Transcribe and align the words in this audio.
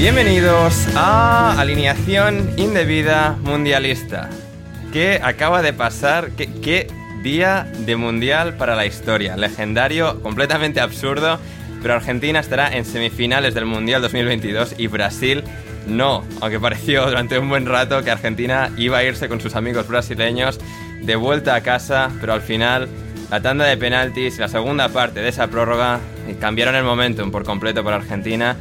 Bienvenidos 0.00 0.88
a 0.96 1.60
Alineación 1.60 2.54
Indebida 2.56 3.36
Mundialista. 3.42 4.30
¿Qué 4.94 5.20
acaba 5.22 5.60
de 5.60 5.74
pasar? 5.74 6.30
¿Qué, 6.30 6.86
día 7.22 7.70
de 7.80 7.96
mundial 7.96 8.56
para 8.56 8.76
la 8.76 8.86
historia? 8.86 9.36
Legendario, 9.36 10.22
completamente 10.22 10.80
absurdo, 10.80 11.38
pero 11.82 11.92
Argentina 11.92 12.40
estará 12.40 12.74
en 12.74 12.86
semifinales 12.86 13.52
del 13.52 13.66
Mundial 13.66 14.00
2022 14.00 14.76
y 14.78 14.86
Brasil 14.86 15.44
no, 15.86 16.24
aunque 16.40 16.58
pareció 16.58 17.04
durante 17.04 17.38
un 17.38 17.50
buen 17.50 17.66
rato 17.66 18.02
que 18.02 18.10
Argentina 18.10 18.70
iba 18.78 18.96
a 18.96 19.04
irse 19.04 19.28
con 19.28 19.42
sus 19.42 19.54
amigos 19.54 19.86
brasileños 19.86 20.58
de 21.02 21.14
vuelta 21.14 21.54
a 21.54 21.60
casa, 21.60 22.10
pero 22.22 22.32
al 22.32 22.40
final 22.40 22.88
la 23.30 23.42
tanda 23.42 23.66
de 23.66 23.76
penaltis 23.76 24.38
y 24.38 24.40
la 24.40 24.48
segunda 24.48 24.88
parte 24.88 25.20
de 25.20 25.28
esa 25.28 25.48
prórroga 25.48 26.00
cambiaron 26.40 26.74
el 26.74 26.84
momentum 26.84 27.30
por 27.30 27.44
completo 27.44 27.84
para 27.84 27.96
Argentina 27.96 28.56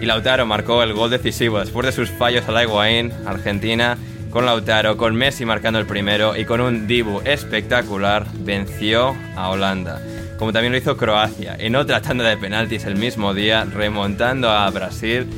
y 0.00 0.06
Lautaro 0.06 0.46
marcó 0.46 0.82
el 0.82 0.92
gol 0.92 1.10
decisivo 1.10 1.58
después 1.58 1.86
de 1.86 1.92
sus 1.92 2.10
fallos 2.10 2.48
a 2.48 2.52
la 2.52 2.60
Argentina, 3.26 3.96
con 4.30 4.46
Lautaro, 4.46 4.96
con 4.96 5.14
Messi 5.14 5.44
marcando 5.44 5.78
el 5.78 5.86
primero 5.86 6.36
y 6.36 6.44
con 6.44 6.60
un 6.60 6.86
Dibu 6.86 7.20
espectacular 7.24 8.26
venció 8.40 9.14
a 9.36 9.50
Holanda. 9.50 10.00
Como 10.38 10.52
también 10.52 10.72
lo 10.72 10.78
hizo 10.78 10.96
Croacia, 10.96 11.56
en 11.58 11.76
otra 11.76 12.02
tanda 12.02 12.28
de 12.28 12.36
penaltis 12.36 12.84
el 12.84 12.96
mismo 12.96 13.32
día, 13.32 13.64
remontando 13.64 14.50
a 14.50 14.68
Brasil 14.70 15.28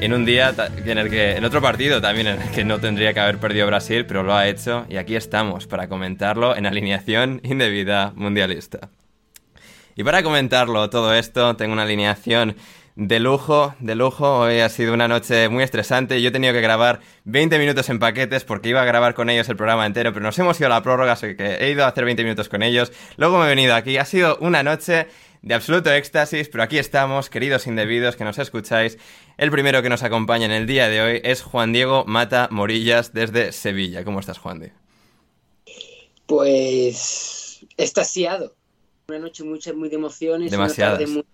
en 0.00 0.14
un 0.14 0.24
día 0.24 0.54
en 0.86 0.96
el 0.96 1.10
que, 1.10 1.32
en 1.36 1.44
otro 1.44 1.60
partido 1.60 2.00
también 2.00 2.28
en 2.28 2.40
el 2.40 2.50
que 2.50 2.64
no 2.64 2.78
tendría 2.80 3.12
que 3.12 3.20
haber 3.20 3.38
perdido 3.38 3.66
Brasil, 3.66 4.06
pero 4.06 4.22
lo 4.22 4.34
ha 4.34 4.48
hecho 4.48 4.86
y 4.88 4.96
aquí 4.96 5.14
estamos 5.14 5.66
para 5.66 5.88
comentarlo 5.88 6.56
en 6.56 6.64
alineación 6.64 7.42
indebida 7.44 8.12
mundialista. 8.16 8.88
Y 9.96 10.02
para 10.02 10.22
comentarlo 10.22 10.88
todo 10.88 11.12
esto, 11.12 11.56
tengo 11.56 11.74
una 11.74 11.82
alineación 11.82 12.56
de 13.02 13.18
lujo, 13.18 13.74
de 13.80 13.94
lujo. 13.94 14.40
Hoy 14.40 14.60
ha 14.60 14.68
sido 14.68 14.92
una 14.92 15.08
noche 15.08 15.48
muy 15.48 15.64
estresante. 15.64 16.20
Yo 16.20 16.28
he 16.28 16.32
tenido 16.32 16.52
que 16.52 16.60
grabar 16.60 17.00
20 17.24 17.58
minutos 17.58 17.88
en 17.88 17.98
paquetes 17.98 18.44
porque 18.44 18.68
iba 18.68 18.82
a 18.82 18.84
grabar 18.84 19.14
con 19.14 19.30
ellos 19.30 19.48
el 19.48 19.56
programa 19.56 19.86
entero, 19.86 20.12
pero 20.12 20.22
nos 20.22 20.38
hemos 20.38 20.60
ido 20.60 20.66
a 20.66 20.70
la 20.70 20.82
prórroga, 20.82 21.12
así 21.12 21.34
que 21.34 21.54
he 21.54 21.70
ido 21.70 21.84
a 21.84 21.88
hacer 21.88 22.04
20 22.04 22.22
minutos 22.24 22.50
con 22.50 22.62
ellos. 22.62 22.92
Luego 23.16 23.38
me 23.38 23.46
he 23.46 23.48
venido 23.48 23.74
aquí. 23.74 23.96
Ha 23.96 24.04
sido 24.04 24.36
una 24.42 24.62
noche 24.62 25.06
de 25.40 25.54
absoluto 25.54 25.90
éxtasis, 25.90 26.50
pero 26.50 26.62
aquí 26.62 26.76
estamos, 26.76 27.30
queridos 27.30 27.66
indebidos 27.66 28.16
que 28.16 28.24
nos 28.24 28.38
escucháis. 28.38 28.98
El 29.38 29.50
primero 29.50 29.80
que 29.82 29.88
nos 29.88 30.02
acompaña 30.02 30.44
en 30.44 30.52
el 30.52 30.66
día 30.66 30.90
de 30.90 31.00
hoy 31.00 31.20
es 31.24 31.40
Juan 31.40 31.72
Diego 31.72 32.04
Mata 32.06 32.48
Morillas 32.50 33.14
desde 33.14 33.52
Sevilla. 33.52 34.04
¿Cómo 34.04 34.20
estás, 34.20 34.36
Juan 34.36 34.60
Diego? 34.60 34.74
Pues 36.26 37.64
estasiado. 37.78 38.54
Una 39.08 39.18
noche 39.20 39.42
mucha, 39.42 39.72
muy 39.72 39.88
de 39.88 39.96
emociones. 39.96 40.48
una 40.48 40.58
Demasiadas. 40.64 40.98
tarde 40.98 41.10
muy- 41.10 41.24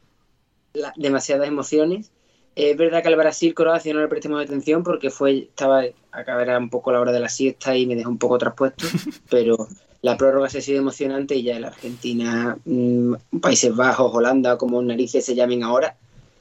la- 0.76 0.92
demasiadas 0.96 1.48
emociones. 1.48 2.10
Eh, 2.54 2.70
es 2.70 2.76
verdad 2.76 3.02
que 3.02 3.08
al 3.08 3.16
Brasil-Croacia 3.16 3.92
no 3.92 4.00
le 4.00 4.08
prestemos 4.08 4.42
atención 4.42 4.82
porque 4.82 5.10
fue 5.10 5.38
estaba 5.38 5.82
acá 6.12 6.40
era 6.40 6.58
un 6.58 6.70
poco 6.70 6.92
la 6.92 7.00
hora 7.00 7.12
de 7.12 7.20
la 7.20 7.28
siesta 7.28 7.76
y 7.76 7.86
me 7.86 7.96
dejó 7.96 8.10
un 8.10 8.18
poco 8.18 8.38
traspuesto, 8.38 8.86
pero 9.30 9.68
la 10.02 10.16
prórroga 10.16 10.48
se 10.48 10.58
ha 10.58 10.62
sido 10.62 10.78
emocionante 10.78 11.34
y 11.34 11.42
ya 11.42 11.58
la 11.60 11.68
Argentina, 11.68 12.56
mm, 12.64 13.14
Países 13.40 13.74
Bajos, 13.74 14.14
Holanda, 14.14 14.56
como 14.56 14.80
narices 14.82 15.24
se 15.24 15.34
llamen 15.34 15.62
ahora, 15.62 15.96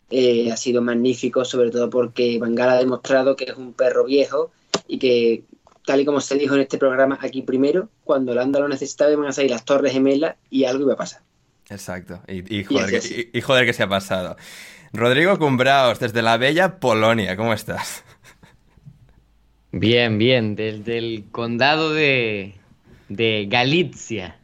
eh, 0.09 0.51
ha 0.51 0.57
sido 0.57 0.81
magnífico, 0.81 1.43
sobre 1.43 1.71
todo 1.71 1.89
porque 1.89 2.37
Bangal 2.39 2.69
ha 2.69 2.77
demostrado 2.77 3.35
que 3.35 3.45
es 3.45 3.57
un 3.57 3.73
perro 3.73 4.05
viejo 4.05 4.51
y 4.87 4.99
que, 4.99 5.43
tal 5.85 5.99
y 6.01 6.05
como 6.05 6.21
se 6.21 6.35
dijo 6.35 6.55
en 6.55 6.61
este 6.61 6.77
programa 6.77 7.17
aquí 7.21 7.41
primero, 7.41 7.89
cuando 8.03 8.31
Holanda 8.31 8.59
lo 8.59 8.67
necesitaba 8.67 9.11
iban 9.11 9.25
a 9.27 9.33
salir 9.33 9.51
las 9.51 9.65
Torres 9.65 9.93
Gemelas 9.93 10.35
y 10.49 10.65
algo 10.65 10.83
iba 10.83 10.93
a 10.93 10.97
pasar. 10.97 11.21
Exacto. 11.69 12.21
Y, 12.27 12.59
y 12.59 12.63
joder, 12.63 12.93
Y 12.93 12.99
que, 13.09 13.29
y- 13.33 13.37
y 13.37 13.41
joder 13.41 13.65
que 13.65 13.73
se 13.73 13.83
ha 13.83 13.89
pasado. 13.89 14.35
Rodrigo 14.93 15.37
Cumbraos, 15.39 15.99
desde 15.99 16.21
la 16.21 16.37
bella 16.37 16.79
Polonia, 16.79 17.35
¿cómo 17.35 17.53
estás? 17.53 18.03
Bien, 19.71 20.17
bien, 20.17 20.55
desde 20.55 20.97
el 20.97 21.25
condado 21.31 21.93
de, 21.93 22.55
de 23.09 23.45
Galicia. 23.49 24.37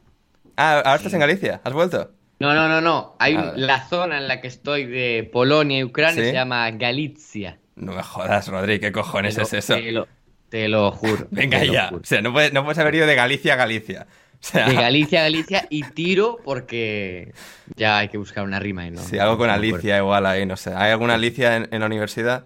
Ah, 0.58 0.78
ahora 0.80 0.96
estás 0.96 1.14
en 1.14 1.20
Galicia, 1.22 1.62
¿has 1.64 1.74
vuelto? 1.74 2.12
No, 2.40 2.54
no, 2.54 2.68
no, 2.68 2.82
no. 2.82 3.16
Hay 3.20 3.36
un- 3.36 3.42
Ah, 3.42 3.53
la 3.56 3.88
zona 3.88 4.18
en 4.18 4.28
la 4.28 4.42
que 4.42 4.48
estoy 4.48 4.86
de 4.86 5.30
Polonia 5.32 5.80
y 5.80 5.84
Ucrania 5.84 6.22
¿Sí? 6.22 6.28
se 6.30 6.34
llama 6.34 6.70
Galicia. 6.72 7.59
No 7.76 7.94
me 7.94 8.03
jodas, 8.03 8.47
Rodrigo, 8.50 8.82
¿qué 8.82 8.91
cojones 8.91 9.38
lo- 9.38 9.44
es 9.44 9.53
eso? 9.53 9.76
Te 9.76 9.91
lo, 9.91 10.08
te 10.50 10.68
lo 10.68 10.91
juro. 10.91 11.28
Venga 11.32 11.64
lo 11.64 11.72
ya. 11.73 11.88
juro. 11.90 12.02
O 12.02 12.06
sea, 12.06 12.22
no 12.22 12.34
puedes, 12.34 12.52
no 12.52 12.64
puedes 12.66 12.79
haber 12.79 12.96
ido 12.96 13.08
de 13.08 13.16
Galicia 13.16 13.53
a 13.53 13.58
Galicia. 13.58 14.08
O 14.43 14.47
sea, 14.47 14.67
De 14.67 14.76
Galicia 14.76 15.20
a 15.20 15.23
Galicia 15.23 15.67
y 15.70 15.84
tiro 15.84 16.38
porque 16.43 17.34
ya 17.76 17.99
hay 17.99 18.09
que 18.09 18.17
buscar 18.17 18.43
una 18.43 18.59
rima. 18.59 18.88
y 18.88 18.91
no, 18.91 19.02
sí, 19.02 19.17
algo 19.20 19.38
con. 19.38 19.49
Alicia 19.49 19.97
igual 19.97 20.26
ahí, 20.26 20.46
no 20.46 20.58
sé. 20.58 20.73
¿Hay 20.76 20.91
alguna 20.91 21.14
Alicia 21.16 21.58
en, 21.58 21.67
en 21.72 21.79
la 21.79 21.85
universidad? 21.85 22.46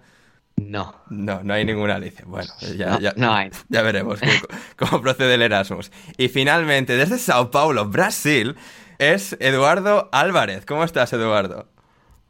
No, 0.56 0.94
No, 1.10 1.42
no 1.42 1.54
hay 1.54 1.64
ninguna 1.64 1.96
Alicia. 1.96 2.24
Bueno, 2.26 2.52
ya, 2.76 2.86
no, 2.86 3.00
ya, 3.00 3.12
no 3.16 3.32
hay. 3.34 3.50
ya 3.68 3.82
veremos 3.82 4.20
cómo, 4.20 4.32
cómo 4.76 5.02
procede 5.02 5.34
el 5.34 5.42
Erasmus. 5.42 5.90
Y 6.16 6.28
finalmente, 6.28 6.96
desde 6.96 7.18
Sao 7.18 7.50
Paulo, 7.50 7.86
Brasil, 7.86 8.56
es 8.98 9.36
Eduardo 9.40 10.08
Álvarez. 10.12 10.64
¿Cómo 10.66 10.84
estás, 10.84 11.12
Eduardo? 11.12 11.68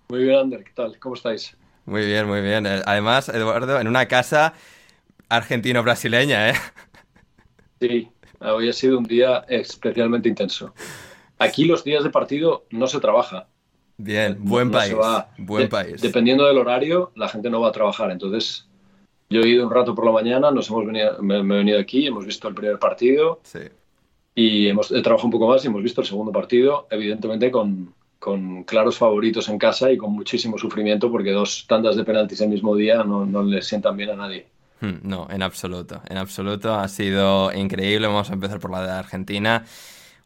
Muy 0.09 0.25
bien, 0.25 0.37
Ander, 0.37 0.65
¿qué 0.65 0.73
tal? 0.73 0.99
¿Cómo 0.99 1.15
estáis? 1.15 1.57
Muy 1.85 2.05
bien, 2.07 2.27
muy 2.27 2.41
bien. 2.41 2.67
Eh, 2.67 2.83
Además, 2.85 3.29
Eduardo, 3.29 3.81
en 3.81 3.89
una 3.89 4.07
casa 4.09 4.55
argentino-brasileña, 5.29 6.51
¿eh? 6.51 6.55
Sí, 7.81 8.16
hoy 8.41 8.69
ha 8.69 8.73
sido 8.73 8.99
un 8.99 9.05
día 9.05 9.45
especialmente 9.49 10.29
intenso. 10.29 10.73
Aquí 11.39 11.65
los 11.65 11.85
días 11.85 12.03
de 12.05 12.11
partido 12.11 12.65
no 12.71 12.87
se 12.87 13.01
trabaja. 13.01 13.49
Bien, 13.99 14.37
buen 14.41 14.71
No 14.71 14.79
país. 14.79 14.95
va- 14.95 15.29
Buen 15.39 15.65
de- 15.65 15.69
país. 15.69 16.01
Dependiendo 16.03 16.47
del 16.47 16.59
horario, 16.59 17.13
la 17.15 17.29
gente 17.29 17.49
no 17.51 17.61
va 17.61 17.69
a 17.69 17.73
trabajar. 17.73 18.11
Entonces, 18.11 18.67
yo 19.31 19.41
he 19.41 19.49
ido 19.49 19.65
un 19.67 19.73
rato 19.73 19.95
por 19.95 20.05
la 20.05 20.13
mañana, 20.13 20.51
nos 20.51 20.69
hemos 20.71 20.87
venido, 20.87 21.21
me, 21.23 21.43
me 21.43 21.55
he 21.55 21.59
venido 21.59 21.79
aquí, 21.81 22.07
hemos 22.07 22.25
visto 22.27 22.47
el 22.49 22.55
primer 22.55 22.79
partido 22.79 23.41
Sí. 23.43 23.61
y 24.35 24.69
hemos 24.69 24.91
he 24.93 25.01
trabajado 25.03 25.27
un 25.27 25.33
poco 25.33 25.49
más 25.49 25.65
y 25.65 25.69
hemos 25.69 25.83
visto 25.83 26.01
el 26.03 26.07
segundo 26.07 26.31
partido, 26.33 26.87
evidentemente 26.91 27.51
con, 27.51 27.95
con 28.19 28.65
claros 28.65 28.99
favoritos 28.99 29.49
en 29.49 29.59
casa 29.59 29.91
y 29.91 29.97
con 29.97 30.13
muchísimo 30.13 30.59
sufrimiento 30.59 31.11
porque 31.11 31.33
dos 31.33 31.67
tandas 31.67 31.97
de 31.97 32.05
penaltis 32.05 32.41
el 32.43 32.51
mismo 32.51 32.77
día 32.77 33.03
no, 33.03 33.25
no 33.27 33.43
le 33.43 33.63
sientan 33.63 33.97
bien 33.97 34.11
a 34.11 34.17
nadie. 34.17 34.47
No, 35.03 35.27
en 35.31 35.43
absoluto. 35.43 36.03
En 36.09 36.19
absoluto. 36.19 36.75
Ha 36.75 36.89
sido 36.89 37.53
increíble. 37.53 38.07
Vamos 38.07 38.31
a 38.31 38.35
empezar 38.35 38.61
por 38.61 38.71
la 38.71 38.83
de 38.83 38.93
Argentina. 38.93 39.65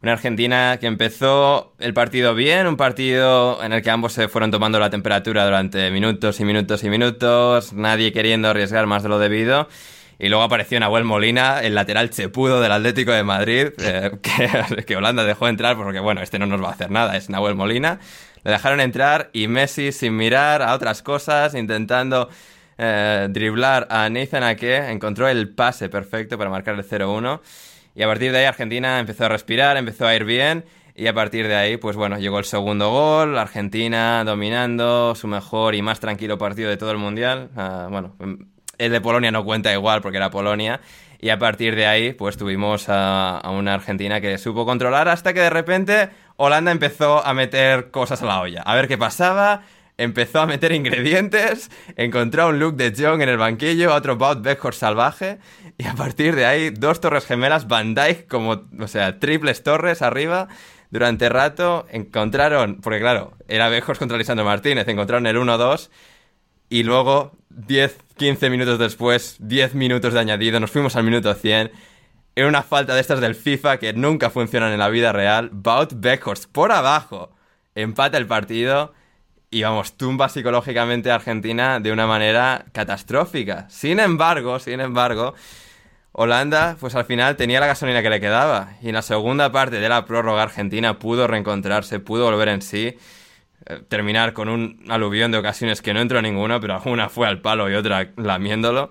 Una 0.03 0.13
Argentina 0.13 0.79
que 0.81 0.87
empezó 0.87 1.75
el 1.79 1.93
partido 1.93 2.35
bien, 2.35 2.67
un 2.67 2.79
partido 2.79 3.63
en 3.63 3.75
el 3.75 3.83
que 3.83 3.91
ambos 3.91 4.15
se 4.15 4.29
fueron 4.29 4.51
tomando 4.51 4.79
la 4.79 4.89
temperatura 4.89 5.45
durante 5.45 5.91
minutos 5.91 6.41
y 6.41 6.45
minutos 6.47 6.83
y 6.85 6.89
minutos, 6.89 7.75
nadie 7.75 8.11
queriendo 8.11 8.49
arriesgar 8.49 8.87
más 8.87 9.03
de 9.03 9.11
lo 9.11 9.19
debido. 9.19 9.69
Y 10.19 10.31
luego 10.31 10.43
apareció 10.43 10.81
Nahuel 10.81 11.05
Molina, 11.05 11.61
el 11.61 11.75
lateral 11.75 12.09
chepudo 12.09 12.63
del 12.63 12.73
Atlético 12.73 13.13
de 13.13 13.25
Madrid, 13.25 13.69
eh, 13.79 14.13
que, 14.23 14.85
que 14.85 14.97
Holanda 14.97 15.25
dejó 15.25 15.49
entrar 15.49 15.77
porque, 15.77 16.01
bueno, 16.01 16.23
este 16.23 16.39
no 16.39 16.47
nos 16.47 16.63
va 16.63 16.69
a 16.69 16.73
hacer 16.73 16.91
nada, 16.91 17.19
es 17.19 17.29
Nahuel 17.29 17.55
Molina. 17.55 18.01
Le 18.43 18.53
dejaron 18.53 18.81
entrar 18.81 19.29
y 19.35 19.49
Messi, 19.49 19.93
sin 19.93 20.17
mirar 20.17 20.63
a 20.63 20.73
otras 20.73 21.03
cosas, 21.03 21.55
intentando 21.55 22.31
eh, 22.83 23.29
driblar 23.29 23.87
a 23.91 24.09
Nathan 24.09 24.43
Ake, 24.43 24.91
encontró 24.91 25.29
el 25.29 25.51
pase 25.51 25.91
perfecto 25.91 26.39
para 26.39 26.49
marcar 26.49 26.77
el 26.77 26.83
0-1. 26.83 27.41
Y 27.95 28.03
a 28.03 28.07
partir 28.07 28.33
de 28.33 28.39
ahí 28.39 28.45
Argentina 28.47 28.99
empezó 28.99 29.27
a 29.27 29.29
respirar, 29.29 29.77
empezó 29.77 30.07
a 30.07 30.15
ir 30.15 30.25
bien. 30.25 30.65
Y 30.95 31.07
a 31.07 31.13
partir 31.13 31.47
de 31.47 31.57
ahí, 31.57 31.77
pues 31.77 31.97
bueno, 31.97 32.19
llegó 32.19 32.39
el 32.39 32.47
segundo 32.47 32.91
gol, 32.91 33.37
Argentina 33.37 34.25
dominando 34.25 35.15
su 35.15 35.29
mejor 35.29 35.75
y 35.75 35.83
más 35.83 36.01
tranquilo 36.01 36.39
partido 36.39 36.71
de 36.71 36.79
todo 36.79 36.91
el 36.91 36.97
Mundial. 36.97 37.51
Ah, 37.55 37.89
bueno, 37.91 38.17
el 38.79 38.93
de 38.93 39.01
Polonia 39.03 39.31
no 39.31 39.45
cuenta 39.45 39.71
igual 39.75 40.01
porque 40.01 40.17
era 40.17 40.31
Polonia. 40.31 40.81
Y 41.21 41.29
a 41.29 41.39
partir 41.39 41.77
de 41.77 41.87
ahí, 41.87 42.15
pues 42.15 42.39
tuvimos 42.39 42.89
a, 42.89 43.37
a 43.37 43.51
una 43.51 43.75
Argentina 43.75 44.23
que 44.23 44.39
supo 44.39 44.65
controlar 44.65 45.07
hasta 45.09 45.35
que 45.35 45.41
de 45.41 45.51
repente 45.51 46.09
Holanda 46.37 46.73
empezó 46.73 47.23
a 47.27 47.35
meter 47.35 47.91
cosas 47.91 48.23
a 48.23 48.27
la 48.27 48.41
olla. 48.41 48.63
A 48.63 48.75
ver 48.75 48.89
qué 48.89 48.97
pasaba, 48.97 49.65
empezó 50.01 50.41
a 50.41 50.47
meter 50.47 50.73
ingredientes, 50.73 51.71
encontró 51.97 52.45
a 52.45 52.47
un 52.47 52.59
Luke 52.59 52.83
de 52.83 52.91
Jong 52.91 53.21
en 53.21 53.29
el 53.29 53.37
banquillo, 53.37 53.95
otro 53.95 54.17
Bout 54.17 54.41
Beckhorst 54.41 54.81
salvaje, 54.81 55.39
y 55.77 55.87
a 55.87 55.95
partir 55.95 56.35
de 56.35 56.47
ahí, 56.47 56.71
dos 56.71 57.01
torres 57.01 57.27
gemelas, 57.27 57.69
Van 57.69 57.95
Dijk 57.95 58.27
como, 58.27 58.63
o 58.79 58.89
sea, 58.89 59.19
triples 59.19 59.63
torres 59.63 60.03
arriba. 60.03 60.49
Durante 60.91 61.29
rato 61.29 61.87
encontraron, 61.91 62.81
porque 62.81 62.99
claro, 62.99 63.35
era 63.47 63.69
Beckhorst 63.69 64.01
contra 64.01 64.19
Lisandro 64.19 64.45
Martínez, 64.45 64.89
encontraron 64.89 65.27
el 65.27 65.37
1-2 65.37 65.91
y 66.69 66.83
luego 66.83 67.33
10, 67.51 67.97
15 68.17 68.51
minutos 68.51 68.79
después, 68.79 69.37
10 69.39 69.75
minutos 69.75 70.15
de 70.15 70.21
añadido, 70.21 70.59
nos 70.59 70.71
fuimos 70.71 70.97
al 70.97 71.05
minuto 71.05 71.33
100. 71.35 71.71
Era 72.35 72.49
una 72.49 72.63
falta 72.63 72.95
de 72.95 73.01
estas 73.03 73.21
del 73.21 73.35
FIFA 73.35 73.77
que 73.77 73.93
nunca 73.93 74.31
funcionan 74.31 74.73
en 74.73 74.79
la 74.79 74.89
vida 74.89 75.13
real. 75.13 75.51
Bout 75.53 75.93
Beckhorst 75.95 76.51
por 76.51 76.73
abajo 76.73 77.31
empata 77.75 78.17
el 78.17 78.27
partido 78.27 78.95
y 79.51 79.63
vamos, 79.63 79.97
tumba 79.97 80.29
psicológicamente 80.29 81.11
a 81.11 81.17
Argentina 81.17 81.81
de 81.81 81.91
una 81.91 82.07
manera 82.07 82.67
catastrófica. 82.73 83.67
Sin 83.69 83.99
embargo, 83.99 84.61
sin 84.61 84.81
embargo, 84.81 85.35
Holanda, 86.13 86.77
pues 86.79 86.95
al 86.95 87.05
final 87.05 87.37
tenía 87.37 87.59
la 87.61 87.67
gasolina 87.67 88.03
que 88.03 88.11
le 88.11 88.21
quedaba. 88.21 88.75
Y 88.81 88.89
en 88.89 88.95
la 88.95 89.03
segunda 89.03 89.51
parte 89.51 89.81
de 89.81 89.89
la 89.89 90.05
prórroga 90.05 90.43
Argentina 90.43 90.99
pudo 90.99 91.27
reencontrarse, 91.27 91.99
pudo 91.99 92.27
volver 92.31 92.49
en 92.49 92.63
sí, 92.63 92.97
eh, 93.67 93.83
terminar 93.89 94.35
con 94.35 94.49
un 94.49 94.85
aluvión 94.89 95.33
de 95.33 95.39
ocasiones 95.39 95.83
que 95.83 95.95
no 95.95 96.01
entró 96.01 96.23
ninguna, 96.23 96.61
pero 96.61 96.81
una 96.87 97.09
fue 97.09 97.27
al 97.27 97.41
palo 97.41 97.69
y 97.69 97.75
otra 97.75 98.13
lamiéndolo. 98.17 98.91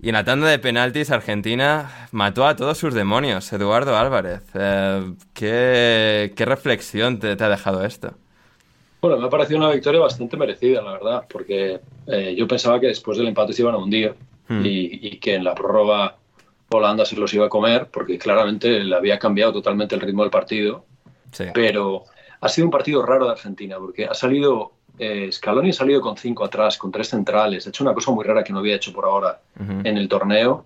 Y 0.00 0.08
en 0.08 0.14
la 0.14 0.24
tanda 0.24 0.48
de 0.48 0.58
penaltis 0.58 1.10
Argentina 1.10 2.08
mató 2.12 2.46
a 2.46 2.56
todos 2.56 2.78
sus 2.78 2.94
demonios. 2.94 3.52
Eduardo 3.52 3.98
Álvarez, 3.98 4.42
eh, 4.54 5.12
¿qué, 5.34 6.32
¿qué 6.34 6.44
reflexión 6.46 7.18
te, 7.18 7.36
te 7.36 7.44
ha 7.44 7.48
dejado 7.50 7.84
esto? 7.84 8.16
Bueno, 9.00 9.18
me 9.18 9.26
ha 9.26 9.30
parecido 9.30 9.58
una 9.58 9.70
victoria 9.70 10.00
bastante 10.00 10.36
merecida, 10.36 10.82
la 10.82 10.92
verdad, 10.92 11.24
porque 11.28 11.80
eh, 12.06 12.34
yo 12.36 12.46
pensaba 12.46 12.78
que 12.80 12.88
después 12.88 13.16
del 13.18 13.28
empate 13.28 13.52
se 13.52 13.62
iban 13.62 13.74
a 13.74 13.78
hundir 13.78 14.14
Hmm. 14.48 14.66
y, 14.66 15.06
y 15.06 15.18
que 15.18 15.36
en 15.36 15.44
la 15.44 15.54
prórroga 15.54 16.16
Holanda 16.72 17.04
se 17.04 17.14
los 17.16 17.32
iba 17.32 17.46
a 17.46 17.48
comer, 17.48 17.86
porque 17.88 18.18
claramente 18.18 18.80
le 18.82 18.96
había 18.96 19.16
cambiado 19.16 19.52
totalmente 19.52 19.94
el 19.94 20.00
ritmo 20.00 20.22
del 20.22 20.30
partido. 20.32 20.84
Sí. 21.30 21.44
Pero 21.54 22.02
ha 22.40 22.48
sido 22.48 22.66
un 22.66 22.72
partido 22.72 23.00
raro 23.06 23.26
de 23.26 23.30
Argentina, 23.30 23.76
porque 23.78 24.06
ha 24.06 24.14
salido, 24.14 24.72
eh, 24.98 25.30
Scaloni 25.30 25.70
ha 25.70 25.72
salido 25.72 26.00
con 26.00 26.16
cinco 26.16 26.44
atrás, 26.44 26.78
con 26.78 26.90
tres 26.90 27.08
centrales, 27.10 27.64
ha 27.66 27.70
hecho 27.70 27.84
una 27.84 27.94
cosa 27.94 28.10
muy 28.10 28.24
rara 28.24 28.42
que 28.42 28.52
no 28.52 28.58
había 28.58 28.74
hecho 28.74 28.92
por 28.92 29.04
ahora 29.04 29.40
en 29.58 29.96
el 29.96 30.08
torneo. 30.08 30.64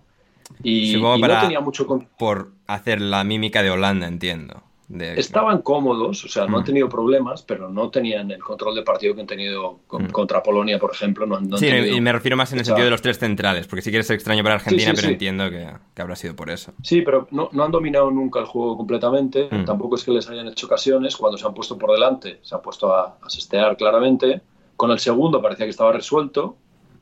Y, 0.62 0.94
Supongo 0.94 1.16
y 1.18 1.20
para- 1.20 1.34
no 1.34 1.40
tenía 1.42 1.60
mucho 1.60 1.86
con- 1.86 2.06
Por 2.18 2.52
hacer 2.66 3.02
la 3.02 3.22
mímica 3.22 3.62
de 3.62 3.70
Holanda, 3.70 4.06
entiendo. 4.08 4.62
De- 4.94 5.18
Estaban 5.18 5.60
cómodos, 5.62 6.24
o 6.24 6.28
sea, 6.28 6.46
no 6.46 6.56
han 6.58 6.62
Mm. 6.62 6.66
tenido 6.66 6.88
problemas, 6.88 7.42
pero 7.42 7.68
no 7.68 7.90
tenían 7.90 8.30
el 8.30 8.38
control 8.42 8.76
de 8.76 8.82
partido 8.82 9.12
que 9.14 9.22
han 9.22 9.26
tenido 9.26 9.80
con- 9.88 10.04
Mm. 10.04 10.10
contra 10.10 10.40
Polonia, 10.42 10.78
por 10.78 10.92
ejemplo. 10.92 11.26
No, 11.26 11.34
han- 11.36 11.48
no 11.48 11.56
han 11.56 11.60
Sí, 11.60 11.66
tenido- 11.66 11.96
y 11.96 12.00
me 12.00 12.12
refiero 12.12 12.36
más 12.36 12.52
en 12.52 12.58
el 12.58 12.62
o 12.62 12.64
sea, 12.64 12.72
sentido 12.72 12.84
de 12.84 12.90
los 12.92 13.02
tres 13.02 13.18
centrales, 13.18 13.66
porque 13.66 13.82
sí 13.82 13.90
que 13.90 13.98
es 13.98 14.08
extraño 14.10 14.42
para 14.44 14.54
Argentina, 14.54 14.90
Sí, 14.90 14.90
sí, 14.90 14.94
pero 14.96 15.08
sí. 15.08 15.12
entiendo 15.14 15.50
que, 15.50 15.68
que 15.94 16.02
habrá 16.02 16.14
sido 16.14 16.36
por 16.36 16.48
eso. 16.50 16.72
Sí, 16.82 17.02
pero 17.02 17.26
no, 17.32 17.48
no 17.52 17.64
han 17.64 17.72
dominado 17.72 18.08
nunca 18.10 18.38
el 18.38 18.46
juego 18.46 18.76
completamente. 18.76 19.48
Mm. 19.50 19.64
Tampoco 19.64 19.96
es 19.96 20.04
que 20.04 20.12
les 20.12 20.30
hayan 20.30 20.46
hecho 20.46 20.66
ocasiones. 20.66 21.16
Cuando 21.16 21.36
se 21.38 21.44
han 21.46 21.54
puesto 21.54 21.76
por 21.76 21.90
delante, 21.90 22.38
se 22.42 22.54
han 22.54 22.62
puesto 22.62 22.94
a, 22.94 23.18
a 23.20 23.28
sestear 23.30 23.76
claramente. 23.76 24.42
Con 24.76 24.90
el 24.92 25.00
segundo 25.00 25.42
parecía 25.42 25.66
que 25.66 25.70
estaba 25.70 25.92
resuelto 25.92 26.56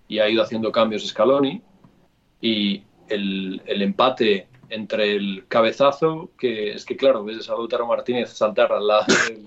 y 0.08 0.18
ha 0.18 0.28
ido 0.30 0.42
haciendo 0.42 0.72
cambios 0.72 1.06
Scaloni. 1.06 1.60
Y 2.40 2.82
el, 3.08 3.60
el 3.66 3.82
empate 3.82 4.48
entre 4.72 5.14
el 5.16 5.44
cabezazo, 5.48 6.30
que 6.38 6.72
es 6.72 6.84
que 6.84 6.96
claro, 6.96 7.24
ves 7.24 7.48
a 7.48 7.52
Lautaro 7.52 7.86
Martínez 7.86 8.30
saltar 8.30 8.72
al 8.72 8.86
lado 8.86 9.04
del- 9.28 9.46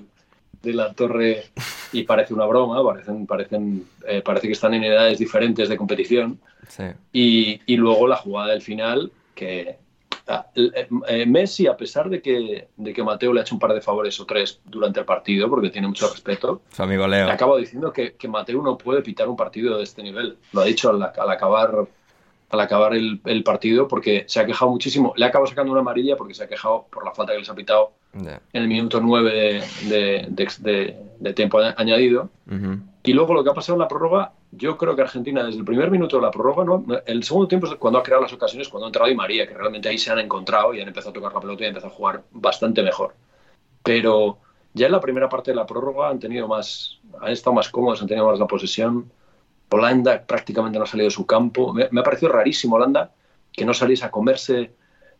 de 0.61 0.73
la 0.73 0.93
torre 0.93 1.43
y 1.93 2.03
parece 2.03 2.33
una 2.33 2.45
broma, 2.45 2.83
parecen, 2.83 3.27
parecen, 3.27 3.85
eh, 4.07 4.21
parece 4.23 4.47
que 4.47 4.53
están 4.53 4.73
en 4.73 4.83
edades 4.83 5.19
diferentes 5.19 5.69
de 5.69 5.77
competición. 5.77 6.39
Sí. 6.67 6.83
Y, 7.13 7.61
y 7.67 7.77
luego 7.77 8.07
la 8.07 8.15
jugada 8.15 8.49
del 8.51 8.63
final, 8.63 9.11
que 9.35 9.77
ah, 10.27 10.47
eh, 10.55 10.87
eh, 11.07 11.25
Messi, 11.27 11.67
a 11.67 11.77
pesar 11.77 12.09
de 12.09 12.19
que, 12.19 12.69
de 12.77 12.93
que 12.93 13.03
Mateo 13.03 13.31
le 13.31 13.41
ha 13.41 13.43
hecho 13.43 13.53
un 13.53 13.59
par 13.59 13.75
de 13.75 13.81
favores 13.81 14.19
o 14.19 14.25
tres 14.25 14.59
durante 14.65 14.99
el 15.01 15.05
partido, 15.05 15.47
porque 15.51 15.69
tiene 15.69 15.87
mucho 15.87 16.09
respeto, 16.09 16.63
Su 16.71 16.81
amigo 16.81 17.05
Leo. 17.07 17.25
le 17.25 17.31
ha 17.31 17.35
acabado 17.35 17.59
diciendo 17.59 17.93
que, 17.93 18.13
que 18.13 18.27
Mateo 18.27 18.63
no 18.63 18.75
puede 18.75 19.03
pitar 19.03 19.27
un 19.29 19.35
partido 19.35 19.77
de 19.77 19.83
este 19.83 20.01
nivel. 20.01 20.37
Lo 20.51 20.61
ha 20.61 20.65
dicho 20.65 20.89
al, 20.89 21.03
al 21.03 21.29
acabar, 21.29 21.85
al 22.49 22.59
acabar 22.59 22.93
el, 22.93 23.19
el 23.25 23.43
partido, 23.43 23.87
porque 23.87 24.23
se 24.27 24.39
ha 24.39 24.45
quejado 24.45 24.69
muchísimo. 24.71 25.13
Le 25.17 25.25
ha 25.25 25.29
acabado 25.29 25.47
sacando 25.47 25.71
una 25.71 25.81
amarilla 25.81 26.15
porque 26.15 26.33
se 26.33 26.43
ha 26.43 26.47
quejado 26.47 26.85
por 26.91 27.03
la 27.03 27.11
falta 27.11 27.33
que 27.33 27.39
les 27.39 27.49
ha 27.49 27.55
pitado 27.55 27.91
Ya. 28.13 28.39
en 28.53 28.61
el 28.61 28.67
minuto 28.67 28.99
9 29.01 29.33
de, 29.33 30.27
de- 30.29 30.55
de- 30.59 30.97
de- 31.19 31.33
tiempo 31.33 31.59
añadido. 31.75 32.29
Ujú. 32.47 32.77
Y 33.03 33.13
luego 33.13 33.33
lo 33.33 33.43
que 33.43 33.49
ha 33.49 33.53
pasado 33.53 33.75
en 33.75 33.79
la 33.81 33.87
prórroga, 33.87 34.31
yo 34.51 34.77
creo 34.77 34.95
que 34.95 35.01
Argentina 35.01 35.43
desde 35.43 35.59
el 35.59 35.65
primer 35.65 35.91
minuto 35.91 36.15
de 36.17 36.21
la 36.23 36.31
prórroga, 36.31 36.63
¿no? 36.63 36.85
el 37.05 37.23
segundo 37.23 37.47
tiempo 37.47 37.67
es 37.67 37.75
cuando 37.75 37.99
ha 37.99 38.03
creado 38.03 38.23
las 38.23 38.33
ocasiones, 38.33 38.67
cuando 38.69 38.85
ha 38.85 38.89
entrado 38.89 39.07
Di 39.09 39.15
María, 39.15 39.47
que 39.47 39.53
realmente 39.53 39.89
ahí 39.89 39.97
se 39.97 40.11
han 40.11 40.19
encontrado 40.19 40.73
y 40.73 40.81
han 40.81 40.87
empezado 40.87 41.11
a 41.11 41.13
tocar 41.13 41.33
la 41.33 41.39
pelota 41.39 41.63
y 41.63 41.65
han 41.65 41.69
empezado 41.69 41.93
a 41.93 41.95
jugar 41.95 42.23
bastante 42.31 42.81
mejor. 42.81 43.13
Pero 43.83 44.37
ya 44.73 44.87
en 44.87 44.91
la 44.91 44.99
primera 45.01 45.29
parte 45.29 45.51
de 45.51 45.55
la 45.55 45.65
prórroga 45.65 46.09
han 46.09 46.19
tenido 46.19 46.47
más, 46.47 46.99
han 47.21 47.31
estado 47.31 47.53
más 47.53 47.69
cómodos, 47.69 48.01
han 48.01 48.07
tenido 48.07 48.27
más 48.27 48.39
la 48.39 48.47
posesión. 48.47 49.11
Holanda 49.69 50.25
prácticamente 50.25 50.77
no 50.77 50.83
ha 50.83 50.87
salido 50.87 51.07
de 51.07 51.11
su 51.11 51.25
campo. 51.25 51.73
Me, 51.73 51.87
me 51.91 52.01
ha 52.01 52.03
parecido 52.03 52.31
rarísimo 52.31 52.75
Holanda 52.75 53.11
que 53.51 53.65
no 53.65 53.73
saliese 53.73 54.05
a 54.05 54.11
comerse. 54.11 54.71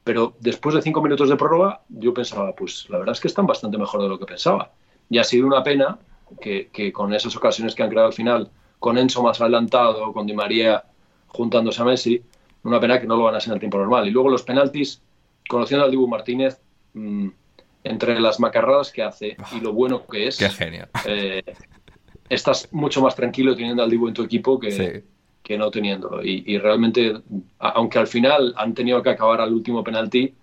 Pero 0.04 0.36
después 0.40 0.76
de 0.76 0.82
cinco 0.84 1.02
minutos 1.02 1.30
de 1.30 1.36
prórroga, 1.36 1.82
yo 1.90 2.14
pensaba, 2.14 2.54
pues 2.56 2.88
la 2.90 3.00
verdad 3.00 3.14
es 3.14 3.20
que 3.20 3.28
están 3.28 3.48
bastante 3.48 3.78
mejor 3.78 4.02
de 4.04 4.08
lo 4.10 4.20
que 4.20 4.26
pensaba. 4.26 4.72
Y 5.10 5.18
ha 5.18 5.24
sido 5.24 5.48
una 5.48 5.64
pena 5.64 5.98
que, 6.40 6.70
que 6.72 6.94
con 6.94 7.14
esas 7.14 7.36
ocasiones 7.36 7.74
que 7.74 7.82
han 7.84 7.90
creado 7.90 8.08
al 8.08 8.14
final, 8.14 8.52
con 8.80 8.98
Enzo 9.00 9.24
más 9.24 9.42
adelantado, 9.42 10.14
con 10.14 10.28
Di 10.28 10.34
María 10.34 10.84
juntándose 11.28 11.82
a 11.82 11.86
Messi, 11.86 12.22
una 12.64 12.80
pena 12.80 13.02
que 13.02 13.08
no 13.08 13.16
lo 13.18 13.26
ganas 13.26 13.48
en 13.48 13.54
el 13.54 13.60
tiempo 13.60 13.78
normal. 13.80 14.08
Y 14.08 14.12
luego 14.12 14.30
los 14.30 14.44
penaltis, 14.44 15.02
conociendo 15.50 15.86
al 15.86 15.92
Dibu 15.92 16.08
Martínez, 16.08 16.62
mm, 16.94 17.28
entre 17.84 18.20
las 18.20 18.40
macarradas 18.40 18.92
que 18.92 19.04
hace 19.04 19.38
y 19.52 19.60
lo 19.60 19.74
bueno 19.74 20.06
que 20.06 20.28
es, 20.28 20.38
Qué 20.38 20.50
genio. 20.50 20.88
eh, 21.06 21.44
estás 22.30 22.70
mucho 22.72 23.02
más 23.02 23.16
tranquilo 23.16 23.56
teniendo 23.56 23.84
al 23.84 23.90
Dibu 23.90 24.08
en 24.08 24.14
tu 24.14 24.24
equipo 24.24 24.60
que, 24.60 24.72
Sí. 24.72 25.04
que 25.44 25.58
no 25.58 25.70
teniéndolo. 25.72 26.24
Y, 26.24 26.44
y 26.46 26.58
realmente, 26.58 27.14
aunque 27.60 28.00
al 28.00 28.08
final 28.08 28.54
han 28.58 28.74
tenido 28.74 29.02
que 29.04 29.10
acabar 29.12 29.42
al 29.42 29.54
último 29.54 29.84
penalti, 29.84 30.34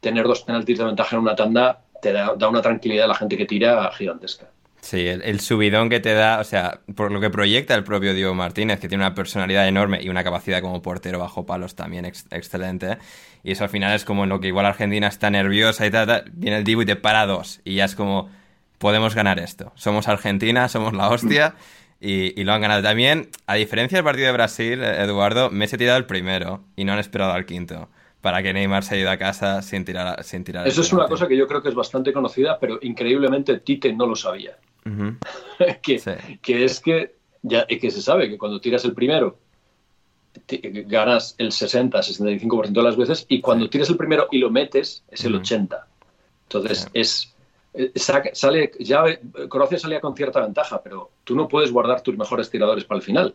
tener 0.00 0.24
dos 0.26 0.42
penaltis 0.42 0.78
de 0.78 0.84
ventaja 0.84 1.16
en 1.16 1.22
una 1.22 1.34
tanda 1.36 1.82
te 2.02 2.12
da, 2.12 2.34
da 2.36 2.48
una 2.48 2.60
tranquilidad 2.62 3.06
a 3.06 3.08
la 3.08 3.14
gente 3.14 3.36
que 3.36 3.46
tira 3.46 3.90
gigantesca. 3.92 4.50
Sí, 4.82 5.04
el, 5.06 5.22
el 5.22 5.40
subidón 5.40 5.88
que 5.88 5.98
te 5.98 6.12
da, 6.12 6.38
o 6.38 6.44
sea, 6.44 6.80
por 6.94 7.10
lo 7.10 7.20
que 7.20 7.28
proyecta 7.30 7.74
el 7.74 7.82
propio 7.82 8.14
Diego 8.14 8.34
Martínez, 8.34 8.78
que 8.78 8.88
tiene 8.88 9.02
una 9.02 9.14
personalidad 9.14 9.66
enorme 9.66 10.00
y 10.00 10.10
una 10.10 10.22
capacidad 10.22 10.60
como 10.60 10.80
portero 10.80 11.18
bajo 11.18 11.44
palos 11.44 11.74
también 11.74 12.04
ex- 12.04 12.26
excelente. 12.30 12.98
Y 13.42 13.52
eso 13.52 13.64
al 13.64 13.70
final 13.70 13.94
es 13.96 14.04
como 14.04 14.24
en 14.24 14.28
lo 14.28 14.38
que 14.38 14.46
igual 14.48 14.66
Argentina 14.66 15.08
está 15.08 15.28
nerviosa 15.30 15.86
y 15.86 15.90
tal, 15.90 16.06
tal, 16.06 16.24
viene 16.34 16.58
el 16.58 16.64
Divo 16.64 16.82
y 16.82 16.86
te 16.86 16.94
para 16.94 17.26
dos. 17.26 17.60
Y 17.64 17.76
ya 17.76 17.86
es 17.86 17.96
como, 17.96 18.28
podemos 18.78 19.14
ganar 19.14 19.38
esto. 19.38 19.72
Somos 19.74 20.08
Argentina, 20.08 20.68
somos 20.68 20.92
la 20.92 21.08
hostia 21.08 21.54
y, 22.00 22.38
y 22.40 22.44
lo 22.44 22.52
han 22.52 22.60
ganado. 22.60 22.82
También, 22.82 23.30
a 23.46 23.54
diferencia 23.54 23.96
del 23.98 24.04
partido 24.04 24.26
de 24.26 24.32
Brasil, 24.32 24.82
Eduardo, 24.82 25.50
Messi 25.50 25.76
ha 25.76 25.78
tirado 25.78 25.98
el 25.98 26.06
primero 26.06 26.62
y 26.76 26.84
no 26.84 26.92
han 26.92 26.98
esperado 26.98 27.32
al 27.32 27.46
quinto 27.46 27.88
para 28.20 28.42
que 28.42 28.52
Neymar 28.52 28.82
se 28.82 28.94
haya 28.94 29.02
ido 29.02 29.10
a 29.12 29.16
casa 29.18 29.62
sin 29.62 29.84
tirar, 29.84 30.22
sin 30.24 30.42
tirar 30.42 30.66
Eso 30.66 30.80
es 30.80 30.92
una 30.92 31.06
cosa 31.06 31.28
que 31.28 31.36
yo 31.36 31.46
creo 31.46 31.62
que 31.62 31.68
es 31.68 31.74
bastante 31.76 32.12
conocida, 32.12 32.58
pero 32.58 32.78
increíblemente 32.82 33.58
Tite 33.60 33.92
no 33.92 34.06
lo 34.06 34.16
sabía. 34.16 34.56
Que, 35.82 35.98
Sí. 35.98 36.10
que 36.42 36.64
es 36.64 36.80
que 36.80 37.14
ya 37.42 37.64
que 37.66 37.90
se 37.90 38.02
sabe 38.02 38.28
que 38.28 38.36
cuando 38.38 38.60
tiras 38.60 38.84
el 38.84 38.92
primero 38.94 39.38
ganas 40.86 41.34
el 41.38 41.48
60-65% 41.50 42.72
de 42.72 42.82
las 42.82 42.96
veces 42.96 43.24
y 43.28 43.40
cuando 43.40 43.70
tiras 43.70 43.88
el 43.90 43.96
primero 43.96 44.28
y 44.30 44.38
lo 44.38 44.50
metes 44.50 45.02
es 45.10 45.24
el 45.24 45.32
Ujú. 45.34 45.40
80. 45.42 45.86
Entonces 46.44 46.78
Sí. 46.80 46.88
es 46.94 47.24
eh, 47.24 47.35
sale 48.32 48.70
ya 48.80 49.04
eh, 49.06 49.20
Croacia 49.48 49.78
salía 49.78 50.00
con 50.00 50.14
cierta 50.16 50.40
ventaja, 50.40 50.82
pero 50.82 51.10
tú 51.24 51.34
no 51.36 51.48
puedes 51.48 51.72
guardar 51.72 52.00
tus 52.00 52.16
mejores 52.16 52.50
tiradores 52.50 52.84
para 52.84 52.98
el 52.98 53.02
final, 53.02 53.34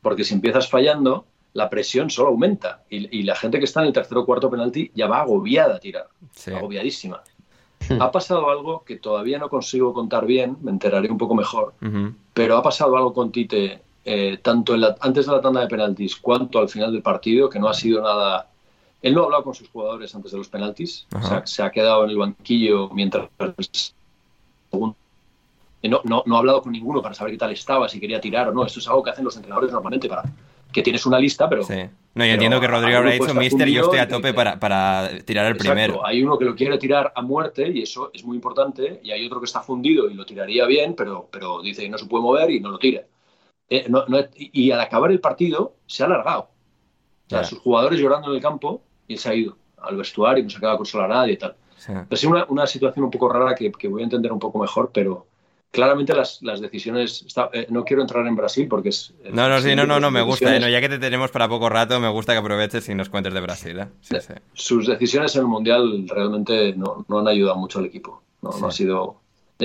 porque 0.00 0.24
si 0.24 0.34
empiezas 0.34 0.68
fallando 0.68 1.24
la 1.54 1.68
presión 1.68 2.08
solo 2.10 2.28
aumenta 2.30 2.82
y, 2.88 3.18
y 3.18 3.22
la 3.24 3.34
gente 3.36 3.58
que 3.58 3.64
está 3.66 3.80
en 3.80 3.88
el 3.88 3.92
tercer 3.92 4.16
o 4.18 4.24
cuarto 4.24 4.50
penalti 4.50 4.90
ya 4.94 5.06
va 5.06 5.20
agobiada 5.20 5.76
a 5.76 5.80
tirar, 5.80 6.08
Sí. 6.34 6.50
agobiadísima. 6.52 7.22
Ha 7.98 8.10
pasado 8.12 8.48
algo 8.48 8.84
que 8.84 8.96
todavía 8.96 9.38
no 9.38 9.48
consigo 9.48 9.92
contar 9.92 10.24
bien, 10.24 10.56
me 10.62 10.70
enteraré 10.70 11.10
un 11.10 11.18
poco 11.18 11.34
mejor, 11.34 11.74
pero 12.32 12.56
ha 12.56 12.62
pasado 12.62 12.96
algo 12.96 13.12
con 13.12 13.32
Tite 13.32 13.82
eh, 14.04 14.38
tanto 14.42 14.74
en 14.74 14.80
la- 14.82 14.96
antes 15.00 15.26
de 15.26 15.32
la 15.32 15.40
tanda 15.40 15.60
de 15.60 15.66
penaltis 15.68 16.16
cuanto 16.16 16.58
al 16.58 16.68
final 16.68 16.92
del 16.92 17.02
partido 17.02 17.48
que 17.50 17.58
no 17.60 17.68
ha 17.68 17.74
sido 17.74 18.00
nada. 18.02 18.48
Él 19.02 19.14
no 19.14 19.22
ha 19.22 19.24
hablado 19.24 19.44
con 19.44 19.54
sus 19.54 19.68
jugadores 19.68 20.14
antes 20.14 20.30
de 20.32 20.38
los 20.38 20.48
penaltis, 20.48 21.06
o 21.14 21.20
sea, 21.22 21.44
se 21.46 21.62
ha 21.62 21.70
quedado 21.70 22.04
en 22.04 22.10
el 22.10 22.16
banquillo 22.18 22.88
mientras. 22.90 23.28
No, 24.70 26.00
no, 26.04 26.22
no 26.24 26.36
ha 26.36 26.38
hablado 26.38 26.62
con 26.62 26.70
ninguno 26.72 27.02
para 27.02 27.14
saber 27.14 27.32
qué 27.32 27.38
tal 27.38 27.50
estaba, 27.50 27.88
si 27.88 27.98
quería 27.98 28.20
tirar 28.20 28.48
o 28.48 28.52
no. 28.52 28.64
Esto 28.64 28.78
es 28.78 28.86
algo 28.86 29.02
que 29.02 29.10
hacen 29.10 29.24
los 29.24 29.34
entrenadores 29.36 29.72
normalmente 29.72 30.08
para 30.08 30.22
que 30.70 30.80
tienes 30.82 31.04
una 31.06 31.18
lista, 31.18 31.48
pero. 31.48 31.64
Sí. 31.64 31.74
No, 32.14 32.26
yo 32.26 32.32
entiendo 32.32 32.60
que 32.60 32.66
Rodrigo 32.66 32.98
habrá 32.98 33.10
dicho, 33.12 33.34
mister, 33.34 33.68
yo 33.68 33.82
estoy 33.82 33.98
a 33.98 34.06
tope 34.06 34.34
para, 34.34 34.60
para 34.60 35.08
tirar 35.24 35.46
el 35.46 35.52
Exacto, 35.56 35.72
primero. 35.72 36.06
Hay 36.06 36.22
uno 36.22 36.38
que 36.38 36.44
lo 36.44 36.54
quiere 36.54 36.76
tirar 36.78 37.10
a 37.16 37.22
muerte 37.22 37.68
y 37.68 37.82
eso 37.82 38.10
es 38.12 38.22
muy 38.22 38.36
importante, 38.36 39.00
y 39.02 39.10
hay 39.10 39.26
otro 39.26 39.40
que 39.40 39.46
está 39.46 39.62
fundido 39.62 40.08
y 40.10 40.14
lo 40.14 40.24
tiraría 40.26 40.66
bien, 40.66 40.94
pero, 40.94 41.26
pero 41.32 41.62
dice 41.62 41.82
que 41.82 41.88
no 41.88 41.96
se 41.98 42.04
puede 42.06 42.22
mover 42.22 42.50
y 42.50 42.60
no 42.60 42.70
lo 42.70 42.78
tira. 42.78 43.02
Eh, 43.70 43.86
no- 43.88 44.04
no- 44.08 44.18
y 44.36 44.70
al 44.70 44.80
acabar 44.82 45.10
el 45.10 45.20
partido 45.20 45.74
se 45.86 46.02
ha 46.02 46.06
alargado. 46.06 46.42
O 47.26 47.30
sea, 47.30 47.44
sus 47.44 47.60
jugadores 47.60 47.98
llorando 47.98 48.28
en 48.28 48.36
el 48.36 48.42
campo 48.42 48.82
y 49.12 49.18
se 49.18 49.28
ha 49.30 49.34
ido 49.34 49.56
al 49.80 49.96
vestuario 49.96 50.40
y 50.40 50.44
no 50.44 50.50
se 50.50 50.56
ha 50.56 50.60
quedado 50.60 50.76
con 50.78 50.86
sola 50.86 51.08
nadie 51.08 51.34
y 51.34 51.36
tal. 51.36 51.54
Sí. 51.76 52.26
Una, 52.26 52.44
una 52.48 52.66
situación 52.66 53.04
un 53.04 53.10
poco 53.10 53.28
rara 53.28 53.54
que, 53.54 53.70
que 53.72 53.88
voy 53.88 54.02
a 54.02 54.04
entender 54.04 54.32
un 54.32 54.38
poco 54.38 54.58
mejor, 54.58 54.90
pero 54.94 55.26
claramente 55.72 56.14
las, 56.14 56.40
las 56.42 56.60
decisiones... 56.60 57.22
está- 57.26 57.50
eh, 57.52 57.66
no 57.70 57.82
quiero 57.84 58.02
entrar 58.02 58.26
en 58.26 58.36
Brasil 58.36 58.68
porque 58.68 58.90
es... 58.90 59.12
No, 59.32 59.48
no, 59.48 59.60
sí, 59.60 59.74
no, 59.74 59.86
no, 59.86 59.98
no, 59.98 60.10
me 60.10 60.22
gusta. 60.22 60.54
eh, 60.54 60.60
no, 60.60 60.68
ya 60.68 60.80
que 60.80 60.88
te 60.88 60.98
tenemos 60.98 61.30
para 61.30 61.48
poco 61.48 61.68
rato, 61.68 61.98
me 61.98 62.08
gusta 62.10 62.32
que 62.34 62.38
aproveches 62.38 62.88
y 62.88 62.94
nos 62.94 63.08
cuentes 63.08 63.32
de 63.34 63.40
Brasil. 63.40 63.78
¿eh? 63.80 63.88
Sí, 64.02 64.16
sí. 64.20 64.34
sus 64.52 64.86
decisiones 64.86 65.34
en 65.34 65.40
el 65.42 65.48
Mundial 65.48 66.06
realmente 66.08 66.74
no, 66.76 67.04
no 67.08 67.18
han 67.18 67.26
ayudado 67.28 67.56
mucho 67.56 67.78
al 67.80 67.86
equipo. 67.86 68.22
No, 68.42 68.50
ha 68.66 68.70
sido... 68.70 69.16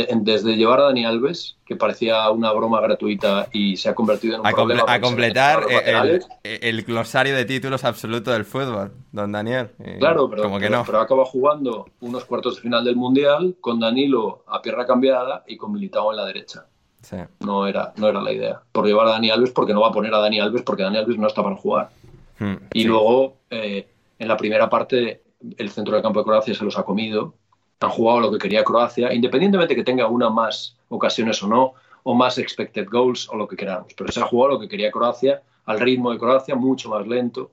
de- 0.06 0.08
desde 0.22 0.56
llevar 0.56 0.80
a 0.80 0.84
Dani 0.84 1.06
Alves, 1.06 1.58
que 1.66 1.76
parecía 1.76 2.30
una 2.32 2.52
broma 2.54 2.80
gratuita 2.82 3.48
y 3.52 3.78
se 3.78 3.90
ha 3.90 3.96
convertido 3.96 4.36
en 4.36 4.42
un 4.42 4.48
A, 4.48 4.52
comple- 4.52 4.56
problema... 4.56 4.82
a 4.82 4.86
porque 4.86 4.96
se 4.96 5.02
completar 5.02 5.64
el, 5.86 6.22
el 6.44 6.82
glosario 6.84 7.36
de 7.36 7.46
títulos 7.46 7.84
absoluto 7.84 8.32
del 8.32 8.46
fútbol, 8.46 8.92
don 9.12 9.32
Daniel. 9.32 9.70
Y 9.80 10.00
Claro, 10.00 10.30
pero, 10.30 10.44
Como 10.44 10.58
que 10.60 10.66
pero, 10.68 10.78
no. 10.80 10.84
pero 10.86 11.00
acaba 11.00 11.26
jugando 11.26 11.86
unos 12.02 12.26
cuartos 12.26 12.56
de 12.56 12.62
final 12.62 12.84
del 12.86 12.96
Mundial 12.96 13.56
con 13.62 13.80
Danilo 13.80 14.44
a 14.48 14.62
pierna 14.62 14.86
cambiada 14.86 15.44
y 15.48 15.58
con 15.58 15.72
Militao 15.72 16.12
en 16.12 16.18
la 16.18 16.26
derecha. 16.26 16.66
Sí. 17.02 17.18
No 17.40 17.68
era, 17.68 17.94
no 17.98 18.08
era 18.10 18.22
la 18.22 18.32
idea. 18.34 18.62
Por 18.72 18.86
llevar 18.86 19.08
a 19.08 19.12
Dani 19.12 19.30
Alves, 19.30 19.52
porque 19.52 19.74
no 19.74 19.82
va 19.82 19.90
a 19.90 19.92
poner 19.92 20.14
a 20.14 20.20
Dani 20.20 20.40
Alves, 20.40 20.62
porque 20.64 20.84
Dani 20.84 20.98
Alves 20.98 21.18
no 21.18 21.28
está 21.28 21.44
para 21.44 21.56
jugar. 21.56 21.90
Hmm, 22.40 22.56
Y 22.74 22.82
sí. 22.82 22.88
luego, 22.88 23.38
eh, 23.50 23.88
en 24.20 24.28
la 24.28 24.36
primera 24.38 24.70
parte, 24.70 25.22
el 25.58 25.70
centro 25.70 25.94
del 25.94 26.04
campo 26.04 26.20
de 26.20 26.26
Croacia 26.26 26.54
se 26.54 26.66
los 26.66 26.78
ha 26.78 26.84
comido. 26.84 27.36
Han 27.80 27.90
jugado 27.90 28.20
lo 28.22 28.32
que 28.32 28.40
quería 28.40 28.64
Croacia, 28.64 29.14
independientemente 29.14 29.76
que 29.76 29.84
tenga 29.84 30.08
una 30.08 30.30
más 30.30 30.76
ocasiones 30.90 31.42
o 31.44 31.48
no, 31.48 31.74
o 32.04 32.14
más 32.16 32.38
expected 32.38 32.88
goals 32.90 33.28
o 33.30 33.36
lo 33.36 33.48
que 33.48 33.56
queramos. 33.56 33.94
Pero 33.96 34.12
se 34.12 34.20
ha 34.20 34.24
jugado 34.26 34.54
lo 34.54 34.60
que 34.60 34.68
quería 34.70 34.92
Croacia, 34.92 35.42
al 35.66 35.80
ritmo 35.80 36.12
de 36.12 36.18
Croacia, 36.20 36.56
mucho 36.56 36.90
más 36.90 37.06
lento. 37.08 37.52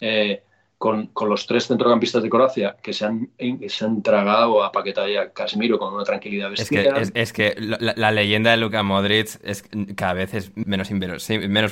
eh, 0.00 0.42
con, 0.78 1.08
con 1.08 1.28
los 1.28 1.46
tres 1.46 1.66
centrocampistas 1.66 2.22
de 2.22 2.30
Croacia 2.30 2.76
que 2.82 2.94
se 2.94 3.04
han, 3.04 3.30
se 3.68 3.84
han 3.84 4.02
tragado 4.02 4.64
a 4.64 4.72
Paquetá 4.72 5.06
y 5.10 5.14
a 5.16 5.30
Casemiro 5.30 5.78
con 5.78 5.92
una 5.92 6.04
tranquilidad 6.04 6.50
Es 6.56 6.70
que, 6.70 6.88
bestial. 6.88 6.96
es, 6.96 7.12
es 7.14 7.32
que 7.34 7.54
la, 7.58 7.92
la 7.96 8.10
leyenda 8.10 8.50
de 8.52 8.56
Luka 8.56 8.82
Modric 8.82 9.38
es 9.44 9.62
cada 9.94 10.14
vez 10.14 10.32
es 10.32 10.52
menos, 10.56 10.90
inverosímil, 10.90 11.50
menos 11.50 11.70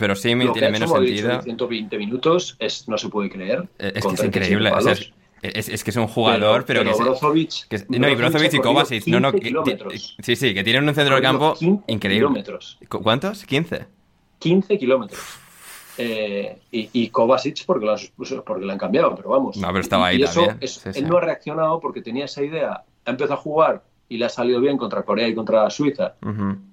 que 0.52 0.60
tiene 0.60 0.70
menos 0.70 0.90
sentido. 0.90 1.30
en 1.30 1.40
120 1.42 1.96
minutos 1.98 2.56
es, 2.58 2.86
no 2.88 2.98
se 2.98 3.08
puede 3.08 3.30
creer. 3.30 3.66
Eh, 3.78 3.92
Es 3.94 4.06
que 4.06 4.14
es 4.14 4.20
37 4.20 4.26
increíble. 4.26 4.72
o 4.72 4.80
sea. 4.82 4.94
Es, 5.42 5.68
es- 5.68 5.84
que 5.84 5.90
es 5.90 5.96
un 5.96 6.06
jugador, 6.08 6.64
pero, 6.64 6.82
que, 6.84 6.94
se- 6.94 7.02
Brozovic, 7.02 7.68
que 7.68 7.76
es- 7.76 7.90
no, 7.90 8.08
y 8.08 8.14
Brozovic 8.14 8.54
y 8.54 8.58
Kovacic, 8.58 9.06
no, 9.06 9.20
no, 9.20 9.32
15 9.32 9.38
que- 9.38 9.42
que- 9.42 9.48
kilómetros. 9.48 10.16
sí, 10.20 10.36
sí, 10.36 10.54
que 10.54 10.64
tienen 10.64 10.88
un 10.88 10.94
centro 10.94 11.14
del 11.14 11.22
corrido 11.24 11.38
campo 11.40 11.58
15 11.58 11.84
increíble. 11.88 12.18
kilómetros. 12.26 12.78
¿Cu- 12.88 13.02
¿Cuántos? 13.02 13.44
15. 13.44 13.86
15 14.38 14.78
kilómetros. 14.78 15.20
Eh, 16.00 16.58
y, 16.70 16.90
y 16.92 17.08
Kovacic 17.08 17.64
porque 17.66 17.84
lo, 17.84 17.92
han, 17.92 17.98
porque 18.46 18.64
lo 18.64 18.72
han 18.72 18.78
cambiado, 18.78 19.14
pero 19.16 19.30
vamos. 19.30 19.56
No, 19.56 19.66
pero 19.68 19.80
estaba 19.80 20.06
ahí 20.06 20.20
y 20.20 20.22
eso, 20.22 20.44
también. 20.46 20.68
Sí, 20.68 20.80
él 20.94 21.08
no 21.08 21.16
ha 21.16 21.20
reaccionado 21.20 21.80
porque 21.80 22.02
tenía 22.02 22.26
esa 22.26 22.42
idea. 22.42 22.84
Ha 23.04 23.10
empezado 23.10 23.34
a 23.34 23.42
jugar 23.42 23.82
y 24.08 24.16
le 24.16 24.24
ha 24.26 24.28
salido 24.28 24.60
bien 24.60 24.76
contra 24.78 25.02
Corea 25.02 25.26
y 25.26 25.34
contra 25.34 25.68
Suiza. 25.70 26.14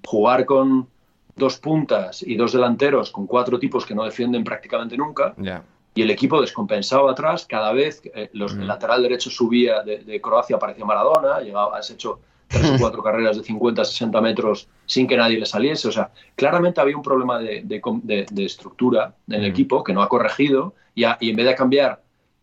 Jugar 0.05 0.45
con 0.45 0.88
dos 1.36 1.57
puntas 1.57 2.22
y 2.22 2.36
dos 2.36 2.53
delanteros, 2.53 3.10
con 3.12 3.25
cuatro 3.25 3.57
tipos 3.60 3.86
que 3.86 3.95
no 3.95 4.03
defienden 4.05 4.43
prácticamente 4.43 4.95
nunca. 4.95 5.34
Ya. 5.38 5.63
Y 5.96 6.02
el 6.02 6.12
equipo 6.12 6.40
descompensado 6.42 7.10
atrás, 7.10 7.46
cada 7.50 7.72
vez 7.72 8.02
eh, 8.14 8.30
los, 8.34 8.54
el 8.54 8.68
lateral 8.68 9.02
derecho 9.02 9.30
subía 9.30 9.82
de, 9.82 10.00
de 10.00 10.22
Croacia, 10.22 10.60
parecía 10.60 10.84
Maradona, 10.86 11.40
llegaba, 11.40 11.78
has 11.78 11.90
hecho 11.90 12.20
tres 12.50 12.70
o 12.72 12.75
cuatro 12.80 13.02
carreras 13.02 13.38
de 13.38 13.44
50, 13.44 13.84
60 13.86 14.22
metros 14.22 14.68
sin 14.86 15.08
que 15.08 15.16
nadie 15.18 15.40
le 15.40 15.46
saliese. 15.46 15.88
O 15.88 15.92
sea, 15.94 16.12
claramente 16.36 16.82
había 16.82 16.98
un 16.98 17.02
problema 17.02 17.40
de, 17.40 17.62
de 17.64 17.82
de- 18.30 18.46
estructura 18.46 19.16
en 19.28 19.36
el 19.36 19.42
Mm. 19.44 19.46
equipo 19.54 19.84
que 19.84 19.94
no 19.94 20.02
ha 20.02 20.10
corregido 20.10 20.74
y, 20.94 21.06
ha- 21.06 21.18
y 21.22 21.30
en 21.30 21.36
vez 21.38 21.46
de 21.48 21.56
cambiar 21.56 22.02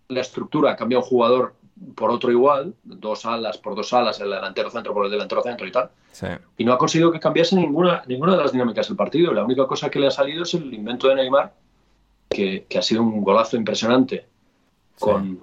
la 0.09 0.21
estructura, 0.21 0.75
cambia 0.75 0.99
un 0.99 1.05
jugador 1.05 1.55
por 1.95 2.11
otro 2.11 2.31
igual, 2.31 2.75
dos 2.85 3.27
alas 3.27 3.59
por 3.59 3.75
dos 3.75 3.93
alas, 3.93 4.19
el 4.21 4.31
delantero 4.31 4.71
centro 4.71 4.95
por 4.95 5.05
el 5.05 5.11
delantero 5.11 5.43
centro 5.43 5.67
y 5.67 5.73
tal. 5.73 5.91
Sí. 6.13 6.27
Y 6.57 6.65
no 6.65 6.73
ha 6.73 6.79
conseguido 6.79 7.11
que 7.13 7.19
cambiase 7.21 7.57
ninguna, 7.57 8.03
ninguna 8.07 8.33
de 8.37 8.43
las 8.43 8.53
dinámicas 8.53 8.89
del 8.89 8.97
partido. 8.97 9.33
La 9.33 9.45
única 9.45 9.67
cosa 9.67 9.91
que 9.91 9.99
le 9.99 10.07
ha 10.07 10.11
salido 10.11 10.45
es 10.45 10.55
el 10.55 10.73
invento 10.73 11.09
de 11.09 11.17
Neymar, 11.17 11.53
que, 12.33 12.67
que 12.69 12.79
ha 12.79 12.83
sido 12.83 13.03
un 13.03 13.23
golazo 13.23 13.57
impresionante, 13.57 14.27
con, 14.99 15.41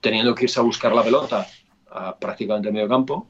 teniendo 0.00 0.34
que 0.34 0.44
irse 0.44 0.60
a 0.60 0.62
buscar 0.62 0.94
la 0.94 1.02
pelota 1.02 1.46
a 1.90 2.16
prácticamente 2.16 2.70
medio 2.72 2.88
campo. 2.88 3.26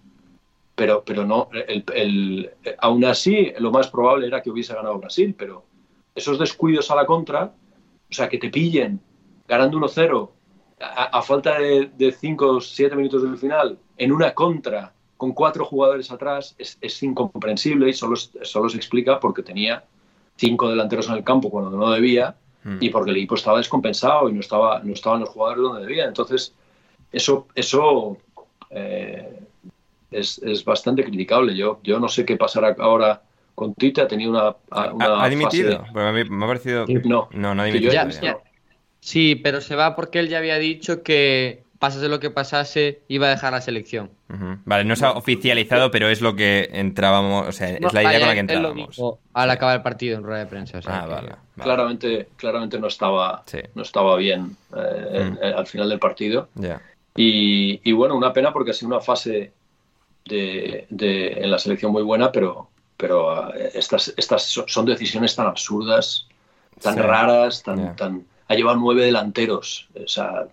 Pero, 0.75 1.05
pero 1.05 1.25
no, 1.27 1.49
el, 1.69 1.85
el- 1.95 2.51
aún 2.79 3.05
así, 3.05 3.53
lo 3.59 3.71
más 3.71 3.89
probable 3.89 4.27
era 4.27 4.41
que 4.43 4.51
hubiese 4.51 4.75
ganado 4.75 4.99
Brasil, 4.99 5.35
pero 5.37 5.65
esos 6.15 6.39
descuidos 6.39 6.91
a 6.91 6.97
la 6.97 7.05
contra, 7.07 7.45
o 7.45 8.13
sea, 8.15 8.29
que 8.29 8.39
te 8.39 8.49
pillen 8.49 8.99
ganando 9.47 9.79
1-0 9.79 10.31
a, 10.81 11.19
a 11.19 11.23
falta 11.23 11.59
de 11.59 12.13
5 12.19 12.47
o 12.57 12.61
7 12.61 12.97
minutos 12.97 13.23
del 13.23 13.37
final, 13.37 13.79
en 13.99 14.13
una 14.13 14.33
contra 14.35 14.93
con 15.19 15.33
cuatro 15.33 15.65
jugadores 15.65 16.11
atrás, 16.11 16.57
es, 16.59 16.79
es 16.81 17.01
incomprensible 17.03 17.89
y 17.89 17.93
solo, 17.93 18.17
solo 18.17 18.69
se 18.69 18.77
explica 18.77 19.21
porque 19.21 19.43
tenía 19.45 19.85
cinco 20.37 20.69
delanteros 20.69 21.09
en 21.09 21.15
el 21.15 21.23
campo 21.23 21.49
cuando 21.51 21.71
no 21.71 21.91
debía 21.91 22.35
Mm. 22.65 22.79
y 22.81 22.91
porque 22.91 23.11
el 23.11 23.17
equipo 23.17 23.35
estaba 23.35 23.59
descompensado 23.59 24.29
y 24.29 24.33
no, 24.33 24.41
estaba, 24.41 24.81
no 24.85 24.93
estaban 24.93 25.21
los 25.21 25.29
jugadores 25.31 25.63
donde 25.63 25.81
debía. 25.83 26.05
Entonces, 26.05 26.55
eso, 27.11 27.49
eso 27.55 28.19
eh, 28.71 29.41
es, 30.11 30.39
es 30.39 30.65
bastante 30.65 31.05
criticable. 31.05 31.57
Yo, 31.57 31.81
yo 31.83 31.99
no 31.99 32.09
sé 32.09 32.25
qué 32.25 32.37
pasará 32.37 32.77
ahora 32.79 33.23
con 33.55 33.75
Tite. 33.75 34.03
Ha 34.03 34.09
tenido 34.09 34.31
una, 34.31 34.57
una 34.93 35.07
¿Ha, 35.07 35.25
ha 35.25 35.29
dimitido? 35.29 35.79
fase- 35.81 35.93
Porque 35.93 36.09
a 36.09 36.13
mí 36.13 36.25
me 36.25 36.45
ha 36.45 36.49
parecido... 36.49 36.87
No, 37.05 37.29
No, 37.33 37.55
no 37.55 37.63
ha 37.63 37.65
dimitido. 37.65 37.93
Ya, 37.93 38.09
ya. 38.09 38.39
Sí, 39.01 39.35
pero 39.35 39.61
se 39.61 39.75
va 39.75 39.97
porque 39.97 40.21
él 40.21 40.29
ya 40.29 40.39
había 40.39 40.59
dicho 40.59 41.03
que 41.03 41.62
pasase 41.83 42.07
lo 42.09 42.21
que 42.21 42.31
pasase, 42.31 43.03
iba 43.09 43.27
a 43.27 43.31
dejar 43.31 43.53
la 43.53 43.61
selección. 43.61 44.09
Vale, 44.65 44.85
no 44.85 44.95
se 44.95 45.05
ha 45.05 45.11
oficializado, 45.13 45.91
pero 45.91 46.09
es 46.09 46.21
lo 46.21 46.37
que 46.37 46.69
entrábamos, 46.73 47.49
o 47.49 47.51
sea, 47.51 47.71
es 47.71 47.81
No, 47.81 47.89
la 47.93 48.03
idea 48.03 48.13
vaya, 48.13 48.19
con 48.21 48.29
la 48.29 48.35
que 48.35 48.39
entrábamos. 48.41 49.03
al 49.33 49.51
acabar 49.51 49.77
el 49.79 49.83
partido 49.83 50.17
en 50.17 50.23
rueda 50.23 50.39
de 50.39 50.47
prensa. 50.47 50.79
o 50.79 50.83
sea 50.83 51.01
Ah, 51.01 51.03
que- 51.03 51.15
vale. 51.15 51.29
vale. 51.31 51.39
claramente, 51.61 52.29
claramente 52.37 52.79
no 52.79 52.87
estaba, 52.87 53.43
Sí. 53.47 53.59
no 53.75 53.83
estaba 53.83 54.15
bien 54.17 54.57
eh, 54.77 55.31
Mm. 55.33 55.39
eh, 55.43 55.55
al 55.57 55.67
final 55.67 55.89
del 55.89 55.99
partido. 55.99 56.49
Ya. 56.55 56.81
Y, 57.17 57.81
y 57.83 57.91
bueno, 57.93 58.15
una 58.15 58.33
pena 58.33 58.53
porque 58.53 58.71
ha 58.71 58.75
sido 58.75 58.87
una 58.93 59.01
fase 59.01 59.53
de, 60.25 60.87
de- 60.89 61.33
en 61.33 61.51
la 61.51 61.59
selección 61.59 61.91
muy 61.91 62.03
buena, 62.05 62.31
pero, 62.31 62.71
pero 62.97 63.53
eh, 63.57 63.73
estas, 63.75 64.15
estas 64.17 64.45
so- 64.45 64.67
son 64.69 64.87
decisiones 64.87 65.35
tan 65.35 65.49
absurdas, 65.49 66.29
tan 66.81 66.95
Sí. 66.95 67.01
raras, 67.01 67.63
tan, 67.65 67.97
tan... 67.97 68.25
Ha 68.47 68.55
llevado 68.55 68.77
nueve 68.79 69.05
delanteros. 69.05 69.89
O 69.97 70.07
sea, 70.07 70.47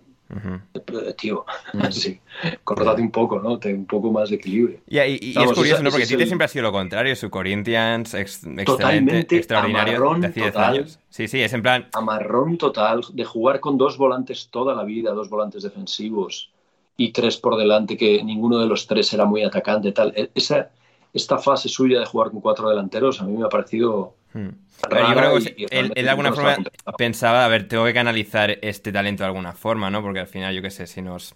Tío, 1.16 1.44
sí, 1.90 2.20
cortate 2.64 3.02
un 3.02 3.10
poco, 3.10 3.40
¿no? 3.40 3.58
Ten 3.58 3.76
un 3.76 3.86
poco 3.86 4.10
más 4.12 4.30
de 4.30 4.36
equilibrio. 4.36 4.78
Y, 4.86 4.98
y- 4.98 5.18
y 5.20 5.34
Vamos, 5.34 5.52
es 5.52 5.58
curioso, 5.58 5.82
¿no? 5.82 5.90
Porque 5.90 6.06
Tite 6.06 6.22
el- 6.22 6.28
siempre 6.28 6.44
ha 6.44 6.48
sido 6.48 6.62
lo 6.64 6.72
contrario. 6.72 7.16
Su 7.16 7.30
Corinthians, 7.30 8.14
ex- 8.14 8.36
excelente, 8.38 8.64
Totalmente 8.64 9.36
extraordinario, 9.36 9.96
amarrón 9.96 10.20
de 10.20 10.26
hace 10.28 10.40
10 10.40 10.52
total. 10.52 10.74
años. 10.74 10.98
Sí, 11.08 11.28
sí, 11.28 11.40
es 11.42 11.52
en 11.52 11.62
plan... 11.62 11.88
Amarrón 11.92 12.56
total 12.58 13.00
de 13.12 13.24
jugar 13.24 13.60
con 13.60 13.76
dos 13.76 13.98
volantes 13.98 14.48
toda 14.50 14.74
la 14.74 14.84
vida, 14.84 15.12
dos 15.12 15.28
volantes 15.28 15.62
defensivos 15.62 16.50
y 16.96 17.12
tres 17.12 17.36
por 17.38 17.56
delante, 17.56 17.96
que 17.96 18.22
ninguno 18.22 18.58
de 18.58 18.66
los 18.66 18.86
tres 18.86 19.12
era 19.12 19.24
muy 19.24 19.42
atacante. 19.42 19.90
Tal. 19.92 20.12
E- 20.16 20.30
Esa, 20.34 20.70
esta 21.12 21.38
fase 21.38 21.68
suya 21.68 22.00
de 22.00 22.06
jugar 22.06 22.30
con 22.30 22.40
cuatro 22.40 22.68
delanteros 22.68 23.20
a 23.20 23.24
mí 23.24 23.36
me 23.36 23.44
ha 23.44 23.48
parecido 23.48 24.14
Hmm. 24.32 24.48
Pero 24.88 25.08
yo 25.08 25.14
creo 25.14 25.38
que 25.38 25.54
y 25.56 25.66
él, 25.70 25.92
de 25.94 26.08
alguna 26.08 26.32
forma 26.32 26.56
pensaba, 26.96 27.44
a 27.44 27.48
ver, 27.48 27.68
tengo 27.68 27.84
que 27.84 27.92
canalizar 27.92 28.58
este 28.62 28.92
talento 28.92 29.24
de 29.24 29.28
alguna 29.28 29.52
forma, 29.52 29.90
¿no? 29.90 30.02
Porque 30.02 30.20
al 30.20 30.26
final, 30.26 30.54
yo 30.54 30.62
qué 30.62 30.70
sé, 30.70 30.86
si 30.86 31.02
nos... 31.02 31.34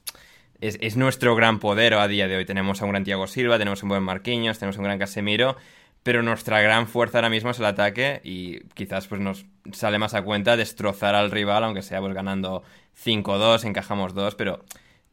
Es, 0.60 0.78
es 0.80 0.96
nuestro 0.96 1.34
gran 1.34 1.58
poder 1.58 1.94
a 1.94 2.08
día 2.08 2.26
de 2.26 2.36
hoy. 2.36 2.46
Tenemos 2.46 2.80
a 2.80 2.84
un 2.86 2.92
gran 2.92 3.04
Thiago 3.04 3.26
Silva, 3.26 3.58
tenemos 3.58 3.82
un 3.82 3.90
buen 3.90 4.02
Marquinhos, 4.02 4.58
tenemos 4.58 4.78
un 4.78 4.84
gran 4.84 4.98
Casemiro, 4.98 5.56
pero 6.02 6.22
nuestra 6.22 6.62
gran 6.62 6.86
fuerza 6.86 7.18
ahora 7.18 7.28
mismo 7.28 7.50
es 7.50 7.58
el 7.58 7.66
ataque 7.66 8.20
y 8.24 8.60
quizás 8.74 9.06
pues 9.08 9.20
nos 9.20 9.44
sale 9.72 9.98
más 9.98 10.14
a 10.14 10.22
cuenta 10.22 10.56
destrozar 10.56 11.14
al 11.14 11.30
rival, 11.30 11.64
aunque 11.64 11.82
sea 11.82 12.00
pues 12.00 12.14
ganando 12.14 12.62
5-2, 13.04 13.64
encajamos 13.66 14.14
2, 14.14 14.36
pero 14.36 14.64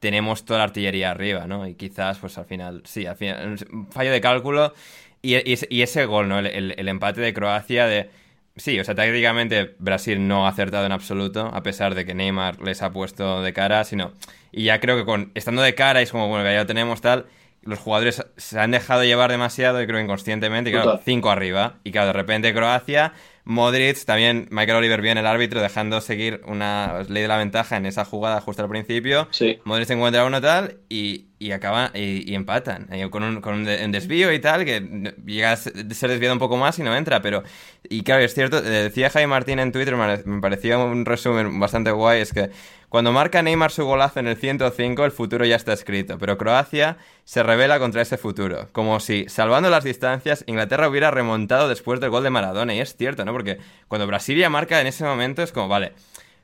tenemos 0.02 0.44
toda 0.44 0.58
la 0.58 0.66
artillería 0.66 1.12
arriba, 1.12 1.48
¿no? 1.48 1.66
Y 1.66 1.76
quizás, 1.76 2.18
pues 2.20 2.38
al 2.38 2.46
final, 2.46 2.82
sí, 2.86 3.06
al 3.06 3.16
final, 3.16 3.56
un 3.72 3.88
fallo 3.90 4.12
de 4.12 4.20
cálculo 4.20 4.74
y, 5.22 5.36
y 5.50 5.54
ese- 5.54 5.68
y 5.70 5.84
ese 5.84 6.06
gol, 6.06 6.28
¿no? 6.28 6.40
El, 6.40 6.48
el- 6.48 6.76
el 6.78 6.88
empate 6.90 7.22
de 7.22 7.34
Croacia 7.34 7.86
de... 7.88 8.10
Sí, 8.58 8.78
o 8.80 8.84
sea, 8.84 8.96
tácticamente 8.96 9.76
Brasil 9.80 10.28
no 10.28 10.46
ha 10.46 10.50
acertado 10.50 10.86
en 10.86 10.92
absoluto, 10.92 11.50
a 11.54 11.64
pesar 11.64 11.96
de 11.96 12.06
que 12.06 12.14
Neymar 12.14 12.60
les 12.62 12.82
ha 12.82 12.92
puesto 12.92 13.42
de 13.42 13.54
cara, 13.54 13.86
sino... 13.86 14.12
Y 14.52 14.66
ya 14.66 14.82
creo 14.82 14.98
que 14.98 15.06
con 15.06 15.32
estando 15.36 15.62
de 15.62 15.74
cara 15.76 16.02
es 16.02 16.12
como, 16.12 16.28
bueno, 16.28 16.44
que 16.44 16.52
ya 16.52 16.60
lo 16.60 16.66
tenemos 16.66 17.00
tal, 17.00 17.28
los 17.64 17.80
jugadores 17.80 18.26
se 18.36 18.60
han 18.60 18.72
dejado 18.72 19.04
llevar 19.06 19.32
demasiado, 19.32 19.82
y 19.82 19.88
creo 19.88 20.00
inconscientemente, 20.02 20.70
y 20.72 20.74
claro, 20.74 20.90
Total. 20.92 21.06
cinco 21.06 21.30
arriba. 21.32 21.76
Y 21.86 21.92
claro, 21.92 22.08
de 22.08 22.14
repente 22.14 22.54
Croacia, 22.54 23.14
Modric, 23.44 24.06
también 24.06 24.48
Michael 24.52 24.78
Oliver 24.78 25.02
bien 25.02 25.18
el 25.18 25.26
árbitro, 25.28 25.62
dejando 25.62 26.02
seguir 26.02 26.42
una 26.46 27.04
ley 27.08 27.24
de 27.24 27.28
la 27.28 27.38
ventaja 27.38 27.78
en 27.78 27.86
esa 27.86 28.06
jugada 28.06 28.42
justo 28.42 28.64
al 28.64 28.70
principio. 28.70 29.28
Sí. 29.32 29.60
Modric 29.64 29.88
se 29.88 29.94
encuentra 29.94 30.26
uno 30.26 30.42
tal 30.42 30.80
y, 30.90 31.31
y 31.46 31.52
acaban 31.54 31.92
y, 31.94 32.30
y 32.32 32.36
empatan. 32.36 32.88
eh, 32.92 33.10
con 33.10 33.24
un, 33.24 33.42
con 33.42 33.56
un 33.56 33.66
de- 33.66 33.88
desvío 33.88 34.32
y 34.32 34.40
tal, 34.40 34.64
que 34.66 35.14
llega 35.26 35.54
a 35.54 35.56
se- 35.58 35.72
ser 35.94 36.10
desviado 36.10 36.34
un 36.34 36.40
poco 36.40 36.58
más 36.58 36.78
y 36.80 36.84
no 36.84 36.96
entra. 36.96 37.22
Pero, 37.22 37.44
y 37.90 38.04
claro, 38.04 38.22
es 38.24 38.34
cierto, 38.34 38.58
eh, 38.60 38.62
decía 38.62 39.10
Jaime 39.10 39.28
Martín 39.28 39.60
en 39.60 39.72
Twitter, 39.72 39.96
me 40.26 40.42
parecía 40.42 40.78
un 40.78 41.06
resumen 41.06 41.60
bastante 41.60 41.92
guay, 41.92 42.22
es 42.22 42.32
que 42.34 42.50
cuando 42.90 43.12
marca 43.14 43.42
Neymar 43.42 43.72
su 43.72 43.86
golazo 43.86 44.20
en 44.20 44.28
el 44.28 44.36
105, 44.36 45.06
el 45.06 45.12
futuro 45.12 45.46
ya 45.46 45.56
está 45.56 45.72
escrito. 45.74 46.18
Pero 46.18 46.38
Croacia 46.38 46.98
se 47.24 47.42
revela 47.42 47.80
contra 47.80 48.02
ese 48.02 48.18
futuro. 48.18 48.68
Como 48.74 49.00
si, 49.00 49.26
salvando 49.30 49.70
las 49.70 49.84
distancias, 49.86 50.44
Inglaterra 50.48 50.90
hubiera 50.90 51.10
remontado 51.10 51.70
después 51.70 52.00
del 52.02 52.10
gol 52.10 52.24
de 52.24 52.30
Maradona. 52.32 52.74
Y 52.74 52.82
es 52.82 52.96
cierto, 52.98 53.24
¿no? 53.24 53.32
Porque 53.32 53.60
cuando 53.88 54.08
Brasilia 54.08 54.50
marca 54.50 54.82
en 54.82 54.88
ese 54.88 55.06
momento 55.06 55.42
es 55.42 55.54
como, 55.54 55.70
vale, 55.70 55.94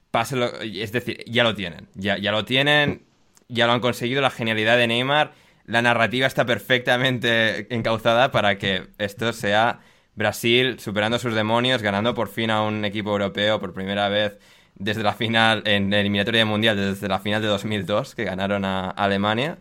páselo, 0.09 0.49
es 0.61 0.91
decir, 0.93 1.23
ya 1.27 1.43
lo 1.43 1.53
tienen, 1.53 1.87
ya, 1.95 2.17
ya 2.17 2.31
lo 2.31 2.45
tienen, 2.45 3.03
ya 3.49 3.67
lo 3.67 3.73
han 3.73 3.79
conseguido, 3.79 4.21
la 4.21 4.29
genialidad 4.29 4.77
de 4.77 4.87
Neymar, 4.87 5.33
la 5.65 5.81
narrativa 5.81 6.27
está 6.27 6.45
perfectamente 6.45 7.73
encauzada 7.73 8.31
para 8.31 8.57
que 8.57 8.87
esto 8.97 9.33
sea 9.33 9.79
Brasil 10.15 10.79
superando 10.79 11.19
sus 11.19 11.33
demonios, 11.33 11.81
ganando 11.81 12.13
por 12.13 12.29
fin 12.29 12.49
a 12.49 12.61
un 12.61 12.85
equipo 12.85 13.11
europeo 13.11 13.59
por 13.59 13.73
primera 13.73 14.09
vez 14.09 14.37
desde 14.75 15.03
la 15.03 15.13
final, 15.13 15.63
en 15.65 15.89
la 15.89 15.99
eliminatoria 15.99 16.45
mundial, 16.45 16.77
desde 16.77 17.07
la 17.07 17.19
final 17.19 17.41
de 17.41 17.47
2002, 17.47 18.15
que 18.15 18.23
ganaron 18.23 18.65
a 18.65 18.89
Alemania. 18.89 19.57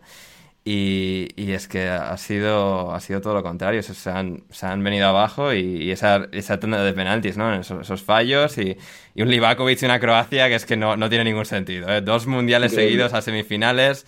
Y, 0.69 1.29
y 1.37 1.53
es 1.53 1.69
que 1.69 1.87
ha 1.87 2.17
sido, 2.17 2.91
ha 2.93 2.99
sido 2.99 3.21
todo 3.21 3.33
lo 3.35 3.41
contrario. 3.43 3.81
Se, 3.83 4.09
han, 4.09 4.43
se 4.49 4.65
han 4.65 4.83
venido 4.83 5.07
abajo 5.07 5.53
y, 5.53 5.59
y 5.83 5.91
esa, 5.91 6.27
esa 6.33 6.59
tanda 6.59 6.83
de 6.83 6.91
penaltis, 6.91 7.37
¿no? 7.37 7.53
Esos, 7.53 7.83
esos 7.83 8.01
fallos 8.03 8.57
y, 8.57 8.75
y 9.15 9.21
un 9.21 9.29
Livakovic 9.29 9.81
y 9.81 9.85
una 9.85 9.99
Croacia 9.99 10.49
que 10.49 10.55
es 10.55 10.65
que 10.65 10.75
no, 10.75 10.97
no 10.97 11.07
tiene 11.07 11.23
ningún 11.23 11.45
sentido. 11.45 11.87
¿eh? 11.87 12.01
Dos 12.01 12.27
mundiales 12.27 12.73
seguidos 12.73 13.13
a 13.13 13.21
semifinales. 13.21 14.05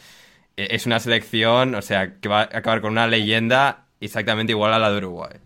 Eh, 0.57 0.67
Es 0.71 0.85
una 0.85 0.99
selección, 0.99 1.75
o 1.75 1.81
sea, 1.81 2.15
que 2.19 2.27
va 2.27 2.41
a 2.41 2.57
acabar 2.57 2.81
con 2.81 2.91
una 2.91 3.07
leyenda 3.07 3.85
exactamente 4.01 4.51
igual 4.51 4.73
a 4.73 4.79
la 4.79 4.91
de 4.91 4.97
Uruguay. 4.97 5.37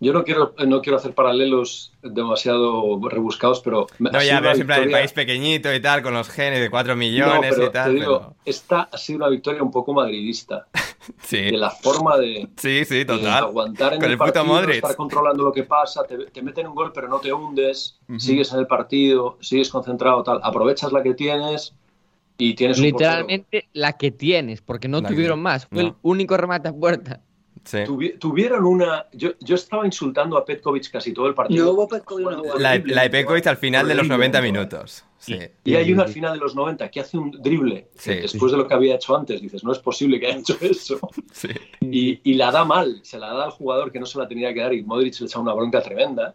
Yo 0.00 0.12
no 0.12 0.24
quiero, 0.24 0.54
no 0.66 0.82
quiero 0.82 0.98
hacer 0.98 1.14
paralelos 1.14 1.92
demasiado 2.02 2.98
rebuscados, 3.08 3.60
pero... 3.60 3.86
No, 3.98 4.10
ya, 4.22 4.32
una 4.32 4.40
pero 4.40 4.52
es 4.52 4.60
en 4.60 4.66
plan 4.66 4.82
el 4.82 4.90
país 4.90 5.12
pequeñito 5.12 5.72
y 5.72 5.80
tal, 5.80 6.02
con 6.02 6.12
los 6.14 6.28
genes 6.28 6.60
de 6.60 6.68
4 6.68 6.94
No, 6.94 6.98
millones 6.98 7.54
pero 7.54 7.66
y 7.68 7.70
tal. 7.70 7.92
te 7.94 8.00
digo, 8.00 8.18
pero- 8.20 8.34
esta 8.44 8.82
ha 8.92 8.98
sido 8.98 9.18
una 9.18 9.28
victoria 9.28 9.62
un 9.62 9.70
poco 9.70 9.92
madridista. 9.94 10.66
Sí, 11.22 11.36
De 11.36 11.58
la 11.58 11.68
forma 11.68 12.16
de, 12.16 12.48
sí, 12.56 12.82
sí, 12.86 12.94
de 12.96 13.04
total. 13.04 13.44
aguantar 13.44 13.92
en 13.92 13.98
Con 13.98 14.06
el, 14.06 14.12
el 14.12 14.18
puto 14.18 14.32
partido, 14.32 14.44
Modric. 14.54 14.74
estar 14.76 14.96
controlando 14.96 15.42
lo 15.44 15.52
que 15.52 15.64
pasa, 15.64 16.02
te, 16.04 16.16
te 16.16 16.40
meten 16.40 16.66
un 16.66 16.74
gol 16.74 16.92
pero 16.94 17.08
no 17.08 17.18
te 17.20 17.30
hundes, 17.30 17.98
sigues 18.16 18.50
en 18.54 18.60
el 18.60 18.66
partido, 18.66 19.36
sigues 19.42 19.68
concentrado, 19.68 20.22
tal, 20.22 20.40
aprovechas 20.42 20.92
la 20.92 21.02
que 21.02 21.12
tienes 21.12 21.74
y 22.38 22.54
tienes 22.54 22.78
un. 22.78 22.84
Literalmente 22.84 23.68
la 23.74 23.92
que 23.98 24.12
tienes, 24.12 24.62
porque 24.62 24.88
no 24.88 25.02
La 25.02 25.08
que- 25.10 25.14
tuvieron 25.14 25.40
más. 25.42 25.66
Fue 25.66 25.82
no. 25.82 25.88
el 25.90 25.94
único 26.00 26.38
remate 26.38 26.68
a 26.68 26.72
puerta. 26.72 27.20
Sí. 27.64 27.78
Tuvi- 27.78 28.18
tuvieron 28.18 28.64
una... 28.66 29.06
Yo, 29.12 29.30
yo 29.40 29.54
estaba 29.54 29.86
insultando 29.86 30.36
a 30.36 30.44
Petkovic 30.44 30.90
casi 30.90 31.12
todo 31.14 31.26
el 31.28 31.34
partido. 31.34 31.64
No 31.64 31.70
hubo 31.72 31.88
Petkovic 31.88 32.26
jugada. 32.26 32.58
La, 32.58 32.82
la 32.84 33.02
de 33.02 33.10
Petkovic 33.10 33.46
al 33.46 33.56
final 33.56 33.88
de 33.88 33.94
los 33.94 34.00
horrible, 34.02 34.16
90 34.18 34.38
horrible. 34.38 34.58
minutos. 34.58 35.04
Sí. 35.18 35.38
Y 35.64 35.74
hay 35.74 35.90
una 35.92 36.02
al 36.02 36.10
final 36.10 36.34
de 36.34 36.38
los 36.40 36.54
90 36.54 36.90
que 36.90 37.00
hace 37.00 37.16
un 37.16 37.30
drible 37.30 37.88
Sí. 37.96 38.14
después 38.16 38.52
de 38.52 38.58
lo 38.58 38.68
que 38.68 38.74
había 38.74 38.96
hecho 38.96 39.16
antes. 39.16 39.40
Dices, 39.40 39.64
no 39.64 39.72
es 39.72 39.78
posible 39.78 40.20
que 40.20 40.26
haya 40.26 40.38
hecho 40.38 40.56
eso. 40.60 41.00
Sí. 41.32 41.48
Y, 41.80 42.20
y 42.30 42.34
la 42.34 42.50
da 42.50 42.64
mal, 42.66 43.00
se 43.02 43.18
la 43.18 43.28
da 43.32 43.44
al 43.44 43.50
jugador 43.50 43.90
que 43.90 43.98
no 43.98 44.04
se 44.06 44.18
la 44.18 44.28
tenía 44.28 44.52
que 44.52 44.60
dar 44.60 44.74
y 44.74 44.82
Modric 44.82 45.18
le 45.20 45.26
echa 45.26 45.38
una 45.40 45.54
bronca 45.54 45.82
tremenda. 45.82 46.34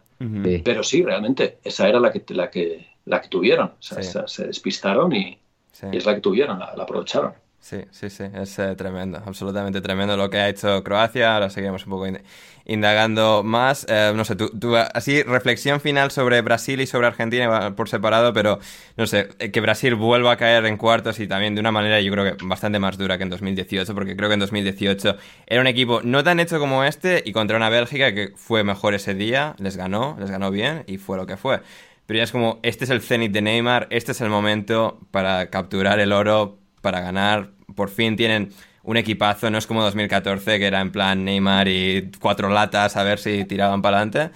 Pero 0.64 0.84
sí, 0.84 1.04
realmente, 1.04 1.60
esa 1.64 1.88
era 1.88 2.00
la 2.00 2.12
que, 2.12 2.24
la 2.34 2.50
que, 2.50 2.88
la 3.06 3.22
que 3.22 3.28
tuvieron. 3.30 3.68
O 3.68 3.76
sea, 3.82 4.02
Sí. 4.02 4.10
esa- 4.10 4.28
se 4.28 4.48
despistaron 4.48 5.14
y, 5.16 5.38
Sí. 5.72 5.86
y 5.94 5.98
es 5.98 6.06
la 6.06 6.16
que 6.16 6.22
tuvieron, 6.22 6.58
la, 6.60 6.76
la 6.76 6.84
aprovecharon. 6.84 7.34
Sí, 7.62 7.82
sí, 7.92 8.10
sí, 8.10 8.24
es 8.34 8.58
eh, 8.58 8.74
tremendo, 8.78 9.22
absolutamente 9.24 9.82
tremendo 9.82 10.16
lo 10.16 10.30
que 10.30 10.38
ha 10.38 10.48
hecho 10.48 10.82
Croacia. 10.82 11.34
Ahora 11.36 11.50
seguiremos 11.50 11.84
un 11.86 11.90
poco 11.92 12.08
in- 12.08 12.22
indagando 12.66 13.44
más. 13.44 13.86
Eh, 13.90 14.14
no 14.16 14.24
sé, 14.24 14.36
tú, 14.38 14.50
así, 14.94 15.22
reflexión 15.24 15.82
final 15.82 16.10
sobre 16.10 16.42
Brasil 16.42 16.80
y 16.80 16.88
sobre 16.88 17.08
Argentina 17.08 17.76
por 17.76 17.90
separado, 17.90 18.32
pero 18.34 18.60
no 18.96 19.06
sé, 19.08 19.28
eh, 19.40 19.52
que 19.52 19.60
Brasil 19.60 19.96
vuelva 19.96 20.32
a 20.32 20.38
caer 20.38 20.66
en 20.66 20.78
cuartos 20.78 21.20
y 21.20 21.28
también 21.28 21.54
de 21.54 21.60
una 21.60 21.72
manera, 21.72 22.00
yo 22.00 22.12
creo 22.14 22.24
que 22.38 22.46
bastante 22.46 22.80
más 22.80 22.98
dura 22.98 23.18
que 23.18 23.24
en 23.24 23.30
2018, 23.30 23.94
porque 23.94 24.16
creo 24.16 24.30
que 24.30 24.36
en 24.36 24.40
2018 24.40 25.18
era 25.46 25.60
un 25.60 25.68
equipo 25.68 26.00
no 26.02 26.24
tan 26.24 26.40
hecho 26.40 26.60
como 26.60 26.86
este 26.86 27.22
y 27.26 27.34
contra 27.34 27.58
una 27.58 27.68
Bélgica 27.70 28.14
que 28.16 28.32
fue 28.38 28.64
mejor 28.64 28.94
ese 28.94 29.14
día, 29.16 29.56
les 29.60 29.76
ganó, 29.76 30.16
les 30.18 30.32
ganó 30.32 30.50
bien 30.50 30.86
y 30.88 30.98
fue 30.98 31.18
lo 31.18 31.26
que 31.28 31.36
fue. 31.38 31.60
Pero 32.06 32.18
ya 32.18 32.24
es 32.24 32.32
como, 32.32 32.60
este 32.64 32.86
es 32.86 32.90
el 32.90 33.02
cenit 33.02 33.32
de 33.32 33.42
Neymar, 33.42 33.88
este 33.92 34.14
es 34.14 34.22
el 34.22 34.30
momento 34.30 35.00
para 35.12 35.50
capturar 35.50 36.00
el 36.00 36.12
oro, 36.12 36.58
para 36.82 37.02
ganar. 37.02 37.50
Por 37.76 37.90
fin 37.90 38.16
tienen 38.16 38.52
un 38.84 38.98
equipazo, 38.98 39.50
no 39.52 39.58
es 39.58 39.68
como 39.68 39.82
2014, 39.84 40.58
que 40.60 40.66
era 40.66 40.82
en 40.82 40.92
plan 40.92 41.24
Neymar 41.24 41.68
y 41.68 42.12
cuatro 42.20 42.50
latas 42.50 42.96
a 42.98 43.04
ver 43.04 43.20
si 43.20 43.46
tiraban 43.46 43.82
para 43.82 43.98
adelante. 43.98 44.32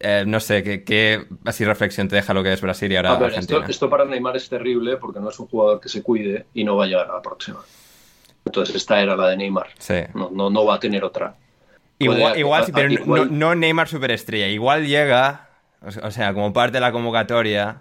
Eh, 0.00 0.24
no 0.26 0.40
sé, 0.40 0.62
¿qué, 0.62 0.84
qué 0.84 1.24
así 1.46 1.64
reflexión 1.64 2.08
te 2.08 2.16
deja 2.16 2.34
lo 2.34 2.42
que 2.42 2.52
es 2.52 2.60
Brasil 2.60 2.92
y 2.92 2.96
ahora 2.96 3.12
A 3.12 3.18
ver, 3.18 3.28
esto, 3.30 3.38
Argentina? 3.38 3.66
esto 3.70 3.88
para 3.88 4.04
Neymar 4.04 4.36
es 4.36 4.48
terrible 4.48 4.96
porque 4.98 5.20
no 5.20 5.30
es 5.30 5.38
un 5.38 5.46
jugador 5.46 5.80
que 5.80 5.88
se 5.88 6.02
cuide 6.02 6.46
y 6.52 6.64
no 6.64 6.76
va 6.76 6.84
a 6.84 6.86
llegar 6.86 7.10
a 7.10 7.14
la 7.14 7.22
próxima. 7.22 7.60
Entonces 8.44 8.76
esta 8.76 9.00
era 9.00 9.16
la 9.16 9.28
de 9.28 9.36
Neymar. 9.38 9.68
Sí. 9.78 9.94
No, 10.14 10.30
no, 10.32 10.50
no 10.50 10.64
va 10.66 10.74
a 10.74 10.80
tener 10.80 11.02
otra. 11.02 11.36
Igual, 11.98 12.18
Puede- 12.20 12.38
igual 12.40 12.64
sí, 12.66 12.72
a- 12.72 12.74
pero 12.74 12.86
a- 12.88 12.90
no- 12.90 12.94
igual- 13.00 13.38
no, 13.38 13.54
Neymar 13.54 13.88
superestrella. 13.88 14.48
Igual 14.48 14.86
llega, 14.86 15.48
o 16.02 16.10
sea, 16.10 16.34
como 16.34 16.52
parte 16.52 16.72
de 16.76 16.80
la 16.80 16.92
convocatoria. 16.92 17.78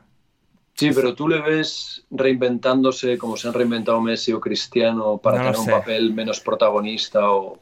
Sí, 0.76 0.92
pero 0.94 1.16
tú 1.16 1.28
le 1.30 1.40
ves 1.42 2.04
reinventándose 2.12 3.18
como 3.18 3.38
se 3.38 3.48
han 3.48 3.54
reinventado 3.54 4.02
Messi 4.02 4.34
o 4.34 4.42
Cristiano 4.42 5.18
para 5.18 5.38
No 5.38 5.44
tener 5.52 5.60
un 5.60 5.66
papel 5.68 6.14
menos 6.14 6.40
protagonista 6.42 7.32
o... 7.32 7.60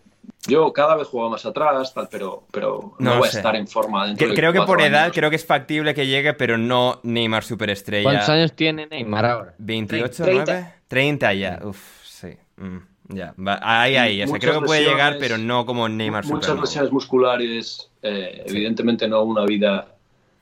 Yo 0.47 0.73
cada 0.73 0.95
vez 0.95 1.08
juego 1.08 1.30
más 1.30 1.45
atrás, 1.45 1.93
tal, 1.93 2.08
pero, 2.12 2.43
pero 2.52 2.95
no, 2.99 3.15
No 3.15 3.19
va 3.21 3.28
a 3.28 3.30
estar 3.30 3.56
en 3.56 3.67
forma 3.67 4.08
dentro 4.08 4.26
Que- 4.26 4.32
de 4.32 4.36
creo 4.38 4.52
que 4.52 4.62
por 4.62 4.82
edad, 4.82 5.04
años. 5.06 5.15
creo 5.15 5.30
que 5.30 5.36
es 5.38 5.45
factible 5.45 5.93
que 5.93 6.08
llegue, 6.08 6.34
pero 6.34 6.58
no 6.58 6.99
Neymar 7.04 7.43
superestrella. 7.43 8.04
¿Cuántos 8.04 8.30
años 8.30 8.54
tiene 8.54 8.88
Neymar 8.88 9.26
ahora? 9.26 9.54
28, 9.58 10.23
30. 10.23 10.43
9? 10.54 10.73
30 10.88 11.34
ya. 11.34 11.60
Uf, 11.63 11.80
sí. 12.04 12.30
Mm, 12.58 12.78
ya. 13.15 13.34
Ahí, 13.62 13.95
ahí. 13.95 14.21
O 14.21 14.26
sea, 14.26 14.34
Muchas 14.34 14.49
creo 14.49 14.60
que 14.62 14.65
puede 14.65 14.84
llegar, 14.86 15.17
pero 15.19 15.38
no 15.38 15.65
como 15.65 15.88
Neymar 15.88 16.26
Muchas 16.26 16.39
Supernova. 16.41 16.62
lesiones 16.65 16.91
musculares, 16.91 17.89
eh, 18.02 18.43
evidentemente 18.47 19.08
no 19.08 19.23
una 19.23 19.45
vida 19.45 19.88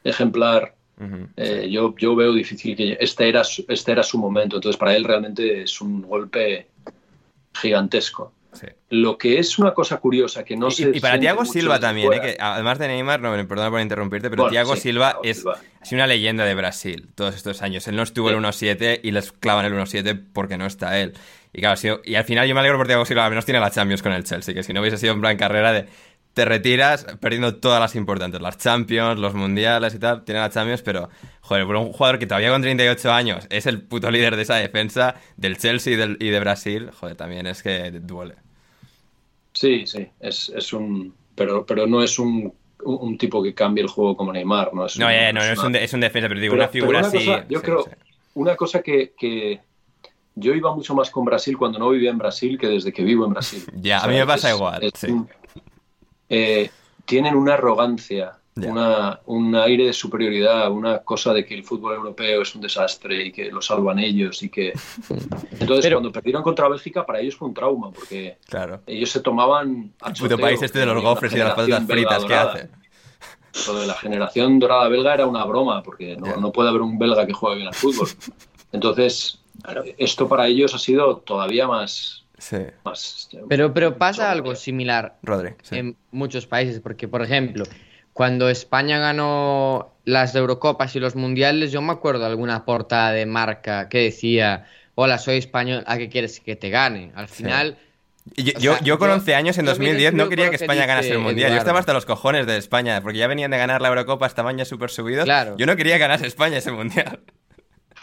ejemplar. 0.03 0.73
Eh, 1.37 1.67
yo, 1.69 1.95
yo 1.97 2.15
veo 2.15 2.33
difícil 2.33 2.75
que 2.75 2.97
este 2.99 3.27
era, 3.27 3.43
su, 3.43 3.65
este 3.67 3.91
era 3.91 4.03
su 4.03 4.17
momento, 4.17 4.57
entonces 4.57 4.77
para 4.77 4.95
él 4.95 5.03
realmente 5.03 5.63
es 5.63 5.81
un 5.81 6.01
golpe 6.01 6.67
gigantesco. 7.53 8.33
Sí. 8.53 8.67
Lo 8.89 9.17
que 9.17 9.39
es 9.39 9.57
una 9.59 9.73
cosa 9.73 9.97
curiosa 9.97 10.43
que 10.43 10.57
no 10.57 10.67
Y, 10.67 10.71
se 10.71 10.91
y 10.93 10.99
para 10.99 11.17
mucho 11.17 11.45
Silva 11.45 11.79
también, 11.79 12.11
¿eh? 12.11 12.19
que 12.19 12.37
además 12.37 12.79
de 12.79 12.89
Neymar, 12.89 13.21
no, 13.21 13.31
perdona 13.47 13.69
por 13.71 13.79
interrumpirte, 13.79 14.29
pero 14.29 14.43
Bueno, 14.43 14.51
Thiago 14.51 14.75
sí, 14.75 14.81
Silva 14.81 15.19
Thiago 15.21 15.23
es 15.23 15.45
sido 15.83 15.95
una 15.95 16.07
leyenda 16.07 16.43
de 16.43 16.53
Brasil 16.53 17.07
todos 17.15 17.33
estos 17.35 17.61
años. 17.61 17.87
Él 17.87 17.95
no 17.95 18.03
estuvo 18.03 18.29
el 18.29 18.35
Sí. 18.53 18.65
1-7 18.65 18.99
y 19.03 19.11
les 19.11 19.31
clavan 19.31 19.65
el 19.65 19.73
1-7 19.73 20.21
porque 20.33 20.57
no 20.57 20.65
está 20.65 20.99
él. 20.99 21.13
Y 21.53 21.61
claro, 21.61 22.01
y 22.03 22.15
al 22.15 22.23
final 22.25 22.47
yo 22.47 22.53
me 22.53 22.59
alegro 22.59 22.77
por 22.77 22.87
Thiago 22.87 23.05
Silva, 23.05 23.25
al 23.25 23.31
menos 23.31 23.45
tiene 23.45 23.59
la 23.61 23.71
Champions 23.71 24.01
con 24.01 24.11
el 24.11 24.23
Chelsea, 24.25 24.53
que 24.53 24.63
si 24.63 24.73
no 24.73 24.81
hubiese 24.81 24.97
sido 24.97 25.13
en 25.13 25.21
plan 25.21 25.37
carrera 25.37 25.71
de 25.71 25.87
te 26.33 26.45
retiras 26.45 27.05
perdiendo 27.19 27.55
todas 27.55 27.79
las 27.81 27.95
importantes, 27.95 28.39
las 28.41 28.57
Champions, 28.57 29.19
los 29.19 29.33
Mundiales 29.33 29.93
y 29.93 29.99
tal, 29.99 30.23
tiene 30.23 30.39
la 30.39 30.49
Champions, 30.49 30.81
pero 30.81 31.09
joder, 31.41 31.65
por 31.65 31.75
un 31.75 31.91
jugador 31.91 32.19
que 32.19 32.25
todavía 32.27 32.49
con 32.51 32.61
38 32.61 33.11
años 33.11 33.47
es 33.49 33.65
el 33.65 33.81
puto 33.81 34.09
líder 34.11 34.35
de 34.37 34.43
esa 34.43 34.55
defensa 34.55 35.15
del 35.35 35.57
Chelsea 35.57 35.93
y, 35.93 35.95
del- 35.97 36.17
y 36.21 36.29
de 36.29 36.39
Brasil, 36.39 36.89
joder, 36.91 37.15
también 37.17 37.47
es 37.47 37.61
que 37.61 37.91
duele. 37.91 38.35
Sí, 39.53 39.85
sí, 39.85 40.07
es, 40.19 40.49
es 40.55 40.73
un. 40.73 41.13
Pero, 41.35 41.65
pero 41.65 41.85
no 41.87 42.01
es 42.03 42.17
un, 42.19 42.53
un, 42.83 43.17
tipo 43.17 43.43
que 43.43 43.53
cambie 43.53 43.83
el 43.83 43.89
juego 43.89 44.15
como 44.15 44.31
Neymar, 44.31 44.73
¿no? 44.73 44.85
Es 44.85 44.97
No, 44.97 45.07
un- 45.07 45.11
ya, 45.11 45.33
no, 45.33 45.39
no 45.41 45.45
es 45.45 45.57
una- 45.59 45.67
un, 45.67 45.73
de- 45.73 45.83
es 45.83 45.93
un 45.93 45.99
defensa, 45.99 46.27
pero 46.29 46.39
digo, 46.39 46.53
Pero- 46.53 46.63
una 46.63 46.71
figura 46.71 46.99
así. 47.01 47.25
yo 47.49 47.59
sí, 47.59 47.65
creo, 47.65 47.83
sí. 47.83 47.89
una 48.35 48.55
cosa 48.55 48.81
que, 48.81 49.13
que 49.17 49.59
yo 50.35 50.53
iba 50.53 50.73
mucho 50.73 50.95
más 50.95 51.09
con 51.09 51.25
Brasil 51.25 51.57
cuando 51.57 51.79
no 51.79 51.89
vivía 51.89 52.09
en 52.11 52.17
Brasil 52.17 52.57
que 52.57 52.67
desde 52.67 52.93
que 52.93 53.03
vivo 53.03 53.25
en 53.25 53.33
Brasil. 53.33 53.63
Ya, 53.75 53.99
a 53.99 54.07
mí 54.07 54.15
me 54.15 54.25
pasa 54.25 54.49
es- 54.49 54.55
igual, 54.55 54.83
es 54.83 54.91
sí. 54.95 55.07
un- 55.11 55.27
eh, 56.31 56.69
tienen 57.05 57.35
una 57.35 57.53
arrogancia, 57.55 58.37
Ya. 58.55 58.69
una, 58.69 59.19
un 59.27 59.55
aire 59.55 59.85
de 59.85 59.93
superioridad, 59.93 60.69
una 60.71 60.99
cosa 60.99 61.33
de 61.33 61.45
que 61.45 61.53
el 61.55 61.63
fútbol 61.63 61.93
europeo 61.95 62.41
es 62.41 62.53
un 62.53 62.61
desastre 62.61 63.27
y 63.27 63.31
que 63.31 63.49
lo 63.51 63.61
salvan 63.61 63.97
ellos 63.99 64.43
y 64.43 64.49
que... 64.49 64.73
Entonces, 65.59 65.85
Pero- 65.85 65.97
cuando 65.97 66.11
perdieron 66.11 66.43
contra 66.43 66.67
Bélgica, 66.67 67.05
para 67.05 67.19
ellos 67.21 67.35
fue 67.37 67.47
un 67.47 67.53
trauma, 67.53 67.91
porque 67.91 68.37
Claro. 68.47 68.81
ellos 68.87 69.09
se 69.09 69.19
tomaban... 69.21 69.93
El 70.05 70.13
puto 70.13 70.37
país 70.37 70.61
este 70.61 70.79
de 70.79 70.85
los 70.85 71.01
gofres 71.01 71.31
y 71.33 71.37
de 71.37 71.43
las 71.45 71.53
patatas 71.55 71.85
fritas 71.85 72.23
que 72.25 72.29
dorada. 72.33 72.53
hace. 72.53 72.69
Lo 73.67 73.79
de 73.81 73.87
la 73.87 73.93
generación 73.95 74.59
dorada 74.59 74.87
belga 74.89 75.13
era 75.13 75.25
una 75.27 75.43
broma, 75.45 75.81
porque 75.83 76.15
no, 76.17 76.27
Ya. 76.27 76.37
no 76.37 76.51
puede 76.51 76.69
haber 76.69 76.81
un 76.81 76.97
belga 76.99 77.25
que 77.27 77.33
juegue 77.33 77.55
bien 77.57 77.67
al 77.69 77.73
fútbol. 77.73 78.07
Entonces, 78.73 79.39
esto 79.97 80.27
para 80.27 80.47
ellos 80.47 80.73
ha 80.73 80.79
sido 80.79 81.17
todavía 81.17 81.67
más... 81.67 82.20
Sí. 82.41 82.57
más 82.83 83.29
Pero, 83.47 83.71
pero 83.71 83.97
pasa 83.99 84.31
algo 84.31 84.55
similar 84.55 85.17
Rodri, 85.21 85.51
sí. 85.61 85.77
en 85.77 85.95
muchos 86.09 86.47
países, 86.47 86.79
porque 86.79 87.07
por 87.07 87.21
ejemplo, 87.21 87.65
cuando 88.13 88.49
España 88.49 88.97
ganó 88.97 89.93
las 90.05 90.33
Eurocopas 90.33 90.95
y 90.95 90.99
los 90.99 91.15
Mundiales, 91.15 91.71
yo 91.71 91.83
me 91.83 91.93
acuerdo 91.93 92.21
de 92.21 92.25
alguna 92.31 92.65
portada 92.65 93.11
de 93.11 93.27
marca 93.27 93.89
que 93.89 93.99
decía, 93.99 94.65
hola, 94.95 95.19
soy 95.19 95.37
español, 95.37 95.83
¿a 95.85 95.97
qué 95.99 96.09
quieres 96.09 96.39
que 96.39 96.55
te 96.55 96.69
gane? 96.71 97.11
Al 97.15 97.27
final... 97.27 97.77
Yo, 98.35 98.53
yo, 98.59 98.73
sea, 98.73 98.81
yo 98.83 98.99
con 98.99 99.09
yo- 99.09 99.15
11 99.15 99.35
años, 99.35 99.57
en 99.57 99.65
yo 99.65 99.71
me 99.73 99.77
2010, 99.77 100.13
no 100.13 100.29
quería 100.29 100.49
que 100.49 100.55
España 100.55 100.85
ganase 100.85 101.11
el 101.11 101.19
Mundial. 101.19 101.51
Yo 101.51 101.57
estaba 101.57 101.79
hasta 101.79 101.93
los 101.93 102.05
cojones 102.05 102.45
de 102.47 102.57
España, 102.57 103.01
porque 103.01 103.17
ya 103.17 103.27
venían 103.27 103.49
de 103.51 103.57
ganar 103.57 103.81
la 103.81 103.87
Eurocopa, 103.87 104.25
estaban 104.27 104.57
ya 104.57 104.65
súper 104.65 104.89
subidos. 104.89 105.25
Claro. 105.25 105.55
Yo 105.57 105.65
no 105.65 105.75
quería 105.75 105.95
que 105.95 105.99
ganase 105.99 106.27
España 106.27 106.57
ese 106.57 106.71
Mundial. 106.71 107.19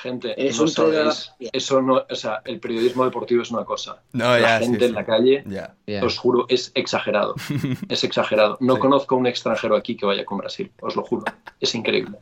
Gente, 0.01 0.37
no 0.39 0.69
sabéis, 0.69 1.33
eso 1.53 1.83
no, 1.83 2.05
o 2.09 2.15
sea, 2.15 2.41
el 2.45 2.61
periodismo 2.61 3.05
deportivo 3.05 3.43
es 3.43 3.51
una 3.51 3.65
cosa. 3.65 4.01
No, 4.13 4.27
la 4.27 4.41
ya, 4.41 4.59
sí, 4.61 4.65
gente 4.67 4.85
en 4.85 4.91
sí. 4.91 4.95
la 4.95 5.05
calle, 5.05 5.45
Ya. 5.47 5.75
Ya. 5.89 6.05
os 6.05 6.17
juro, 6.19 6.47
es 6.49 6.71
exagerado. 6.77 7.35
Es 7.89 8.05
exagerado. 8.05 8.57
No 8.61 8.75
Sí. 8.77 8.81
conozco 8.81 9.17
a 9.17 9.19
un 9.19 9.27
extranjero 9.27 9.75
aquí 9.75 9.97
que 9.97 10.07
vaya 10.07 10.25
con 10.25 10.39
Brasil, 10.39 10.71
os 10.81 10.95
lo 10.95 11.03
juro. 11.03 11.25
Es 11.59 11.75
increíble. 11.75 12.17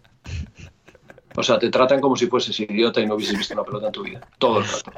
O 1.36 1.42
sea, 1.42 1.58
te 1.58 1.68
tratan 1.68 2.00
como 2.00 2.16
si 2.16 2.28
fueses 2.28 2.58
idiota 2.60 3.00
y 3.02 3.06
no 3.06 3.14
hubieses 3.16 3.36
visto 3.36 3.52
una 3.52 3.62
pelota 3.64 3.86
en 3.88 3.92
tu 3.92 4.02
vida. 4.04 4.20
Todo 4.38 4.60
el 4.60 4.64
rato. 4.64 4.92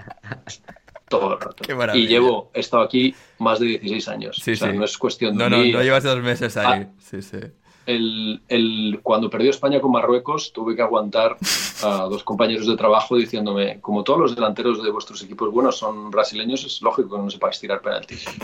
Todo 1.08 1.32
el 1.34 1.40
rato. 1.40 1.64
Qué 1.66 1.74
maravilla. 1.74 2.04
Y 2.04 2.08
llevo, 2.08 2.50
he 2.54 2.60
estado 2.60 2.84
aquí 2.84 3.12
más 3.38 3.58
de 3.58 3.66
16 3.66 4.08
años. 4.08 4.36
Sí, 4.40 4.52
o 4.52 4.56
sea, 4.56 4.70
sí. 4.70 4.76
no 4.78 4.84
es 4.84 4.96
cuestión 4.98 5.36
de 5.36 5.42
No, 5.42 5.50
no, 5.50 5.56
no 5.64 5.82
llevas 5.82 6.04
dos 6.04 6.20
meses 6.22 6.56
ahí. 6.56 6.82
Ah. 6.86 6.92
Sí, 7.00 7.22
sí. 7.22 7.38
El, 7.88 8.40
el- 8.48 9.00
cuando 9.02 9.28
perdió 9.30 9.50
España 9.50 9.80
con 9.80 9.90
Marruecos, 9.90 10.52
tuve 10.52 10.76
que 10.76 10.82
aguantar 10.82 11.36
a 11.82 12.02
dos 12.04 12.22
compañeros 12.22 12.66
de 12.66 12.76
trabajo 12.76 13.16
diciéndome, 13.16 13.80
como 13.80 14.04
todos 14.04 14.20
los 14.20 14.34
delanteros 14.36 14.82
de 14.84 14.90
vuestros 14.90 15.22
equipos 15.22 15.50
buenos 15.50 15.78
son 15.78 16.10
brasileños, 16.10 16.64
es 16.64 16.82
lógico 16.82 17.16
que 17.16 17.22
no 17.22 17.30
sepáis 17.30 17.58
tirar 17.58 17.80
penaltis. 17.80 18.24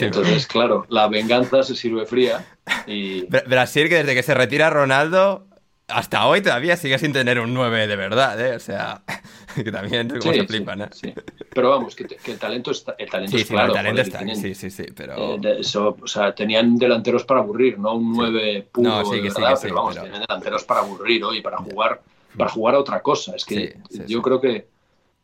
Entonces, 0.00 0.46
claro, 0.46 0.84
la 0.88 1.08
venganza 1.08 1.62
se 1.62 1.74
sirve 1.74 2.04
fría 2.04 2.44
y 2.86 3.22
Brasil, 3.26 3.88
que 3.88 3.96
desde 3.96 4.14
que 4.14 4.22
se 4.22 4.34
retira 4.34 4.68
Ronaldo, 4.70 5.46
hasta 5.92 6.26
hoy 6.26 6.40
todavía 6.42 6.76
sigue 6.76 6.98
sin 6.98 7.12
tener 7.12 7.38
un 7.40 7.52
9 7.54 7.86
de 7.86 7.96
verdad, 7.96 8.40
¿eh? 8.40 8.56
O 8.56 8.60
sea, 8.60 9.02
que 9.54 9.70
también 9.70 10.08
como 10.08 10.20
Sí, 10.32 10.34
se 10.40 10.46
flipan, 10.46 10.82
¿eh? 10.82 10.88
sí. 10.92 11.12
Pero 11.52 11.70
vamos, 11.70 11.94
que, 11.96 12.06
el 12.26 12.38
talento 12.38 12.70
está, 12.70 12.94
el 12.98 13.10
talento 13.10 13.36
Sí, 13.36 13.42
es 13.42 13.48
claro. 13.48 13.68
el 13.68 13.72
talento 13.74 14.00
está. 14.02 14.18
tienen- 14.18 14.36
Sí, 14.36 14.54
sí, 14.54 14.70
sí, 14.70 14.84
pero... 14.94 15.14
eh, 15.16 15.36
de 15.40 15.60
eso, 15.60 15.96
o 16.00 16.06
sea, 16.06 16.34
tenían 16.34 16.76
delanteros 16.76 17.24
para 17.24 17.40
aburrir, 17.40 17.78
no 17.78 17.94
un 17.94 18.12
9 18.12 18.68
puro 18.72 18.88
No, 18.88 19.04
sí, 19.04 19.16
de 19.16 19.22
que 19.22 19.30
sí, 19.30 19.36
verdad, 19.40 19.50
que 19.50 19.56
sí, 19.56 19.62
pero 19.64 19.74
vamos, 19.76 19.94
pero- 19.94 20.04
tenían 20.04 20.22
delanteros 20.26 20.64
para 20.64 20.80
aburrir 20.80 21.24
hoy, 21.24 21.40
para 21.42 21.56
jugar, 21.58 22.00
para 22.36 22.50
jugar 22.50 22.74
a 22.76 22.78
otra 22.78 23.00
cosa. 23.02 23.34
Es 23.36 23.44
que 23.44 23.76
yo 24.06 24.22
creo 24.22 24.40
que 24.40 24.68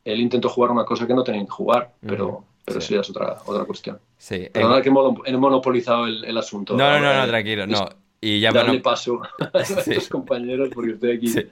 él 0.05 0.21
intentó 0.21 0.49
jugar 0.49 0.71
una 0.71 0.85
cosa 0.85 1.07
que 1.07 1.15
no 1.15 1.23
tenían 1.25 1.47
que 1.47 1.53
jugar, 1.53 1.93
pero, 2.01 2.45
pero 2.65 2.81
sí. 2.81 2.87
eso 2.87 2.95
ya 2.97 3.01
es 3.03 3.11
otra, 3.11 3.39
otra 3.47 3.65
cuestión. 3.65 3.99
Sí. 4.19 4.49
Perdona 4.53 4.79
Eh, 4.79 4.83
que 4.83 4.89
he 4.89 4.93
mono- 4.93 5.23
he 5.25 5.37
monopolizado 5.37 6.07
el, 6.07 6.25
el 6.25 6.37
asunto. 6.39 6.77
No, 6.77 6.91
no, 6.91 7.01
no, 7.01 7.15
no, 7.15 7.25
eh, 7.25 7.29
tranquilo, 7.29 7.67
no. 7.67 7.89
Y 8.29 8.41
ya 8.41 8.53
darle 8.53 8.81
bueno, 8.81 8.83
paso 8.83 9.21
a 9.23 9.63
nuestros 9.75 10.09
compañeros 10.09 10.71
porque 10.75 10.93
estoy 10.93 11.13
aquí 11.17 11.33
Sí. 11.33 11.51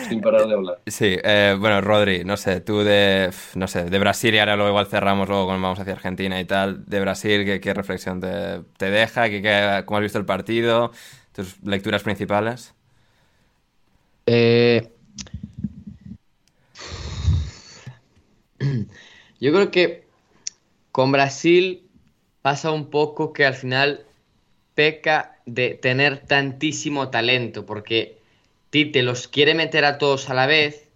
sin 0.00 0.20
parar 0.20 0.46
de 0.46 0.54
hablar. 0.54 0.82
Sí, 0.86 1.16
eh, 1.22 1.56
bueno, 1.60 1.80
Rodri, 1.80 2.24
no 2.24 2.36
sé, 2.36 2.60
tú 2.60 2.80
de, 2.80 3.30
no 3.54 3.68
sé, 3.68 3.84
de 3.84 3.98
Brasil 4.00 4.34
y 4.34 4.38
ahora 4.40 4.56
luego 4.56 4.70
igual 4.70 4.86
cerramos 4.86 5.28
luego 5.28 5.46
cuando 5.46 5.62
vamos 5.62 5.78
hacia 5.78 5.92
Argentina 5.92 6.40
y 6.40 6.44
tal, 6.44 6.84
de 6.86 7.00
Brasil, 7.00 7.44
¿qué, 7.44 7.60
qué 7.60 7.72
reflexión 7.72 8.20
te, 8.20 8.62
te 8.78 8.90
deja? 8.90 9.28
¿Qué, 9.30 9.40
qué- 9.42 9.84
¿Cómo 9.86 9.98
has 9.98 10.02
visto 10.02 10.18
el 10.18 10.24
partido? 10.26 10.90
¿Tus 11.32 11.62
lecturas 11.62 12.02
principales? 12.02 12.74
Eh, 14.26 14.90
Yo 19.40 19.52
creo 19.52 19.70
que 19.70 20.06
con 20.92 21.12
Brasil 21.12 21.90
pasa 22.42 22.70
un 22.72 22.90
poco 22.90 23.32
que 23.32 23.46
al 23.46 23.54
final 23.54 24.06
peca 24.74 25.31
de 25.46 25.70
tener 25.74 26.18
tantísimo 26.18 27.08
talento, 27.08 27.66
porque 27.66 28.18
Tite 28.70 29.02
los 29.02 29.28
quiere 29.28 29.54
meter 29.54 29.84
a 29.84 29.98
todos 29.98 30.30
a 30.30 30.34
la 30.34 30.46
vez, 30.46 30.88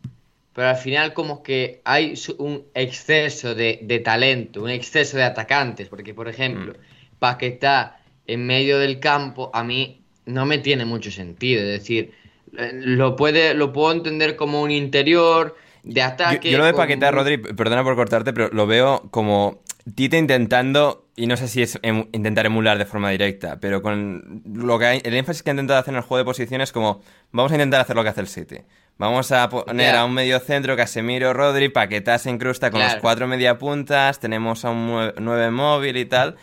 pero 0.55 0.69
al 0.69 0.77
final 0.77 1.13
como 1.13 1.43
que 1.43 1.81
hay 1.85 2.15
un 2.39 2.65
exceso 2.75 3.55
de, 3.55 3.81
de 3.83 3.99
talento, 3.99 4.63
un 4.63 4.71
exceso 4.71 5.17
de 5.19 5.25
atacantes, 5.25 5.89
porque 5.89 6.15
por 6.15 6.29
ejemplo, 6.29 6.75
Paquetá 7.19 8.01
en 8.27 8.47
medio 8.47 8.79
del 8.79 8.99
campo 8.99 9.51
a 9.53 9.63
mí 9.63 10.01
no 10.25 10.47
me 10.47 10.59
tiene 10.59 10.85
mucho 10.85 11.11
sentido, 11.11 11.63
es 11.63 11.69
decir, 11.69 12.13
lo, 12.53 13.17
puede, 13.17 13.55
lo 13.55 13.73
puedo 13.73 13.93
entender 13.93 14.37
como 14.37 14.63
un 14.63 14.71
interior 14.71 15.57
de 15.83 16.03
ataque. 16.03 16.51
yo 16.51 16.59
lo 16.59 16.65
de 16.65 16.73
con 16.73 16.79
Paquetá, 16.79 17.13
muy- 17.13 17.19
Rodri, 17.19 17.39
perdona 17.39 17.85
por 17.85 17.95
cortarte, 17.95 18.33
pero 18.33 18.49
lo 18.53 18.67
veo 18.67 19.09
como 19.11 19.61
Tite 19.95 20.19
intentando, 20.19 21.06
y 21.17 21.27
no 21.27 21.37
sé 21.37 21.49
si 21.49 21.63
es 21.63 21.79
em- 21.83 22.09
intentar 22.13 22.45
emular 22.47 22.77
de 22.79 22.85
forma 22.85 23.11
directa, 23.11 23.59
pero 23.61 23.81
con 23.83 24.43
lo 24.47 24.79
que 24.79 24.85
hay, 24.87 25.01
el 25.05 25.15
énfasis 25.15 25.43
que 25.43 25.51
ha 25.51 25.55
intentado 25.55 25.81
hacer 25.81 25.93
en 25.95 25.99
el 25.99 26.03
juego 26.03 26.19
de 26.19 26.25
posiciones 26.25 26.73
como 26.73 27.01
vamos 27.33 27.51
a 27.53 27.55
intentar 27.55 27.81
hacer 27.81 27.97
lo 27.97 28.03
que 28.03 28.11
hace 28.11 28.21
el 28.21 28.29
City. 28.29 28.59
Vamos 28.99 29.31
a 29.33 29.49
poner 29.51 29.95
a 29.95 30.05
un 30.07 30.15
medio 30.15 30.39
centro, 30.41 30.75
Casemiro, 30.77 31.33
Rodri, 31.35 31.69
Paquetá 31.69 32.19
se 32.19 32.31
incrusta 32.31 32.71
con 32.71 32.81
los 32.81 32.89
Claro. 32.89 33.03
cuatro 33.03 33.27
media 33.27 33.59
puntas, 33.59 34.21
tenemos 34.21 34.65
a 34.65 34.71
un 34.71 34.89
nue- 34.91 35.15
nueve 35.19 35.51
móvil 35.51 35.97
y 35.99 36.07
tal, 36.07 36.37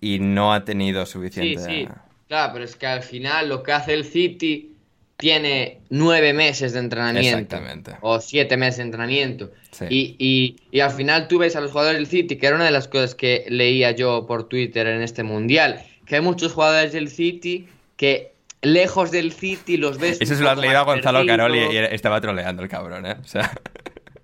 y 0.00 0.18
no 0.18 0.52
ha 0.54 0.64
tenido 0.64 1.04
Sí, 1.04 1.12
suficiente... 1.12 1.58
sí, 1.64 1.88
claro, 2.28 2.52
pero 2.54 2.64
es 2.64 2.76
que 2.76 2.86
al 2.86 3.02
final 3.02 3.48
lo 3.50 3.62
que 3.62 3.72
hace 3.72 3.92
el 3.94 4.04
City 4.04 4.74
tiene 5.18 5.80
nueve 5.90 6.32
meses 6.32 6.72
de 6.72 6.78
entrenamiento. 6.78 7.38
Exactamente. 7.38 7.96
O 8.02 8.20
siete 8.20 8.56
meses 8.56 8.76
de 8.78 8.82
entrenamiento. 8.84 9.50
Sí. 9.72 9.84
Y, 9.90 10.16
y- 10.18 10.56
y 10.70 10.80
al 10.80 10.92
final 10.92 11.28
tú 11.28 11.38
ves 11.38 11.56
a 11.56 11.60
los 11.60 11.72
jugadores 11.72 11.98
del 11.98 12.06
City, 12.06 12.36
que 12.36 12.46
era 12.46 12.56
una 12.56 12.64
de 12.64 12.70
las 12.70 12.88
cosas 12.88 13.14
que 13.14 13.44
leía 13.48 13.90
yo 13.90 14.26
por 14.26 14.48
Twitter 14.48 14.86
en 14.86 15.02
este 15.02 15.24
mundial, 15.24 15.82
que 16.06 16.14
hay 16.16 16.20
muchos 16.22 16.52
jugadores 16.52 16.92
del 16.92 17.08
City 17.10 17.68
que 17.96 18.32
lejos 18.62 19.10
del 19.10 19.32
City 19.32 19.76
los 19.76 19.98
ves. 19.98 20.18
Eso 20.20 20.36
se 20.36 20.42
lo 20.42 20.50
has 20.50 20.58
leído 20.58 20.78
a 20.78 20.82
Gonzalo 20.84 21.26
Carol 21.26 21.54
y, 21.54 21.76
estaba 21.76 22.20
troleando 22.20 22.62
el 22.62 22.68
cabrón, 22.68 23.04
¿eh? 23.06 23.16
O 23.20 23.24
sea, 23.26 23.50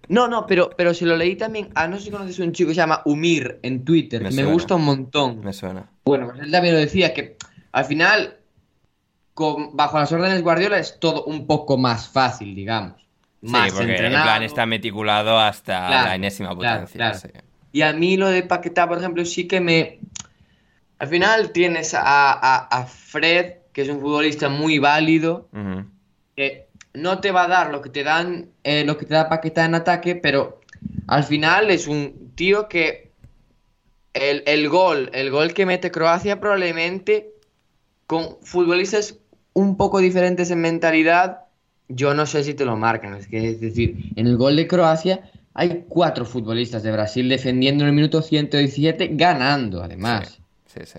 No, 0.09 0.29
no, 0.29 0.47
pero, 0.47 0.71
pero 0.77 0.95
se 0.95 1.07
lo 1.07 1.17
leí 1.17 1.35
también 1.35 1.71
a, 1.75 1.89
no 1.89 1.97
sé 1.99 2.05
si 2.05 2.11
conoces 2.13 2.39
un 2.39 2.53
chico 2.53 2.69
que 2.69 2.75
se 2.75 2.81
llama 2.81 3.03
Umir 3.05 3.59
en 3.63 3.85
Twitter, 3.85 4.23
Me 4.23 4.29
que 4.29 4.35
me 4.37 4.45
gusta 4.45 4.77
un 4.77 4.85
montón. 4.85 5.41
me 5.43 5.53
suena. 5.53 5.91
Bueno, 6.05 6.29
pues 6.29 6.41
él 6.41 6.51
también 6.53 6.75
lo 6.75 6.81
decía, 6.81 7.13
que 7.15 7.37
al 7.73 7.85
final, 7.85 8.37
con- 9.35 9.77
bajo 9.77 9.99
las 9.99 10.11
órdenes 10.12 10.42
Guardiola 10.42 10.79
es 10.79 10.99
todo 11.01 11.25
un 11.25 11.47
poco 11.47 11.77
más 11.77 12.09
fácil, 12.09 12.55
digamos. 12.55 13.05
Más 13.42 13.64
sí, 13.70 13.77
porque 13.77 13.85
el 13.85 13.90
entrenado. 13.90 14.25
plan 14.25 14.42
está 14.42 14.64
meticulado 14.66 15.38
hasta 15.38 15.87
Claro, 15.88 16.09
la 16.09 16.14
enésima 16.14 16.51
potencia. 16.55 16.97
claro. 16.97 17.18
sí. 17.18 17.29
Y 17.73 17.83
a 17.83 17.92
mí 17.92 18.16
lo 18.16 18.29
de 18.29 18.42
Paquetá, 18.44 18.88
por 18.88 18.99
ejemplo, 18.99 19.25
sí 19.25 19.47
que 19.49 19.61
me... 19.61 19.99
Al 20.99 21.09
final 21.09 21.51
tienes 21.51 21.92
a, 21.92 22.01
a- 22.33 22.68
a 22.70 22.87
Fred, 22.87 23.55
que 23.73 23.83
es 23.83 23.88
un 23.88 24.01
futbolista 24.01 24.49
muy 24.49 24.79
válido, 24.79 25.49
que 26.37 26.68
no 26.94 27.18
te 27.20 27.33
va 27.33 27.44
a 27.44 27.49
dar 27.49 27.70
lo 27.73 27.83
que 27.83 27.90
te 27.90 28.05
dan, 28.05 28.51
eh, 28.62 28.85
lo 28.85 28.97
que 28.97 29.05
te 29.07 29.14
da 29.14 29.29
Paquetá 29.29 29.64
en 29.64 29.75
ataque, 29.75 30.14
pero 30.14 30.61
al 31.09 31.25
final 31.25 31.70
es 31.73 31.88
un 31.88 32.31
tío 32.37 32.68
que 32.68 33.11
el, 34.14 34.44
el 34.47 34.68
gol, 34.68 35.11
el 35.12 35.31
gol 35.33 35.53
que 35.53 35.66
mete 35.66 35.90
Croacia 35.90 36.38
probablemente 36.38 37.31
con 38.07 38.37
futbolistas 38.42 39.18
un 39.55 39.77
poco 39.77 39.99
diferentes 40.01 40.51
en 40.51 40.61
mentalidad, 40.61 41.40
yo 41.88 42.14
no 42.14 42.27
sé 42.27 42.45
si 42.45 42.55
te 42.55 42.64
lo 42.64 42.77
marcan. 42.77 43.14
Es, 43.14 43.27
que, 43.29 43.49
es 43.51 43.61
decir, 43.61 44.12
en 44.17 44.27
el 44.27 44.37
gol 44.37 44.57
de 44.57 44.67
Croacia 44.67 45.31
hay 45.55 45.85
cuatro 45.88 46.25
futbolistas 46.27 46.83
de 46.83 46.93
Brasil 46.93 47.29
defendiendo 47.29 47.85
en 47.85 47.88
el 47.88 47.95
minuto 47.95 48.21
117, 48.23 49.11
ganando 49.12 49.83
además. 49.83 50.40
Sí, 50.67 50.81
sí. 50.85 50.99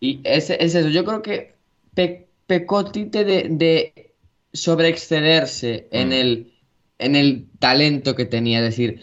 Y 0.00 0.20
es, 0.24 0.50
es 0.50 0.74
eso, 0.74 0.88
yo 0.88 1.04
creo 1.04 1.20
que 1.22 1.54
pe- 1.94 2.26
pecó 2.46 2.86
Tite 2.90 3.24
de, 3.24 3.48
de 3.50 4.12
sobreexcederse 4.52 5.88
en, 5.90 6.08
Mm. 6.08 6.12
el, 6.12 6.52
en 6.98 7.16
el 7.16 7.46
talento 7.58 8.14
que 8.14 8.24
tenía. 8.24 8.58
Es 8.60 8.64
decir, 8.64 9.02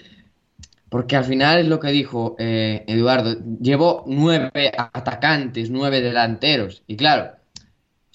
porque 0.89 1.15
al 1.15 1.25
final 1.25 1.59
es 1.59 1.67
lo 1.67 1.79
que 1.79 1.89
dijo 1.89 2.35
eh, 2.39 2.83
Eduardo, 2.87 3.37
llevó 3.61 4.03
nueve 4.07 4.71
atacantes, 4.75 5.69
nueve 5.69 6.01
delanteros. 6.01 6.83
Y 6.87 6.95
claro, 6.95 7.31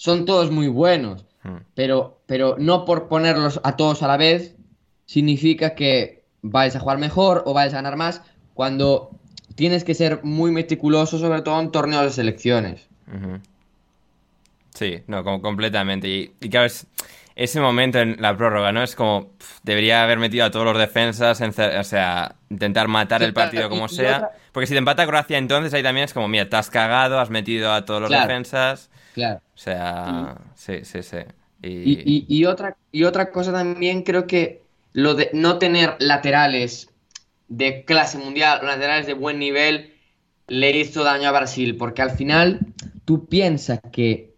son 0.05 0.25
todos 0.25 0.51
muy 0.51 0.67
buenos, 0.67 1.25
Mm. 1.45 1.59
pero, 1.77 2.19
pero 2.27 2.57
no 2.59 2.85
por 2.85 3.07
ponerlos 3.07 3.61
a 3.63 3.77
todos 3.77 4.03
a 4.03 4.09
la 4.09 4.17
vez 4.17 4.57
significa 5.07 5.77
que 5.77 6.25
vais 6.43 6.75
a 6.75 6.81
jugar 6.81 6.99
mejor 6.99 7.45
o 7.47 7.53
vais 7.55 7.73
a 7.73 7.77
ganar 7.77 7.95
más 7.97 8.21
cuando 8.55 9.11
tienes 9.55 9.85
que 9.85 9.95
ser 9.95 10.21
muy 10.25 10.51
meticuloso, 10.51 11.19
sobre 11.21 11.43
todo 11.43 11.61
en 11.61 11.71
torneos 11.71 12.03
de 12.03 12.11
selecciones. 12.11 12.89
Sí, 14.75 15.03
no, 15.07 15.23
como 15.23 15.41
completamente. 15.41 16.09
Y, 16.09 16.33
y 16.41 16.49
claro, 16.49 16.67
es, 16.67 16.87
ese 17.37 17.61
momento 17.61 17.99
en 18.01 18.17
la 18.21 18.37
prórroga, 18.37 18.73
¿no? 18.73 18.83
Es 18.83 18.97
como, 18.97 19.31
debería 19.63 20.03
haber 20.03 20.19
metido 20.19 20.45
a 20.47 20.51
todos 20.51 20.65
los 20.65 20.79
defensas, 20.79 21.41
encer- 21.41 21.79
o 21.79 21.85
sea, 21.85 22.35
intentar 22.51 22.89
matar 22.89 23.21
Sí, 23.21 23.27
el 23.27 23.35
partido 23.35 23.63
claro, 23.69 23.71
como 23.71 23.83
y- 23.83 23.93
y 23.93 23.97
sea. 23.97 24.17
otra- 24.17 24.31
Porque 24.51 24.67
si 24.67 24.73
te 24.75 24.79
empata 24.79 25.07
Croacia, 25.07 25.39
entonces 25.39 25.73
ahí 25.75 25.83
también 25.83 26.05
es 26.07 26.13
como, 26.13 26.27
mira, 26.29 26.49
te 26.49 26.57
has 26.57 26.71
cagado, 26.71 27.21
has 27.21 27.31
metido 27.31 27.73
a 27.73 27.85
todos 27.85 28.01
los 28.01 28.09
Claro. 28.11 28.27
defensas. 28.29 28.91
Claro. 29.13 29.43
O 29.55 29.59
sea, 29.59 30.39
sí, 30.55 30.85
sí, 30.85 31.03
sí. 31.03 31.19
Y, 31.63 31.69
Y, 31.85 32.03
y- 32.05 32.27
y 32.29 32.45
otra, 32.47 32.77
y 32.93 33.05
otra 33.05 33.31
cosa 33.31 33.53
también 33.53 34.03
creo 34.03 34.27
que 34.27 34.63
lo 34.93 35.15
de 35.15 35.31
no 35.33 35.59
tener 35.59 35.97
laterales 35.99 36.89
de 37.49 37.85
clase 37.85 38.19
mundial, 38.19 38.61
laterales 38.65 39.07
de 39.07 39.15
buen 39.15 39.39
nivel, 39.39 39.95
le 40.49 40.71
hizo 40.77 41.05
daño 41.05 41.29
a 41.29 41.33
Brasil, 41.33 41.77
porque 41.77 42.03
al 42.03 42.13
final 42.13 42.67
tú 43.05 43.27
piensas 43.27 43.81
que 43.93 44.35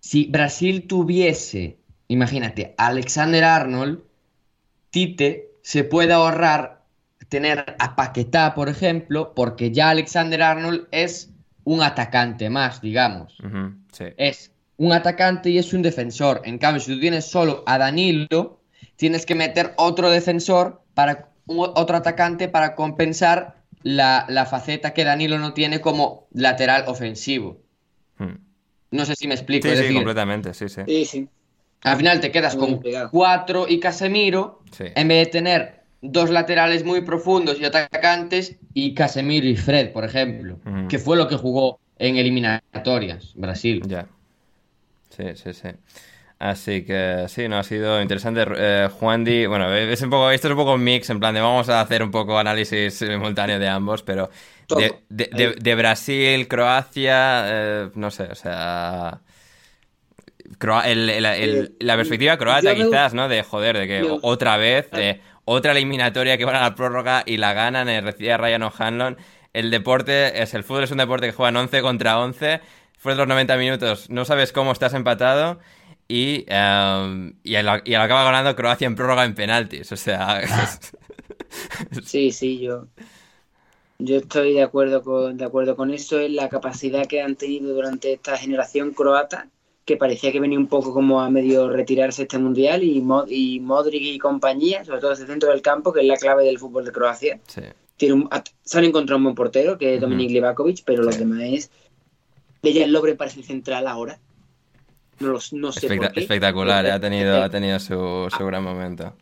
si 0.00 0.26
Brasil 0.26 0.86
tuviese, 0.86 1.78
imagínate, 2.08 2.74
a 2.78 2.88
Alexander 2.88 3.44
Arnold, 3.44 4.02
Tite 4.90 5.52
se 5.62 5.84
puede 5.84 6.14
ahorrar 6.14 6.84
tener 7.30 7.76
a 7.80 7.96
Paquetá, 7.96 8.54
por 8.54 8.70
ejemplo, 8.70 9.34
porque 9.34 9.72
ya 9.72 9.90
Alexander 9.90 10.42
Arnold 10.42 10.88
es 10.92 11.33
un 11.64 11.82
atacante 11.82 12.50
más, 12.50 12.80
digamos 12.80 13.36
sí. 13.92 14.04
es 14.16 14.52
un 14.76 14.92
atacante 14.92 15.50
y 15.50 15.58
es 15.58 15.72
un 15.72 15.82
defensor. 15.82 16.42
En 16.44 16.58
cambio, 16.58 16.80
si 16.80 16.92
tú 16.94 17.00
tienes 17.00 17.26
solo 17.26 17.62
a 17.66 17.78
Danilo, 17.78 18.60
tienes 18.96 19.24
que 19.24 19.34
meter 19.36 19.72
otro 19.76 20.10
defensor 20.10 20.82
para 20.94 21.30
un- 21.46 21.70
otro 21.74 21.96
atacante 21.96 22.48
para 22.48 22.74
compensar 22.74 23.62
la, 23.82 24.24
la 24.28 24.46
faceta 24.46 24.92
que 24.92 25.04
Danilo 25.04 25.38
no 25.38 25.52
tiene 25.54 25.80
como 25.80 26.26
lateral 26.32 26.84
ofensivo. 26.88 27.60
No 28.90 29.04
sé 29.04 29.14
si 29.16 29.26
me 29.28 29.34
explico. 29.34 29.66
Sí, 29.66 29.72
es 29.72 29.78
sí, 29.78 29.82
decir, 29.84 29.96
completamente, 29.96 30.54
sí, 30.54 30.68
sí. 30.68 30.80
Sí, 30.86 31.04
sí. 31.04 31.28
al 31.82 31.96
final 31.96 32.20
te 32.20 32.30
quedas 32.30 32.56
Muy 32.56 32.66
con 32.70 32.80
pegado. 32.80 33.10
cuatro 33.10 33.66
y 33.68 33.80
Casemiro, 33.80 34.62
Sí. 34.72 34.84
en 34.94 35.08
vez 35.08 35.26
de 35.26 35.30
tener 35.32 35.84
dos 36.00 36.30
laterales 36.30 36.84
muy 36.84 37.00
profundos 37.02 37.60
y 37.60 37.64
atacantes 37.64 38.56
y 38.74 38.92
Casemiro 38.94 39.46
y 39.46 39.56
Fred, 39.56 39.92
por 39.92 40.04
ejemplo, 40.04 40.58
que 40.88 40.98
fue 40.98 41.16
lo 41.16 41.28
que 41.28 41.36
jugó 41.36 41.78
en 41.98 42.16
eliminatorias 42.16 43.32
Brasil. 43.36 43.82
Ya. 43.86 44.06
Sí, 45.10 45.24
sí, 45.36 45.52
sí. 45.54 45.68
Así 46.40 46.84
que 46.84 47.26
sí, 47.28 47.48
no 47.48 47.56
ha 47.58 47.62
sido 47.62 48.02
interesante. 48.02 48.44
Eh, 48.56 48.88
Juan 48.98 49.24
Di, 49.24 49.46
bueno, 49.46 49.72
es 49.72 50.02
un 50.02 50.10
poco, 50.10 50.30
esto 50.30 50.48
es 50.48 50.52
un 50.52 50.58
poco 50.58 50.74
un 50.74 50.82
mix, 50.84 51.08
en 51.08 51.20
plan 51.20 51.32
de 51.32 51.40
vamos 51.40 51.68
a 51.68 51.80
hacer 51.80 52.02
un 52.02 52.10
poco 52.10 52.36
análisis 52.36 52.92
simultáneo 52.94 53.58
de 53.60 53.68
ambos, 53.68 54.02
pero 54.02 54.28
de, 54.80 54.94
de- 55.08 55.30
de- 55.32 55.54
de 55.54 55.74
Brasil, 55.76 56.48
Croacia, 56.48 57.44
eh, 57.46 57.90
no 57.94 58.10
sé, 58.10 58.24
o 58.24 58.34
sea. 58.34 59.20
Croa- 60.58 60.88
el- 60.88 61.08
el- 61.08 61.24
el- 61.24 61.76
la 61.80 61.96
perspectiva 61.96 62.36
croata, 62.36 62.70
quizás, 62.90 63.14
¿no? 63.14 63.28
De 63.28 63.42
joder, 63.42 63.78
de 63.78 63.86
que 63.86 64.02
otra 64.22 64.56
vez, 64.56 64.88
otra 65.44 65.72
eliminatoria 65.72 66.38
que 66.38 66.44
van 66.44 66.56
a 66.56 66.60
la 66.62 66.74
prórroga 66.74 67.22
y 67.26 67.36
la 67.36 67.52
ganan, 67.52 67.88
eh, 67.88 68.02
decía 68.02 68.36
Ryan 68.36 68.62
O'Hanlon. 68.64 69.16
El 69.52 69.70
deporte, 69.70 70.42
es 70.42 70.54
el 70.54 70.64
fútbol 70.64 70.84
es 70.84 70.90
un 70.90 70.98
deporte 70.98 71.26
que 71.26 71.32
juegan 71.32 71.56
11 71.56 71.82
contra 71.82 72.18
11. 72.18 72.60
Después 72.94 73.16
de 73.16 73.18
los 73.22 73.28
90 73.28 73.56
minutos, 73.56 74.10
no 74.10 74.24
sabes 74.24 74.52
cómo 74.52 74.72
estás 74.72 74.94
empatado. 74.94 75.60
Y, 76.08 76.44
em, 76.48 77.34
y, 77.42 77.54
al, 77.56 77.82
y 77.84 77.94
acaba 77.94 78.24
ganando 78.24 78.54
Croacia 78.56 78.86
en 78.86 78.94
prórroga 78.94 79.24
en 79.24 79.34
penaltis. 79.34 79.90
O 79.92 79.96
sea, 79.96 80.42
Sí, 82.04 82.32
sí, 82.32 82.58
yo, 82.60 82.88
yo 83.98 84.16
estoy 84.18 84.54
de 84.54 84.62
acuerdo 84.62 85.02
con, 85.02 85.36
de 85.36 85.44
acuerdo 85.44 85.76
con 85.76 85.92
eso, 85.92 86.18
es 86.18 86.30
la 86.30 86.48
capacidad 86.48 87.06
que 87.06 87.22
han 87.22 87.36
tenido 87.36 87.74
durante 87.74 88.12
esta 88.12 88.36
generación 88.36 88.92
croata, 88.92 89.50
que 89.84 89.96
parecía 89.96 90.32
que 90.32 90.40
venía 90.40 90.58
un 90.58 90.66
poco 90.66 90.92
como 90.94 91.20
a 91.20 91.28
medio 91.30 91.68
retirarse 91.68 92.22
este 92.22 92.38
mundial, 92.38 92.82
y, 92.82 93.00
Mo- 93.02 93.26
y 93.28 93.60
Modric 93.60 94.02
y 94.02 94.18
compañía, 94.18 94.84
sobre 94.84 95.00
todo 95.00 95.10
desde 95.10 95.24
el 95.24 95.30
centro 95.30 95.50
del 95.50 95.60
campo, 95.62 95.92
que 95.92 96.00
es 96.00 96.06
la 96.06 96.16
clave 96.16 96.44
del 96.44 96.58
fútbol 96.58 96.84
de 96.84 96.92
Croacia. 96.92 97.40
sí. 97.46 97.60
Tiene 97.96 98.14
un- 98.14 98.28
se 98.64 98.78
han 98.78 98.84
encontrado 98.84 99.18
un 99.18 99.22
buen 99.24 99.36
portero, 99.36 99.78
que 99.78 99.94
es. 99.94 100.00
Dominik 100.00 100.30
Livakovic, 100.32 100.82
pero 100.84 101.04
los 101.04 101.14
Sí. 101.14 101.20
demás 101.20 101.42
es. 101.44 101.70
Dejan 102.60 102.92
Lobre 102.92 103.14
parece 103.14 103.38
el 103.38 103.46
central 103.46 103.86
ahora. 103.86 104.18
No, 105.20 105.28
lo- 105.28 105.38
no 105.52 105.70
sé 105.70 105.86
Especta- 105.86 106.06
por 106.08 106.12
qué. 106.14 106.20
espectacular, 106.22 106.84
ha 106.86 106.98
tenido, 106.98 107.40
ha 107.40 107.48
tenido 107.50 107.78
su, 107.78 108.28
su 108.36 108.44
gran 108.46 108.64
momento. 108.64 109.14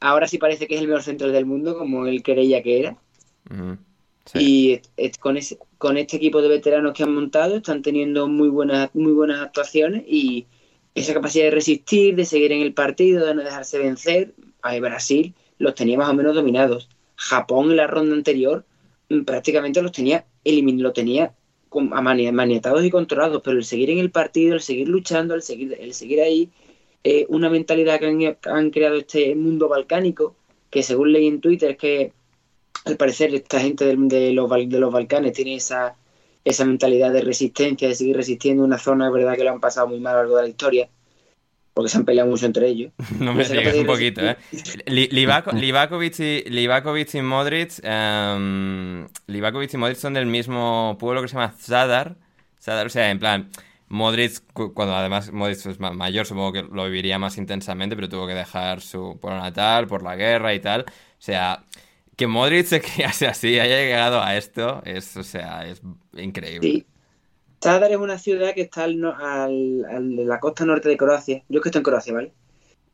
Ahora 0.00 0.28
sí 0.28 0.36
parece 0.36 0.66
que 0.66 0.74
es 0.74 0.82
el 0.82 0.86
mejor 0.88 1.02
central 1.02 1.32
del 1.32 1.46
mundo, 1.46 1.78
como 1.78 2.06
él 2.06 2.22
creía 2.22 2.62
que 2.62 2.78
era. 2.80 2.96
Ujú. 3.50 3.78
Y 4.34 4.80
con, 5.20 5.36
ese, 5.36 5.58
con 5.78 5.96
este 5.98 6.16
equipo 6.16 6.40
de 6.40 6.48
veteranos 6.48 6.92
que 6.94 7.02
han 7.02 7.14
montado 7.14 7.56
están 7.56 7.82
teniendo 7.82 8.28
muy 8.28 8.48
buenas, 8.48 8.90
muy 8.94 9.12
buenas 9.12 9.40
actuaciones 9.40 10.04
y 10.06 10.46
esa 10.94 11.14
capacidad 11.14 11.46
de 11.46 11.50
resistir, 11.50 12.14
de 12.14 12.24
seguir 12.24 12.52
en 12.52 12.62
el 12.62 12.72
partido, 12.72 13.26
de 13.26 13.34
no 13.34 13.42
dejarse 13.42 13.78
vencer. 13.78 14.34
A 14.62 14.78
Brasil 14.78 15.34
los 15.58 15.74
tenía 15.74 15.98
más 15.98 16.08
o 16.08 16.14
menos 16.14 16.34
dominados. 16.34 16.88
Japón 17.16 17.70
en 17.70 17.76
la 17.76 17.86
ronda 17.86 18.14
anterior 18.14 18.64
mm, 19.08 19.22
prácticamente 19.22 19.82
los 19.82 19.92
tenía 19.92 20.24
lo 20.44 20.92
tenía 20.92 21.32
maniatados 22.32 22.84
y 22.84 22.90
controlados, 22.90 23.40
pero 23.42 23.56
el 23.56 23.64
seguir 23.64 23.90
en 23.90 23.98
el 23.98 24.10
partido, 24.10 24.54
el 24.54 24.60
seguir 24.60 24.88
luchando, 24.88 25.34
el 25.34 25.42
seguir, 25.42 25.76
el 25.80 25.94
seguir 25.94 26.20
ahí, 26.20 26.50
eh, 27.04 27.26
una 27.28 27.48
mentalidad 27.48 27.98
que 27.98 28.06
han, 28.06 28.54
han 28.54 28.70
creado 28.70 28.96
este 28.96 29.34
mundo 29.34 29.68
balcánico, 29.68 30.36
que 30.70 30.82
según 30.82 31.12
leí 31.12 31.26
en 31.26 31.40
Twitter 31.40 31.72
es 31.72 31.76
que 31.78 32.12
al 32.84 32.96
parecer 32.96 33.34
esta 33.34 33.60
gente 33.60 33.84
del- 33.84 34.08
de, 34.08 34.32
los, 34.32 34.50
de 34.50 34.78
los 34.80 34.92
Balcanes 34.92 35.32
tiene 35.32 35.54
esa, 35.56 35.94
esa 36.44 36.64
mentalidad 36.64 37.12
de 37.12 37.22
resistencia, 37.22 37.88
de 37.88 37.94
seguir 37.94 38.16
resistiendo 38.16 38.64
una 38.64 38.78
zona, 38.78 39.06
es 39.06 39.12
verdad 39.12 39.36
que 39.36 39.44
lo 39.44 39.50
han 39.50 39.60
pasado 39.60 39.88
muy 39.88 40.00
mal 40.00 40.14
a 40.14 40.16
lo 40.16 40.22
largo 40.22 40.36
de 40.36 40.42
la 40.42 40.48
historia, 40.48 40.88
porque 41.74 41.88
se 41.90 41.96
han 41.98 42.04
peleado 42.04 42.28
mucho 42.28 42.46
entre 42.46 42.68
ellos. 42.68 42.92
No 43.20 43.34
me 43.34 43.44
digas 43.44 43.74
un 43.76 43.82
de 43.82 43.86
poquito, 43.86 44.20
¿eh? 44.22 44.36
Livakovic, 44.86 46.18
y, 46.20 46.42
Livakovic 46.50 47.14
y 47.14 47.22
Modric. 47.22 47.70
em, 47.82 49.06
Livakovic 49.26 49.72
y 49.74 49.76
Modric 49.76 49.96
son 49.96 50.14
del 50.14 50.26
mismo 50.26 50.96
pueblo 50.98 51.22
que 51.22 51.28
se 51.28 51.34
llama 51.34 51.54
Zadar. 51.58 52.16
Zadar, 52.60 52.86
o 52.86 52.90
sea, 52.90 53.10
en 53.10 53.18
plan. 53.18 53.50
Modric, 53.88 54.40
cu- 54.54 54.72
cuando 54.72 54.94
además 54.96 55.30
Modric 55.32 55.66
es 55.66 55.78
ma- 55.78 55.92
mayor, 55.92 56.24
supongo 56.24 56.52
que 56.52 56.62
lo 56.62 56.84
viviría 56.86 57.18
más 57.18 57.36
intensamente, 57.36 57.94
pero 57.94 58.08
tuvo 58.08 58.26
que 58.26 58.32
dejar 58.34 58.80
su 58.80 59.18
pueblo 59.20 59.38
natal 59.40 59.86
por 59.86 60.02
la 60.02 60.16
guerra 60.16 60.54
y 60.54 60.60
tal. 60.60 60.82
O 60.88 60.92
sea, 61.18 61.64
que 62.22 62.26
Modric 62.28 62.66
se 62.66 62.80
criase 62.80 63.26
así, 63.26 63.58
haya 63.58 63.76
llegado 63.76 64.20
a 64.20 64.36
esto, 64.36 64.80
es, 64.84 65.16
o 65.16 65.22
sea, 65.24 65.66
es 65.66 65.82
increíble. 66.16 66.68
Sí. 66.68 66.86
Zadar 67.62 67.90
es 67.92 67.96
una 67.96 68.18
ciudad 68.18 68.54
que 68.54 68.62
está 68.62 68.84
al, 68.84 68.98
no- 69.00 69.16
al- 69.16 70.26
la 70.26 70.40
costa 70.40 70.64
norte 70.64 70.88
de 70.88 70.96
Croacia. 70.96 71.42
Yo 71.48 71.58
es 71.58 71.62
que 71.62 71.68
estoy 71.68 71.80
en 71.80 71.84
Croacia, 71.84 72.12
¿vale? 72.12 72.32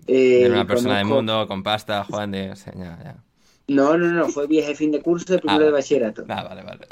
Eh, 0.07 0.43
Era 0.45 0.55
una 0.55 0.67
persona 0.67 0.99
del 0.99 1.05
conozco- 1.07 1.15
mundo 1.17 1.47
con 1.49 1.63
pasta, 1.63 2.05
Juan 2.05 2.31
de. 2.31 2.51
o 2.51 2.57
sea, 2.57 2.73
ya, 2.75 2.99
ya. 3.03 3.17
No, 3.69 3.97
no, 3.99 4.07
no, 4.13 4.29
fue 4.29 4.47
viaje 4.47 4.75
fin 4.75 4.91
de 4.93 5.03
curso 5.03 5.31
de 5.33 5.39
primero 5.41 5.63
Ah, 5.63 5.67
de 5.67 5.71
bachillerato. 5.73 6.25
Ah, 6.29 6.43
vale, 6.45 6.63
vale. 6.63 6.87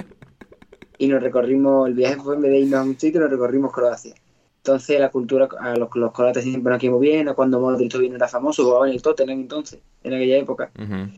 y 0.98 1.08
nos 1.08 1.22
recorrimos, 1.22 1.88
el 1.88 1.94
viaje 1.94 2.16
fue 2.16 2.36
en 2.36 2.42
vez 2.42 2.50
de 2.50 2.58
irnos 2.60 2.80
a 2.80 2.82
un 2.82 2.98
sitio, 2.98 3.20
nos 3.20 3.30
recorrimos 3.30 3.72
Croacia. 3.72 4.14
Entonces 4.58 4.98
la 4.98 5.10
cultura, 5.10 5.48
a 5.60 5.76
los, 5.76 5.88
los 5.94 6.12
croatas 6.12 6.42
siempre 6.42 6.72
nos 6.72 6.82
muy 6.82 7.06
bien, 7.08 7.28
a 7.28 7.34
cuando 7.34 7.60
Modric 7.60 7.90
todavía 7.90 8.10
no 8.10 8.16
era 8.16 8.26
famoso, 8.28 8.64
jugaba 8.64 8.88
en 8.88 8.94
el 8.94 9.02
Tottenham 9.02 9.38
entonces, 9.40 9.78
en 10.02 10.12
aquella 10.14 10.38
época. 10.38 10.70
Ujú. 10.76 11.10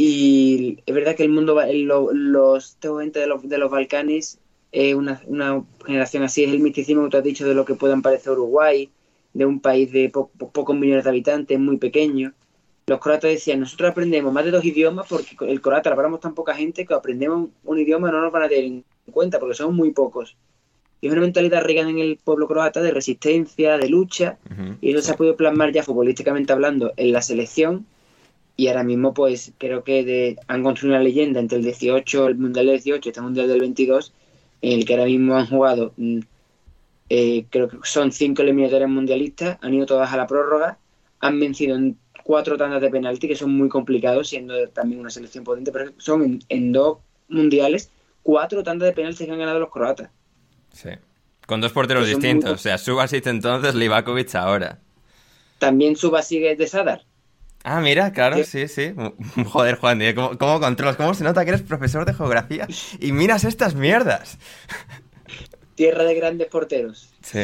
Y 0.00 0.78
es 0.86 0.94
verdad 0.94 1.16
que 1.16 1.24
el 1.24 1.30
mundo, 1.30 1.56
va- 1.56 1.68
el- 1.68 1.82
lo- 1.82 2.12
los, 2.12 2.70
esta 2.70 2.88
gente 3.00 3.18
de 3.18 3.26
los, 3.26 3.46
de 3.48 3.58
los 3.58 3.68
Balcanes, 3.68 4.38
es 4.70 4.94
una, 4.94 5.20
una 5.26 5.64
generación 5.84 6.22
así, 6.22 6.44
es 6.44 6.50
el 6.52 6.60
misticismo 6.60 7.02
que 7.04 7.10
tú 7.10 7.16
has 7.16 7.24
dicho 7.24 7.44
de 7.48 7.54
lo 7.54 7.64
que 7.64 7.74
puedan 7.74 8.00
parecer 8.00 8.32
Uruguay, 8.32 8.88
de 9.34 9.44
un 9.44 9.58
país 9.60 9.90
de 9.90 10.08
po- 10.08 10.30
po- 10.38 10.50
pocos 10.50 10.76
millones 10.76 11.02
de 11.02 11.10
habitantes, 11.10 11.58
muy 11.58 11.78
pequeño. 11.78 12.32
los 12.86 13.00
croatas 13.00 13.30
decían, 13.32 13.58
nosotros 13.60 13.90
aprendemos 13.90 14.32
más 14.32 14.44
de 14.44 14.50
dos 14.52 14.64
idiomas 14.64 15.06
porque 15.08 15.36
el 15.40 15.60
croata 15.60 15.90
lo 15.90 15.96
hablamos 15.96 16.20
tan 16.20 16.34
poca 16.34 16.54
gente 16.54 16.86
que 16.86 16.94
aprendemos 16.94 17.48
un 17.64 17.78
idioma 17.80 18.10
no 18.12 18.22
nos 18.22 18.32
van 18.32 18.44
a 18.44 18.48
tener 18.48 18.64
en 18.64 18.84
cuenta 19.10 19.38
porque 19.40 19.54
somos 19.56 19.74
muy 19.74 19.90
pocos. 19.90 20.36
Y 21.00 21.06
es 21.08 21.12
una 21.12 21.22
mentalidad 21.22 21.62
regada 21.64 21.90
en 21.90 21.98
el 21.98 22.18
pueblo 22.22 22.46
croata 22.48 22.80
de 22.80 22.90
resistencia, 22.92 23.76
de 23.78 23.88
lucha, 23.88 24.38
y 24.80 24.90
eso 24.92 25.02
se 25.02 25.12
ha 25.12 25.16
podido 25.16 25.36
plasmar 25.36 25.72
ya 25.72 25.82
futbolísticamente 25.82 26.52
hablando 26.52 26.92
en 26.96 27.12
la 27.12 27.20
selección. 27.22 27.84
Y 28.58 28.66
ahora 28.66 28.82
mismo, 28.82 29.14
pues 29.14 29.52
creo 29.56 29.84
que 29.84 30.04
de, 30.04 30.36
han 30.48 30.64
construido 30.64 30.96
una 30.96 31.04
leyenda 31.04 31.38
entre 31.38 31.58
el 31.58 31.64
18, 31.64 32.26
el 32.26 32.34
Mundial 32.34 32.66
del 32.66 32.74
18 32.82 33.08
y 33.08 33.10
este 33.10 33.20
Mundial 33.20 33.46
del 33.46 33.60
22, 33.60 34.12
en 34.62 34.72
el 34.80 34.84
que 34.84 34.94
ahora 34.94 35.04
mismo 35.06 35.36
han 35.36 35.46
jugado, 35.46 35.92
mm, 35.96 36.18
eh, 37.08 37.44
creo 37.50 37.68
que 37.68 37.76
son 37.84 38.10
cinco 38.10 38.42
eliminatorias 38.42 38.90
mundialistas, 38.90 39.58
han 39.62 39.74
ido 39.74 39.86
todas 39.86 40.12
a 40.12 40.16
la 40.16 40.26
prórroga, 40.26 40.76
han 41.20 41.38
vencido 41.38 41.76
en 41.76 41.96
cuatro 42.24 42.56
tandas 42.56 42.80
de 42.82 42.90
penalti, 42.90 43.28
que 43.28 43.36
son 43.36 43.52
muy 43.56 43.68
complicados, 43.68 44.28
siendo 44.28 44.68
también 44.70 45.00
una 45.02 45.10
selección 45.10 45.44
potente, 45.44 45.70
pero 45.70 45.92
son 45.98 46.24
en, 46.24 46.38
en 46.48 46.72
dos 46.72 46.98
mundiales, 47.28 47.92
cuatro 48.24 48.64
tandas 48.64 48.88
de 48.88 48.92
penalti 48.92 49.24
que 49.24 49.30
han 49.30 49.38
ganado 49.38 49.60
los 49.60 49.70
croatas. 49.70 50.10
Sí. 50.72 50.90
Con 51.46 51.60
dos 51.60 51.70
porteros 51.72 52.08
distintos. 52.08 52.50
muy- 52.50 52.54
O 52.56 52.58
sea, 52.58 52.76
Subasic 52.76 53.24
entonces, 53.28 53.76
Livakovic 53.76 54.34
ahora. 54.34 54.80
También 55.60 55.94
Subasic 55.94 56.42
es 56.42 56.58
de 56.58 56.66
Sadar. 56.66 57.02
Ah, 57.70 57.80
mira, 57.80 58.12
claro, 58.12 58.36
Sí. 58.38 58.44
sí, 58.44 58.68
sí. 58.68 58.94
Joder, 59.44 59.76
Juan, 59.76 60.00
¿eh? 60.02 60.14
¿cómo, 60.14 60.38
cómo 60.38 60.58
controlas? 60.60 60.96
¿Cómo 60.96 61.12
se 61.14 61.24
nota 61.24 61.44
que 61.44 61.50
eres 61.50 61.62
profesor 61.62 62.04
de 62.06 62.14
geografía 62.14 62.66
y 63.00 63.12
miras 63.12 63.44
estas 63.44 63.74
mierdas? 63.74 64.38
Tierra 65.74 66.04
de 66.04 66.14
grandes 66.14 66.48
porteros. 66.48 67.10
Sí. 67.22 67.40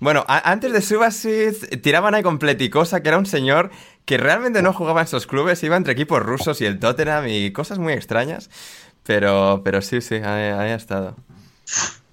Bueno, 0.00 0.24
a- 0.28 0.50
antes 0.50 0.72
de 0.72 0.80
Subasic 0.82 1.80
tiraban 1.82 2.14
ahí 2.14 2.22
con 2.22 2.38
Pleticosa, 2.38 3.02
que 3.02 3.08
era 3.10 3.18
un 3.18 3.26
señor 3.26 3.70
que 4.06 4.16
realmente 4.18 4.62
no 4.62 4.72
jugaba 4.72 5.00
en 5.02 5.04
esos 5.06 5.26
clubes, 5.26 5.62
iba 5.62 5.76
entre 5.76 5.92
equipos 5.92 6.20
rusos 6.22 6.60
y 6.60 6.66
el 6.66 6.78
Tottenham 6.78 7.28
y 7.28 7.52
cosas 7.52 7.78
muy 7.78 7.92
extrañas. 7.92 8.50
Pero, 9.04 9.62
pero 9.64 9.80
sí, 9.82 10.00
sí, 10.00 10.16
ahí, 10.16 10.50
ahí 10.52 10.70
ha 10.70 10.74
estado. 10.74 11.16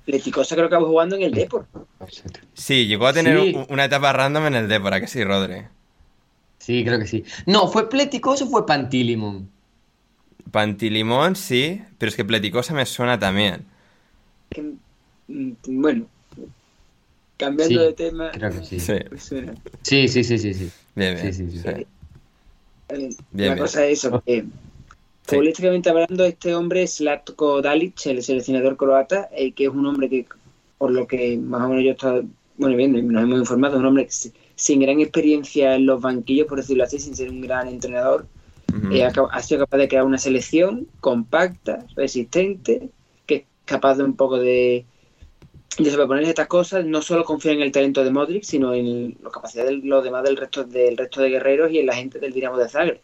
Leticosa 0.06 0.56
creo 0.56 0.70
que 0.70 0.76
acabó 0.76 0.88
jugando 0.89 1.15
en 1.17 1.24
el 1.24 1.34
Depor. 1.34 1.65
Sí, 2.54 2.88
llegó 2.88 3.08
a 3.08 3.13
tener 3.13 3.39
Sí. 3.41 3.58
una 3.70 3.86
etapa 3.86 4.13
random 4.13 4.46
en 4.48 4.56
el 4.56 4.67
Depor, 4.70 4.93
¿a 4.93 5.02
que 5.02 5.08
sí, 5.08 5.24
Rodri? 5.24 5.63
Sí, 6.60 6.84
creo 6.84 7.00
que 7.00 7.08
sí. 7.08 7.24
No, 7.46 7.67
¿fue 7.67 7.89
Pleticos 7.89 8.41
o 8.41 8.48
fue 8.48 8.65
Pantilimon? 8.65 9.50
Pantilimón, 10.52 11.36
sí, 11.36 11.82
pero 11.98 12.10
es 12.10 12.15
que 12.15 12.26
Pleticosa 12.26 12.74
me 12.74 12.86
suena 12.86 13.20
también. 13.20 13.65
Que, 14.50 14.62
mm, 15.28 15.52
bueno, 15.67 16.06
cambiando 17.38 17.80
Sí, 17.82 17.86
de 17.88 17.93
tema, 17.93 18.32
Creo 18.32 18.52
que 18.52 18.63
sí. 18.65 18.80
Sí, 18.80 18.93
suena. 19.17 19.54
Sí, 19.84 20.08
sí, 20.08 20.24
sí, 20.24 20.38
sí, 20.38 20.54
sí. 20.54 20.72
bien, 20.96 21.15
bien. 21.15 21.34
Sí, 21.34 21.34
sí, 21.34 21.52
sí. 21.52 21.60
sí. 21.60 21.67
Eh, 21.70 21.88
Bien, 22.89 23.50
la 23.50 23.56
bien. 23.56 23.58
cosa 23.58 23.86
es 23.86 24.00
eso, 24.00 24.22
que 24.26 24.46
futbolísticamente 25.24 25.89
hablando, 25.89 26.24
este 26.26 26.56
hombre 26.56 26.84
es 26.84 27.02
Latko 27.02 27.62
Dalic, 27.62 28.06
el 28.06 28.24
seleccionador 28.24 28.78
croata, 28.78 29.30
eh, 29.34 29.52
que 29.52 29.65
es 29.65 29.70
un 29.70 29.86
hombre 29.86 30.10
que, 30.10 30.26
por 30.78 30.91
lo 30.91 31.06
que 31.06 31.38
más 31.38 31.63
o 31.63 31.70
menos 31.70 31.84
yo 31.84 31.89
he 31.89 31.93
estado, 31.93 32.24
bueno, 32.58 32.78
bien, 32.78 33.12
nos 33.12 33.24
hemos 33.24 33.39
informado, 33.39 33.76
es 33.76 33.80
un 33.82 33.86
hombre 33.88 34.06
que 34.08 34.32
sin 34.58 34.82
gran 34.82 35.00
experiencia 35.00 35.76
en 35.76 35.86
los 35.86 36.02
banquillos, 36.02 36.48
por 36.48 36.58
decirlo 36.58 36.84
así, 36.84 37.00
sin 37.00 37.15
ser 37.15 37.30
un 37.30 37.41
gran 37.41 37.67
entrenador, 37.67 38.28
eh, 38.91 39.04
ha, 39.04 39.41
sido 39.41 39.62
capaz 39.62 39.78
de 39.78 39.88
crear 39.88 40.04
una 40.04 40.17
selección 40.17 40.88
compacta, 41.00 41.86
resistente, 41.96 42.89
que 43.28 43.36
es 43.36 43.43
capaz 43.65 43.96
de 43.96 44.04
un 44.04 44.15
poco 44.15 44.38
de, 44.39 44.86
de 45.78 45.91
sobreponerse 45.91 46.32
estas 46.32 46.48
cosas, 46.48 46.86
no 46.86 47.04
solo 47.04 47.24
confía 47.24 47.52
en 47.52 47.62
el 47.62 47.72
talento 47.72 48.04
de 48.04 48.10
Modric, 48.10 48.43
sino 48.43 48.74
en 48.74 49.15
la 49.24 49.30
capacidad 49.30 49.63
de 49.63 49.74
los 49.74 50.04
demás 50.04 50.24
del 50.24 50.36
resto, 50.36 50.63
del 50.63 50.98
resto 50.98 51.22
de 51.22 51.30
guerreros 51.30 51.72
y 51.72 51.78
en 51.78 51.86
la 51.86 51.96
gente 51.96 52.20
del 52.20 52.34
Dinamo 52.34 52.58
de 52.58 52.67
Zagreb. 52.67 53.00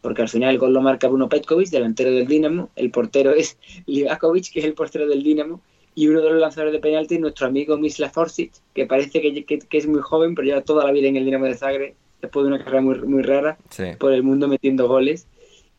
Porque 0.00 0.22
al 0.22 0.28
final 0.28 0.50
el 0.50 0.58
gol 0.58 0.72
lo 0.72 0.82
marca 0.82 1.06
Bruno 1.06 1.28
Petkovic, 1.28 1.70
delantero 1.70 2.10
del 2.10 2.26
Dinamo, 2.26 2.70
el 2.74 2.90
portero 2.90 3.30
es 3.30 3.58
Livakovic, 3.86 4.52
que 4.52 4.58
es 4.58 4.64
el 4.66 4.74
portero 4.74 5.06
del 5.06 5.22
Dinamo, 5.22 5.62
y 5.96 6.06
uno 6.06 6.20
de 6.20 6.30
los 6.30 6.40
lanzadores 6.40 6.72
de 6.74 6.78
penalti, 6.78 7.18
nuestro 7.18 7.48
amigo 7.48 7.76
Mislav 7.76 8.12
Orsic, 8.14 8.52
que 8.74 8.86
parece 8.86 9.20
que, 9.20 9.44
que- 9.44 9.58
que 9.58 9.78
es 9.78 9.88
muy 9.88 10.00
joven, 10.00 10.34
pero 10.36 10.46
lleva 10.46 10.60
toda 10.60 10.84
la 10.84 10.92
vida 10.92 11.08
en 11.08 11.16
el 11.16 11.24
Dinamo 11.24 11.46
de 11.46 11.54
Zagreb, 11.56 11.94
después 12.22 12.44
de 12.44 12.48
una 12.52 12.58
carrera 12.62 12.82
muy, 12.82 12.98
muy 13.00 13.22
rara 13.22 13.56
Sí. 13.70 13.84
por 13.98 14.12
el 14.12 14.22
mundo 14.22 14.46
metiendo 14.46 14.86
goles. 14.86 15.26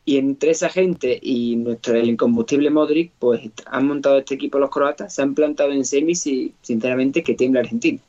Y 0.04 0.16
entre 0.16 0.50
esa 0.50 0.70
gente 0.70 1.18
y 1.22 1.56
nuestro 1.56 1.94
el 1.94 2.08
incombustible 2.08 2.70
Modric, 2.70 3.12
pues 3.18 3.42
han 3.66 3.86
montado 3.86 4.18
este 4.18 4.34
equipo 4.36 4.58
los 4.58 4.70
croatas, 4.70 5.14
se 5.14 5.20
han 5.22 5.34
plantado 5.34 5.70
en 5.72 5.84
semis 5.84 6.26
y 6.26 6.52
sinceramente 6.62 7.22
que 7.22 7.34
tiembla 7.34 7.60
Argentina. 7.60 8.00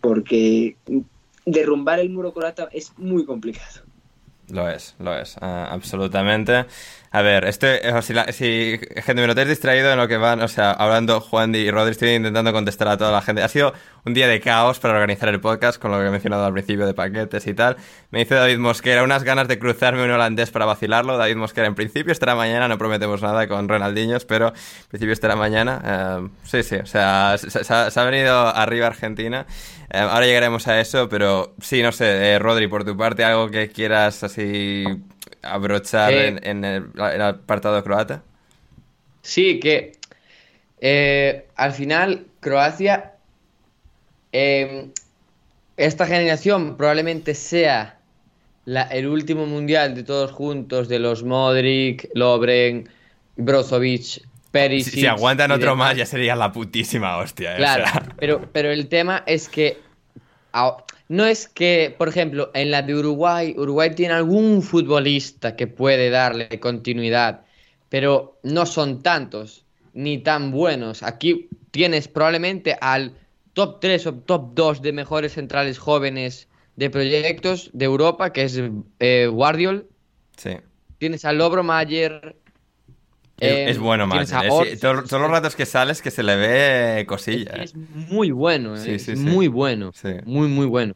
Porque 0.00 0.76
derrumbar 1.46 2.00
el 2.00 2.10
muro 2.10 2.32
croata 2.32 2.68
es 2.72 2.92
muy 2.98 3.24
complicado. 3.24 3.83
Lo 4.50 4.68
es, 4.68 4.94
lo 4.98 5.16
es, 5.18 5.36
ah, 5.40 5.68
absolutamente. 5.70 6.66
A 7.10 7.22
ver, 7.22 7.44
este, 7.44 7.92
o 7.92 8.02
si, 8.02 8.12
la- 8.12 8.30
si, 8.32 8.78
gente, 8.96 9.14
me 9.22 9.26
notáis 9.28 9.48
distraído 9.48 9.90
en 9.92 9.96
lo 9.98 10.06
que 10.08 10.16
van, 10.16 10.42
o 10.42 10.48
sea, 10.48 10.72
hablando 10.72 11.20
Juan 11.20 11.54
y 11.54 11.70
Rodri, 11.70 11.92
estoy 11.92 12.10
intentando 12.10 12.52
contestar 12.52 12.88
a 12.88 12.98
toda 12.98 13.10
la 13.12 13.22
gente. 13.22 13.40
Ha 13.42 13.48
sido 13.48 13.72
un 14.04 14.12
día 14.14 14.26
de 14.28 14.40
caos 14.40 14.80
para 14.80 14.94
organizar 14.94 15.28
el 15.30 15.40
podcast, 15.40 15.80
con 15.80 15.92
lo 15.92 15.98
que 16.00 16.06
he 16.06 16.10
mencionado 16.10 16.44
al 16.44 16.52
principio 16.52 16.86
de 16.86 16.92
paquetes 16.92 17.46
y 17.46 17.54
tal. 17.54 17.76
Me 18.10 18.18
dice 18.18 18.34
David 18.34 18.58
Mosquera, 18.58 19.02
unas 19.04 19.22
ganas 19.22 19.46
de 19.48 19.58
cruzarme 19.60 20.02
un 20.04 20.10
holandés 20.10 20.50
para 20.50 20.66
vacilarlo. 20.66 21.16
David 21.16 21.36
Mosquera, 21.36 21.66
en 21.68 21.76
principio 21.76 22.12
estará 22.12 22.34
mañana, 22.34 22.66
no 22.68 22.76
prometemos 22.76 23.22
nada 23.22 23.46
con 23.46 23.68
Ronaldinhos, 23.68 24.24
pero 24.24 24.48
en 24.48 24.88
principio 24.88 25.12
estará 25.12 25.36
mañana. 25.36 25.80
Eh, 25.84 26.28
sí, 26.42 26.62
sí, 26.64 26.76
o 26.76 26.86
sea, 26.86 27.36
se, 27.38 27.48
se 27.48 27.72
ha- 27.72 27.90
se 27.90 28.00
ha 28.00 28.04
venido 28.04 28.48
arriba 28.48 28.88
Argentina. 28.88 29.46
Eh, 29.94 29.98
ahora 29.98 30.26
llegaremos 30.26 30.66
a 30.68 30.80
eso, 30.80 31.08
pero 31.08 31.54
sí, 31.60 31.82
no 31.82 31.92
sé, 31.92 32.34
eh, 32.34 32.38
Rodri, 32.38 32.66
por 32.68 32.84
tu 32.84 32.96
parte, 32.96 33.24
algo 33.24 33.50
que 33.50 33.68
quieras 33.70 34.22
así 34.24 34.84
abrochar 35.42 36.12
Eh, 36.12 36.28
en, 36.28 36.40
en 36.46 36.64
el, 36.64 36.90
el 37.14 37.22
apartado 37.22 37.82
croata. 37.84 38.22
Sí, 39.22 39.58
que 39.60 39.92
al 41.56 41.72
final 41.72 42.26
Croacia, 42.40 43.14
eh, 44.32 44.88
esta 45.76 46.06
generación 46.06 46.76
probablemente 46.76 47.34
sea 47.34 48.00
la- 48.66 48.84
el 48.84 49.06
último 49.08 49.46
mundial 49.46 49.94
de 49.94 50.04
todos 50.04 50.32
juntos, 50.32 50.88
de 50.88 50.98
los 51.00 51.24
Modric, 51.24 52.10
Lobren, 52.14 52.88
Brozovic, 53.36 54.02
Si, 54.02 54.22
Perisic. 54.52 54.94
si 55.00 55.06
aguantan 55.06 55.50
y 55.50 55.54
otro 55.54 55.70
demás. 55.70 55.76
más, 55.76 55.96
ya 55.96 56.06
sería 56.06 56.36
la 56.36 56.52
putísima 56.52 57.16
hostia. 57.18 57.52
o 57.52 57.56
Claro, 57.56 57.84
sea. 57.84 58.02
pero, 58.18 58.50
pero 58.52 58.70
el 58.72 58.88
tema 58.88 59.22
es 59.26 59.48
que 59.48 59.78
no 61.08 61.26
es 61.26 61.48
que, 61.48 61.94
por 61.96 62.08
ejemplo, 62.08 62.50
en 62.54 62.70
la 62.70 62.82
de 62.82 62.94
Uruguay, 62.94 63.54
Uruguay 63.56 63.90
tiene 63.94 64.14
algún 64.14 64.62
futbolista 64.62 65.56
que 65.56 65.66
puede 65.66 66.10
darle 66.10 66.60
continuidad, 66.60 67.42
pero 67.88 68.38
no 68.42 68.64
son 68.66 69.02
tantos 69.02 69.64
ni 69.92 70.18
tan 70.18 70.50
buenos. 70.50 71.02
Aquí 71.02 71.48
tienes 71.70 72.08
probablemente 72.08 72.76
al 72.80 73.14
top 73.52 73.80
3 73.80 74.06
o 74.06 74.14
top 74.14 74.54
2 74.54 74.82
de 74.82 74.92
mejores 74.92 75.32
centrales 75.32 75.78
jóvenes 75.78 76.48
de 76.76 76.90
proyectos 76.90 77.70
de 77.72 77.84
Europa, 77.84 78.32
que 78.32 78.42
es 78.42 78.60
eh, 78.98 79.28
Guardiol. 79.30 79.88
Sí. 80.36 80.56
Tienes 80.98 81.24
a 81.24 81.32
Lobro 81.32 81.62
Mayer. 81.62 82.36
Es, 83.40 83.50
eh, 83.50 83.70
es 83.70 83.78
bueno, 83.78 84.04
eh, 84.20 84.26
sí, 84.26 84.34
todo- 84.80 85.02
todos 85.02 85.20
los 85.22 85.30
ratos 85.30 85.56
que 85.56 85.66
sales 85.66 86.00
que 86.02 86.10
se 86.10 86.22
le 86.22 86.36
ve 86.36 87.04
cosilla. 87.06 87.52
eh. 87.56 87.64
Es 87.64 87.74
muy 87.74 88.30
bueno, 88.30 88.76
Sí, 88.76 88.90
eh, 88.92 88.94
es 88.94 89.04
sí. 89.06 89.16
muy 89.16 89.48
bueno, 89.48 89.92
muy, 90.24 90.48
muy 90.48 90.66
bueno. 90.66 90.94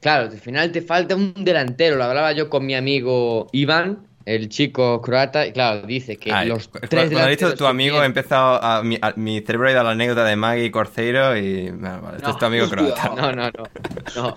Claro, 0.00 0.30
al 0.30 0.38
final 0.38 0.72
te 0.72 0.82
falta 0.82 1.14
un 1.14 1.32
delantero, 1.44 1.96
lo 1.96 2.04
hablaba 2.04 2.32
yo 2.32 2.48
con 2.50 2.66
mi 2.66 2.74
amigo 2.74 3.48
Iván, 3.52 4.06
el 4.24 4.48
chico 4.48 5.00
croata, 5.00 5.46
y 5.46 5.52
claro, 5.52 5.86
dice 5.86 6.16
que 6.16 6.32
Ay, 6.32 6.48
los 6.48 6.70
tres 6.70 6.88
cuando 7.10 7.18
ha 7.20 7.26
dicho 7.28 7.54
tu 7.54 7.66
amigo, 7.66 7.96
he 7.96 7.98
tiene- 7.98 8.06
empezado 8.06 8.62
a, 8.62 8.82
mi, 8.82 8.98
a- 9.00 9.14
mi 9.16 9.40
cerebro 9.40 9.68
ha 9.68 9.72
ido 9.72 9.80
a 9.80 9.84
la 9.84 9.90
anécdota 9.90 10.24
de 10.24 10.36
Maggie 10.36 10.70
Corceiro 10.70 11.36
y. 11.36 11.70
bueno, 11.70 12.00
vale, 12.02 12.16
este 12.16 12.26
No, 12.26 12.32
es 12.32 12.38
tu 12.38 12.44
amigo 12.46 12.68
croata. 12.70 13.08
No, 13.16 13.32
no, 13.32 13.50
no, 13.50 13.64
no. 14.16 14.34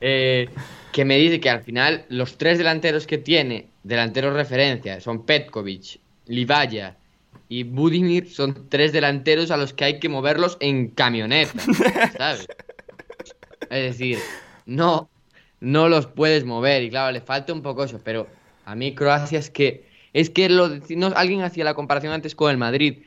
Eh, 0.00 0.48
que 0.92 1.04
me 1.04 1.16
dice 1.16 1.40
que 1.40 1.50
al 1.50 1.62
final 1.62 2.04
los 2.08 2.38
tres 2.38 2.58
delanteros 2.58 3.06
que 3.06 3.18
tiene, 3.18 3.66
delanteros 3.84 4.34
referencia, 4.34 5.00
son 5.00 5.24
Petkovic, 5.26 6.00
Livaya 6.30 6.96
y 7.48 7.64
Budimir, 7.64 8.30
son 8.30 8.68
tres 8.68 8.92
delanteros 8.92 9.50
a 9.50 9.56
los 9.56 9.72
que 9.72 9.84
hay 9.84 9.98
que 9.98 10.08
moverlos 10.08 10.56
en 10.60 10.88
camioneta, 10.88 11.52
¿sabes? 12.16 12.46
Es 13.68 13.98
decir, 13.98 14.18
no, 14.66 15.08
no 15.60 15.88
los 15.88 16.06
puedes 16.06 16.44
mover 16.44 16.82
y 16.82 16.90
claro, 16.90 17.12
le 17.12 17.20
falta 17.20 17.52
un 17.52 17.62
poco 17.62 17.84
eso, 17.84 18.00
pero 18.02 18.26
a 18.64 18.74
mí 18.74 18.96
Croacia 18.96 19.38
es 19.38 19.48
que, 19.48 19.86
es 20.12 20.28
que 20.28 20.48
lo, 20.48 20.68
no, 20.96 21.12
alguien 21.14 21.42
hacía 21.42 21.62
la 21.62 21.74
comparación 21.74 22.12
antes 22.12 22.34
con 22.34 22.50
el 22.50 22.56
Madrid 22.56 23.02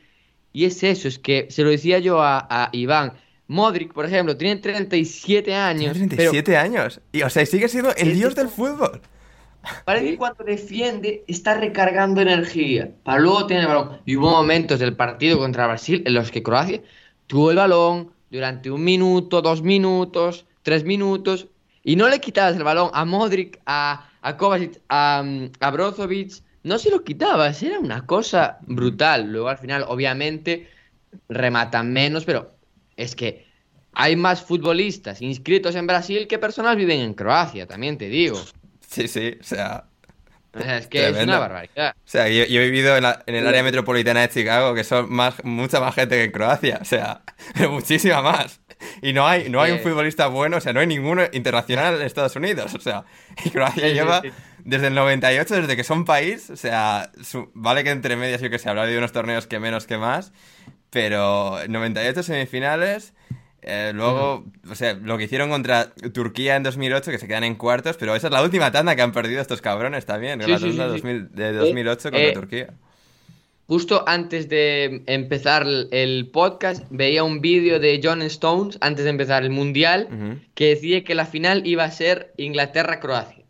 y 0.54 0.64
es 0.64 0.82
eso, 0.82 1.06
es 1.06 1.18
que 1.18 1.48
se 1.50 1.64
lo 1.64 1.70
decía 1.70 1.98
yo 1.98 2.22
a, 2.22 2.46
a 2.48 2.70
Iván, 2.72 3.12
Modric, 3.46 3.92
por 3.92 4.06
ejemplo, 4.06 4.36
tiene 4.38 4.56
37 4.56 5.54
años, 5.54 5.92
Tiene 5.92 6.08
pero 6.08 6.30
37 6.30 6.56
años. 6.56 7.00
Y, 7.12 7.22
o 7.22 7.30
sea, 7.30 7.44
sigue 7.44 7.68
siendo 7.68 7.94
el 7.94 8.14
dios 8.14 8.34
del 8.34 8.48
fútbol. 8.48 9.02
Parece 9.84 10.10
que 10.10 10.16
cuando 10.16 10.44
defiende 10.44 11.24
está 11.26 11.54
recargando 11.54 12.20
energía 12.20 12.90
para 13.02 13.20
luego 13.20 13.46
tener 13.46 13.62
el 13.62 13.68
balón. 13.68 14.00
Y 14.04 14.16
hubo 14.16 14.30
momentos 14.30 14.78
del 14.78 14.96
partido 14.96 15.38
contra 15.38 15.66
Brasil 15.66 16.02
en 16.06 16.14
los 16.14 16.30
que 16.30 16.42
Croacia 16.42 16.82
tuvo 17.26 17.50
el 17.50 17.56
balón 17.56 18.12
durante 18.30 18.70
un 18.70 18.84
minuto, 18.84 19.42
dos 19.42 19.62
minutos, 19.62 20.46
tres 20.62 20.84
minutos 20.84 21.48
y 21.82 21.96
no 21.96 22.08
le 22.08 22.20
quitabas 22.20 22.56
el 22.56 22.64
balón 22.64 22.90
a 22.92 23.04
Modric, 23.04 23.60
a, 23.66 24.08
a 24.22 24.36
Kovacic, 24.36 24.80
a, 24.88 25.22
a 25.60 25.70
Brozovic, 25.70 26.42
no 26.62 26.78
se 26.78 26.90
lo 26.90 27.04
quitabas, 27.04 27.62
era 27.62 27.78
una 27.78 28.06
cosa 28.06 28.58
brutal. 28.62 29.30
Luego 29.30 29.48
al 29.48 29.58
final, 29.58 29.84
obviamente, 29.86 30.68
rematan 31.28 31.92
menos, 31.92 32.24
pero 32.24 32.54
es 32.96 33.14
que 33.14 33.46
hay 33.92 34.16
más 34.16 34.42
futbolistas 34.42 35.22
inscritos 35.22 35.74
en 35.76 35.86
Brasil 35.86 36.26
que 36.26 36.38
personas 36.38 36.76
viven 36.76 37.00
en 37.00 37.14
Croacia, 37.14 37.66
también 37.66 37.98
te 37.98 38.08
digo. 38.08 38.40
Sí, 38.94 39.08
sí, 39.08 39.36
o 39.40 39.44
sea. 39.44 39.84
O 40.54 40.60
sea, 40.60 40.78
es 40.78 40.86
que 40.86 41.08
es 41.08 41.16
una 41.18 41.38
barbaridad. 41.40 41.96
O 41.98 42.08
sea, 42.08 42.28
yo, 42.28 42.44
yo 42.44 42.60
he 42.60 42.66
vivido 42.66 42.96
en, 42.96 43.02
la- 43.02 43.22
en 43.26 43.34
el 43.34 43.46
área 43.46 43.62
metropolitana 43.64 44.20
de 44.20 44.28
Chicago, 44.28 44.74
que 44.74 44.84
son 44.84 45.12
más, 45.12 45.42
mucha 45.44 45.80
más 45.80 45.94
gente 45.96 46.16
que 46.16 46.24
en 46.24 46.30
Croacia, 46.32 46.78
o 46.80 46.84
sea, 46.84 47.22
pero 47.54 47.72
muchísima 47.72 48.22
más. 48.22 48.60
Y 49.02 49.12
no 49.12 49.26
hay, 49.26 49.48
no 49.50 49.60
hay 49.62 49.72
un 49.72 49.80
futbolista 49.80 50.28
bueno, 50.28 50.58
o 50.58 50.60
sea, 50.60 50.72
no 50.72 50.80
hay 50.80 50.86
ninguno 50.86 51.22
internacional 51.32 51.96
en 51.96 52.02
Estados 52.02 52.36
Unidos, 52.36 52.74
o 52.74 52.80
sea, 52.80 53.04
y 53.44 53.50
Croacia 53.50 53.84
Sí, 53.84 53.88
sí, 53.88 53.94
lleva 53.94 54.20
sí. 54.22 54.30
desde 54.64 54.88
el 54.88 54.94
98, 54.94 55.56
desde 55.56 55.76
que 55.76 55.84
son 55.84 56.04
país, 56.04 56.50
o 56.50 56.56
sea, 56.56 57.10
su- 57.22 57.50
vale 57.54 57.82
que 57.82 57.90
entre 57.90 58.14
medias 58.16 58.40
yo 58.40 58.50
que 58.50 58.58
sé, 58.60 58.68
habrá 58.68 58.82
habido 58.84 58.98
unos 58.98 59.12
torneos 59.12 59.46
que 59.48 59.58
menos 59.58 59.86
que 59.86 59.98
más, 59.98 60.32
pero 60.90 61.58
98 61.68 62.22
semifinales, 62.22 63.14
eh, 63.64 63.92
luego, 63.94 64.44
o 64.70 64.74
sea, 64.74 64.94
lo 64.94 65.16
que 65.18 65.24
hicieron 65.24 65.50
contra 65.50 65.92
Turquía 66.12 66.56
en 66.56 66.62
2008, 66.62 67.10
que 67.10 67.18
se 67.18 67.26
quedan 67.26 67.44
en 67.44 67.54
cuartos, 67.54 67.96
pero 67.96 68.14
esa 68.14 68.28
es 68.28 68.32
la 68.32 68.42
última 68.42 68.70
tanda 68.70 68.94
que 68.94 69.02
han 69.02 69.12
perdido 69.12 69.40
estos 69.40 69.60
cabrones 69.60 70.06
también, 70.06 70.40
Sí, 70.42 70.50
la 70.50 70.58
sí, 70.58 70.64
tanda 70.68 70.84
sí. 70.86 70.90
2000 71.02 71.32
de 71.32 71.52
2008 71.52 72.02
contra 72.10 72.20
eh, 72.20 72.32
Turquía. 72.32 72.74
Justo 73.66 74.04
antes 74.06 74.48
de 74.50 75.02
empezar 75.06 75.66
el 75.90 76.28
podcast, 76.30 76.84
veía 76.90 77.24
un 77.24 77.40
vídeo 77.40 77.80
de 77.80 77.98
John 78.04 78.20
Stones, 78.22 78.76
antes 78.82 79.04
de 79.04 79.10
empezar 79.10 79.42
el 79.42 79.48
Mundial, 79.50 80.42
que 80.54 80.68
decía 80.68 81.02
que 81.02 81.14
la 81.14 81.24
final 81.24 81.66
iba 81.66 81.84
a 81.84 81.90
ser 81.90 82.34
Inglaterra-Croacia. 82.36 83.44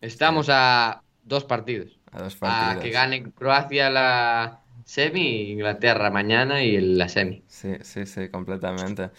Estamos 0.00 0.48
a 0.50 1.02
dos 1.22 1.44
partidos. 1.44 1.96
A 2.10 2.22
dos 2.22 2.34
A 2.36 2.38
partidos. 2.40 2.82
que 2.84 2.90
gane 2.90 3.22
Croacia 3.32 3.88
la 3.88 4.60
semi, 4.86 5.50
Inglaterra 5.50 6.10
mañana 6.10 6.62
y 6.62 6.80
la 6.80 7.08
semi. 7.10 7.42
Sí, 7.48 7.74
sí, 7.82 8.06
sí, 8.06 8.28
completamente. 8.30 9.10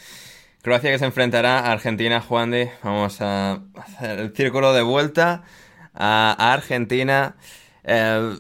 Croacia 0.64 0.92
que 0.92 0.98
se 0.98 1.06
enfrentará 1.06 1.60
a 1.60 1.72
Argentina, 1.72 2.22
Juan 2.22 2.50
de. 2.50 2.72
Vamos 2.82 3.22
a 3.22 3.62
hacer 3.76 4.20
el 4.20 4.34
círculo 4.34 4.74
de 4.74 4.82
vuelta 4.82 5.44
a, 5.94 6.54
Argentina. 6.54 7.36
Eh, 7.84 8.36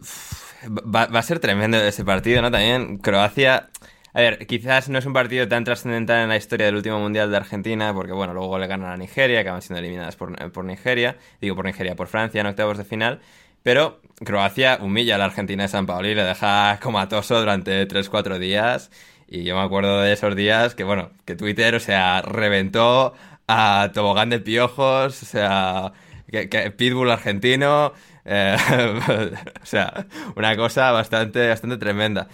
va, 0.66 1.06
va 1.06 1.20
a 1.20 1.24
ser 1.24 1.40
tremendo 1.40 1.78
ese 1.78 2.04
partido, 2.04 2.42
¿no? 2.42 2.50
También 2.50 2.98
Croacia. 2.98 3.70
A 4.14 4.22
ver, 4.22 4.48
quizás 4.48 4.90
no 4.90 4.98
es 4.98 5.06
un 5.06 5.14
partido 5.14 5.48
tan 5.48 5.64
trascendental 5.64 6.24
en 6.24 6.30
la 6.30 6.38
historia 6.38 6.66
del 6.66 6.76
último 6.76 7.00
mundial 7.00 7.30
de 7.30 7.38
Argentina, 7.38 7.94
porque 7.94 8.14
bueno, 8.14 8.34
luego 8.34 8.58
le 8.58 8.66
ganan 8.66 8.92
a 8.92 8.98
Nigeria, 8.98 9.42
acaban 9.42 9.62
siendo 9.62 9.80
eliminadas 9.80 10.16
por, 10.16 10.52
por 10.52 10.66
Nigeria, 10.66 11.18
digo 11.40 11.56
por 11.56 11.66
Nigeria, 11.66 11.96
por 11.96 12.08
Francia 12.08 12.42
en 12.42 12.48
octavos 12.48 12.80
de 12.80 12.84
final, 12.84 13.20
pero 13.68 13.99
Croacia 14.24 14.80
humilla 14.82 15.15
a 15.15 15.18
la 15.18 15.26
Argentina 15.26 15.63
de 15.63 15.68
San 15.68 15.86
Paolo 15.88 16.07
y 16.07 16.15
le 16.15 16.24
deja 16.24 16.80
comatoso 16.82 17.38
durante 17.38 17.86
3-4 17.86 18.39
días. 18.39 18.89
Y 19.28 19.43
yo 19.43 19.57
me 19.57 19.61
acuerdo 19.61 19.99
de 19.99 20.13
esos 20.13 20.38
días 20.38 20.74
que, 20.74 20.86
bueno, 20.86 21.09
que 21.26 21.36
Twitter, 21.36 21.76
o 21.76 21.82
sea, 21.82 22.22
reventó 22.22 23.13
a 23.45 23.91
Tobogán 23.93 24.30
de 24.30 24.39
Piojos, 24.39 25.22
o 25.22 25.26
sea, 25.26 25.91
que, 26.32 26.47
que 26.47 26.72
Pitbull 26.72 27.11
argentino, 27.11 27.91
eh, 28.24 28.55
o 29.61 29.65
sea, 29.65 30.07
una 30.38 30.55
cosa 30.55 30.91
bastante, 30.91 31.49
bastante 31.49 31.76
tremenda. 31.76 32.30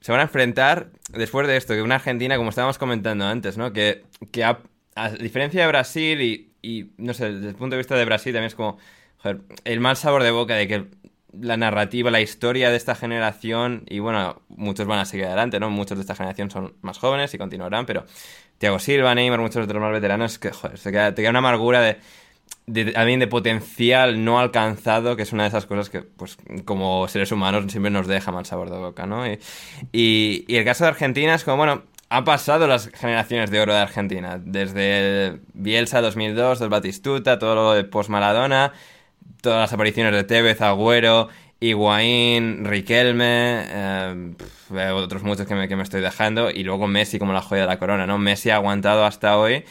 Se 0.00 0.10
van 0.10 0.20
a 0.20 0.24
enfrentar, 0.24 0.88
después 1.12 1.46
de 1.46 1.58
esto, 1.58 1.74
que 1.74 1.82
una 1.82 1.94
Argentina, 1.94 2.36
como 2.36 2.48
estábamos 2.48 2.78
comentando 2.78 3.24
antes, 3.24 3.56
¿no? 3.56 3.72
Que, 3.72 4.02
que 4.32 4.42
ha- 4.42 4.58
a 4.96 5.10
diferencia 5.10 5.60
de 5.62 5.68
Brasil 5.68 6.20
y, 6.22 6.50
y, 6.60 6.90
no 6.98 7.14
sé, 7.14 7.32
desde 7.34 7.50
el 7.50 7.54
punto 7.54 7.74
de 7.76 7.78
vista 7.78 7.94
de 7.94 8.04
Brasil 8.04 8.32
también 8.32 8.48
es 8.48 8.56
como, 8.56 8.78
joder, 9.22 9.40
el 9.64 9.80
mal 9.80 9.96
sabor 9.96 10.22
de 10.22 10.30
boca 10.30 10.54
de 10.54 10.68
que 10.68 10.86
la 11.38 11.56
narrativa, 11.56 12.10
la 12.10 12.20
historia 12.20 12.70
de 12.70 12.76
esta 12.76 12.94
generación, 12.94 13.84
y 13.88 14.00
bueno, 14.00 14.42
muchos 14.48 14.86
van 14.86 14.98
a 14.98 15.04
seguir 15.04 15.26
adelante, 15.26 15.58
¿no? 15.58 15.70
Muchos 15.70 15.96
de 15.96 16.02
esta 16.02 16.14
generación 16.14 16.50
son 16.50 16.74
más 16.82 16.98
jóvenes 16.98 17.32
y 17.32 17.38
continuarán, 17.38 17.86
pero 17.86 18.04
Thiago 18.58 18.78
Silva, 18.78 19.14
Neymar, 19.14 19.40
muchos 19.40 19.64
otros 19.64 19.80
más 19.80 19.92
veteranos, 19.92 20.38
que, 20.38 20.50
joder, 20.50 20.78
se 20.78 20.90
queda, 20.92 21.14
te 21.14 21.22
queda 21.22 21.30
una 21.30 21.38
amargura 21.38 21.80
de, 21.80 21.96
de, 22.66 22.92
también 22.92 23.18
de 23.18 23.26
potencial 23.26 24.24
no 24.24 24.38
alcanzado, 24.38 25.16
que 25.16 25.22
es 25.22 25.32
una 25.32 25.44
de 25.44 25.48
esas 25.48 25.66
cosas 25.66 25.88
que, 25.88 26.02
pues, 26.02 26.36
como 26.64 27.08
seres 27.08 27.32
humanos 27.32 27.64
siempre 27.70 27.90
nos 27.90 28.06
deja 28.06 28.30
mal 28.30 28.44
sabor 28.44 28.70
de 28.70 28.76
boca, 28.76 29.06
¿no? 29.06 29.26
Y, 29.26 29.38
y, 29.92 30.56
el 30.56 30.64
caso 30.64 30.84
de 30.84 30.90
Argentina 30.90 31.34
es 31.34 31.44
como, 31.44 31.56
bueno, 31.56 31.82
han 32.10 32.24
pasado 32.24 32.66
las 32.66 32.88
generaciones 32.88 33.50
de 33.50 33.60
oro 33.60 33.72
de 33.72 33.80
Argentina, 33.80 34.38
desde 34.38 35.40
Bielsa 35.54 36.02
2002, 36.02 36.58
del 36.58 36.68
Batistuta, 36.68 37.38
todo 37.38 37.54
lo 37.54 37.72
de 37.72 37.84
post-Maradona, 37.84 38.74
todas 39.42 39.60
las 39.60 39.72
apariciones 39.74 40.14
de 40.14 40.24
Tevez, 40.24 40.62
Agüero, 40.62 41.28
Higuaín, 41.60 42.64
Riquelme, 42.64 43.64
eh, 43.68 44.34
otros 44.94 45.22
muchos 45.22 45.46
que 45.46 45.54
me, 45.54 45.68
que 45.68 45.76
me 45.76 45.82
estoy 45.82 46.00
dejando, 46.00 46.50
y 46.50 46.64
luego 46.64 46.86
Messi 46.86 47.18
como 47.18 47.34
la 47.34 47.42
joya 47.42 47.62
de 47.62 47.66
la 47.68 47.78
corona, 47.78 48.06
¿no? 48.06 48.18
Messi 48.18 48.48
ha 48.50 48.56
aguantado 48.56 49.04
hasta 49.04 49.36
hoy, 49.36 49.64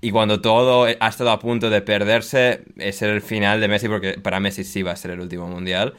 y 0.00 0.12
cuando 0.12 0.40
todo 0.40 0.84
ha 0.84 1.08
estado 1.08 1.30
a 1.30 1.38
punto 1.40 1.68
de 1.68 1.82
perderse, 1.82 2.62
es 2.76 3.02
el 3.02 3.20
final 3.20 3.60
de 3.60 3.68
Messi, 3.68 3.88
porque 3.88 4.14
para 4.14 4.38
Messi 4.38 4.64
sí 4.64 4.82
va 4.82 4.92
a 4.92 4.96
ser 4.96 5.10
el 5.10 5.20
último 5.20 5.48
mundial. 5.48 5.94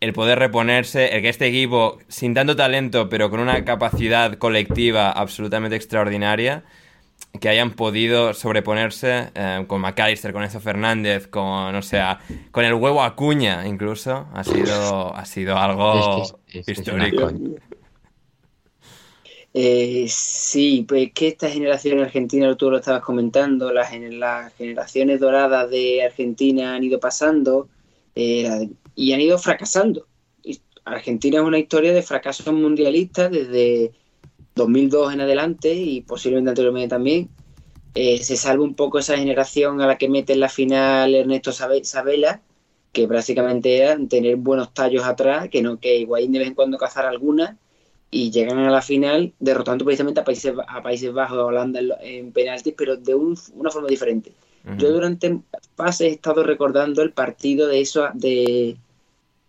El 0.00 0.12
poder 0.12 0.38
reponerse, 0.38 1.16
el 1.16 1.22
que 1.22 1.28
este 1.28 1.46
equipo, 1.46 1.98
sin 2.06 2.34
tanto 2.34 2.54
talento, 2.54 3.08
pero 3.08 3.30
con 3.30 3.40
una 3.40 3.64
capacidad 3.64 4.34
colectiva 4.34 5.10
absolutamente 5.10 5.74
extraordinaria, 5.74 6.62
que 7.40 7.48
hayan 7.48 7.72
podido 7.72 8.34
sobreponerse 8.34 9.30
eh, 9.34 9.64
con 9.68 9.80
McAllister, 9.80 10.32
con 10.32 10.42
Enzo 10.42 10.60
Fernández, 10.60 11.26
con, 11.28 11.74
o 11.74 11.82
sea, 11.82 12.18
con 12.50 12.64
el 12.64 12.74
huevo 12.74 13.02
Acuña 13.02 13.66
incluso, 13.66 14.26
ha 14.34 14.42
sido, 14.44 15.14
ha 15.14 15.24
sido 15.24 15.56
algo 15.56 16.24
Es 16.24 16.32
que 16.50 16.58
es- 16.58 16.68
es- 16.68 16.78
es 16.80 16.88
una 16.88 17.08
histórico. 17.08 17.58
Eh, 19.54 20.06
sí, 20.08 20.84
pues 20.86 21.10
que 21.12 21.28
esta 21.28 21.48
generación 21.48 22.00
argentina, 22.00 22.54
tú 22.56 22.70
lo 22.70 22.78
estabas 22.78 23.02
comentando, 23.02 23.72
las, 23.72 23.90
gener- 23.90 24.18
las 24.18 24.52
generaciones 24.54 25.20
doradas 25.20 25.70
de 25.70 26.02
Argentina 26.04 26.74
han 26.74 26.84
ido 26.84 27.00
pasando 27.00 27.68
eh, 28.14 28.68
y 28.94 29.12
han 29.12 29.20
ido 29.20 29.38
fracasando. 29.38 30.06
Argentina 30.84 31.38
es 31.38 31.44
una 31.44 31.58
historia 31.58 31.92
de 31.92 32.02
fracasos 32.02 32.52
mundialistas 32.54 33.30
desde 33.30 33.92
2002 34.58 35.14
en 35.14 35.22
adelante 35.22 35.72
y 35.72 36.02
posiblemente 36.02 36.50
anteriormente 36.50 36.88
también. 36.88 37.30
Eh, 37.94 38.18
se 38.22 38.36
salva 38.36 38.62
un 38.64 38.74
poco 38.74 38.98
esa 38.98 39.16
generación 39.16 39.80
a 39.80 39.86
la 39.86 39.96
que 39.98 40.08
mete 40.10 40.34
en 40.34 40.40
la 40.40 40.48
final 40.50 41.14
Ernesto 41.14 41.52
Sabe- 41.52 41.84
Sabela, 41.84 42.42
que 42.92 43.06
básicamente 43.06 43.78
era 43.78 43.96
tener 44.08 44.36
buenos 44.36 44.72
tallos 44.74 45.04
atrás, 45.04 45.48
que 45.48 45.62
no 45.62 45.80
que 45.80 45.96
Higuaín 45.98 46.32
de 46.32 46.38
vez 46.40 46.48
en 46.48 46.54
cuando 46.54 46.78
cazar 46.78 47.06
alguna 47.06 47.56
y 48.10 48.30
llegan 48.30 48.58
a 48.58 48.70
la 48.70 48.82
final 48.82 49.32
derrotando 49.38 49.84
precisamente 49.84 50.20
a 50.20 50.24
Países, 50.24 50.54
a 50.68 50.82
Países 50.82 51.12
Bajos, 51.12 51.38
a 51.38 51.44
Holanda 51.44 51.80
en 52.02 52.32
penaltis, 52.32 52.74
pero 52.76 52.96
de 52.96 53.14
un- 53.14 53.38
una 53.54 53.70
forma 53.70 53.88
diferente. 53.88 54.32
Yo 54.78 54.92
durante 54.92 55.40
pases 55.76 56.08
he 56.08 56.10
estado 56.12 56.42
recordando 56.42 57.00
el 57.02 57.12
partido 57.12 57.66
de 57.68 57.80
eso 57.80 58.08
de, 58.14 58.76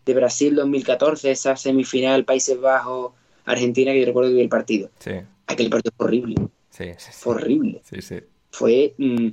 de 0.05 0.14
Brasil 0.14 0.55
2014, 0.55 1.32
esa 1.32 1.55
semifinal 1.55 2.26
Países 2.26 2.60
Bajos 2.60 3.12
Argentina 3.54 3.91
que 3.91 4.00
yo 4.02 4.06
recuerdo 4.06 4.30
que 4.30 4.36
vi 4.36 4.41
el 4.41 4.50
partido. 4.50 4.89
Sí, 5.00 5.12
Aquel 5.47 5.70
partido 5.70 5.91
fue 5.97 6.06
horrible, 6.08 6.36
sí, 6.70 6.86
sí. 6.86 6.93
sí. 6.97 7.12
fue 7.14 7.36
horrible. 7.36 7.82
Sí, 7.84 8.02
sí. 8.02 8.20
Fue 8.52 8.93
mm, 8.97 9.28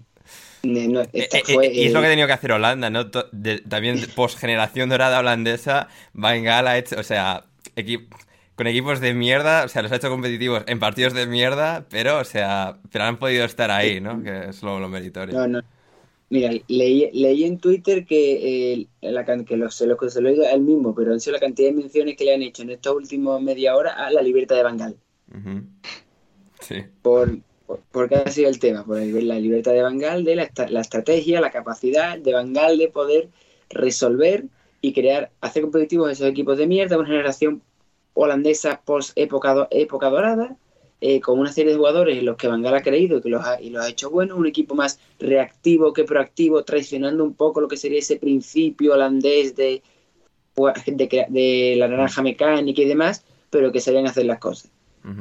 ne- 0.64 0.88
no, 0.88 1.00
esta 1.12 1.38
Eh, 1.38 1.42
eh, 1.46 1.54
fue, 1.54 1.66
y 1.72 1.86
es 1.86 1.92
lo 1.92 2.00
que 2.00 2.06
ha 2.06 2.08
eh, 2.08 2.12
tenido 2.12 2.26
que 2.26 2.32
hacer 2.34 2.52
Holanda, 2.52 2.90
¿no? 2.90 3.04
De- 3.32 3.60
también 3.60 4.00
post 4.16 4.38
generación 4.38 4.88
dorada 4.88 5.18
holandesa, 5.18 5.88
Van 6.12 6.42
Gaal 6.42 6.66
ha 6.68 6.78
hecho, 6.78 6.98
o 6.98 7.02
sea, 7.02 7.44
con 8.54 8.66
equipos 8.66 9.00
de 9.00 9.12
mierda, 9.12 9.64
o 9.64 9.68
sea, 9.68 9.82
los 9.82 9.92
ha 9.92 9.96
hecho 9.96 10.08
competitivos 10.08 10.64
en 10.66 10.78
partidos 10.78 11.12
de 11.12 11.26
mierda, 11.26 11.84
pero, 11.90 12.18
o 12.18 12.24
sea, 12.24 12.78
pero 12.90 13.04
han 13.04 13.18
podido 13.18 13.44
estar 13.44 13.70
ahí, 13.70 14.00
¿no? 14.00 14.22
Que 14.22 14.48
es 14.48 14.62
lo, 14.62 14.80
lo 14.80 14.88
meritorio. 14.88 15.34
No, 15.38 15.46
no. 15.46 15.60
Mira, 16.28 16.50
leí, 16.68 17.08
leí 17.12 17.44
en 17.44 17.58
Twitter 17.58 18.04
que, 18.04 18.72
eh, 18.72 18.88
la, 19.00 19.24
que 19.24 19.56
lo, 19.56 19.70
se, 19.70 19.86
lo, 19.86 19.96
a 20.00 20.50
él 20.52 20.60
mismo, 20.60 20.94
pero 20.94 21.12
han 21.12 21.20
sido 21.20 21.34
la 21.34 21.40
cantidad 21.40 21.68
de 21.68 21.74
menciones 21.76 22.16
que 22.16 22.24
le 22.24 22.34
han 22.34 22.42
hecho 22.42 22.62
en 22.62 22.70
estos 22.70 22.96
últimos 22.96 23.40
media 23.40 23.76
hora 23.76 23.92
a 23.92 24.10
la 24.10 24.22
libertad 24.22 24.56
de 24.56 24.62
Bangal. 24.64 24.96
Sí, 26.60 26.76
Por, 27.02 27.38
por, 27.66 27.80
porque 27.92 28.16
ha 28.16 28.30
sido 28.30 28.48
el 28.48 28.58
tema, 28.58 28.84
por 28.84 28.98
el- 28.98 29.28
la 29.28 29.38
libertad 29.38 29.72
de 29.72 29.82
Bangal, 29.82 30.24
de 30.24 30.34
la, 30.36 30.50
la 30.68 30.80
estrategia, 30.80 31.40
la 31.40 31.50
capacidad 31.52 32.18
de 32.18 32.32
Bangal 32.32 32.76
de 32.78 32.88
poder 32.88 33.28
resolver 33.70 34.44
y 34.80 34.92
crear, 34.92 35.30
hacer 35.40 35.62
competitivos 35.62 36.10
esos 36.10 36.26
equipos 36.26 36.58
de 36.58 36.66
mierda, 36.66 36.98
una 36.98 37.06
generación 37.06 37.62
holandesa 38.14 38.80
post 38.84 39.12
época, 39.16 39.54
do- 39.54 39.68
época 39.70 40.10
dorada, 40.10 40.56
eh, 41.00 41.20
con 41.20 41.38
una 41.38 41.52
serie 41.52 41.72
de 41.72 41.78
jugadores 41.78 42.18
en 42.18 42.24
los 42.24 42.36
que 42.36 42.48
Van 42.48 42.62
Gaal 42.62 42.74
ha 42.76 42.82
creído 42.82 43.18
y 43.18 43.22
que 43.22 43.28
los 43.28 43.44
ha, 43.44 43.60
y 43.60 43.70
los 43.70 43.84
ha 43.84 43.88
hecho 43.88 44.10
buenos, 44.10 44.38
un 44.38 44.46
equipo 44.46 44.74
más 44.74 44.98
reactivo 45.18 45.92
que 45.92 46.04
proactivo, 46.04 46.64
traicionando 46.64 47.22
un 47.24 47.34
poco 47.34 47.60
lo 47.60 47.68
que 47.68 47.76
sería 47.76 47.98
ese 47.98 48.16
principio 48.16 48.94
holandés 48.94 49.54
de, 49.56 49.82
de, 50.86 51.26
de 51.28 51.74
la 51.76 51.88
naranja 51.88 52.22
mecánica 52.22 52.80
y 52.82 52.86
demás, 52.86 53.24
pero 53.50 53.72
que 53.72 53.80
sabían 53.80 54.06
hacer 54.06 54.24
las 54.26 54.38
cosas. 54.38 54.70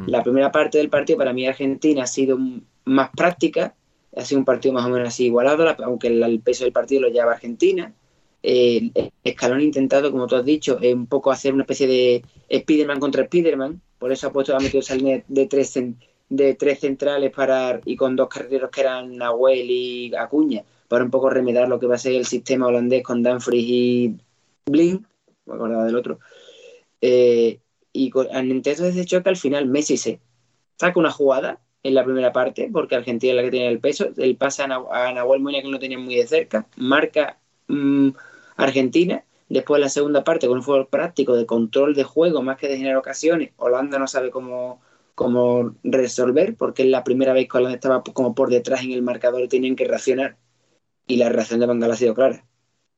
La 0.08 0.24
primera 0.24 0.52
parte 0.52 0.78
del 0.80 0.90
partido 0.90 1.18
para 1.20 1.34
mí 1.34 1.46
Argentina 1.46 2.04
ha 2.04 2.08
sido 2.08 2.40
más 2.86 3.10
práctica, 3.16 3.76
ha 4.16 4.26
sido 4.26 4.40
un 4.40 4.46
partido 4.46 4.74
más 4.74 4.86
o 4.86 4.90
menos 4.90 5.10
así 5.10 5.26
igualado, 5.26 5.64
la- 5.66 5.78
aunque 5.84 6.08
el, 6.08 6.24
el 6.24 6.40
peso 6.40 6.64
del 6.64 6.74
partido 6.74 7.02
lo 7.02 7.10
lleva 7.10 7.34
Argentina. 7.34 7.94
eh, 8.42 8.92
Escalón 9.24 9.60
ha 9.60 9.64
intentado, 9.64 10.12
como 10.12 10.26
tú 10.28 10.36
has 10.38 10.46
dicho, 10.46 10.80
eh, 10.82 10.94
un 10.94 11.06
poco 11.08 11.32
hacer 11.32 11.54
una 11.54 11.64
especie 11.64 11.88
de 11.88 12.24
Spider-Man 12.50 13.00
contra 13.00 13.24
Spider-Man, 13.24 13.82
por 14.06 14.12
eso 14.12 14.28
ha 14.28 14.32
puesto, 14.32 14.56
ha 14.56 14.60
metido 14.60 14.82
esa 14.82 14.94
línea 14.94 15.24
de 15.28 15.48
tres, 15.48 15.74
de 16.30 16.54
tres 16.54 16.80
centrales 16.80 17.32
para 17.32 17.82
y 17.86 17.96
con 17.96 18.16
dos 18.16 18.30
carreteros 18.30 18.70
que 18.70 18.82
eran 18.82 19.18
Nahuel 19.18 19.66
y 19.68 20.14
Acuña, 20.16 20.64
para 20.88 21.04
un 21.04 21.10
poco 21.10 21.28
remedar 21.32 21.68
lo 21.68 21.80
que 21.80 21.88
va 21.88 21.96
a 21.96 21.98
ser 21.98 22.14
el 22.14 22.28
sistema 22.28 22.68
holandés 22.68 23.02
con 23.02 23.24
Danfries 23.24 23.66
y 23.68 24.16
Blin, 24.68 25.08
me 25.48 25.56
acordaba 25.56 25.86
del 25.86 25.96
otro. 25.96 26.20
Eh, 27.02 27.58
y 27.94 28.12
con, 28.12 28.28
entonces 28.32 28.94
de 28.94 29.02
hecho 29.02 29.24
que 29.24 29.30
al 29.30 29.38
final 29.38 29.66
Messi 29.66 29.98
se 29.98 30.20
saca 30.78 31.00
una 31.00 31.10
jugada 31.10 31.60
en 31.82 31.96
la 31.96 32.04
primera 32.04 32.32
parte, 32.32 32.70
porque 32.72 32.94
Argentina 32.94 33.32
es 33.32 33.38
la 33.38 33.42
que 33.42 33.50
tiene 33.50 33.70
el 33.70 33.80
peso, 33.80 34.10
él 34.18 34.36
pasa 34.36 34.66
a, 34.66 35.14
Nahuel 35.14 35.42
Molina 35.42 35.64
que 35.64 35.72
no 35.72 35.80
tenía 35.80 35.98
muy 35.98 36.14
de 36.14 36.28
cerca, 36.28 36.68
marca 36.76 37.40
mmm, 37.70 38.10
Argentina, 38.56 39.24
después 39.50 39.80
la 39.82 39.90
segunda 39.90 40.24
parte 40.24 40.48
con 40.48 40.58
un 40.58 40.64
fútbol 40.64 40.88
práctico 40.88 41.36
de 41.36 41.46
control 41.46 41.94
de 41.96 42.04
juego 42.04 42.42
más 42.42 42.58
que 42.58 42.68
de 42.68 42.78
generar 42.78 42.98
ocasiones, 42.98 43.52
Holanda 43.58 44.00
no 44.00 44.08
sabe 44.08 44.32
cómo, 44.32 44.82
cómo 45.14 45.76
resolver, 45.84 46.56
porque 46.56 46.84
es 46.84 46.90
la 46.90 47.04
primera 47.04 47.34
vez 47.34 47.48
que 47.48 47.58
Holanda 47.58 47.76
estaba 47.76 48.04
como 48.04 48.36
por 48.36 48.50
detrás 48.50 48.84
en 48.84 48.92
el 48.92 49.02
marcador 49.02 49.42
y 49.44 49.48
tenían 49.48 49.76
que 49.76 49.86
reaccionar, 49.86 50.38
y 51.08 51.18
la 51.18 51.30
reacción 51.30 51.60
de 51.60 51.68
Bangal 51.68 51.92
ha 51.92 51.96
sido 51.96 52.14
clara. 52.14 52.46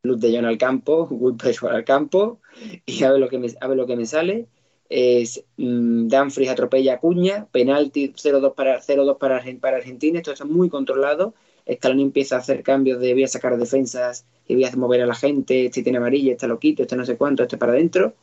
Luz 0.04 0.22
de 0.22 0.34
John 0.34 0.46
al 0.46 0.58
campo, 0.58 1.08
Woodpage 1.12 1.64
al 1.64 1.84
campo, 1.84 2.40
y 2.86 3.04
a 3.04 3.12
ver 3.12 3.20
lo 3.20 3.30
que 3.30 3.40
me, 3.40 3.48
lo 3.76 3.86
que 3.86 3.96
me 3.96 4.06
sale. 4.06 4.48
Es 4.90 5.44
um, 5.58 6.08
Danfries 6.08 6.50
atropella 6.50 6.94
a 6.94 7.00
Cuña, 7.00 7.48
penalti 7.52 8.14
0-2 8.14 8.56
para, 8.56 8.82
0 8.82 9.18
para, 9.20 9.44
para 9.60 9.78
Argentina, 9.78 10.20
esto 10.20 10.32
está 10.32 10.46
muy 10.46 10.70
controlado, 10.70 11.34
Scaloni 11.70 12.04
empieza 12.04 12.38
a 12.38 12.40
hacer 12.40 12.64
cambios 12.64 13.02
de 13.02 13.12
voy 13.14 13.24
a 13.24 13.28
sacar 13.28 13.58
defensas 13.58 14.26
y 14.48 14.56
voy 14.56 14.66
a 14.66 14.76
mover 14.76 15.02
a 15.02 15.06
la 15.06 15.16
gente, 15.16 15.66
este 15.66 15.84
tiene 15.84 15.98
amarilla, 15.98 16.34
este 16.34 16.48
lo 16.48 16.60
quito, 16.60 16.84
este 16.84 16.96
no 16.96 17.06
sé 17.06 17.18
cuánto, 17.18 17.44
este 17.44 17.58
para 17.58 17.74
adentro, 17.74 18.16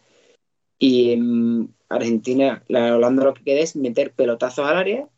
y 0.79 1.13
en 1.13 1.75
Argentina, 1.89 2.63
la 2.69 2.97
Holanda 2.97 3.25
lo 3.25 3.35
que 3.35 3.45
queda 3.45 3.61
es 3.61 3.77
meter 3.77 4.13
pelotazos 4.13 4.67
al 4.67 4.77
área 4.77 5.09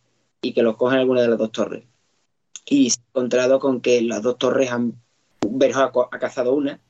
y 0.42 0.52
que 0.52 0.62
los 0.62 0.76
cojan 0.76 0.98
alguna 0.98 1.22
de 1.22 1.28
las 1.28 1.38
dos 1.38 1.52
torres. 1.52 1.84
Y 2.66 2.90
se 2.90 3.00
ha 3.00 3.04
encontrado 3.11 3.59
con 3.61 3.80
que 3.80 4.02
las 4.02 4.22
dos 4.22 4.38
torres 4.38 4.70
han, 4.70 4.94
Berjo 5.48 5.80
ha, 5.80 6.16
ha 6.16 6.18
cazado 6.18 6.54
una, 6.54 6.80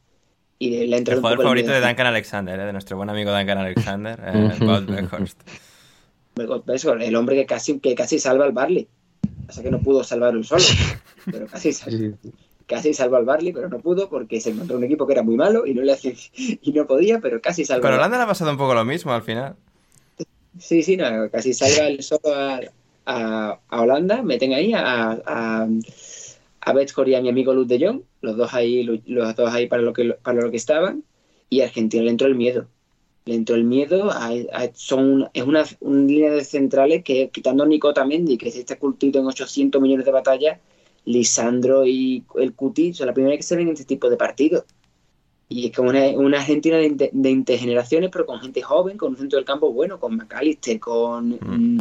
y 0.59 0.87
le 0.87 0.97
el 0.97 1.05
jugador 1.05 1.43
favorito 1.43 1.71
de 1.71 1.81
Duncan 1.81 2.07
Alexander, 2.07 2.59
¿eh? 2.59 2.65
de 2.65 2.73
nuestro 2.73 2.97
buen 2.97 3.11
amigo 3.11 3.31
Duncan 3.31 3.59
Alexander, 3.59 4.19
eh, 4.25 4.53
el 7.01 7.17
hombre 7.17 7.37
que 7.37 7.47
casi, 7.47 7.79
que 7.79 7.95
casi 7.95 8.19
salva 8.19 8.47
al 8.47 8.53
Barley. 8.53 8.89
O 9.49 9.53
sea 9.53 9.63
que 9.63 9.71
no 9.71 9.81
pudo 9.81 10.03
salvar 10.03 10.35
un 10.37 10.45
solo, 10.45 10.65
pero 11.31 11.47
casi, 11.47 11.73
casi 12.67 12.93
salva 12.95 13.19
al 13.19 13.25
Barley, 13.25 13.53
pero 13.53 13.69
no 13.69 13.79
pudo 13.79 14.09
porque 14.09 14.41
se 14.41 14.51
encontró 14.51 14.77
un 14.77 14.85
equipo 14.85 15.07
que 15.07 15.13
era 15.13 15.23
muy 15.23 15.37
malo 15.37 15.67
y 15.67 15.75
no, 15.75 15.83
le 15.83 15.93
hace, 15.93 16.15
y 16.37 16.73
no 16.73 16.87
podía, 16.87 17.21
pero 17.21 17.41
casi 17.41 17.65
salva. 17.65 17.89
Con 17.89 17.99
Holanda 17.99 18.19
le 18.19 18.25
ha 18.25 18.27
pasado 18.27 18.51
un 18.51 18.59
poco 18.59 18.75
lo 18.75 18.85
mismo 18.85 19.13
al 19.13 19.23
final. 19.23 19.57
Sí, 20.59 20.83
sí, 20.83 20.97
no, 20.97 21.31
casi 21.31 21.53
salva 21.53 21.89
el 21.89 22.03
solo 22.03 22.35
a, 22.35 22.61
a, 23.07 23.81
Holanda, 23.81 24.23
meten 24.23 24.55
ahí 24.55 24.73
a, 24.73 25.13
a 25.27 25.69
a 26.67 26.75
y 27.07 27.15
a 27.15 27.23
mi 27.23 27.29
amigo 27.29 27.55
Luz 27.55 27.69
de 27.69 27.79
Jong, 27.79 28.03
los 28.23 28.37
dos 28.37 28.53
ahí, 28.53 28.83
los 28.83 29.37
dos 29.37 29.55
ahí 29.55 29.69
para 29.69 29.83
lo 29.83 29.93
que, 29.93 30.15
para 30.15 30.43
lo 30.43 30.51
que 30.51 30.57
estaban, 30.57 31.05
y 31.49 31.61
a 31.61 31.67
Argentina 31.67 32.03
le 32.03 32.11
entró 32.11 32.27
el 32.27 32.35
miedo. 32.35 32.67
Le 33.25 33.37
entró 33.37 33.55
el 33.55 33.65
miedo, 33.65 34.11
son, 34.75 35.29
es 35.33 35.45
una, 35.45 35.65
línea 35.81 36.33
de 36.33 36.45
centrales 36.45 37.05
que, 37.05 37.31
quitando 37.31 37.63
a 37.63 37.67
Nico 37.67 37.95
Tamendi, 37.95 38.37
que 38.37 38.51
se 38.51 38.61
está 38.61 38.79
cultito 38.79 39.21
en 39.21 39.27
800 39.27 39.81
millones 39.81 40.07
de 40.07 40.13
batallas, 40.13 40.59
Lisandro 41.07 41.87
y 41.87 42.25
el 42.37 42.53
Cuti 42.53 42.93
son 42.93 43.07
la 43.07 43.15
primera 43.15 43.31
vez 43.31 43.39
que 43.39 43.49
se 43.49 43.57
ven 43.57 43.69
en 43.69 43.73
este 43.73 43.87
tipo 43.87 44.11
de 44.11 44.17
partidos. 44.17 44.65
Y 45.49 45.67
es 45.67 45.77
como 45.77 45.91
una, 45.91 46.09
una 46.09 46.41
Argentina 46.41 46.77
de, 46.77 47.11
de, 47.13 47.31
intergeneraciones, 47.31 48.11
pero 48.11 48.27
con 48.27 48.41
gente 48.41 48.63
joven, 48.63 48.99
con 48.99 49.13
un 49.13 49.17
centro 49.17 49.37
del 49.37 49.47
campo 49.47 49.73
bueno, 49.73 50.01
con 50.01 50.17
McAllister, 50.17 50.81
con. 50.81 51.31
Mm. 51.31 51.79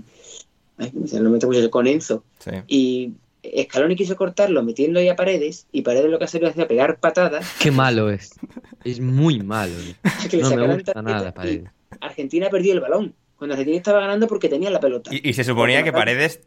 Mm, 0.78 1.70
con 1.70 1.88
Enzo. 1.88 2.24
Y 2.68 3.14
Scaloni 3.64 3.96
quiso 3.96 4.16
cortarlo 4.16 4.64
metiendo 4.64 5.00
ahí 5.00 5.10
a 5.10 5.16
Paredes 5.16 5.68
y 5.72 5.82
Paredes 5.82 6.12
lo 6.12 6.20
que 6.20 6.26
hace 6.26 6.46
es 6.46 6.66
pegar 6.68 7.00
patadas. 7.00 7.56
Qué 7.60 7.72
malo 7.72 8.10
es. 8.10 8.36
Es 8.84 9.00
muy 9.00 9.42
malo. 9.42 9.74
no 10.42 10.56
me 10.56 10.76
gusta 10.76 11.02
nada 11.02 11.34
Paredes. 11.34 11.70
Argentina 12.02 12.50
perdió 12.50 12.74
el 12.74 12.82
balón. 12.82 13.16
Cuando 13.38 13.54
Argentina 13.54 13.78
estaba 13.78 14.00
ganando 14.00 14.28
porque 14.28 14.48
tenía 14.48 14.70
la 14.70 14.80
pelota. 14.80 15.12
Y, 15.12 15.34
se 15.34 15.44
suponía 15.44 15.84
que 15.84 15.92
Paredes 15.92 16.42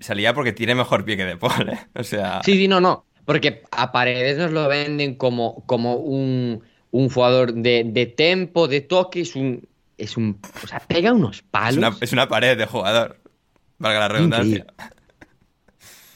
salía 0.00 0.34
porque 0.34 0.52
tiene 0.52 0.74
mejor 0.74 1.04
pie 1.04 1.16
que 1.16 1.24
De 1.24 1.36
Paul, 1.36 1.70
¿eh? 1.70 1.78
O 1.94 2.04
sea... 2.04 2.42
Sí, 2.44 2.54
sí, 2.54 2.68
no, 2.68 2.80
no. 2.80 3.06
Porque 3.24 3.62
a 3.70 3.92
Paredes 3.92 4.38
nos 4.38 4.52
lo 4.52 4.68
venden 4.68 5.14
como, 5.14 5.64
como 5.66 5.96
un, 5.96 6.62
jugador 6.90 7.54
de, 7.54 7.84
de 7.86 8.06
tempo, 8.06 8.68
de 8.68 8.80
toque, 8.80 9.20
es 9.20 9.36
un, 9.36 9.68
es 10.00 10.16
un... 10.16 10.40
O 10.64 10.66
sea, 10.66 10.80
pega 10.80 11.12
unos 11.12 11.42
palos. 11.42 11.98
Es 12.00 12.12
una, 12.12 12.28
pared 12.28 12.56
de 12.56 12.66
jugador, 12.66 13.18
valga 13.78 14.00
la 14.00 14.08
redundancia. 14.08 14.66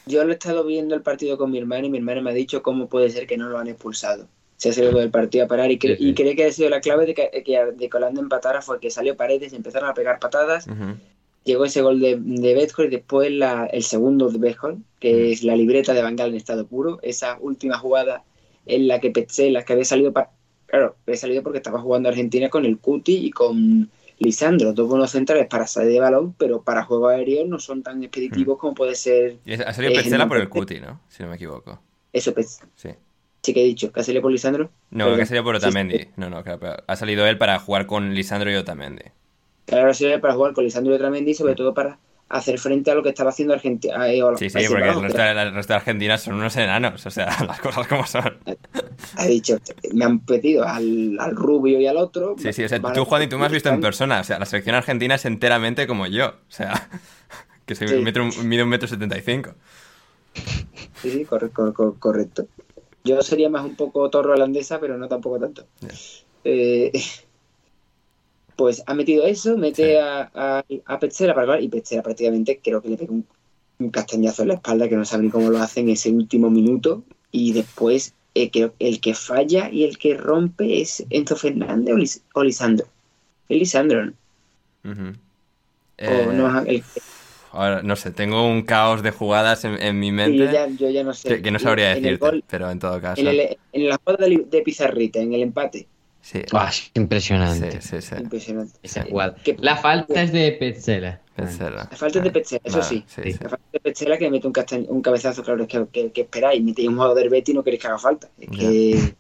Yo 0.07 0.25
lo 0.25 0.33
he 0.33 0.35
estado 0.35 0.65
viendo 0.65 0.95
el 0.95 1.03
partido 1.03 1.39
con 1.39 1.51
mi 1.51 1.59
hermana 1.59 1.87
y 1.87 1.91
mi 1.91 1.99
hermana 1.99 2.21
me 2.21 2.31
ha 2.31 2.35
dicho 2.35 2.63
cómo 2.63 2.89
puede 2.89 3.11
ser 3.11 3.27
que 3.27 3.39
no 3.39 3.49
lo 3.49 3.59
han 3.59 3.69
expulsado. 3.69 4.29
Se 4.57 4.71
ha 4.71 4.73
salido 4.73 4.99
del 4.99 5.11
partido 5.11 5.45
a 5.45 5.49
parar 5.49 5.71
y, 5.71 5.79
cree 5.79 6.37
que 6.37 6.45
ha 6.45 6.53
sido 6.53 6.71
la 6.71 6.81
clave 6.81 7.07
de 7.07 7.15
que, 7.15 7.31
de 7.33 7.89
que 7.89 7.97
Holanda 7.97 8.21
empatara 8.21 8.63
fue 8.63 8.81
que 8.81 8.91
salió 8.91 9.17
Paredes 9.17 9.53
y 9.53 9.57
empezaron 9.57 9.89
a 9.89 9.95
pegar 9.95 10.19
patadas. 10.19 10.67
Llegó 11.45 11.67
ese 11.67 11.83
gol 11.83 12.01
de, 12.01 12.17
de 12.19 12.51
y 12.53 12.89
después 12.89 13.31
el 13.31 13.83
segundo 13.83 14.31
de 14.31 14.39
Betcol, 14.39 14.79
que 14.99 15.31
es 15.31 15.43
la 15.45 15.55
libreta 15.55 15.93
de 15.93 16.03
Bangal 16.03 16.31
en 16.31 16.37
estado 16.37 16.67
puro. 16.67 16.99
Esa 17.03 17.37
última 17.41 17.79
jugada 17.79 18.25
en 18.67 18.89
la 18.89 18.99
que 19.01 19.11
Petzela, 19.11 19.63
que 19.63 19.75
había 19.75 19.85
salido, 19.85 20.13
para, 20.13 20.31
claro, 20.67 20.97
había 21.07 21.19
salido 21.19 21.43
porque 21.43 21.59
estaba 21.59 21.81
jugando 21.81 22.09
Argentina 22.09 22.49
con 22.49 22.65
el 22.65 22.79
Cuti 22.79 23.27
y 23.27 23.31
con 23.31 23.91
Lisandro, 24.19 24.73
dos 24.73 24.89
buenos 24.89 25.11
centrales 25.11 25.47
para 25.47 25.67
salir 25.67 25.93
de 25.93 26.01
balón, 26.01 26.35
pero 26.39 26.63
para 26.63 26.85
juego 26.85 27.09
aéreo 27.09 27.45
no 27.47 27.59
son 27.59 27.83
tan 27.83 28.03
expeditivos 28.03 28.57
mm. 28.57 28.61
como 28.61 28.75
puede 28.75 28.95
ser. 28.95 29.37
Y 29.45 29.55
ha 29.55 29.73
salido 29.73 29.93
eh, 30.01 30.27
por 30.29 30.39
el 30.39 30.49
Cuti, 30.49 30.81
¿no? 30.81 31.01
Si 31.09 31.23
no 31.23 31.29
me 31.29 31.37
equivoco. 31.37 31.81
Eso, 32.13 32.33
pues. 32.33 32.61
Sí. 32.75 32.91
Sí 33.43 33.53
que 33.53 33.61
he 33.61 33.67
dicho, 33.67 33.93
¿que 33.93 34.01
ha 34.01 34.03
salido 34.03 34.23
por 34.23 34.33
Lisandro? 34.33 34.71
No, 34.91 35.15
que 35.15 35.23
ha 35.23 35.27
salido 35.27 35.45
por 35.45 35.57
Otamendi. 35.57 36.09
No, 36.17 36.31
no, 36.31 36.43
claro, 36.43 36.77
ha 36.87 36.97
salido 36.97 37.27
él 37.27 37.37
para 37.37 37.59
jugar 37.59 37.87
con 37.87 38.15
Lisandro 38.15 38.51
y 38.51 38.55
Otamendi. 38.55 39.03
Claro, 39.67 39.91
ha 39.91 39.95
salido 39.95 40.21
para 40.21 40.35
jugar 40.35 40.53
con 40.53 40.65
Lisandro 40.65 40.93
y 40.93 40.97
Otamendi, 40.97 41.35
sobre 41.35 41.55
todo 41.55 41.73
para 41.73 41.99
hacer 42.29 42.59
frente 42.59 42.91
a 42.91 42.95
lo 42.95 43.03
que 43.03 43.11
estaba 43.11 43.31
haciendo 43.31 43.55
Argentina. 43.55 44.09
Eh, 44.09 44.21
sí, 44.37 44.51
sí, 44.51 44.59
porque 44.69 44.89
el 44.89 45.03
resto, 45.03 45.73
de, 45.73 45.75
Argentina 45.75 46.19
son 46.19 46.35
unos 46.35 46.57
enanos, 46.57 47.05
o 47.07 47.11
sea, 47.11 47.27
las 47.47 47.61
cosas 47.61 47.87
como 47.87 48.07
son. 48.07 48.39
Ha 49.17 49.27
dicho, 49.27 49.59
me 49.93 50.05
han 50.05 50.21
pedido 50.21 50.65
al, 50.65 51.17
rubio 51.33 51.81
y 51.81 51.87
al 51.87 51.97
otro. 51.97 52.37
Sí, 52.39 52.53
sí, 52.53 52.65
o 52.65 52.69
sea, 52.69 52.81
tú, 52.81 53.05
Juan, 53.05 53.23
y 53.23 53.27
tú 53.29 53.39
me 53.39 53.47
has 53.47 53.53
visto 53.53 53.69
en 53.69 53.81
persona, 53.81 54.21
o 54.21 54.25
sea, 54.25 54.39
la 54.39 54.47
selección 54.47 54.75
argentina 54.75 55.15
es 55.15 55.25
enteramente 55.25 55.87
como 55.87 56.07
yo, 56.07 56.27
o 56.27 56.51
sea, 56.53 56.89
que 57.67 57.75
soy 57.75 58.03
metro, 58.03 58.29
mide 58.45 58.63
un 58.63 58.69
metro 58.69 58.89
setenta 58.89 59.17
y 59.17 59.23
cinco. 59.23 59.55
Sí, 61.01 61.11
sí, 61.11 61.25
correcto. 61.25 62.49
Yo 63.05 63.23
sería 63.23 63.51
más 63.51 63.65
un 63.65 63.77
poco 63.77 64.09
torro 64.09 64.33
holandesa, 64.33 64.81
pero 64.81 64.97
no 64.97 65.09
tampoco 65.09 65.39
tanto. 65.39 65.67
Eh, 66.43 66.91
pues 68.57 68.83
ha 68.87 68.95
metido 68.95 69.25
eso, 69.25 69.57
mete 69.57 70.01
a, 70.01 70.31
a, 70.35 70.65
a 70.87 70.99
para 70.99 71.61
y 71.61 71.69
Petzela 71.69 72.03
prácticamente 72.03 72.61
creo 72.63 72.81
que 72.81 72.89
le 72.89 72.97
pega 72.97 73.13
un, 73.13 73.27
castañazo 73.91 74.43
en 74.43 74.49
la 74.49 74.55
espalda 74.55 74.89
que 74.89 74.97
no 74.97 75.05
sabe 75.05 75.25
ni 75.25 75.31
cómo 75.31 75.51
lo 75.51 75.59
hace 75.59 75.81
en 75.81 75.91
ese 75.91 76.11
último 76.11 76.49
minuto 76.49 77.03
y 77.33 77.53
después 77.53 78.15
eh, 78.35 78.51
el 78.79 79.01
que 79.01 79.15
falla 79.15 79.69
y 79.71 79.85
el 79.85 79.99
que 79.99 80.17
rompe 80.17 80.81
es 80.81 81.05
Enzo 81.11 81.37
Fernández 81.37 82.23
o, 82.33 82.45
Lisandro. 82.45 82.87
Es 83.49 83.59
Lisandro, 83.59 84.07
¿no? 84.07 84.15
Eh, 85.99 86.83
ahora, 87.53 87.83
no 87.83 87.97
sé, 87.97 88.11
tengo 88.11 88.47
un 88.47 88.63
caos 88.63 89.03
de 89.03 89.11
jugadas 89.11 89.65
en, 89.65 89.99
mi 89.99 90.13
mente 90.13 90.39
yo 90.79 90.91
ya, 90.91 91.05
no 91.05 91.15
sé. 91.15 91.43
que, 91.43 91.51
no 91.51 91.59
sabría 91.59 91.95
decirte, 91.95 92.43
pero 92.49 92.71
en 92.71 92.79
todo 92.79 93.01
caso. 93.01 93.21
En, 93.21 93.57
en 93.73 93.89
la 93.89 93.99
jugada 94.03 94.27
de 94.27 94.63
Pizarrita, 94.63 95.21
en 95.21 95.35
el 95.35 95.43
empate, 95.43 95.87
Sí. 96.25 96.43
impresionante. 96.95 97.83
Sí, 97.83 98.01
sí, 98.01 98.15
Impresionante. 98.19 98.79
La 99.59 99.77
falta 99.77 100.23
es 100.23 100.33
de 100.33 100.53
Petzela. 100.53 101.21
La 101.37 101.47
falta 101.47 102.19
es 102.19 102.25
de 102.25 102.31
Petzela, 102.31 102.63
eso 102.65 102.83
sí. 102.83 103.05
La 103.43 103.51
falta 103.51 103.67
de 103.71 103.81
Petzela 103.81 104.17
que 104.17 104.31
mete 104.31 104.47
un, 104.47 104.55
un 104.89 105.03
cabezazo, 105.03 105.43
claro, 105.43 105.65
es 105.65 105.69
que, 105.69 105.87
que, 105.93 106.13
que 106.13 106.23
esperáis. 106.23 106.63
Metéis 106.65 106.89
un 106.89 106.97
juego 106.97 107.15
de 107.15 107.29
Betty 107.29 107.53
y 107.53 107.55
no 107.55 107.63
queréis 107.63 107.83
que 107.83 107.89
haga 107.89 107.99
falta. 107.99 108.31
Es 108.39 108.49
que, 108.49 109.15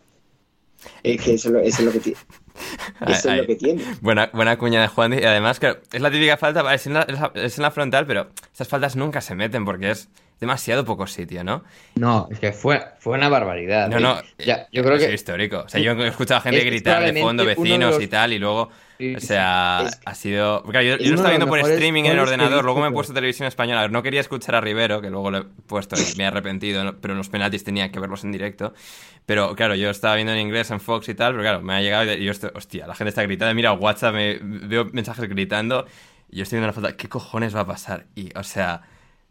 es 1.02 1.22
que 1.22 1.34
eso, 1.34 1.54
eso, 1.58 1.78
es 1.78 1.80
lo 1.80 1.92
que 1.92 2.00
tiene. 2.00 2.18
Eso 3.06 3.30
es 3.30 3.36
lo 3.36 3.46
que 3.46 3.56
tiene. 3.56 3.84
Buena, 4.00 4.30
buena 4.32 4.56
cuña 4.56 4.80
de 4.80 4.88
Juan. 4.88 5.12
Y 5.12 5.24
además, 5.24 5.60
que 5.60 5.76
es 5.92 6.00
la 6.00 6.10
típica 6.10 6.38
falta, 6.38 6.72
es 6.72 6.86
en 6.86 6.94
la, 6.94 7.32
es 7.34 7.58
en 7.58 7.62
la 7.62 7.70
frontal, 7.70 8.06
pero 8.06 8.30
esas 8.54 8.68
faltas 8.68 8.96
nunca 8.96 9.20
se 9.20 9.34
meten 9.34 9.64
porque 9.64 9.90
es 9.90 10.08
demasiado 10.40 10.84
poco 10.84 11.06
sitio, 11.06 11.44
¿no? 11.44 11.64
No, 11.96 12.28
es 12.30 12.38
que 12.38 12.52
fue, 12.52 12.82
fue 12.98 13.16
una 13.16 13.28
barbaridad. 13.28 13.88
No, 13.88 14.00
no, 14.00 14.20
Ya, 14.38 14.66
yo 14.72 14.82
creo 14.82 14.96
es 14.96 15.04
que 15.06 15.14
histórico. 15.14 15.60
O 15.66 15.68
sea, 15.68 15.80
yo 15.80 15.92
he 15.92 16.08
escuchado 16.08 16.38
a 16.38 16.42
gente 16.42 16.58
es 16.60 16.66
gritar 16.66 17.04
de 17.04 17.12
fondo, 17.20 17.42
uno 17.42 17.50
de 17.50 17.54
vecinos 17.54 17.94
los- 17.94 18.02
y 18.02 18.08
tal, 18.08 18.32
y 18.32 18.38
luego, 18.38 18.62
o 18.62 19.20
sea, 19.20 19.84
Es- 19.86 20.00
ha 20.04 20.14
sido... 20.14 20.62
Claro, 20.64 20.82
yo, 20.86 20.96
yo 20.98 21.08
lo 21.10 21.14
estaba 21.16 21.30
viendo 21.30 21.46
por 21.48 21.58
streaming 21.60 22.04
en 22.04 22.12
el 22.12 22.18
ordenador, 22.18 22.64
luego 22.64 22.80
me 22.80 22.88
he 22.88 22.90
puesto 22.92 23.14
televisión 23.14 23.48
española. 23.48 23.80
A 23.80 23.82
ver, 23.84 23.92
no 23.92 24.02
quería 24.02 24.20
escuchar 24.20 24.54
a 24.56 24.60
Rivero, 24.60 25.00
que 25.00 25.10
luego 25.10 25.30
lo 25.30 25.38
he 25.38 25.44
puesto 25.44 25.96
y 25.96 26.16
me 26.16 26.24
he 26.24 26.26
arrepentido, 26.26 26.96
pero 27.00 27.14
los 27.14 27.28
penaltis 27.28 27.64
tenía 27.64 27.90
que 27.90 28.00
verlos 28.00 28.24
en 28.24 28.32
directo. 28.32 28.74
Pero 29.26 29.54
claro, 29.56 29.74
yo 29.74 29.88
estaba 29.90 30.16
viendo 30.16 30.32
en 30.32 30.40
inglés 30.40 30.70
en 30.70 30.80
Fox 30.80 31.08
y 31.08 31.14
tal, 31.14 31.32
pero 31.32 31.42
claro, 31.42 31.62
me 31.62 31.74
ha 31.74 31.80
llegado 31.80 32.12
y 32.12 32.24
yo 32.24 32.30
estoy, 32.30 32.50
hostia, 32.54 32.86
la 32.86 32.94
gente 32.94 33.08
está 33.08 33.22
gritando, 33.22 33.54
mira 33.54 33.72
WhatsApp, 33.72 34.14
me, 34.14 34.38
veo 34.42 34.84
mensajes 34.92 35.28
gritando, 35.28 35.86
y 36.30 36.36
yo 36.38 36.42
estoy 36.42 36.58
viendo 36.58 36.66
la 36.66 36.72
foto, 36.74 36.96
¿qué 36.96 37.08
cojones 37.08 37.56
va 37.56 37.60
a 37.60 37.66
pasar? 37.66 38.04
Y, 38.14 38.36
o 38.36 38.42
sea, 38.42 38.82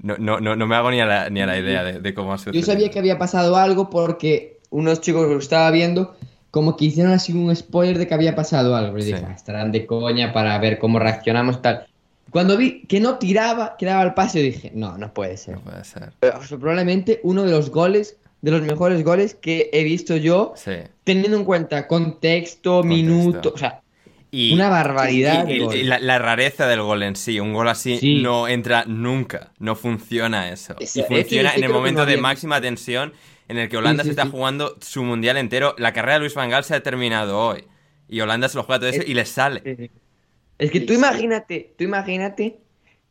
no, 0.03 0.17
no, 0.19 0.39
no, 0.39 0.55
no 0.55 0.67
me 0.67 0.75
hago 0.75 0.91
ni 0.91 0.99
a 1.01 1.05
la, 1.07 1.29
ni 1.31 1.41
a 1.41 1.47
la 1.47 1.57
idea 1.57 1.83
de, 1.83 1.99
de 1.99 2.13
cómo 2.13 2.33
ha 2.33 2.37
sucedido. 2.37 2.59
Yo 2.59 2.71
sabía 2.71 2.91
que 2.91 2.99
había 2.99 3.17
pasado 3.17 3.55
algo 3.55 3.89
porque 3.89 4.59
unos 4.69 5.01
chicos 5.01 5.25
que 5.27 5.33
lo 5.33 5.39
estaba 5.39 5.71
viendo, 5.71 6.15
como 6.51 6.77
que 6.77 6.85
hicieron 6.85 7.11
así 7.13 7.33
un 7.33 7.55
spoiler 7.55 7.97
de 7.97 8.07
que 8.07 8.13
había 8.13 8.35
pasado 8.35 8.75
algo. 8.75 8.97
Y 8.99 9.01
Sí. 9.01 9.13
dije, 9.13 9.25
"Ah, 9.27 9.33
estarán 9.33 9.71
de 9.71 9.87
coña 9.87 10.31
para 10.33 10.55
ver 10.59 10.77
cómo 10.77 10.99
reaccionamos 10.99 11.61
tal. 11.63 11.87
Cuando 12.29 12.57
vi 12.57 12.83
que 12.87 12.99
no 12.99 13.17
tiraba, 13.19 13.75
que 13.77 13.85
daba 13.85 14.03
el 14.03 14.13
pase, 14.13 14.39
dije, 14.39 14.71
no, 14.73 14.97
no 14.97 15.13
puede 15.13 15.37
ser. 15.37 15.55
No 15.55 15.61
puede 15.61 15.83
ser. 15.83 16.13
Pero, 16.19 16.39
o 16.39 16.43
sea, 16.43 16.57
probablemente 16.57 17.19
uno 17.23 17.43
de 17.43 17.51
los 17.51 17.69
goles, 17.69 18.17
de 18.41 18.51
los 18.51 18.61
mejores 18.63 19.03
goles 19.03 19.35
que 19.35 19.69
he 19.71 19.83
visto 19.83 20.15
yo, 20.17 20.53
Sí. 20.55 20.71
teniendo 21.03 21.37
en 21.37 21.45
cuenta 21.45 21.87
contexto, 21.87 22.83
minuto, 22.83 23.51
o 23.53 23.57
sea, 23.57 23.81
Y, 24.35 24.51
una 24.53 24.67
barbaridad. 24.67 25.47
y- 25.47 25.51
de 25.51 25.53
y- 25.57 25.59
gol. 25.59 25.75
y 25.75 25.83
la, 25.83 25.99
la 25.99 26.17
rareza 26.17 26.65
del 26.67 26.81
gol 26.81 27.03
en 27.03 27.15
sí, 27.15 27.39
un 27.39 27.53
gol 27.53 27.67
así 27.69 27.97
Sí. 27.99 28.21
no 28.23 28.47
entra 28.47 28.83
nunca, 28.85 29.51
no 29.59 29.75
funciona 29.75 30.49
eso. 30.49 30.75
Y 30.79 30.87
funciona 31.03 31.53
en 31.53 31.63
el 31.63 31.69
momento 31.71 32.01
no 32.01 32.05
de 32.07 32.17
máxima 32.17 32.59
tensión 32.59 33.13
en 33.47 33.57
el 33.59 33.69
que 33.69 33.77
Holanda 33.77 34.01
Sí, 34.03 34.09
sí, 34.09 34.15
se 34.15 34.21
está 34.21 34.23
sí. 34.25 34.31
jugando 34.31 34.75
su 34.81 35.03
mundial 35.03 35.37
entero. 35.37 35.75
La 35.77 35.93
carrera 35.93 36.13
de 36.15 36.19
Luis 36.21 36.33
Van 36.33 36.49
Gaal 36.49 36.63
se 36.63 36.73
ha 36.73 36.81
terminado 36.81 37.37
hoy. 37.39 37.65
Y 38.09 38.21
Holanda 38.21 38.49
se 38.49 38.57
lo 38.57 38.63
juega 38.63 38.79
todo 38.79 38.89
eso 38.89 39.01
Es- 39.03 39.07
y 39.09 39.13
le 39.13 39.25
sale. 39.25 39.91
Es 40.57 40.71
que 40.71 40.79
tú 40.79 40.93
imagínate, 40.93 41.75
tú 41.77 41.83
imagínate 41.83 42.57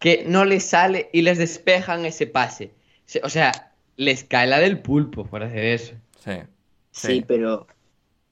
que 0.00 0.24
no 0.26 0.44
les 0.44 0.64
sale 0.64 1.08
y 1.12 1.22
les 1.22 1.38
despejan 1.38 2.04
ese 2.04 2.26
pase. 2.26 2.72
Se- 3.06 3.20
O 3.22 3.28
sea, 3.28 3.72
les 3.96 4.24
cae 4.24 4.48
la 4.48 4.58
del 4.58 4.80
pulpo 4.80 5.24
por 5.24 5.44
hacer 5.44 5.64
eso. 5.64 5.94
Sí. 6.24 6.32
Sí, 6.90 7.24
pero 7.28 7.68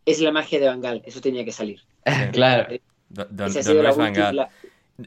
es 0.07 0.18
la 0.20 0.32
magia 0.32 0.59
de 0.59 0.66
Bangal, 0.66 1.03
eso 1.07 1.20
tenía 1.20 1.45
que 1.45 1.53
salir. 1.53 1.82
Claro. 2.32 2.66
Do- 3.09 3.26
Don, 3.30 3.53
Luis 3.53 3.66
Van 3.66 3.76
última. 3.86 4.11
Gaal. 4.11 4.36
la- 4.36 4.48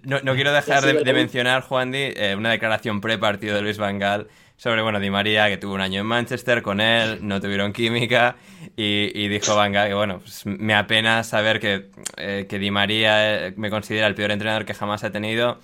No, 0.03 0.19
no 0.23 0.33
quiero 0.33 0.51
dejar 0.51 0.81
Sí, 0.81 0.87
de, 0.91 0.99
sí, 1.05 1.13
mencionar, 1.13 1.61
Juan 1.61 1.91
Di, 1.91 1.99
eh, 1.99 2.33
una 2.35 2.49
declaración 2.49 2.99
pre-partido 2.99 3.55
de 3.55 3.61
Luis 3.61 3.77
Van 3.77 3.99
Gaal 3.99 4.27
sobre, 4.57 4.81
bueno, 4.81 4.99
Di 4.99 5.09
María, 5.11 5.47
que 5.49 5.57
tuvo 5.57 5.73
un 5.75 5.81
año 5.81 6.01
en 6.01 6.07
Manchester 6.07 6.61
con 6.63 6.81
él, 6.81 7.19
no 7.21 7.39
tuvieron 7.39 7.73
química, 7.73 8.35
y, 8.75 9.11
y 9.13 9.27
dijo 9.27 9.55
Van 9.55 9.71
Gaal 9.71 9.89
que, 9.89 9.93
bueno, 9.93 10.19
pues 10.19 10.45
me 10.47 10.73
apena 10.73 11.23
saber 11.23 11.59
que, 11.59 11.91
eh, 12.17 12.47
que 12.49 12.57
Di 12.59 12.71
María 12.71 13.47
eh, 13.47 13.53
me 13.55 13.69
considera 13.69 14.07
el 14.07 14.15
peor 14.15 14.31
entrenador 14.31 14.65
que 14.65 14.73
jamás 14.73 15.03
ha 15.03 15.11
tenido. 15.11 15.59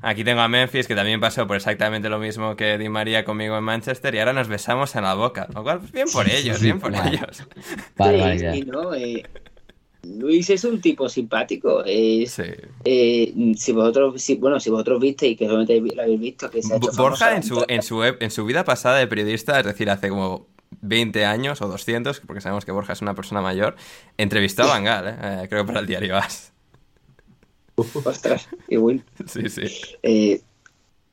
Aquí 0.00 0.22
tengo 0.24 0.40
a 0.42 0.48
Memphis, 0.48 0.86
que 0.86 0.94
también 0.94 1.20
pasó 1.20 1.46
por 1.46 1.56
exactamente 1.56 2.08
lo 2.08 2.18
mismo 2.18 2.54
que 2.56 2.78
Di 2.78 2.88
María 2.88 3.24
conmigo 3.24 3.58
en 3.58 3.64
Manchester, 3.64 4.14
y 4.14 4.20
ahora 4.20 4.32
nos 4.32 4.46
besamos 4.48 4.94
en 4.96 5.02
la 5.02 5.14
boca. 5.14 5.48
Lo 5.54 5.62
cual, 5.64 5.80
pues 5.80 5.90
bien 5.92 6.06
por 6.12 6.28
ellos, 6.30 6.60
bien 6.62 6.78
por 6.80 6.92
Claro. 6.92 7.08
ellos. 7.10 7.46
Barbaridad. 7.96 8.52
Sí, 8.54 8.62
no, 8.62 8.94
eh, 8.94 9.24
Luis 10.04 10.50
es 10.50 10.64
un 10.64 10.80
tipo 10.80 11.08
simpático. 11.08 11.84
Es, 11.84 12.32
Sí. 12.32 12.42
eh, 12.84 13.32
si 13.56 13.72
vosotros, 13.72 14.20
si, 14.20 14.34
bueno, 14.36 14.58
si 14.60 14.70
vosotros 14.70 15.00
visteis, 15.00 15.38
que 15.38 15.46
solamente 15.46 15.80
lo 15.80 16.02
habéis 16.02 16.20
visto, 16.20 16.50
que 16.50 16.62
se 16.62 16.74
ha 16.74 16.76
hecho 16.78 16.90
Borja 16.96 17.28
famoso 17.30 17.36
en 17.36 17.42
su, 17.42 17.64
en, 17.68 17.82
su, 17.82 17.96
ep- 18.02 18.16
en 18.20 18.30
su 18.30 18.44
vida 18.44 18.64
pasada 18.64 18.98
de 18.98 19.06
periodista, 19.06 19.58
es 19.60 19.66
decir, 19.66 19.88
hace 19.90 20.08
como 20.08 20.46
20 20.80 21.24
años 21.24 21.62
o 21.62 21.68
200, 21.68 22.20
porque 22.20 22.40
sabemos 22.40 22.64
que 22.64 22.72
Borja 22.72 22.94
es 22.94 23.02
una 23.02 23.14
persona 23.14 23.40
mayor, 23.42 23.76
entrevistó 24.18 24.64
a 24.64 24.66
Van 24.66 24.84
Gaal, 24.84 25.08
¿eh? 25.08 25.16
Eh, 25.44 25.46
creo 25.48 25.62
que 25.62 25.66
para 25.68 25.80
el 25.80 25.86
diario 25.86 26.16
As. 26.16 26.52
Ostras, 27.76 28.48
qué 28.68 28.76
bueno. 28.78 29.02
Sí, 29.26 29.48
sí. 29.48 29.62
Eh, 30.02 30.42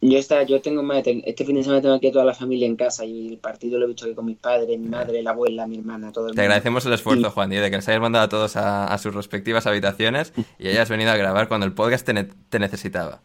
yo, 0.01 0.17
está, 0.17 0.43
yo 0.43 0.61
tengo 0.61 0.81
este 0.93 1.45
fin 1.45 1.55
de 1.55 1.63
semana 1.63 1.81
tengo 1.81 1.95
aquí 1.95 2.07
a 2.07 2.11
toda 2.11 2.25
la 2.25 2.33
familia 2.33 2.65
en 2.67 2.75
casa 2.75 3.03
y 3.05 3.27
el 3.27 3.37
partido 3.37 3.77
lo 3.77 3.85
he 3.85 3.87
visto 3.89 4.05
aquí 4.05 4.13
con 4.15 4.25
mis 4.25 4.37
padres, 4.37 4.79
mi 4.79 4.87
madre, 4.87 5.21
la 5.21 5.31
abuela, 5.31 5.67
mi 5.67 5.77
hermana, 5.77 6.11
todo 6.11 6.27
el 6.27 6.31
Te 6.35 6.41
mundo. 6.41 6.41
agradecemos 6.43 6.85
el 6.85 6.93
esfuerzo, 6.93 7.31
Juan, 7.31 7.49
Di, 7.49 7.57
de 7.57 7.69
que 7.69 7.75
les 7.77 7.87
hayas 7.89 8.01
mandado 8.01 8.25
a 8.25 8.29
todos 8.29 8.55
a, 8.55 8.85
a 8.85 8.97
sus 8.97 9.13
respectivas 9.13 9.67
habitaciones 9.67 10.33
y 10.57 10.67
hayas 10.69 10.89
venido 10.89 11.11
a 11.11 11.17
grabar 11.17 11.47
cuando 11.47 11.65
el 11.65 11.73
podcast 11.73 12.05
te, 12.05 12.13
ne- 12.13 12.29
te 12.49 12.59
necesitaba. 12.59 13.21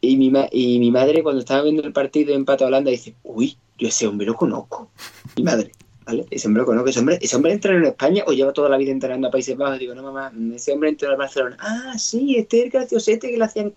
Y 0.00 0.16
mi, 0.16 0.30
ma- 0.30 0.48
y 0.50 0.78
mi 0.78 0.90
madre, 0.90 1.22
cuando 1.22 1.40
estaba 1.40 1.62
viendo 1.62 1.82
el 1.82 1.92
partido 1.92 2.28
de 2.28 2.34
empate 2.34 2.64
a 2.64 2.66
Holanda, 2.66 2.90
dice: 2.90 3.14
Uy, 3.22 3.56
yo 3.78 3.88
ese 3.88 4.06
hombre 4.06 4.26
lo 4.26 4.34
conozco. 4.34 4.90
Mi 5.36 5.42
madre, 5.44 5.72
¿vale? 6.06 6.26
Ese 6.30 6.46
hombre 6.48 6.62
lo 6.62 6.66
conozco. 6.66 6.88
Ese 6.90 7.00
hombre, 7.00 7.18
ese 7.20 7.36
hombre 7.36 7.52
entrenó 7.52 7.78
en 7.78 7.84
España 7.86 8.24
o 8.26 8.32
lleva 8.32 8.52
toda 8.52 8.68
la 8.68 8.76
vida 8.76 8.90
entrenando 8.92 9.28
a 9.28 9.30
Países 9.30 9.56
Bajos. 9.56 9.78
Digo, 9.78 9.94
no, 9.94 10.02
mamá, 10.02 10.32
ese 10.54 10.72
hombre 10.72 10.88
entrenó 10.90 11.14
en 11.14 11.18
Barcelona. 11.18 11.56
Ah, 11.60 11.94
sí, 11.98 12.36
este 12.36 12.58
es 12.58 12.64
el 12.64 12.70
graciosete 12.70 13.30
que 13.30 13.38
le 13.38 13.44
hacían, 13.44 13.72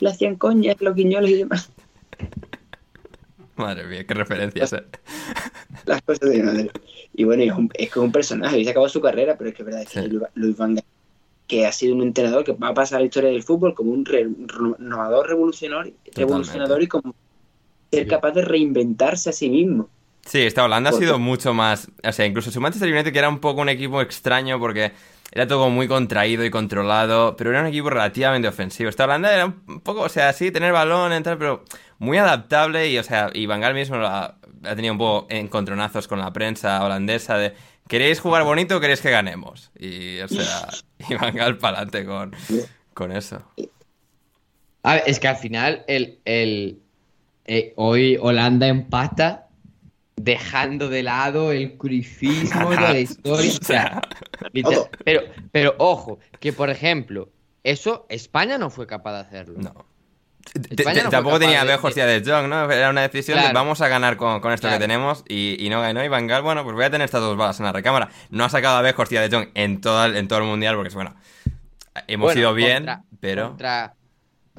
le 0.00 0.08
hacían 0.10 0.36
coñas, 0.36 0.76
los 0.80 0.94
guiñoles 0.94 1.30
y 1.30 1.34
demás. 1.36 1.70
Madre 3.56 3.86
mía, 3.86 4.06
qué 4.06 4.14
referencias, 4.14 4.72
¿eh? 4.72 4.84
Las 5.86 6.00
cosas 6.02 6.30
de 6.30 6.42
madre. 6.42 6.70
Y 7.14 7.24
bueno, 7.24 7.42
es, 7.42 7.52
un- 7.52 7.70
es 7.74 7.90
que 7.90 7.98
es 7.98 8.04
un 8.04 8.12
personaje. 8.12 8.58
Y 8.58 8.64
se 8.64 8.70
acabó 8.70 8.88
su 8.88 9.00
carrera, 9.00 9.36
pero 9.36 9.50
es 9.50 9.56
que 9.56 9.62
es 9.62 9.66
verdad, 9.66 9.82
es 9.82 9.88
que 9.90 10.00
Sí. 10.02 10.08
Luis 10.08 10.22
Luis 10.34 10.56
Van 10.56 10.74
Gaal, 10.76 10.84
que 11.46 11.66
ha 11.66 11.72
sido 11.72 11.94
un 11.94 12.02
entrenador 12.02 12.44
que 12.44 12.52
va 12.52 12.68
a 12.68 12.74
pasar 12.74 12.96
a 12.96 13.00
la 13.00 13.06
historia 13.06 13.28
del 13.30 13.42
fútbol 13.42 13.74
como 13.74 13.90
un 13.92 14.04
re- 14.04 14.28
renovador, 14.46 15.28
revolucionario, 15.28 15.92
revolucionador 16.14 16.82
y 16.82 16.86
como 16.86 17.14
ser 17.92 18.06
capaz 18.06 18.30
de 18.32 18.42
reinventarse 18.42 19.30
a 19.30 19.32
sí 19.32 19.50
mismo. 19.50 19.88
Sí, 20.30 20.42
esta 20.42 20.62
Holanda 20.62 20.90
ha 20.90 20.92
sido 20.92 21.18
mucho 21.18 21.54
más. 21.54 21.90
O 22.04 22.12
sea, 22.12 22.24
incluso 22.24 22.52
su 22.52 22.60
Manchester 22.60 22.92
United, 22.92 23.12
que 23.12 23.18
era 23.18 23.28
un 23.28 23.40
poco 23.40 23.62
un 23.62 23.68
equipo 23.68 24.00
extraño 24.00 24.60
porque 24.60 24.92
era 25.32 25.48
todo 25.48 25.70
muy 25.70 25.88
contraído 25.88 26.44
y 26.44 26.50
controlado, 26.50 27.34
pero 27.34 27.50
era 27.50 27.62
un 27.62 27.66
equipo 27.66 27.90
relativamente 27.90 28.46
ofensivo. 28.46 28.88
Esta 28.88 29.06
Holanda 29.06 29.34
era 29.34 29.46
un 29.46 29.80
poco, 29.80 30.02
o 30.02 30.08
sea, 30.08 30.32
sí, 30.32 30.52
tener 30.52 30.72
balón, 30.72 31.12
entrar, 31.12 31.36
pero 31.36 31.64
muy 31.98 32.16
adaptable 32.16 32.88
y, 32.88 32.98
o 32.98 33.02
sea, 33.02 33.30
y 33.34 33.46
Van 33.46 33.60
Gaal 33.60 33.74
mismo 33.74 33.96
ha 33.96 34.36
tenido 34.76 34.92
un 34.92 34.98
poco 34.98 35.26
encontronazos 35.30 36.06
con 36.06 36.20
la 36.20 36.32
prensa 36.32 36.84
holandesa 36.84 37.36
de. 37.36 37.52
¿Queréis 37.88 38.20
jugar 38.20 38.44
bonito 38.44 38.76
o 38.76 38.80
queréis 38.80 39.00
que 39.00 39.10
ganemos? 39.10 39.72
Y, 39.76 40.20
o 40.20 40.28
sea, 40.28 40.68
y 41.08 41.14
Van 41.16 41.34
Gaal 41.34 41.58
para 41.58 41.78
adelante 41.78 42.04
con, 42.04 42.36
con 42.94 43.10
eso. 43.10 43.42
A 44.84 44.94
ver, 44.94 45.02
es 45.06 45.18
que 45.18 45.26
al 45.26 45.36
final 45.38 45.84
el, 45.88 46.20
el, 46.24 46.78
eh, 47.46 47.72
hoy 47.74 48.16
Holanda 48.16 48.68
empata 48.68 49.48
dejando 50.24 50.88
de 50.88 51.02
lado 51.02 51.52
el 51.52 51.76
cruifismo 51.76 52.70
de 52.70 52.76
la 52.76 52.98
historia. 52.98 53.50
O 53.60 53.64
sea, 53.64 54.02
literal- 54.52 54.88
pero, 55.04 55.22
pero 55.52 55.74
ojo, 55.78 56.18
que 56.40 56.52
por 56.52 56.70
ejemplo, 56.70 57.30
eso 57.64 58.06
España 58.08 58.58
no 58.58 58.70
fue 58.70 58.86
capaz 58.86 59.12
de 59.14 59.18
hacerlo. 59.20 59.54
No. 59.58 59.86
Tampoco 61.10 61.38
tenía 61.38 61.60
de- 61.64 61.72
Bejos 61.72 61.94
ya 61.94 62.06
de 62.06 62.22
Jong, 62.24 62.48
¿no? 62.48 62.70
Era 62.70 62.90
una 62.90 63.02
decisión 63.02 63.38
de 63.40 63.52
vamos 63.52 63.80
a 63.82 63.88
ganar 63.88 64.16
con, 64.16 64.40
con 64.40 64.52
esto 64.52 64.66
Claro. 64.66 64.78
que 64.78 64.84
tenemos 64.84 65.24
y, 65.28 65.56
y 65.64 65.68
no 65.68 65.80
ganó. 65.80 66.02
Y 66.02 66.08
Van 66.08 66.26
Gaal, 66.26 66.42
bueno, 66.42 66.64
pues 66.64 66.74
voy 66.74 66.84
a 66.84 66.90
tener 66.90 67.04
estas 67.04 67.20
dos 67.20 67.36
balas 67.36 67.60
en 67.60 67.66
la 67.66 67.72
recámara. 67.72 68.08
No 68.30 68.44
ha 68.44 68.48
sacado 68.48 68.78
a 68.78 68.82
ya 69.10 69.20
de 69.20 69.28
Jong 69.36 69.48
en 69.54 69.80
todo, 69.80 70.04
el, 70.06 70.16
en 70.16 70.26
todo 70.28 70.38
el 70.40 70.46
mundial 70.46 70.76
porque, 70.76 70.94
bueno, 70.94 71.14
hemos 72.08 72.26
Bueno, 72.28 72.40
ido 72.40 72.54
bien, 72.54 72.76
contra- 72.78 73.02
pero. 73.20 73.48
Contra, 73.48 73.94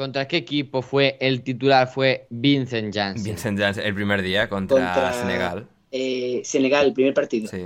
¿Contra 0.01 0.27
qué 0.27 0.37
equipo 0.37 0.81
fue 0.81 1.15
el 1.21 1.43
titular? 1.43 1.87
Fue 1.87 2.25
Vincent 2.31 2.91
Janssen. 2.91 3.23
Vincent 3.23 3.59
Janssen 3.59 3.85
el 3.85 3.93
primer 3.93 4.23
día 4.23 4.49
contra, 4.49 4.77
Contra- 4.93 5.13
Senegal. 5.13 5.67
Eh, 5.91 6.41
Senegal, 6.43 6.87
el 6.87 6.93
primer 6.93 7.13
partido. 7.13 7.47
Sí. 7.47 7.65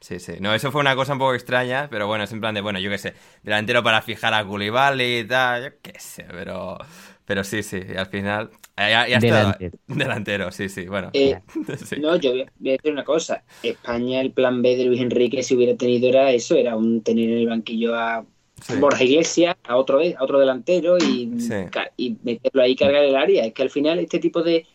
Sí, 0.00 0.18
sí. 0.18 0.32
No, 0.40 0.52
eso 0.52 0.72
fue 0.72 0.80
una 0.80 0.96
cosa 0.96 1.12
un 1.12 1.20
poco 1.20 1.34
extraña, 1.34 1.86
pero 1.88 2.08
bueno, 2.08 2.24
es 2.24 2.32
en 2.32 2.40
plan 2.40 2.52
de, 2.52 2.62
bueno, 2.62 2.80
yo 2.80 2.90
qué 2.90 2.98
sé, 2.98 3.14
delantero 3.44 3.84
para 3.84 4.02
fijar 4.02 4.34
a 4.34 4.44
Koulibaly 4.44 5.18
y 5.18 5.24
tal, 5.24 5.62
yo 5.64 5.70
qué 5.80 5.92
sé, 6.00 6.24
pero. 6.28 6.78
Pero 7.24 7.44
sí, 7.44 7.62
sí, 7.62 7.78
y 7.92 7.96
al 7.96 8.06
final. 8.06 8.50
Ya, 8.76 9.06
ya 9.06 9.18
está- 9.18 9.20
Delantero. 9.20 9.78
Delantero, 9.86 10.50
sí, 10.50 10.68
sí, 10.68 10.86
bueno. 10.88 11.10
Eh, 11.12 11.38
sí. 11.84 11.96
No, 12.00 12.16
yo 12.16 12.30
voy 12.32 12.42
a 12.42 12.52
voy 12.58 12.70
a 12.70 12.72
decir 12.72 12.90
una 12.92 13.04
cosa. 13.04 13.44
España, 13.62 14.20
el 14.20 14.32
plan 14.32 14.62
B 14.62 14.76
de 14.76 14.84
Luis 14.86 15.00
Enrique, 15.00 15.44
si 15.44 15.54
hubiera 15.54 15.76
tenido, 15.76 16.08
era 16.08 16.32
eso, 16.32 16.56
era 16.56 16.74
un 16.76 17.02
tener 17.02 17.28
en 17.30 17.38
el 17.38 17.46
banquillo 17.46 17.94
a 17.94 18.24
Sí. 18.62 18.74
Borja 18.80 19.04
Iglesias, 19.04 19.56
a 19.66 19.76
otro, 19.76 20.00
a 20.00 20.22
otro 20.24 20.38
delantero 20.38 20.98
y, 20.98 21.40
Sí. 21.40 21.54
ca- 21.70 21.92
y 21.96 22.16
meterlo 22.22 22.62
ahí 22.62 22.72
y 22.72 22.76
cargar 22.76 23.04
el 23.04 23.16
área. 23.16 23.44
Es 23.44 23.52
que 23.54 23.62
al 23.62 23.70
final 23.70 23.98
este 23.98 24.18
tipo 24.18 24.42
de... 24.42 24.66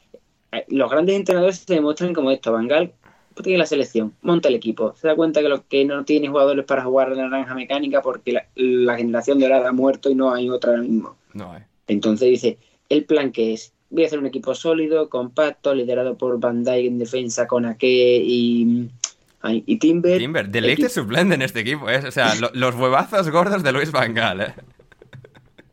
eh, 0.52 0.66
Los 0.70 0.90
grandes 0.90 1.16
entrenadores 1.16 1.58
se 1.60 1.74
demuestran 1.76 2.14
como 2.14 2.32
esto. 2.32 2.52
Bangal 2.52 2.94
tiene 3.44 3.58
la 3.58 3.66
selección, 3.66 4.14
monta 4.22 4.48
el 4.50 4.56
equipo, 4.56 4.94
se 4.96 5.08
da 5.08 5.16
cuenta 5.16 5.42
que, 5.42 5.50
lo, 5.50 5.68
que 5.68 5.86
no 5.86 6.06
tiene 6.06 6.28
jugadores 6.28 6.66
para 6.66 6.84
jugar 6.84 7.12
en 7.12 7.18
la 7.18 7.30
naranja 7.30 7.56
mecánica 7.56 8.02
porque 8.04 8.32
la, 8.32 8.46
la 8.56 8.96
generación 8.96 9.40
dorada 9.40 9.70
ha 9.70 9.72
muerto 9.72 10.12
y 10.12 10.16
no 10.16 10.32
hay 10.32 10.50
otra 10.52 10.72
ahora 10.72 10.84
mismo. 10.84 11.16
No 11.34 11.52
hay. 11.52 11.64
Entonces 11.88 12.30
dice, 12.30 12.58
el 12.90 13.06
plan 13.06 13.32
que 13.32 13.54
es, 13.54 13.74
voy 13.90 14.04
a 14.04 14.08
hacer 14.08 14.20
un 14.20 14.28
equipo 14.28 14.54
sólido, 14.54 15.10
compacto, 15.10 15.74
liderado 15.74 16.16
por 16.16 16.40
Van 16.40 16.64
Dijk 16.64 16.86
en 16.86 17.00
defensa 17.00 17.48
con 17.48 17.66
Ake 17.66 18.22
y, 18.24 18.88
ay, 19.44 19.64
y 19.68 19.78
Timber. 19.78 20.18
Timber, 20.18 20.50
deleite 20.50 20.90
suplente 20.90 21.36
en 21.36 21.44
este 21.44 21.60
equipo, 21.60 21.88
¿eh? 21.90 22.02
O 22.08 22.12
sea, 22.12 22.34
lo- 22.36 22.50
los 22.54 22.74
huevazos 22.76 23.30
gordos 23.30 23.62
de 23.62 23.72
Luis 23.72 23.92
Van 23.92 24.14
Gaal, 24.16 24.42
¿eh? 24.42 24.54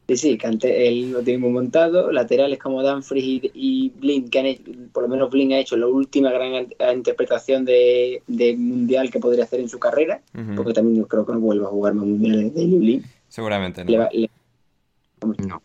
Sí, 0.08 0.16
sí, 0.16 0.38
que 0.38 0.46
antes 0.48 0.72
él 0.76 1.12
lo 1.12 1.22
tenemos 1.22 1.52
montado, 1.52 2.10
laterales 2.10 2.58
como 2.58 2.82
Danfries 2.82 3.24
y, 3.24 3.50
y 3.54 3.88
Blin, 3.90 4.28
que 4.28 4.40
han 4.40 4.46
hecho, 4.46 4.62
por 4.92 5.04
lo 5.04 5.08
menos 5.08 5.30
Blin 5.30 5.52
ha 5.52 5.58
hecho 5.60 5.76
la 5.76 5.86
última 5.86 6.32
gran 6.32 6.52
an- 6.80 6.96
interpretación 6.96 7.64
de, 7.64 8.20
de 8.26 8.56
mundial 8.56 9.08
que 9.10 9.20
podría 9.20 9.44
hacer 9.44 9.60
en 9.60 9.68
su 9.68 9.78
carrera, 9.78 10.20
porque 10.56 10.72
también 10.72 10.96
yo 10.98 11.06
creo 11.06 11.24
que 11.24 11.32
no 11.32 11.38
vuelva 11.38 11.68
a 11.68 11.70
jugar 11.70 11.94
más 11.94 12.06
mundiales 12.06 12.52
de 12.54 12.66
Blin. 12.66 13.04
Seguramente 13.28 13.84
Le 13.84 13.96
no. 13.96 14.02
va- 14.02 14.08
le- 14.12 14.30
No. 15.46 15.62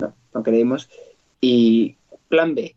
no, 0.00 0.14
no 0.34 0.42
creemos. 0.42 0.88
Y 1.40 1.94
plan 2.28 2.54
B, 2.56 2.74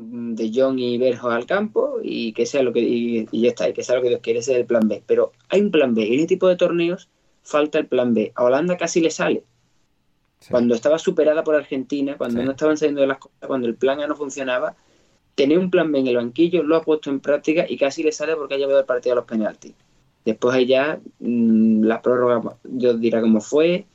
de 0.00 0.50
John 0.54 0.78
y 0.78 0.96
Berjo 0.98 1.30
al 1.30 1.46
campo 1.46 1.98
y 2.02 2.32
que 2.32 2.46
sea 2.46 2.62
lo 2.62 2.72
que 2.72 2.80
y, 2.80 3.26
y 3.32 3.42
ya 3.42 3.48
está, 3.50 3.68
y 3.68 3.72
que 3.72 3.82
sea 3.82 3.96
lo 3.96 4.02
que 4.02 4.08
Dios 4.08 4.20
quiere, 4.22 4.38
ese 4.40 4.52
es 4.52 4.58
el 4.58 4.66
plan 4.66 4.88
B. 4.88 5.02
Pero 5.06 5.32
hay 5.48 5.60
un 5.60 5.70
plan 5.70 5.94
B, 5.94 6.06
en 6.06 6.14
este 6.14 6.26
tipo 6.28 6.48
de 6.48 6.56
torneos 6.56 7.08
falta 7.42 7.78
el 7.78 7.86
plan 7.86 8.14
B. 8.14 8.32
A 8.34 8.44
Holanda 8.44 8.76
casi 8.76 9.00
le 9.00 9.10
sale. 9.10 9.42
Sí. 10.40 10.48
Cuando 10.50 10.74
estaba 10.74 10.98
superada 10.98 11.42
por 11.42 11.54
Argentina, 11.56 12.16
cuando 12.16 12.40
Sí. 12.40 12.44
no 12.46 12.52
estaban 12.52 12.76
saliendo 12.76 13.00
de 13.00 13.08
las 13.08 13.18
cosas, 13.18 13.36
cuando 13.46 13.66
el 13.66 13.74
plan 13.74 14.00
A 14.00 14.06
no 14.06 14.14
funcionaba, 14.14 14.76
tenía 15.34 15.58
un 15.58 15.70
plan 15.70 15.90
B 15.90 15.98
en 16.00 16.06
el 16.08 16.16
banquillo, 16.16 16.62
lo 16.62 16.76
ha 16.76 16.82
puesto 16.82 17.10
en 17.10 17.20
práctica 17.20 17.64
y 17.68 17.76
casi 17.76 18.02
le 18.02 18.12
sale 18.12 18.36
porque 18.36 18.54
ha 18.54 18.58
llevado 18.58 18.78
el 18.80 18.84
partido 18.86 19.14
a 19.14 19.16
los 19.16 19.24
penaltis. 19.24 19.72
Después 20.24 20.54
ahí 20.54 20.66
ya 20.66 21.00
mm, 21.20 21.84
la 21.84 22.02
prórroga, 22.02 22.56
yo 22.64 22.94
dirá 22.94 23.20
cómo 23.20 23.40
fue. 23.40 23.86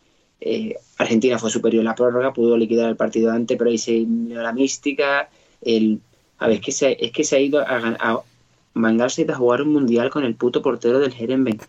eh, 0.41 0.75
Argentina 0.97 1.37
fue 1.39 1.49
superior 1.49 1.81
en 1.81 1.85
la 1.85 1.95
prórroga, 1.95 2.33
pudo 2.33 2.57
liquidar 2.57 2.89
el 2.89 2.95
partido 2.97 3.31
antes, 3.31 3.57
pero 3.57 3.69
ahí 3.69 3.77
se 3.77 4.05
la 4.29 4.51
mística. 4.51 5.29
El, 5.65 5.99
a 6.39 6.47
ver, 6.47 6.57
es 6.57 6.61
que 6.61 6.71
se, 6.71 6.97
es 6.99 7.11
que 7.11 7.23
se 7.23 7.35
ha 7.35 7.39
ido 7.39 7.59
a, 7.59 7.97
a 7.99 8.23
a 8.75 9.35
jugar 9.35 9.61
un 9.61 9.73
mundial 9.73 10.09
con 10.09 10.23
el 10.23 10.35
puto 10.35 10.61
portero 10.61 10.99
del 10.99 11.13
Herenben. 11.13 11.59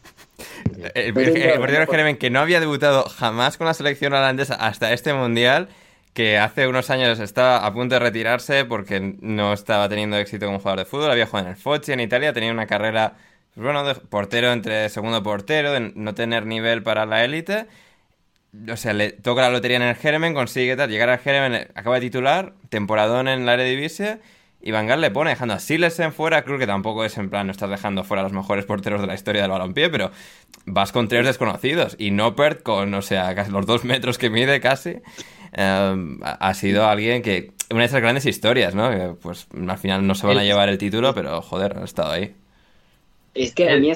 El, 0.94 1.12
portero 1.12 1.80
nada. 1.80 1.86
Jeremy, 1.86 2.16
que 2.16 2.30
no 2.30 2.40
había 2.40 2.60
debutado 2.60 3.04
jamás 3.04 3.56
con 3.56 3.66
la 3.66 3.74
selección 3.74 4.12
holandesa 4.12 4.54
hasta 4.54 4.92
este 4.92 5.12
mundial, 5.12 5.68
que 6.14 6.38
hace 6.38 6.66
unos 6.66 6.90
años 6.90 7.20
estaba 7.20 7.66
a 7.66 7.72
punto 7.72 7.94
de 7.94 7.98
retirarse 7.98 8.64
porque 8.64 9.16
no 9.20 9.52
estaba 9.52 9.88
teniendo 9.88 10.16
éxito 10.16 10.46
como 10.46 10.58
jugador 10.58 10.80
de 10.80 10.84
fútbol, 10.86 11.10
había 11.10 11.26
jugado 11.26 11.48
en 11.48 11.54
el 11.54 11.58
Foggia 11.58 11.94
en 11.94 12.00
Italia, 12.00 12.32
tenía 12.32 12.52
una 12.52 12.66
carrera, 12.66 13.14
pues 13.54 13.64
bueno, 13.64 13.84
de 13.84 13.94
portero 13.94 14.52
entre 14.52 14.88
segundo 14.88 15.22
portero, 15.22 15.72
de 15.72 15.92
no 15.94 16.14
tener 16.14 16.46
nivel 16.46 16.82
para 16.82 17.04
la 17.04 17.24
élite. 17.24 17.66
O 18.70 18.76
sea, 18.76 18.92
le 18.92 19.10
toca 19.12 19.42
la 19.42 19.50
lotería 19.50 19.76
en 19.78 19.82
el 19.82 19.96
Jeremy, 19.96 20.32
consigue 20.32 20.76
tal, 20.76 20.88
llegar 20.90 21.08
al 21.10 21.18
Jeremy, 21.18 21.66
acaba 21.74 21.96
de 21.96 22.02
titular, 22.02 22.54
temporadón 22.68 23.26
en 23.28 23.46
la 23.46 23.54
Eredivisie, 23.54 24.18
y 24.62 24.70
Van 24.70 24.86
Gaal 24.86 25.00
le 25.00 25.10
pone 25.10 25.30
dejando 25.30 25.54
a 25.54 25.58
Silesen 25.58 26.12
fuera, 26.12 26.42
creo 26.44 26.58
que 26.58 26.66
tampoco 26.66 27.04
es 27.04 27.18
en 27.18 27.28
plan 27.30 27.46
no 27.46 27.50
estás 27.50 27.68
dejando 27.68 28.04
fuera 28.04 28.20
a 28.20 28.24
los 28.24 28.32
mejores 28.32 28.64
porteros 28.64 29.00
de 29.00 29.06
la 29.06 29.14
historia 29.14 29.42
del 29.42 29.50
balompié, 29.50 29.90
pero 29.90 30.10
vas 30.66 30.92
con 30.92 31.08
tres 31.08 31.26
desconocidos 31.26 31.96
y 31.98 32.12
Noppert 32.12 32.62
con, 32.62 32.94
o 32.94 33.02
sea, 33.02 33.34
casi 33.34 33.50
los 33.50 33.66
dos 33.66 33.84
metros 33.84 34.16
que 34.18 34.30
mide 34.30 34.60
casi, 34.60 34.96
eh, 35.52 36.16
ha 36.22 36.54
sido 36.54 36.86
alguien 36.86 37.22
que, 37.22 37.52
una 37.70 37.80
de 37.80 37.86
esas 37.86 38.00
grandes 38.00 38.24
historias, 38.24 38.74
¿no? 38.74 38.88
Que, 38.90 39.14
pues 39.20 39.48
al 39.68 39.78
final 39.78 40.06
no 40.06 40.14
se 40.14 40.26
van 40.26 40.38
a 40.38 40.44
llevar 40.44 40.68
el 40.68 40.78
título, 40.78 41.14
pero 41.14 41.42
joder, 41.42 41.76
han 41.76 41.84
estado 41.84 42.12
ahí. 42.12 42.34
Es 43.34 43.52
que 43.54 43.68
a 43.68 43.72
El- 43.72 43.80
mí 43.80 43.92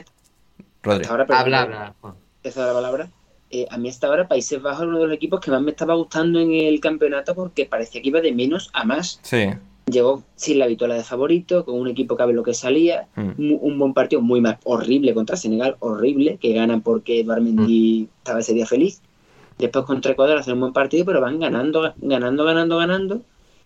Rodri. 0.83 1.07
ahora, 1.09 1.27
Habla, 1.29 1.95
esa 2.43 2.67
la 2.67 2.73
palabra. 2.73 3.09
Eh, 3.51 3.67
a 3.71 3.79
mí 3.79 3.89
hasta 3.89 4.07
ahora 4.07 4.29
Países 4.29 4.61
Bajos 4.61 4.83
es 4.83 4.89
uno 4.89 4.99
de 4.99 5.07
los 5.07 5.17
equipos 5.17 5.41
que 5.41 5.51
más 5.51 5.63
me 5.63 5.71
estaba 5.71 5.95
gustando 5.95 6.39
en 6.41 6.53
el 6.53 6.81
campeonato 6.81 7.35
porque 7.35 7.65
parecía 7.67 8.03
que 8.03 8.09
iba 8.09 8.21
de 8.21 8.33
menos 8.33 8.71
a 8.73 8.85
más. 8.85 9.21
Sí. 9.23 9.47
Llegó 9.91 10.23
sin 10.37 10.59
la 10.59 10.67
vitola 10.67 10.95
de 10.95 11.03
favorito, 11.03 11.65
con 11.65 11.81
un 11.81 11.89
equipo 11.89 12.17
que 12.17 12.23
a 12.23 12.27
lo 12.27 12.43
que 12.43 12.53
salía. 12.53 13.09
Mm. 13.17 13.55
Un, 13.61 13.79
buen 13.79 13.95
partido 13.95 14.21
muy 14.21 14.43
mal, 14.43 14.59
horrible 14.65 15.15
contra 15.15 15.37
Senegal, 15.37 15.77
horrible, 15.81 16.37
que 16.37 16.53
ganan 16.53 16.83
porque 16.83 17.21
Eduard 17.21 17.41
Mendy 17.41 18.09
estaba 18.19 18.41
ese 18.41 18.53
día 18.53 18.67
feliz. 18.67 19.01
Después 19.57 19.87
contra 19.87 20.13
Ecuador 20.13 20.37
hacen 20.37 20.55
un 20.55 20.61
buen 20.61 20.73
partido, 20.75 21.07
pero 21.07 21.23
van 21.23 21.41
ganando, 21.41 21.95
ganando, 21.97 22.45
ganando, 22.45 22.77
ganando. 22.77 23.23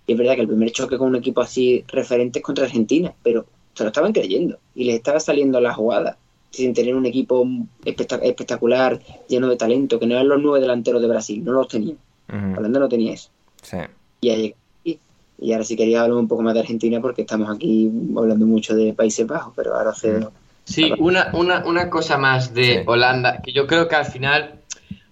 Y 0.06 0.12
es 0.12 0.18
verdad 0.18 0.36
que 0.36 0.42
el 0.42 0.48
primer 0.48 0.70
choque 0.70 0.96
con 0.96 1.08
un 1.08 1.16
equipo 1.16 1.40
así 1.40 1.84
referente 1.88 2.38
es 2.38 2.44
contra 2.44 2.64
Argentina, 2.64 3.12
pero 3.22 3.46
se 3.74 3.82
lo 3.82 3.88
estaban 3.88 4.12
creyendo 4.12 4.58
y 4.74 4.84
les 4.84 4.96
estaba 4.96 5.18
saliendo 5.18 5.60
la 5.60 5.74
jugada 5.74 6.18
sin 6.52 6.74
tener 6.74 6.94
un 6.94 7.06
equipo 7.06 7.44
espectac- 7.84 8.20
espectacular, 8.22 9.00
lleno 9.28 9.48
de 9.48 9.56
talento, 9.56 9.98
que 9.98 10.06
no 10.06 10.14
eran 10.14 10.28
los 10.28 10.40
nueve 10.40 10.60
delanteros 10.60 11.00
de 11.02 11.08
Brasil, 11.08 11.42
no 11.42 11.52
los 11.52 11.66
tenían. 11.68 11.96
Ujú. 12.28 12.58
Holanda 12.58 12.78
no 12.80 12.88
tenía 12.88 13.14
eso. 13.14 13.30
Sí. 13.62 13.78
Y, 14.20 14.30
ahí- 14.30 14.54
y, 14.84 15.52
ahora 15.52 15.64
sí 15.64 15.76
quería 15.76 16.02
hablar 16.02 16.18
un 16.18 16.28
poco 16.28 16.42
más 16.42 16.54
de 16.54 16.60
Argentina 16.60 17.00
porque 17.00 17.22
estamos 17.22 17.50
aquí 17.54 17.90
hablando 18.16 18.46
mucho 18.46 18.74
de 18.76 18.92
Países 18.92 19.26
Bajos, 19.26 19.52
pero 19.56 19.74
ahora 19.74 19.94
cedo. 19.94 20.30
Sí, 20.64 20.92
una, 20.98 21.30
una, 21.32 21.64
una 21.66 21.90
cosa 21.90 22.16
más 22.18 22.54
de 22.54 22.64
Sí. 22.64 22.80
Holanda, 22.86 23.40
que 23.42 23.52
yo 23.52 23.66
creo 23.66 23.88
que 23.88 23.96
al 23.96 24.04
final 24.06 24.60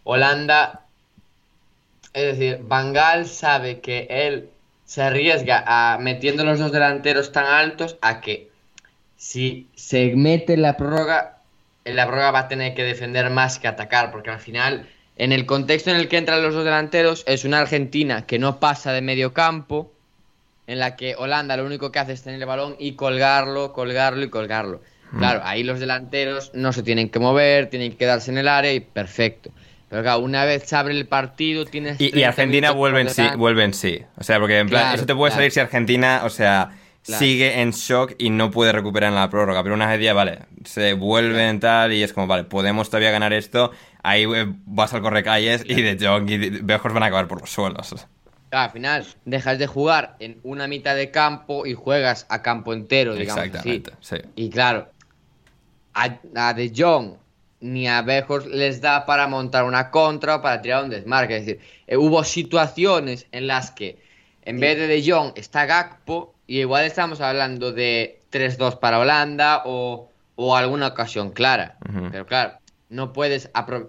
Holanda, 0.04 0.82
es 2.12 2.38
decir, 2.38 2.60
Van 2.68 2.92
Gaal 2.92 3.26
sabe 3.26 3.80
que 3.80 4.06
él 4.10 4.48
se 4.84 5.02
arriesga 5.02 5.64
a 5.66 5.98
metiendo 5.98 6.44
los 6.44 6.58
dos 6.58 6.70
delanteros 6.72 7.32
tan 7.32 7.46
altos 7.46 7.96
a 8.00 8.20
que 8.20 8.49
si 9.20 9.68
se 9.74 10.14
mete 10.16 10.54
en 10.54 10.62
la 10.62 10.78
prórroga, 10.78 11.40
en 11.84 11.94
la 11.94 12.06
prórroga 12.06 12.30
va 12.30 12.38
a 12.38 12.48
tener 12.48 12.74
que 12.74 12.82
defender 12.84 13.28
más 13.28 13.58
que 13.58 13.68
atacar, 13.68 14.10
porque 14.12 14.30
al 14.30 14.40
final, 14.40 14.88
en 15.16 15.32
el 15.32 15.44
contexto 15.44 15.90
en 15.90 15.96
el 15.96 16.08
que 16.08 16.16
entran 16.16 16.42
los 16.42 16.54
dos 16.54 16.64
delanteros, 16.64 17.22
es 17.26 17.44
una 17.44 17.60
Argentina 17.60 18.24
que 18.26 18.38
no 18.38 18.58
pasa 18.60 18.94
de 18.94 19.02
medio 19.02 19.34
campo, 19.34 19.92
en 20.66 20.78
la 20.78 20.96
que 20.96 21.16
Holanda 21.16 21.58
lo 21.58 21.66
único 21.66 21.92
que 21.92 21.98
hace 21.98 22.14
es 22.14 22.22
tener 22.22 22.40
el 22.40 22.46
balón 22.46 22.76
y 22.78 22.92
colgarlo, 22.92 23.74
colgarlo 23.74 24.24
y 24.24 24.30
colgarlo. 24.30 24.80
Claro, 25.18 25.42
ahí 25.44 25.64
los 25.64 25.80
delanteros 25.80 26.52
no 26.54 26.72
se 26.72 26.82
tienen 26.82 27.10
que 27.10 27.18
mover, 27.18 27.68
tienen 27.68 27.90
que 27.90 27.98
quedarse 27.98 28.30
en 28.30 28.38
el 28.38 28.48
área 28.48 28.72
y 28.72 28.80
perfecto. 28.80 29.50
Pero 29.90 30.02
claro, 30.02 30.20
una 30.20 30.46
vez 30.46 30.62
se 30.64 30.76
abre 30.76 30.94
el 30.94 31.06
partido, 31.06 31.66
tienes. 31.66 32.00
Y, 32.00 32.06
y 32.06 32.10
30 32.12 32.28
Argentina 32.28 32.70
vuelve 32.70 33.02
en 33.02 33.10
sí, 33.10 33.24
vuelve 33.36 33.64
en 33.64 33.74
sí. 33.74 34.00
O 34.16 34.22
sea, 34.24 34.38
porque 34.38 34.60
en 34.60 34.68
plan, 34.68 34.82
Claro, 34.82 34.96
eso 34.96 35.04
te 35.04 35.14
puede 35.14 35.30
claro. 35.30 35.40
salir 35.40 35.50
si 35.52 35.60
Argentina, 35.60 36.22
o 36.24 36.30
sea, 36.30 36.70
Claro. 37.02 37.18
sigue 37.18 37.60
en 37.62 37.70
shock 37.70 38.14
y 38.18 38.28
no 38.30 38.50
puede 38.50 38.72
recuperar 38.72 39.08
en 39.08 39.14
la 39.14 39.30
prórroga. 39.30 39.62
Pero 39.62 39.74
una 39.74 39.86
vez 39.94 40.14
vale, 40.14 40.40
se 40.64 40.92
vuelven 40.92 41.58
tal 41.60 41.92
y 41.92 42.02
es 42.02 42.12
como, 42.12 42.26
vale, 42.26 42.44
podemos 42.44 42.90
todavía 42.90 43.10
ganar 43.10 43.32
esto. 43.32 43.72
Ahí 44.02 44.24
eh, 44.24 44.46
vas 44.66 44.92
al 44.94 45.02
correcalles 45.02 45.64
y 45.66 45.80
de 45.80 45.96
Jong 45.98 46.30
y 46.30 46.38
de 46.38 46.50
Bejos 46.62 46.92
van 46.92 47.02
a 47.02 47.06
acabar 47.06 47.26
por 47.26 47.40
los 47.40 47.50
suelos. 47.50 47.94
Claro, 48.50 48.64
al 48.64 48.70
final 48.70 49.06
dejas 49.24 49.58
de 49.58 49.66
jugar 49.66 50.16
en 50.18 50.40
una 50.42 50.66
mitad 50.66 50.94
de 50.96 51.10
campo 51.10 51.66
y 51.66 51.74
juegas 51.74 52.26
a 52.28 52.42
campo 52.42 52.72
entero, 52.72 53.16
digamos 53.16 53.48
así. 53.54 53.82
Exactamente, 53.82 53.92
sí. 54.00 54.16
Y 54.34 54.50
claro, 54.50 54.90
a, 55.94 56.18
a 56.34 56.54
De 56.54 56.72
Jong 56.76 57.16
ni 57.60 57.88
a 57.88 58.02
Bejos 58.02 58.46
les 58.46 58.80
da 58.80 59.06
para 59.06 59.26
montar 59.28 59.64
una 59.64 59.90
contra 59.90 60.36
o 60.36 60.42
para 60.42 60.60
tirar 60.62 60.84
un 60.84 60.90
desmarque. 60.90 61.36
Es 61.36 61.46
decir, 61.46 61.60
eh, 61.86 61.96
hubo 61.96 62.24
situaciones 62.24 63.26
en 63.32 63.46
las 63.46 63.70
que 63.70 64.02
en 64.42 64.58
vez 64.60 64.78
de 64.78 64.86
De 64.86 65.02
Jong 65.08 65.32
está 65.36 65.66
Gakpo 65.66 66.34
y 66.50 66.58
igual 66.58 66.84
estamos 66.84 67.20
hablando 67.20 67.70
de 67.70 68.22
3-2 68.32 68.80
para 68.80 68.98
Holanda 68.98 69.62
o, 69.66 70.10
o 70.34 70.56
alguna 70.56 70.88
ocasión 70.88 71.30
clara. 71.30 71.76
Pero 72.10 72.26
claro, 72.26 72.54
no 72.88 73.12
puedes 73.12 73.48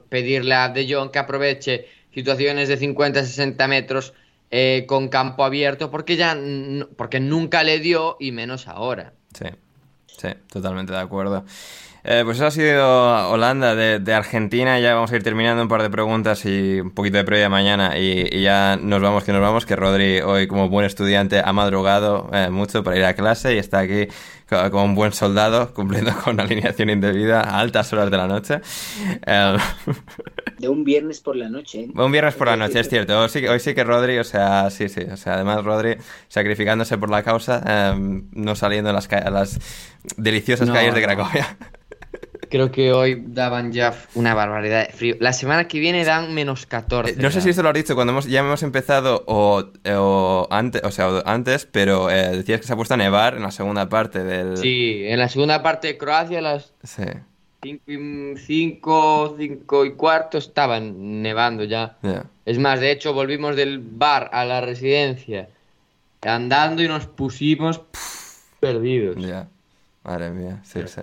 pedirle 0.09 0.53
a 0.53 0.69
De 0.69 0.85
Jong 0.87 1.09
que 1.09 1.17
aproveche 1.17 1.87
situaciones 2.13 2.69
de 2.69 2.79
50-60 2.79 3.67
metros 3.67 4.13
eh, 4.51 4.85
con 4.87 5.07
campo 5.07 5.43
abierto 5.43 5.89
porque 5.89 6.17
ya 6.17 6.37
porque 6.97 7.19
nunca 7.19 7.63
le 7.63 7.79
dio 7.79 8.15
y 8.19 8.31
menos 8.31 8.67
ahora. 8.67 9.13
Sí, 9.33 9.47
sí, 10.05 10.27
totalmente 10.51 10.93
de 10.93 10.99
acuerdo. 10.99 11.43
Eh, 12.03 12.21
pues 12.25 12.37
eso 12.37 12.47
ha 12.47 12.51
sido 12.51 13.29
Holanda 13.29 13.75
de, 13.75 13.99
de 13.99 14.13
Argentina. 14.13 14.79
Ya 14.79 14.95
vamos 14.95 15.11
a 15.11 15.15
ir 15.15 15.23
terminando 15.23 15.61
un 15.61 15.67
par 15.67 15.83
de 15.83 15.89
preguntas 15.89 16.45
y 16.45 16.79
un 16.79 16.91
poquito 16.91 17.17
de 17.17 17.23
previa 17.23 17.47
mañana. 17.49 17.97
Y, 17.97 18.27
y 18.31 18.41
ya 18.41 18.77
nos 18.81 19.01
vamos, 19.01 19.23
que 19.23 19.31
nos 19.33 19.41
vamos. 19.41 19.65
Que 19.67 19.75
Rodri, 19.75 20.19
hoy, 20.21 20.47
como 20.47 20.67
buen 20.69 20.85
estudiante, 20.85 21.41
ha 21.43 21.53
madrugado 21.53 22.29
eh, 22.33 22.49
mucho 22.49 22.83
para 22.83 22.97
ir 22.97 23.05
a 23.05 23.13
clase 23.13 23.53
y 23.53 23.59
está 23.59 23.79
aquí 23.79 24.07
co- 24.49 24.71
como 24.71 24.85
un 24.85 24.95
buen 24.95 25.13
soldado, 25.13 25.73
cumpliendo 25.75 26.11
con 26.23 26.39
alineación 26.39 26.89
indebida 26.89 27.41
a 27.41 27.59
altas 27.59 27.93
horas 27.93 28.09
de 28.09 28.17
la 28.17 28.27
noche. 28.27 28.61
Eh, 29.27 29.57
De 30.57 30.69
un 30.69 30.83
viernes 30.83 31.21
por 31.21 31.35
la 31.35 31.49
noche. 31.49 31.81
¿eh? 31.81 31.89
un 31.93 32.11
viernes 32.11 32.35
por 32.35 32.45
la 32.47 32.55
noche, 32.55 32.79
es 32.79 32.89
cierto. 32.89 33.19
Hoy 33.19 33.29
sí, 33.29 33.41
que- 33.41 33.49
hoy 33.49 33.59
sí 33.59 33.73
que 33.75 33.83
Rodri, 33.83 34.17
o 34.17 34.23
sea, 34.23 34.69
sí, 34.71 34.89
sí. 34.89 35.01
O 35.11 35.17
sea, 35.17 35.33
además 35.35 35.63
Rodri 35.63 35.97
sacrificándose 36.27 36.97
por 36.97 37.09
la 37.11 37.21
causa, 37.23 37.63
eh, 37.67 38.21
no 38.31 38.55
saliendo 38.55 38.89
a 38.89 38.93
las, 38.93 39.11
a 39.11 39.29
las 39.29 39.59
deliciosas 40.17 40.67
No, 40.67 40.73
calles 40.73 40.93
de 40.95 41.01
no. 41.01 41.07
Creo 42.51 42.69
que 42.69 42.91
hoy 42.91 43.23
daban 43.27 43.71
ya 43.71 43.95
una 44.13 44.33
barbaridad 44.33 44.85
de 44.87 44.93
frío. 44.93 45.15
La 45.19 45.31
semana 45.31 45.67
que 45.69 45.79
viene 45.79 46.03
dan 46.03 46.33
menos 46.33 46.65
14. 46.65 47.13
Eh, 47.13 47.15
No 47.17 47.31
sé 47.31 47.39
si 47.41 47.49
esto 47.49 47.63
lo 47.63 47.69
has 47.69 47.75
dicho 47.75 47.95
cuando 47.95 48.11
hemos, 48.11 48.25
ya 48.27 48.41
hemos 48.41 48.61
empezado 48.61 49.23
o, 49.25 49.63
o 49.89 50.47
antes, 50.51 50.83
o 50.83 50.91
sea, 50.91 51.09
o 51.09 51.23
antes, 51.25 51.65
pero 51.65 52.09
eh, 52.09 52.35
decías 52.37 52.59
que 52.59 52.67
se 52.67 52.73
ha 52.73 52.75
puesto 52.75 52.93
a 52.93 52.97
nevar 52.97 53.35
en 53.35 53.43
la 53.43 53.51
segunda 53.51 53.87
parte 53.87 54.23
del... 54.23 54.57
Sí, 54.57 55.03
en 55.05 55.17
la 55.17 55.29
segunda 55.29 55.63
parte 55.63 55.87
de 55.87 55.97
Croacia, 55.97 56.39
a 56.39 56.41
las 56.41 56.73
Sí, 56.83 57.03
5 57.63 59.35
cinco 59.37 59.85
y 59.85 59.93
cuarto 59.93 60.37
estaban 60.37 61.21
nevando 61.21 61.63
ya. 61.63 61.97
Es 62.45 62.57
más, 62.59 62.79
de 62.79 62.91
hecho, 62.91 63.13
volvimos 63.13 63.55
del 63.55 63.79
bar 63.79 64.29
a 64.33 64.43
la 64.45 64.61
residencia 64.61 65.47
andando 66.21 66.83
y 66.83 66.87
nos 66.87 67.05
pusimos 67.05 67.79
pff, 67.79 68.59
perdidos. 68.59 69.15
Ya. 69.17 69.47
Madre 70.03 70.31
mía, 70.31 70.59
sí, 70.63 70.79
sí. 70.85 71.01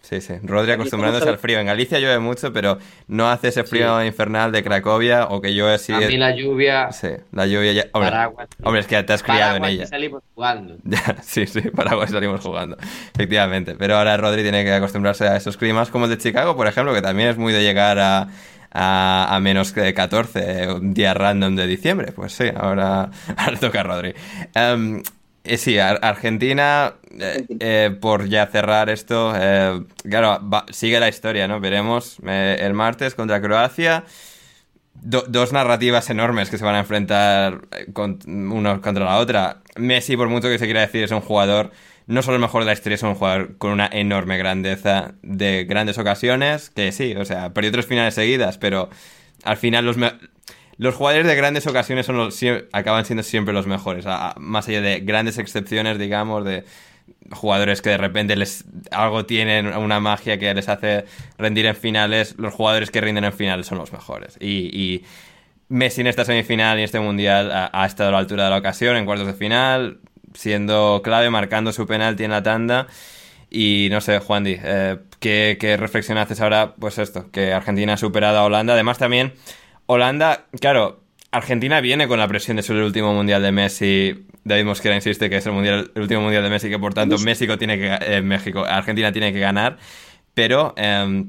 Sí, 0.00 0.20
sí. 0.20 0.34
Rodri 0.42 0.72
acostumbrándose 0.72 1.28
al 1.28 1.38
frío. 1.38 1.58
En 1.58 1.66
Galicia 1.66 1.98
llueve 1.98 2.18
mucho, 2.18 2.52
pero 2.52 2.78
no 3.08 3.28
hace 3.30 3.48
ese 3.48 3.64
frío 3.64 4.02
infernal 4.04 4.52
de 4.52 4.62
Cracovia 4.62 5.26
o 5.26 5.40
que 5.40 5.54
llueve 5.54 5.74
así. 5.74 5.92
A 5.92 5.98
mí 6.00 6.16
la 6.16 6.34
lluvia. 6.34 6.90
Sí, 6.92 7.08
la 7.32 7.46
lluvia 7.46 7.72
ya. 7.72 7.84
Hombre, 7.92 8.10
Paraguas. 8.10 8.48
hombre, 8.62 8.80
es 8.80 8.86
que 8.86 9.02
te 9.02 9.12
has 9.12 9.22
criado 9.22 9.56
en 9.56 9.62
Paraguas 9.62 9.72
ella. 9.72 9.86
salimos 9.86 10.22
jugando. 10.34 10.76
Ya, 10.84 11.16
sí, 11.22 11.46
sí, 11.46 11.60
Paraguay 11.60 12.08
salimos 12.08 12.40
jugando, 12.40 12.76
efectivamente. 13.14 13.74
Pero 13.78 13.96
ahora 13.96 14.16
Rodri 14.16 14.42
tiene 14.42 14.64
que 14.64 14.72
acostumbrarse 14.72 15.26
a 15.26 15.36
esos 15.36 15.56
climas 15.56 15.90
como 15.90 16.06
el 16.06 16.10
de 16.12 16.18
Chicago, 16.18 16.56
por 16.56 16.66
ejemplo, 16.66 16.94
que 16.94 17.02
también 17.02 17.28
es 17.28 17.36
muy 17.36 17.52
de 17.52 17.62
llegar 17.62 17.98
a, 17.98 18.28
a, 18.70 19.34
a 19.34 19.40
menos 19.40 19.72
que 19.72 19.92
14, 19.92 20.72
un 20.72 20.94
día 20.94 21.14
random 21.14 21.54
de 21.56 21.66
diciembre. 21.66 22.12
Pues 22.12 22.32
sí, 22.32 22.44
ahora, 22.54 23.10
ahora 23.36 23.58
toca 23.58 23.80
a 23.80 23.82
Rodri. 23.82 24.14
Em, 24.54 25.02
eh, 25.44 25.58
sí, 25.58 25.78
Ar- 25.78 25.98
Argentina, 26.02 26.94
eh, 27.18 27.46
eh, 27.60 27.96
por 28.00 28.28
ya 28.28 28.46
cerrar 28.46 28.88
esto, 28.90 29.32
eh, 29.36 29.84
claro, 30.08 30.40
va- 30.48 30.64
sigue 30.70 30.98
la 31.00 31.08
historia, 31.08 31.46
¿no? 31.48 31.60
Veremos 31.60 32.18
el 32.26 32.74
martes 32.74 33.14
contra 33.14 33.40
Croacia. 33.40 34.04
Do- 34.94 35.24
dos 35.28 35.52
narrativas 35.52 36.08
enormes 36.10 36.50
que 36.50 36.58
se 36.58 36.64
van 36.64 36.76
a 36.76 36.80
enfrentar 36.80 37.62
con, 37.92 38.18
uno 38.26 38.80
contra 38.80 39.04
la 39.04 39.18
otra. 39.18 39.62
Messi, 39.76 40.16
por 40.16 40.28
mucho 40.28 40.48
que 40.48 40.58
se 40.58 40.64
quiera 40.66 40.80
decir, 40.82 41.02
es 41.04 41.10
un 41.10 41.20
jugador, 41.20 41.72
no 42.06 42.22
solo 42.22 42.36
el 42.36 42.40
mejor 42.42 42.62
de 42.62 42.66
la 42.66 42.72
historia, 42.74 42.94
es 42.96 43.02
un 43.02 43.14
jugador 43.14 43.58
con 43.58 43.72
una 43.72 43.88
enorme 43.92 44.38
grandeza 44.38 45.14
de 45.22 45.64
grandes 45.64 45.98
ocasiones, 45.98 46.70
que 46.70 46.92
sí, 46.92 47.14
o 47.16 47.24
sea, 47.24 47.52
perdió 47.54 47.72
tres 47.72 47.86
finales 47.86 48.14
seguidas, 48.14 48.58
pero 48.58 48.88
al 49.44 49.56
final 49.56 49.84
los, 49.84 49.96
los 50.76 50.94
jugadores 50.94 51.26
de 51.26 51.34
grandes 51.36 51.66
ocasiones 51.66 52.06
son 52.06 52.16
los, 52.16 52.40
acaban 52.72 53.04
siendo 53.04 53.22
siempre 53.22 53.54
los 53.54 53.66
mejores, 53.66 54.04
más 54.36 54.68
allá 54.68 54.80
de 54.80 55.00
grandes 55.00 55.38
excepciones, 55.38 55.98
digamos, 55.98 56.44
de 56.44 56.64
jugadores 57.30 57.82
que 57.82 57.90
de 57.90 57.96
repente 57.96 58.36
les 58.36 58.64
algo 58.90 59.26
tienen 59.26 59.68
una 59.68 60.00
magia 60.00 60.38
que 60.38 60.52
les 60.54 60.68
hace 60.68 61.04
rendir 61.38 61.66
en 61.66 61.76
finales 61.76 62.34
los 62.38 62.54
jugadores 62.54 62.90
que 62.90 63.00
rinden 63.00 63.24
en 63.24 63.32
finales 63.32 63.66
son 63.66 63.78
los 63.78 63.92
mejores. 63.92 64.36
Y, 64.40 65.04
Messi 65.66 66.02
en 66.02 66.06
esta 66.06 66.26
semifinal 66.26 66.78
y 66.78 66.82
este 66.82 67.00
mundial 67.00 67.50
ha, 67.50 67.70
ha 67.72 67.86
estado 67.86 68.10
a 68.10 68.12
la 68.12 68.18
altura 68.18 68.44
de 68.44 68.50
la 68.50 68.58
ocasión 68.58 68.96
en 68.96 69.06
cuartos 69.06 69.26
de 69.26 69.32
final 69.32 69.98
siendo 70.34 71.00
clave 71.02 71.30
marcando 71.30 71.72
su 71.72 71.86
penalti 71.86 72.24
en 72.24 72.30
la 72.32 72.42
tanda. 72.42 72.86
Y 73.50 73.88
no 73.90 74.00
sé 74.00 74.18
Juan 74.18 74.44
Di 74.44 74.58
eh, 74.62 74.98
¿qué, 75.20 75.56
qué 75.58 75.76
reflexión 75.76 76.18
haces 76.18 76.40
ahora 76.40 76.74
pues 76.78 76.98
esto 76.98 77.30
que 77.30 77.52
Argentina 77.52 77.94
ha 77.94 77.96
superado 77.96 78.38
a 78.38 78.44
Holanda. 78.44 78.74
Además 78.74 78.98
también 78.98 79.32
Holanda 79.86 80.46
claro 80.60 81.04
Argentina 81.34 81.80
viene 81.80 82.06
con 82.06 82.18
la 82.18 82.28
presión 82.28 82.56
de 82.56 82.62
ser 82.62 82.76
el 82.76 82.84
último 82.84 83.12
mundial 83.12 83.42
de 83.42 83.50
Messi. 83.50 84.26
David 84.44 84.64
Mosquera 84.64 84.94
insiste 84.94 85.28
que 85.28 85.38
es 85.38 85.46
el, 85.46 85.52
mundial, 85.52 85.90
el 85.94 86.02
último 86.02 86.20
mundial 86.20 86.44
de 86.44 86.50
Messi, 86.50 86.68
que 86.68 86.78
por 86.78 86.94
tanto 86.94 87.18
México 87.18 87.58
tiene 87.58 87.76
que, 87.76 87.98
eh, 88.00 88.22
México, 88.22 88.64
Argentina 88.64 89.10
tiene 89.10 89.32
que 89.32 89.40
ganar. 89.40 89.78
Pero, 90.32 90.74
eh, 90.76 91.24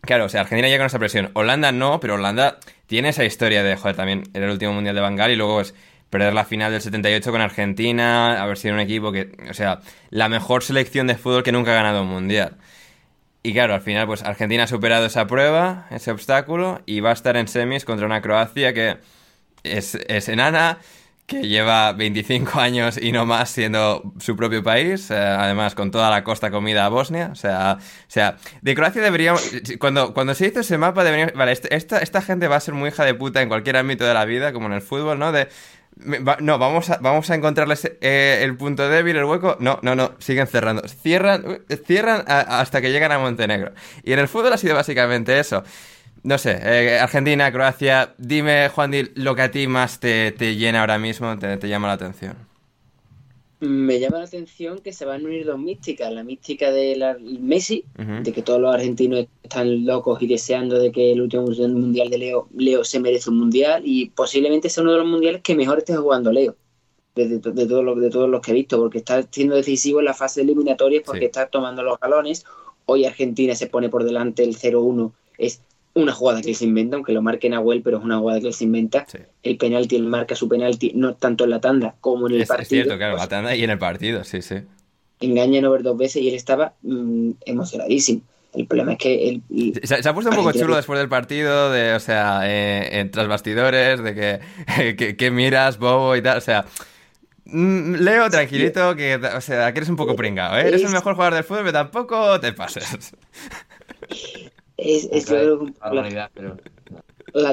claro, 0.00 0.24
o 0.24 0.28
sea, 0.30 0.42
Argentina 0.42 0.68
llega 0.68 0.78
con 0.78 0.86
esa 0.86 0.98
presión. 0.98 1.30
Holanda 1.34 1.72
no, 1.72 2.00
pero 2.00 2.14
Holanda 2.14 2.58
tiene 2.86 3.10
esa 3.10 3.24
historia 3.24 3.62
de, 3.62 3.76
joder, 3.76 3.96
también 3.96 4.22
era 4.32 4.46
el 4.46 4.52
último 4.52 4.72
mundial 4.72 4.94
de 4.94 5.02
Bangal 5.02 5.30
y 5.30 5.36
luego 5.36 5.60
es 5.60 5.74
perder 6.08 6.32
la 6.32 6.44
final 6.44 6.72
del 6.72 6.80
78 6.80 7.30
con 7.30 7.42
Argentina, 7.42 8.42
haber 8.42 8.56
sido 8.56 8.74
un 8.74 8.80
equipo 8.80 9.12
que, 9.12 9.30
o 9.48 9.54
sea, 9.54 9.80
la 10.08 10.30
mejor 10.30 10.62
selección 10.62 11.06
de 11.06 11.16
fútbol 11.16 11.42
que 11.42 11.52
nunca 11.52 11.72
ha 11.72 11.74
ganado 11.74 12.02
un 12.02 12.08
mundial. 12.08 12.56
Y 13.42 13.54
claro, 13.54 13.74
al 13.74 13.80
final, 13.80 14.06
pues 14.06 14.22
Argentina 14.22 14.64
ha 14.64 14.66
superado 14.66 15.06
esa 15.06 15.26
prueba, 15.26 15.86
ese 15.90 16.10
obstáculo, 16.10 16.82
y 16.84 17.00
va 17.00 17.10
a 17.10 17.12
estar 17.14 17.36
en 17.38 17.48
semis 17.48 17.84
contra 17.86 18.04
una 18.06 18.20
Croacia 18.20 18.74
que 18.74 18.98
es, 19.62 19.94
es 20.08 20.28
enana, 20.28 20.78
que 21.26 21.42
lleva 21.42 21.92
25 21.92 22.60
años 22.60 22.98
y 23.00 23.12
no 23.12 23.26
más 23.26 23.50
siendo 23.50 24.12
su 24.18 24.36
propio 24.36 24.62
país, 24.64 25.10
eh, 25.10 25.16
además 25.16 25.74
con 25.76 25.90
toda 25.92 26.10
la 26.10 26.24
costa 26.24 26.50
comida 26.50 26.84
a 26.86 26.88
Bosnia. 26.88 27.30
O 27.32 27.36
sea, 27.36 27.78
o 27.80 27.84
sea 28.08 28.36
de 28.62 28.74
Croacia 28.74 29.02
deberíamos. 29.02 29.42
Cuando, 29.78 30.12
cuando 30.14 30.34
se 30.34 30.48
hizo 30.48 30.60
ese 30.60 30.76
mapa, 30.78 31.04
deberíamos. 31.04 31.34
Vale, 31.34 31.52
este- 31.52 31.74
esta, 31.76 32.00
esta 32.00 32.22
gente 32.22 32.48
va 32.48 32.56
a 32.56 32.60
ser 32.60 32.74
muy 32.74 32.88
hija 32.90 33.04
de 33.04 33.14
puta 33.14 33.42
en 33.42 33.48
cualquier 33.48 33.76
ámbito 33.76 34.04
de 34.04 34.14
la 34.14 34.24
vida, 34.24 34.52
como 34.52 34.66
en 34.66 34.72
el 34.74 34.82
fútbol, 34.82 35.18
¿no? 35.18 35.32
Va- 36.26 36.38
no, 36.40 36.58
vamos 36.58 36.90
a, 36.90 36.98
vamos 36.98 37.30
a 37.30 37.34
encontrarles 37.34 37.84
eh, 38.00 38.40
el 38.42 38.56
punto 38.56 38.88
débil, 38.88 39.16
el 39.16 39.24
hueco. 39.24 39.56
No, 39.60 39.78
no, 39.82 39.94
no, 39.94 40.12
siguen 40.18 40.46
cerrando. 40.46 40.82
Cierran, 40.88 41.62
cierran 41.86 42.24
hasta 42.26 42.80
que 42.80 42.90
llegan 42.92 43.12
a 43.12 43.18
Montenegro. 43.18 43.72
Y 44.02 44.12
en 44.12 44.18
el 44.18 44.28
fútbol 44.28 44.52
ha 44.52 44.56
sido 44.58 44.74
básicamente 44.74 45.38
eso. 45.38 45.62
No 46.22 46.36
sé, 46.38 46.58
eh, 46.62 46.98
Argentina, 47.00 47.50
Croacia, 47.50 48.14
dime, 48.18 48.68
Juan, 48.68 48.90
Di, 48.90 49.10
lo 49.14 49.34
que 49.34 49.42
a 49.42 49.50
ti 49.50 49.66
más 49.66 50.00
te, 50.00 50.32
te 50.32 50.56
llena 50.56 50.80
ahora 50.80 50.98
mismo, 50.98 51.38
te, 51.38 51.56
te 51.56 51.68
llama 51.68 51.88
la 51.88 51.94
atención. 51.94 52.49
Me 53.60 54.00
llama 54.00 54.18
la 54.18 54.24
atención 54.24 54.78
que 54.78 54.92
se 54.92 55.04
van 55.04 55.20
a 55.20 55.24
unir 55.28 55.44
dos 55.44 55.58
místicas, 55.58 56.10
la 56.12 56.24
mística 56.24 56.70
de 56.72 56.96
la- 56.96 57.18
Messi, 57.20 57.84
de 58.22 58.32
que 58.32 58.40
todos 58.40 58.58
los 58.58 58.74
argentinos 58.74 59.26
están 59.42 59.84
locos 59.84 60.22
y 60.22 60.26
deseando 60.26 60.78
de 60.78 60.90
que 60.90 61.12
el 61.12 61.20
último 61.20 61.44
mundial 61.46 62.08
de 62.08 62.16
Leo, 62.18 62.48
Leo 62.56 62.84
se 62.84 63.00
merece 63.00 63.28
un 63.28 63.38
mundial 63.38 63.82
y 63.84 64.06
posiblemente 64.10 64.70
sea 64.70 64.82
uno 64.82 64.92
de 64.92 64.98
los 64.98 65.06
mundiales 65.06 65.42
que 65.42 65.54
mejor 65.54 65.76
esté 65.78 65.94
jugando 65.94 66.32
Leo, 66.32 66.56
de, 67.14 67.28
de, 67.28 67.38
de 67.38 67.66
todos 67.66 67.84
los, 67.84 68.00
de 68.00 68.08
todos 68.08 68.30
los 68.30 68.40
que 68.40 68.52
he 68.52 68.54
visto, 68.54 68.78
porque 68.78 68.96
está 68.98 69.22
siendo 69.30 69.56
decisivo 69.56 69.98
en 69.98 70.06
la 70.06 70.14
fase 70.14 70.40
eliminatoria 70.40 71.02
porque 71.04 71.20
Sí. 71.20 71.24
está 71.26 71.46
tomando 71.48 71.82
los 71.82 72.00
galones. 72.00 72.46
Hoy 72.86 73.04
Argentina 73.04 73.54
se 73.54 73.66
pone 73.66 73.90
por 73.90 74.04
delante 74.04 74.42
el 74.42 74.56
0-1, 74.56 75.12
es 75.36 75.60
una 75.94 76.12
jugada 76.12 76.40
que 76.42 76.54
se 76.54 76.64
inventa, 76.64 76.96
aunque 76.96 77.12
lo 77.12 77.20
marque 77.22 77.48
Nahuel, 77.48 77.82
pero 77.82 77.98
es 77.98 78.04
una 78.04 78.18
jugada 78.18 78.40
que 78.40 78.52
se 78.52 78.64
inventa. 78.64 79.04
Sí. 79.10 79.18
El 79.42 79.56
penalti, 79.56 79.96
él 79.96 80.04
marca 80.04 80.34
su 80.36 80.48
penalti, 80.48 80.92
no 80.94 81.14
tanto 81.14 81.44
en 81.44 81.50
la 81.50 81.60
tanda 81.60 81.94
como 82.00 82.28
en 82.28 82.34
el 82.34 82.40
Es, 82.42 82.50
es 82.50 82.56
partido. 82.56 82.68
cierto, 82.84 82.96
claro, 82.98 83.14
Pues, 83.14 83.22
la 83.24 83.28
tanda 83.28 83.56
y 83.56 83.64
en 83.64 83.70
el 83.70 83.78
partido, 83.78 84.22
sí, 84.24 84.40
sí. 84.42 84.56
engaña 85.20 85.58
en 85.58 85.64
over 85.64 85.82
dos 85.82 85.96
veces 85.98 86.22
y 86.22 86.28
él 86.28 86.34
estaba 86.34 86.74
mm, 86.82 87.30
emocionadísimo. 87.46 88.22
El 88.52 88.66
problema 88.66 88.92
es 88.92 88.98
que 88.98 89.28
él, 89.28 89.42
y- 89.48 89.72
Se, 89.82 90.02
se 90.02 90.08
ha 90.08 90.12
puesto 90.14 90.30
un 90.30 90.36
poco 90.36 90.50
chulo 90.52 90.74
después 90.76 90.98
del 90.98 91.08
partido, 91.08 91.70
de, 91.70 91.94
o 91.94 92.00
sea, 92.00 92.40
eh, 92.44 92.98
en 93.00 93.10
tras 93.10 93.28
bastidores, 93.28 94.02
de 94.02 94.14
que, 94.14 94.40
que, 94.96 95.16
que 95.16 95.30
miras, 95.30 95.78
bobo 95.78 96.16
y 96.16 96.22
tal, 96.22 96.38
o 96.38 96.40
sea... 96.40 96.64
mm, 97.44 97.94
Leo, 97.96 98.28
tranquilito, 98.30 98.96
que, 98.96 99.14
o 99.16 99.40
sea, 99.40 99.72
que 99.72 99.78
eres 99.80 99.88
un 99.88 99.96
poco 99.96 100.16
pringado, 100.16 100.56
¿eh? 100.58 100.66
Eres 100.68 100.82
el 100.82 100.90
mejor 100.90 101.14
jugador 101.14 101.34
del 101.34 101.44
fútbol, 101.44 101.62
pero 101.62 101.72
tampoco 101.74 102.40
te 102.40 102.52
pases. 102.52 103.14
es, 104.80 105.10
yo 105.10 105.26
creo 105.26 105.66
la 106.12 106.30
pero 106.34 106.56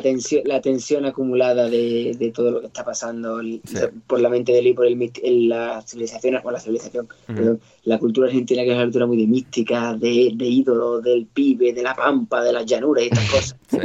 tensión, 0.01 0.41
la 0.45 0.59
tensión 0.61 1.05
acumulada 1.05 1.69
de, 1.69 2.15
de 2.17 2.31
todo 2.31 2.49
lo 2.49 2.61
que 2.61 2.67
está 2.67 2.83
pasando 2.83 3.39
el- 3.39 3.61
Sí. 3.63 3.77
por 4.07 4.19
la 4.19 4.29
mente 4.29 4.51
de 4.51 4.59
él 4.59 4.67
y 4.67 4.73
por 4.73 4.87
el, 4.87 5.49
la 5.49 5.83
civilización, 5.85 6.39
o 6.43 6.49
la 6.51 6.59
civilización, 6.59 7.07
perdón, 7.27 7.59
la 7.83 7.99
cultura 7.99 8.27
argentina 8.27 8.63
que 8.63 8.69
es 8.69 8.75
una 8.75 8.85
cultura 8.85 9.05
muy 9.05 9.17
de 9.17 9.27
mística, 9.27 9.93
de, 9.93 10.31
de 10.33 10.45
ídolo, 10.45 10.99
del 11.01 11.27
pibe, 11.27 11.73
de 11.73 11.83
la 11.83 11.93
pampa, 11.95 12.43
de 12.43 12.53
las 12.53 12.65
llanuras 12.65 13.03
y 13.03 13.07
estas 13.07 13.29
cosas. 13.31 13.55
Sí. 13.69 13.77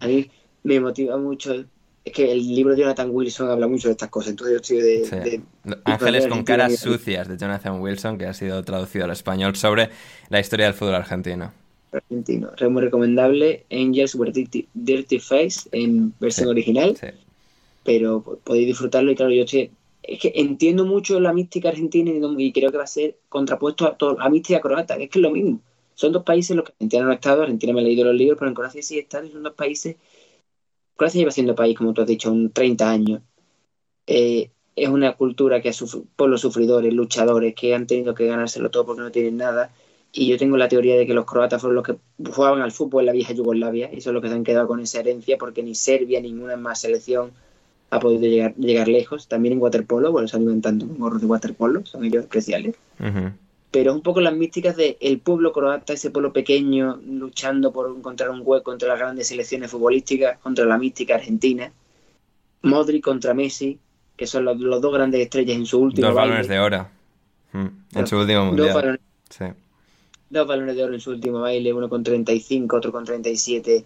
A 0.00 0.06
mí 0.06 0.30
me 0.64 0.80
motiva 0.80 1.16
mucho. 1.16 1.54
Es 2.04 2.12
que 2.12 2.30
el 2.32 2.54
libro 2.54 2.74
de 2.74 2.80
Jonathan 2.82 3.10
Wilson 3.10 3.48
habla 3.50 3.68
mucho 3.68 3.88
de 3.88 3.92
estas 3.92 4.08
cosas, 4.10 4.30
entonces 4.30 4.54
yo 4.54 4.60
estoy 4.60 4.76
de, 4.78 5.04
Sí. 5.06 5.16
de- 5.64 5.76
Ángeles 5.84 6.26
con 6.26 6.42
caras 6.44 6.76
sucias 6.78 7.26
de 7.28 7.36
Jonathan 7.38 7.80
Wilson, 7.80 8.18
que 8.18 8.26
ha 8.26 8.34
sido 8.34 8.62
traducido 8.64 9.04
al 9.06 9.10
español 9.12 9.56
sobre 9.56 9.88
la 10.30 10.40
historia 10.40 10.66
del 10.66 10.74
fútbol 10.74 10.94
argentino. 10.94 11.52
Argentino. 11.92 12.50
Es 12.58 12.70
muy 12.70 12.82
recomendable. 12.82 13.64
Angels 13.70 14.14
with 14.14 14.32
Dirty, 14.32 14.68
Dirty 14.74 15.18
Face 15.18 15.68
en 15.72 16.12
versión 16.20 16.46
Sí. 16.46 16.50
original, 16.50 16.96
Sí. 16.96 17.06
pero 17.84 18.22
po- 18.22 18.38
podéis 18.44 18.66
disfrutarlo. 18.68 19.10
Y 19.10 19.14
claro, 19.16 19.32
yo 19.32 19.44
estoy, 19.44 19.70
es 20.02 20.18
que 20.20 20.32
entiendo 20.34 20.84
mucho 20.84 21.20
la 21.20 21.32
mística 21.32 21.68
argentina 21.70 22.10
y, 22.38 22.52
creo 22.52 22.70
que 22.70 22.78
va 22.78 22.84
a 22.84 22.86
ser 22.86 23.16
contrapuesto 23.28 23.86
a, 23.86 23.96
todo, 23.96 24.20
a 24.20 24.28
mística 24.30 24.60
croata, 24.60 24.96
que 24.96 25.04
es 25.04 25.10
que 25.10 25.18
es 25.18 25.22
lo 25.22 25.30
mismo. 25.30 25.60
Son 25.94 26.12
dos 26.12 26.22
países 26.22 26.52
en 26.52 26.58
los 26.58 26.66
que 26.66 26.72
Argentina 26.72 27.04
no 27.04 27.10
ha 27.10 27.14
estado, 27.14 27.42
Argentina 27.42 27.72
me 27.72 27.80
ha 27.80 27.84
leído 27.84 28.04
los 28.04 28.14
libros, 28.14 28.38
pero 28.38 28.48
en 28.48 28.54
Croacia 28.54 28.82
sí 28.82 28.98
está, 28.98 29.24
y 29.24 29.30
son 29.30 29.42
dos 29.42 29.54
países. 29.54 29.96
Croacia 30.96 31.18
lleva 31.20 31.30
siendo 31.32 31.54
país, 31.54 31.76
como 31.76 31.92
tú 31.92 32.02
has 32.02 32.06
dicho, 32.08 32.30
un 32.30 32.50
30 32.52 32.88
años. 32.90 33.20
Eh, 34.06 34.50
es 34.76 34.88
una 34.88 35.14
cultura 35.14 35.60
que 35.60 35.70
ha 35.70 35.72
sufrido, 35.72 36.06
pueblos 36.16 36.40
sufridores, 36.40 36.92
luchadores, 36.94 37.54
que 37.54 37.74
han 37.74 37.86
tenido 37.88 38.14
que 38.14 38.26
ganárselo 38.26 38.70
todo 38.70 38.86
porque 38.86 39.02
no 39.02 39.10
tienen 39.10 39.36
nada. 39.36 39.72
Y 40.12 40.28
yo 40.28 40.38
tengo 40.38 40.56
la 40.56 40.68
teoría 40.68 40.96
de 40.96 41.06
que 41.06 41.14
los 41.14 41.26
croatas 41.26 41.60
fueron 41.60 41.76
los 41.76 41.84
que 41.84 41.96
jugaban 42.30 42.62
al 42.62 42.72
fútbol 42.72 43.02
en 43.02 43.06
la 43.06 43.12
vieja 43.12 43.32
Yugoslavia, 43.34 43.90
y 43.92 44.00
son 44.00 44.14
los 44.14 44.22
que 44.22 44.28
se 44.28 44.34
han 44.34 44.44
quedado 44.44 44.66
con 44.66 44.80
esa 44.80 45.00
herencia, 45.00 45.36
porque 45.38 45.62
ni 45.62 45.74
Serbia, 45.74 46.20
ninguna 46.20 46.56
más 46.56 46.80
selección 46.80 47.32
ha 47.90 48.00
podido 48.00 48.22
llegar, 48.22 48.54
llegar 48.56 48.88
lejos. 48.88 49.28
También 49.28 49.54
en 49.54 49.60
waterpolo, 49.60 50.10
bueno, 50.12 50.28
se 50.28 50.36
han 50.36 50.42
inventando 50.42 50.86
un 50.86 50.98
gorro 50.98 51.18
de 51.18 51.26
waterpolo, 51.26 51.84
son 51.84 52.04
ellos 52.04 52.24
especiales. 52.24 52.74
Pero 53.70 53.90
es 53.90 53.96
un 53.96 54.02
poco 54.02 54.20
las 54.22 54.34
místicas 54.34 54.76
del 54.76 54.96
el 55.00 55.18
pueblo 55.18 55.52
croata, 55.52 55.92
ese 55.92 56.10
pueblo 56.10 56.32
pequeño, 56.32 56.98
luchando 57.06 57.70
por 57.70 57.94
encontrar 57.94 58.30
un 58.30 58.40
hueco 58.42 58.72
entre 58.72 58.88
las 58.88 58.98
grandes 58.98 59.28
selecciones 59.28 59.70
futbolísticas, 59.70 60.38
contra 60.38 60.64
la 60.64 60.78
mística 60.78 61.16
argentina. 61.16 61.70
Modric 62.62 63.04
contra 63.04 63.34
Messi, 63.34 63.78
que 64.16 64.26
son 64.26 64.44
los, 64.44 64.58
los 64.58 64.80
dos 64.80 64.92
grandes 64.92 65.20
estrellas 65.20 65.56
en 65.56 65.66
su 65.66 65.80
último 65.80 66.08
Dos 66.08 66.16
balones 66.16 66.48
de 66.48 66.58
oro. 66.58 66.88
Mm, 67.52 67.66
En 67.94 68.06
su 68.06 68.16
último 68.16 68.46
mundial. 68.46 69.00
Sí. 69.28 69.44
Dos 70.30 70.46
balones 70.46 70.76
de 70.76 70.84
oro 70.84 70.94
en 70.94 71.00
su 71.00 71.10
último 71.10 71.40
baile, 71.40 71.72
uno 71.72 71.88
con 71.88 72.02
35, 72.02 72.76
otro 72.76 72.92
con 72.92 73.04
37. 73.04 73.84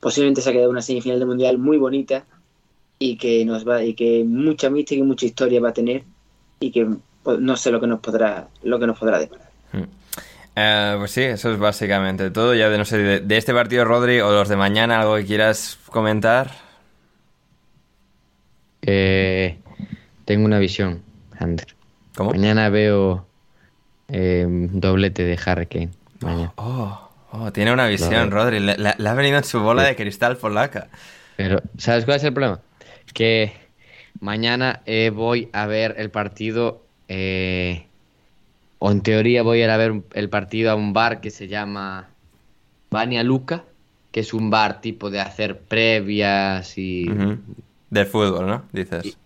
Posiblemente 0.00 0.40
se 0.40 0.50
ha 0.50 0.52
quedado 0.52 0.70
una 0.70 0.82
semifinal 0.82 1.18
de 1.18 1.26
mundial 1.26 1.58
muy 1.58 1.78
bonita 1.78 2.24
y 2.98 3.16
que 3.16 3.44
nos 3.44 3.66
va 3.66 3.82
y 3.82 3.94
que 3.94 4.24
mucha 4.24 4.70
mística 4.70 5.00
y 5.00 5.04
mucha 5.04 5.26
historia 5.26 5.60
va 5.60 5.70
a 5.70 5.74
tener 5.74 6.04
y 6.60 6.70
que 6.70 6.86
pues, 7.22 7.38
no 7.38 7.56
sé 7.56 7.70
lo 7.70 7.80
que 7.80 7.86
nos 7.86 8.00
podrá 8.00 8.48
lo 8.62 8.78
que 8.78 8.86
nos 8.86 8.98
podrá 8.98 9.18
deparar. 9.18 9.50
Eh, 10.54 10.96
pues 10.98 11.10
sí, 11.10 11.22
eso 11.22 11.50
es 11.52 11.58
básicamente 11.58 12.30
todo. 12.30 12.54
Ya 12.54 12.68
de, 12.68 12.78
no 12.78 12.84
sé, 12.84 12.98
de, 12.98 13.20
de 13.20 13.36
este 13.36 13.54
partido, 13.54 13.84
Rodri, 13.84 14.20
o 14.20 14.30
los 14.32 14.48
de 14.48 14.56
mañana, 14.56 15.00
algo 15.00 15.16
que 15.16 15.24
quieras 15.24 15.78
comentar. 15.86 16.50
Eh, 18.82 19.58
tengo 20.24 20.44
una 20.44 20.58
visión, 20.58 21.02
Ander. 21.38 21.68
¿Cómo? 22.16 22.30
Mañana 22.30 22.68
veo 22.68 23.26
eh, 24.12 24.44
un 24.46 24.78
doblete 24.80 25.24
de 25.24 25.38
Harry 25.44 25.66
Kane. 25.66 25.90
Mañana. 26.20 26.52
Oh, 26.56 27.10
oh, 27.32 27.52
tiene 27.52 27.72
una 27.72 27.86
visión, 27.88 28.10
Claro. 28.28 28.30
Rodri. 28.30 28.60
Le, 28.60 28.76
le- 28.76 28.94
le 28.96 29.08
ha 29.08 29.14
venido 29.14 29.38
en 29.38 29.44
su 29.44 29.58
bola 29.60 29.82
de 29.82 29.96
cristal 29.96 30.36
polaca. 30.36 30.88
Pero, 31.36 31.60
¿sabes 31.78 32.04
cuál 32.04 32.18
es 32.18 32.24
el 32.24 32.32
problema? 32.32 32.60
Que 33.14 33.52
mañana 34.20 34.82
eh, 34.86 35.10
voy 35.12 35.48
a 35.52 35.66
ver 35.66 35.96
el 35.98 36.10
partido, 36.10 36.84
eh, 37.08 37.86
o 38.78 38.90
en 38.92 39.00
teoría 39.02 39.42
voy 39.42 39.60
a 39.60 39.64
ir 39.64 39.70
a 39.70 39.76
ver 39.76 40.02
el 40.12 40.28
partido 40.28 40.70
a 40.70 40.74
un 40.74 40.92
bar 40.92 41.20
que 41.20 41.30
se 41.30 41.48
llama 41.48 42.08
Bania 42.90 43.22
Luca, 43.24 43.64
que 44.12 44.20
es 44.20 44.34
un 44.34 44.50
bar 44.50 44.80
tipo 44.80 45.10
de 45.10 45.20
hacer 45.20 45.58
previas 45.60 46.76
y... 46.78 47.06
Del 47.90 48.06
fútbol, 48.06 48.46
¿no? 48.46 48.64
Dices. 48.72 49.16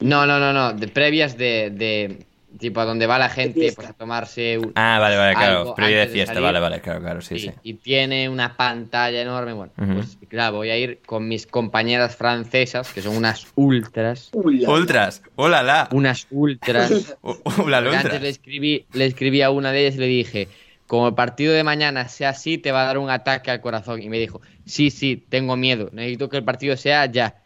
No, 0.00 0.26
no, 0.26 0.38
no, 0.38 0.52
no, 0.52 0.72
de 0.74 0.88
previas 0.88 1.38
de, 1.38 1.70
de 1.70 2.26
tipo 2.58 2.80
a 2.80 2.84
donde 2.84 3.06
va 3.06 3.18
la 3.18 3.28
gente 3.28 3.72
pues, 3.74 3.88
a 3.88 3.92
tomarse 3.92 4.58
un- 4.58 4.72
Ah, 4.74 4.98
vale, 5.00 5.16
vale, 5.16 5.34
claro. 5.34 5.74
Previa 5.74 5.98
de 6.00 6.06
de 6.06 6.12
fiesta, 6.12 6.34
salir. 6.34 6.44
vale, 6.46 6.60
vale, 6.60 6.80
claro, 6.80 7.00
claro, 7.00 7.20
sí, 7.20 7.34
y, 7.34 7.38
sí. 7.40 7.50
y 7.62 7.74
tiene 7.74 8.28
una 8.28 8.56
pantalla 8.56 9.20
enorme. 9.20 9.52
Bueno, 9.52 9.72
Ujú. 9.78 9.94
pues 9.94 10.18
claro, 10.28 10.56
voy 10.56 10.70
a 10.70 10.76
ir 10.78 11.00
con 11.06 11.28
mis 11.28 11.46
compañeras 11.46 12.16
francesas, 12.16 12.92
que 12.92 13.02
son 13.02 13.16
unas 13.16 13.46
ultras. 13.54 14.30
Ultras, 14.32 15.22
hola 15.36 15.62
la. 15.62 15.88
Unas 15.92 16.26
ultras. 16.30 17.16
Hola 17.22 17.78
antes 17.78 18.20
le 18.20 18.28
escribí, 18.28 18.86
le 18.92 19.06
escribí 19.06 19.42
a 19.42 19.50
una 19.50 19.72
de 19.72 19.80
ellas 19.80 19.96
y 19.96 19.98
le 19.98 20.06
dije, 20.06 20.48
como 20.86 21.08
el 21.08 21.14
partido 21.14 21.52
de 21.52 21.64
mañana 21.64 22.08
sea 22.08 22.30
así, 22.30 22.58
te 22.58 22.72
va 22.72 22.82
a 22.82 22.86
dar 22.86 22.98
un 22.98 23.10
ataque 23.10 23.50
al 23.50 23.60
corazón. 23.60 24.02
Y 24.02 24.08
me 24.08 24.18
dijo, 24.18 24.40
sí, 24.64 24.90
sí, 24.90 25.16
tengo 25.28 25.56
miedo, 25.56 25.90
necesito 25.92 26.28
que 26.28 26.36
el 26.36 26.44
partido 26.44 26.76
sea 26.76 27.06
ya. 27.06 27.42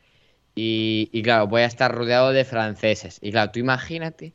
Y, 0.55 1.09
y 1.13 1.23
claro, 1.23 1.47
voy 1.47 1.63
a 1.63 1.67
estar 1.67 1.95
rodeado 1.95 2.33
de 2.33 2.45
franceses. 2.45 3.19
Y 3.23 3.31
claro, 3.31 3.51
tú 3.53 3.61
imagínate 3.61 4.35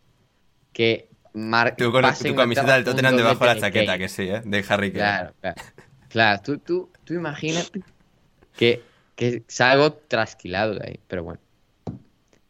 que 0.76 1.08
Mar 1.34 1.74
Tú 1.78 1.90
con 1.90 2.02
pase 2.02 2.28
tu 2.28 2.36
camiseta 2.36 2.76
del 2.76 2.84
Tottenham 2.84 3.16
debajo 3.16 3.40
de 3.40 3.56
la 3.56 3.60
chaqueta, 3.62 3.94
Kane. 3.94 3.98
que 3.98 4.10
sí, 4.10 4.24
¿eh? 4.24 4.42
De 4.44 4.66
Harry 4.68 4.92
Kane. 4.92 5.00
Claro, 5.00 5.34
claro. 5.40 5.62
Claro, 6.10 6.42
tú, 6.44 6.58
tú, 6.58 6.90
tú 7.06 7.14
imagínate 7.14 7.82
que, 8.58 8.84
que 9.16 9.44
salgo 9.48 9.94
trasquilado 9.94 10.76
de 10.76 10.86
ahí, 10.86 11.00
pero 11.08 11.24
bueno. 11.24 11.40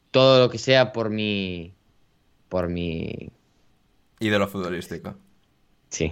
Todo 0.09 0.39
lo 0.39 0.49
que 0.49 0.57
sea 0.57 0.91
por 0.91 1.11
mi. 1.11 1.75
Por 2.49 2.67
mi. 2.67 3.29
Ídolo 4.19 4.47
futbolístico. 4.47 5.15
Sí. 5.89 6.11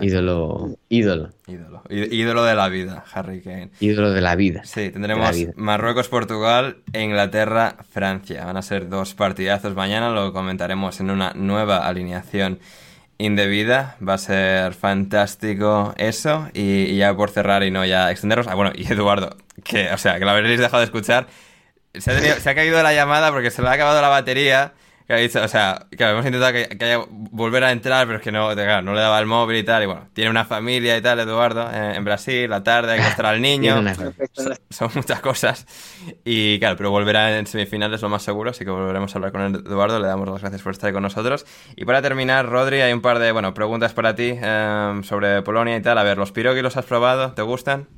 Ídolo. 0.00 0.76
Ídolo. 0.88 1.30
Ídolo. 1.46 1.82
Ídolo 1.90 2.44
de 2.44 2.54
la 2.54 2.68
vida, 2.68 3.04
Harry 3.12 3.40
Kane. 3.42 3.70
Ídolo 3.80 4.10
de 4.12 4.20
la 4.20 4.34
vida. 4.36 4.62
Sí, 4.64 4.90
tendremos 4.90 5.34
vida. 5.34 5.52
Marruecos, 5.56 6.08
Portugal 6.08 6.76
e 6.92 7.02
Inglaterra, 7.02 7.76
Francia. 7.92 8.44
Van 8.44 8.56
a 8.56 8.62
ser 8.62 8.88
dos 8.88 9.14
partidazos 9.14 9.74
mañana, 9.74 10.10
lo 10.10 10.32
comentaremos 10.32 11.00
en 11.00 11.10
una 11.10 11.32
nueva 11.34 11.86
alineación 11.86 12.58
indebida. 13.18 13.96
Va 14.06 14.14
a 14.14 14.18
ser 14.18 14.74
fantástico 14.74 15.94
eso. 15.96 16.48
Y, 16.52 16.82
y 16.84 16.96
ya 16.96 17.14
por 17.16 17.30
cerrar 17.30 17.62
y 17.62 17.70
no 17.70 17.84
ya 17.84 18.10
extendernos. 18.10 18.48
Ah, 18.48 18.54
bueno, 18.54 18.72
y 18.74 18.90
Eduardo, 18.92 19.36
que, 19.62 19.90
o 19.92 19.98
sea, 19.98 20.18
que 20.18 20.24
lo 20.24 20.30
habréis 20.30 20.58
dejado 20.60 20.78
de 20.78 20.84
escuchar. 20.84 21.26
Se 21.94 22.10
ha, 22.10 22.14
tenido- 22.16 22.36
se 22.36 22.50
ha 22.50 22.54
caído 22.54 22.82
la 22.82 22.92
llamada 22.92 23.30
porque 23.30 23.50
se 23.50 23.62
le 23.62 23.68
ha 23.68 23.72
acabado 23.72 24.00
la 24.02 24.08
batería. 24.08 24.72
Que 25.06 25.26
o 25.26 25.48
sea, 25.48 25.86
que 25.90 26.02
hemos 26.02 26.24
intentado 26.24 26.52
que, 26.52 26.66
que 26.78 26.84
haya- 26.84 27.04
volver 27.10 27.62
a 27.64 27.72
entrar, 27.72 28.06
pero 28.06 28.18
es 28.18 28.24
que 28.24 28.32
no, 28.32 28.50
claro, 28.54 28.80
no 28.82 28.94
le 28.94 29.00
daba 29.02 29.18
el 29.20 29.26
móvil 29.26 29.58
y 29.58 29.62
tal. 29.62 29.82
Y 29.82 29.86
bueno, 29.86 30.08
tiene 30.14 30.30
una 30.30 30.46
familia 30.46 30.96
y 30.96 31.02
tal, 31.02 31.20
Eduardo, 31.20 31.70
eh, 31.70 31.94
en 31.96 32.04
Brasil, 32.04 32.48
la 32.48 32.62
tarde, 32.62 32.92
hay 32.92 32.98
que 33.00 33.02
mostrar 33.04 33.34
al 33.34 33.42
niño. 33.42 33.84
Son, 34.32 34.54
son 34.70 34.90
muchas 34.94 35.20
cosas. 35.20 35.66
Y 36.24 36.58
claro, 36.58 36.76
pero 36.76 36.90
volverá 36.90 37.38
en 37.38 37.46
semifinales 37.46 38.00
lo 38.02 38.08
más 38.08 38.22
seguro, 38.22 38.50
así 38.50 38.64
que 38.64 38.70
volveremos 38.70 39.14
a 39.14 39.18
hablar 39.18 39.32
con 39.32 39.42
Eduardo. 39.56 39.98
Le 40.00 40.06
damos 40.06 40.26
las 40.28 40.40
gracias 40.40 40.62
por 40.62 40.72
estar 40.72 40.88
ahí 40.88 40.94
con 40.94 41.02
nosotros. 41.02 41.44
Y 41.76 41.84
para 41.84 42.00
terminar, 42.02 42.46
Rodri, 42.48 42.80
hay 42.80 42.92
un 42.94 43.02
par 43.02 43.18
de 43.18 43.30
bueno, 43.32 43.52
preguntas 43.54 43.92
para 43.92 44.14
ti 44.14 44.32
eh, 44.42 45.00
sobre 45.04 45.42
Polonia 45.42 45.76
y 45.76 45.82
tal. 45.82 45.98
A 45.98 46.02
ver, 46.02 46.16
¿los 46.18 46.32
piroguis 46.32 46.62
los 46.62 46.76
has 46.78 46.86
probado? 46.86 47.32
¿Te 47.34 47.42
gustan? 47.42 47.88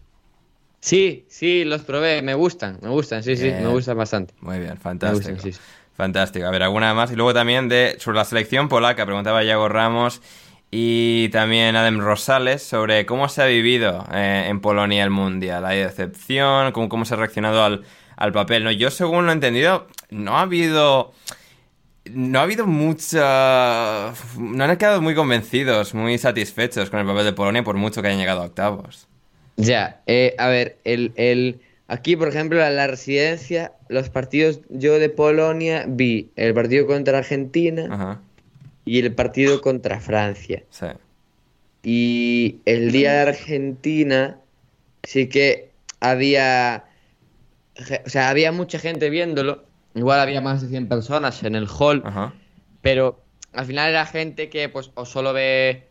Sí, 0.81 1.27
sí, 1.29 1.65
los 1.65 1.83
probé, 1.83 2.23
me 2.23 2.35
gustan, 2.35 2.79
me 2.83 2.89
gustan, 2.91 3.23
sí, 3.23 3.37
sí, 3.37 3.55
me 3.59 3.69
gustan 3.69 3.97
bastante. 3.97 4.35
Muy 4.41 4.59
bien, 4.59 4.77
Me 5.03 5.11
fantástico. 5.11 5.13
gustan, 5.13 5.41
sí, 5.41 5.53
sí. 5.53 5.63
Fantástico. 5.97 6.47
A 6.47 6.51
ver, 6.51 6.63
alguna 6.63 6.93
más. 6.95 7.11
Y 7.11 7.17
luego 7.17 7.33
también 7.33 7.69
de 7.69 7.97
sobre 7.99 8.19
la 8.19 8.25
selección 8.25 8.69
polaca, 8.69 9.07
preguntaba 9.07 9.43
Iago 9.43 9.69
Ramos 9.69 10.21
y 10.71 11.29
también 11.31 11.75
Adem 11.77 12.01
Rosales 12.01 12.63
sobre 12.63 13.07
cómo 13.07 13.29
se 13.29 13.43
ha 13.43 13.47
vivido 13.47 14.05
eh, 14.13 14.47
en 14.49 14.61
Polonia 14.61 15.05
el 15.05 15.11
Mundial. 15.11 15.65
¿Hay 15.65 15.79
decepción? 15.79 16.73
¿Cómo, 16.73 16.89
cómo 16.89 17.05
se 17.05 17.15
ha 17.15 17.17
reaccionado 17.17 17.65
al, 17.65 17.85
al 18.17 18.33
papel? 18.33 18.65
No, 18.65 18.71
yo 18.71 18.91
según 18.91 19.25
lo 19.25 19.33
he 19.33 19.35
entendido, 19.35 19.87
no 20.11 20.39
ha 20.39 20.43
habido... 20.43 21.13
No 22.09 22.39
ha 22.39 22.43
habido 22.43 22.67
mucha... 22.67 24.13
No 24.39 24.65
han 24.65 24.77
quedado 24.77 25.01
muy 25.03 25.17
convencidos, 25.17 25.93
muy 25.93 26.19
satisfechos 26.19 26.89
con 26.89 27.01
el 27.01 27.07
papel 27.07 27.25
de 27.25 27.33
Polonia 27.33 27.65
por 27.65 27.77
mucho 27.77 28.01
que 28.01 28.09
hayan 28.09 28.21
llegado 28.21 28.43
a 28.43 28.45
octavos. 28.45 29.09
Ya, 29.57 30.03
eh, 30.07 30.35
a 30.39 30.49
ver, 30.49 30.79
el, 30.85 31.13
el, 31.17 31.61
aquí 31.89 32.17
por 32.17 32.29
ejemplo 32.29 32.59
la, 32.59 32.71
la 32.71 32.87
residencia, 32.87 33.73
los 33.89 34.09
partidos, 34.11 34.61
yo 34.69 34.99
de 34.99 35.09
Polonia 35.09 35.85
vi 35.89 36.31
el 36.37 36.53
partido 36.55 36.87
contra 36.87 37.19
Argentina 37.19 37.87
Ajá, 37.91 38.21
y 38.85 38.99
el 39.01 39.13
partido 39.15 39.61
contra 39.61 40.01
Francia. 40.01 40.63
sí. 40.71 40.87
Y 41.89 42.57
el 42.65 42.91
día 42.91 43.13
de 43.13 43.21
Argentina 43.31 44.39
sí 45.05 45.29
que 45.29 45.71
había, 46.01 46.85
o 48.05 48.09
sea, 48.09 48.29
había 48.29 48.51
mucha 48.51 48.81
gente 48.81 49.09
viéndolo, 49.09 49.65
igual 49.95 50.19
había 50.19 50.41
más 50.41 50.63
de 50.63 50.69
100 50.69 50.89
personas 50.89 51.45
en 51.45 51.55
el 51.55 51.69
hall, 51.69 52.03
Ajá. 52.05 52.35
pero 52.83 53.21
al 53.53 53.67
final 53.67 53.91
era 53.91 54.05
gente 54.05 54.49
que 54.51 54.69
pues 54.69 54.91
o 54.95 55.05
solo 55.07 55.33
ve 55.33 55.87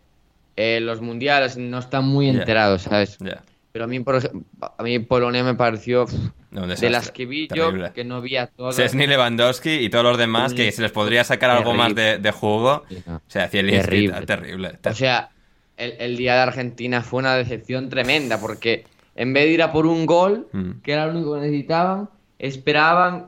eh, 0.58 0.80
los 0.82 1.00
mundiales, 1.00 1.56
no 1.56 1.80
está 1.80 2.02
muy 2.02 2.26
Ya. 2.34 2.40
enterados, 2.40 2.82
¿sabes? 2.82 3.18
Ya. 3.22 3.42
Pero 3.76 3.84
a 3.84 3.88
mí, 3.90 4.00
por 4.00 4.16
ejemplo, 4.16 4.42
a 4.78 4.82
mí 4.84 5.00
Polonia 5.00 5.44
me 5.44 5.54
pareció 5.54 6.06
No, 6.50 6.66
de 6.66 6.90
las 6.90 7.12
que 7.12 7.26
vi 7.26 7.50
Terrible. 7.50 7.88
yo, 7.88 7.94
que 7.94 8.06
no 8.06 8.22
vi 8.22 8.38
a. 8.38 8.50
Chesney, 8.74 9.06
Lewandowski 9.06 9.70
y 9.70 9.90
todos 9.90 10.06
los 10.06 10.18
demás 10.18 10.54
que 10.54 10.72
se 10.72 10.82
les 10.82 10.94
podría 10.94 11.26
sacar 11.26 11.50
algo 11.50 11.74
más 11.74 11.94
de, 11.94 12.18
de 12.18 12.32
jugo. 12.32 12.86
Sí, 12.88 13.04
no. 13.06 13.18
O 13.18 13.22
sea, 13.28 13.50
Terrible. 13.50 14.22
terrible. 14.26 14.80
O 14.90 14.94
sea, 14.94 15.30
el, 15.76 15.94
el 16.00 16.16
día 16.16 16.36
de 16.36 16.40
Argentina 16.40 17.02
fue 17.02 17.20
una 17.20 17.36
decepción 17.36 17.90
tremenda 17.90 18.40
porque 18.40 18.86
en 19.14 19.34
vez 19.34 19.44
de 19.44 19.52
ir 19.52 19.62
a 19.62 19.74
por 19.74 19.88
un 19.88 20.06
gol, 20.06 20.48
Mm. 20.54 20.72
que 20.82 20.94
era 20.94 21.08
lo 21.08 21.12
único 21.12 21.34
que 21.34 21.42
necesitaban, 21.42 22.10
esperaban, 22.40 23.26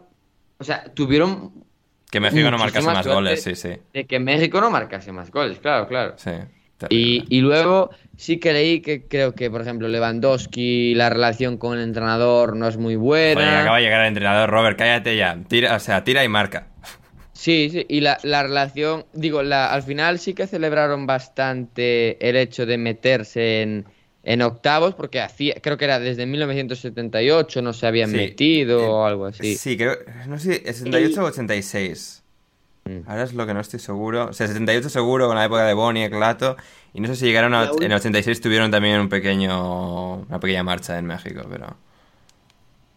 o 0.60 0.64
sea, 0.64 0.86
tuvieron 0.94 1.52
que 2.10 2.22
México 2.22 2.50
no 2.50 2.58
marcase 2.58 2.88
más 2.88 3.06
goles, 3.06 3.44
sí, 3.44 3.54
sí. 3.56 3.74
de 3.94 4.06
que 4.06 4.18
México 4.20 4.62
no 4.62 4.70
marcase 4.72 5.12
más 5.12 5.30
goles, 5.30 5.60
claro, 5.60 5.90
claro. 5.90 6.14
sí 6.16 6.32
Y, 6.90 7.26
y 7.36 7.42
luego 7.42 7.90
sí 8.18 8.38
que 8.40 8.52
leí 8.52 8.82
que 8.82 9.08
creo 9.08 9.34
que, 9.34 9.50
por 9.50 9.62
ejemplo, 9.62 9.88
Lewandowski, 9.88 10.94
la 10.96 11.10
relación 11.10 11.58
con 11.58 11.78
el 11.78 11.84
entrenador 11.86 12.56
no 12.58 12.68
es 12.68 12.76
muy 12.78 12.98
buena. 12.98 13.62
Acaba 13.62 13.78
de 13.78 13.84
llegar 13.84 14.02
el 14.02 14.08
entrenador, 14.08 14.50
Robert, 14.50 14.78
cállate 14.78 15.16
ya. 15.16 15.38
Tira, 15.48 15.76
o 15.76 15.80
sea, 15.80 16.04
tira 16.04 16.24
y 16.26 16.28
marca. 16.28 16.68
Sí, 17.34 17.70
sí, 17.72 17.86
y 17.88 18.02
la, 18.02 18.18
la 18.24 18.42
relación, 18.44 19.06
digo, 19.14 19.44
la, 19.44 19.72
al 19.72 19.84
final 19.84 20.18
sí 20.20 20.34
que 20.34 20.48
celebraron 20.48 21.06
bastante 21.06 22.18
el 22.28 22.36
hecho 22.36 22.66
de 22.66 22.80
meterse 22.80 23.62
en, 23.62 23.86
en 24.24 24.42
octavos, 24.42 24.96
porque 24.96 25.22
hacía, 25.22 25.54
creo 25.62 25.78
que 25.78 25.86
era 25.86 26.00
desde 26.00 26.26
1978 26.26 27.62
no 27.62 27.74
se 27.74 27.86
habían 27.88 28.10
Sí. 28.10 28.18
metido 28.18 28.80
Eh, 28.82 28.88
o 28.88 29.06
algo 29.06 29.26
así. 29.28 29.56
Sí, 29.56 29.78
creo. 29.78 29.98
No 30.28 30.40
sé, 30.40 30.64
68 30.66 31.22
o 31.24 31.26
86. 31.28 32.24
Mm. 32.88 33.10
Ahora 33.10 33.24
es 33.24 33.34
lo 33.34 33.46
que 33.46 33.54
no 33.54 33.60
estoy 33.60 33.80
seguro. 33.80 34.28
O 34.28 34.34
sea, 34.34 34.48
78 34.48 34.90
seguro 34.90 35.28
con 35.28 35.36
la 35.36 35.46
época 35.46 35.66
de 35.66 35.74
Bonnie 35.74 36.06
y 36.06 36.10
Clato. 36.10 36.58
Y 36.94 37.02
no 37.02 37.08
sé 37.08 37.16
si 37.16 37.26
llegaron 37.26 37.54
a. 37.54 37.70
En 37.80 37.92
86 37.92 38.42
tuvieron 38.42 38.72
también 38.72 39.00
un 39.00 39.10
pequeño. 39.10 40.16
Una 40.28 40.40
pequeña 40.40 40.64
marcha 40.64 40.98
en 40.98 41.06
México, 41.06 41.42
pero. 41.50 41.76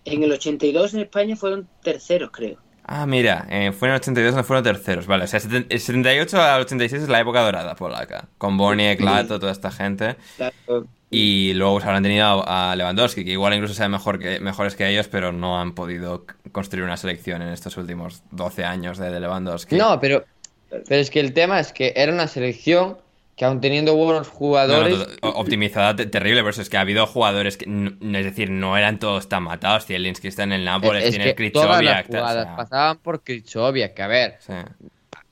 En 0.04 0.22
el 0.22 0.32
82 0.32 0.94
en 0.94 1.00
España 1.00 1.36
fueron 1.36 1.68
terceros, 1.82 2.30
creo. 2.32 2.58
Ah, 2.84 3.06
mira, 3.06 3.46
eh, 3.50 3.72
fue 3.72 3.88
en 3.88 3.94
el 3.94 4.00
82 4.00 4.32
donde 4.32 4.44
fueron 4.44 4.64
terceros, 4.64 5.06
vale. 5.06 5.24
O 5.24 5.26
sea, 5.26 5.40
seten- 5.40 5.66
el 5.68 5.80
78 5.80 6.42
al 6.42 6.62
86 6.62 7.02
es 7.04 7.08
la 7.08 7.20
época 7.20 7.40
dorada 7.42 7.76
polaca. 7.76 8.28
Con 8.38 8.56
Bonnie, 8.56 8.96
Clato, 8.96 9.38
toda 9.38 9.52
esta 9.52 9.70
gente. 9.70 10.16
Y 11.10 11.54
luego 11.54 11.74
pues, 11.74 11.84
habrán 11.84 12.02
tenido 12.02 12.44
a, 12.46 12.74
Lewandowski, 12.76 13.24
que 13.24 13.32
igual 13.32 13.54
incluso 13.54 13.74
sean 13.74 13.90
mejor 13.90 14.18
que, 14.18 14.40
mejores 14.40 14.76
que 14.76 14.88
ellos, 14.88 15.08
pero 15.08 15.32
no 15.32 15.60
han 15.60 15.74
podido 15.74 16.24
construir 16.52 16.84
una 16.84 16.96
selección 16.96 17.42
en 17.42 17.48
estos 17.48 17.76
últimos 17.76 18.22
12 18.30 18.64
años 18.64 18.98
de, 18.98 19.10
de 19.10 19.20
Lewandowski. 19.20 19.76
No, 19.76 19.98
pero, 20.00 20.24
pero 20.70 21.00
es 21.00 21.10
que 21.10 21.20
el 21.20 21.32
tema 21.32 21.58
es 21.58 21.72
que 21.72 21.92
era 21.96 22.12
una 22.12 22.28
selección 22.28 22.98
que 23.40 23.46
aun 23.46 23.58
teniendo 23.58 23.94
buenos 23.96 24.26
No, 24.28 24.32
no, 24.34 24.38
jugadores... 24.38 24.98
to- 24.98 25.26
o- 25.26 25.30
optimizada 25.40 25.96
te- 25.96 26.04
terrible, 26.04 26.40
pero 26.42 26.50
eso 26.50 26.60
es 26.60 26.68
que 26.68 26.76
ha 26.76 26.82
habido 26.82 27.06
jugadores 27.06 27.56
que, 27.56 27.64
no- 27.66 28.18
es 28.18 28.24
decir, 28.26 28.50
no 28.50 28.76
eran 28.76 28.98
todos 28.98 29.30
tan 29.30 29.44
matados. 29.44 29.86
Zielinski 29.86 30.28
está 30.28 30.42
en 30.42 30.52
el 30.52 30.62
Nápoles, 30.66 31.04
es 31.04 31.10
tiene 31.12 31.34
que 31.34 31.46
el 31.46 31.52
todas 31.52 31.82
las 31.82 32.02
tal, 32.06 32.16
o 32.16 32.18
jugadas 32.18 32.44
sea, 32.44 32.56
pasaban 32.56 32.98
por 32.98 33.22
Krychowiak, 33.24 33.94
que 33.94 34.02
a 34.02 34.06
ver, 34.08 34.36
sí. 34.40 34.52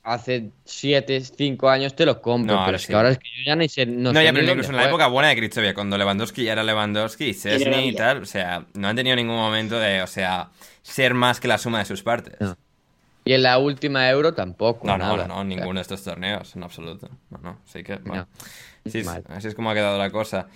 hace 0.01 0.49
7, 0.65 1.21
5 1.21 1.69
años 1.69 1.95
te 1.95 2.03
lo 2.07 2.19
compro, 2.19 2.55
No, 2.55 2.65
pero 2.65 2.65
ahora 2.65 2.77
es 2.77 2.81
sí. 2.81 2.87
que 2.87 2.95
ahora 2.95 3.09
es 3.11 3.19
que 3.19 3.29
yo 3.37 3.43
ya 3.45 3.55
ni 3.55 3.69
sé. 3.69 3.85
No, 3.85 4.11
No, 4.11 4.19
sé 4.19 4.25
ya, 4.25 4.33
pero 4.33 4.49
incluso 4.53 4.71
en 4.71 4.77
la 4.77 4.87
época 4.87 5.05
buena 5.05 5.29
de 5.29 5.35
Krichovia, 5.35 5.75
cuando 5.75 5.95
Lewandowski 5.95 6.43
ya 6.45 6.53
era 6.53 6.63
Lewandowski, 6.63 7.35
Sesni 7.35 7.89
y 7.89 7.93
tal, 7.93 8.23
o 8.23 8.25
sea, 8.25 8.65
no 8.73 8.87
han 8.87 8.95
tenido 8.95 9.15
ningún 9.15 9.35
momento 9.35 9.77
de, 9.79 10.01
o 10.01 10.07
sea, 10.07 10.49
ser 10.81 11.13
más 11.13 11.39
que 11.39 11.47
la 11.47 11.59
suma 11.59 11.77
de 11.77 11.85
sus 11.85 12.01
partes. 12.01 12.33
Y 13.29 13.33
en 13.35 13.43
la 13.43 13.59
última 13.59 14.09
Euro 14.09 14.33
tampoco. 14.33 14.87
No, 14.87 14.97
no, 14.97 15.05
nada. 15.15 15.27
no, 15.27 15.35
no, 15.35 15.43
ninguno 15.43 15.75
de 15.75 15.81
estos 15.83 16.03
torneos, 16.03 16.55
en 16.55 16.63
absoluto. 16.63 17.09
No, 17.29 17.37
no, 17.43 17.57
así 17.63 17.83
que, 17.83 17.97
bueno. 17.97 18.27
No. 18.85 18.91
Sí, 18.91 19.03
Mal. 19.03 19.23
así 19.27 19.49
es 19.49 19.53
como 19.53 19.69
ha 19.69 19.75
quedado 19.75 19.99
la 19.99 20.09
cosa. 20.09 20.47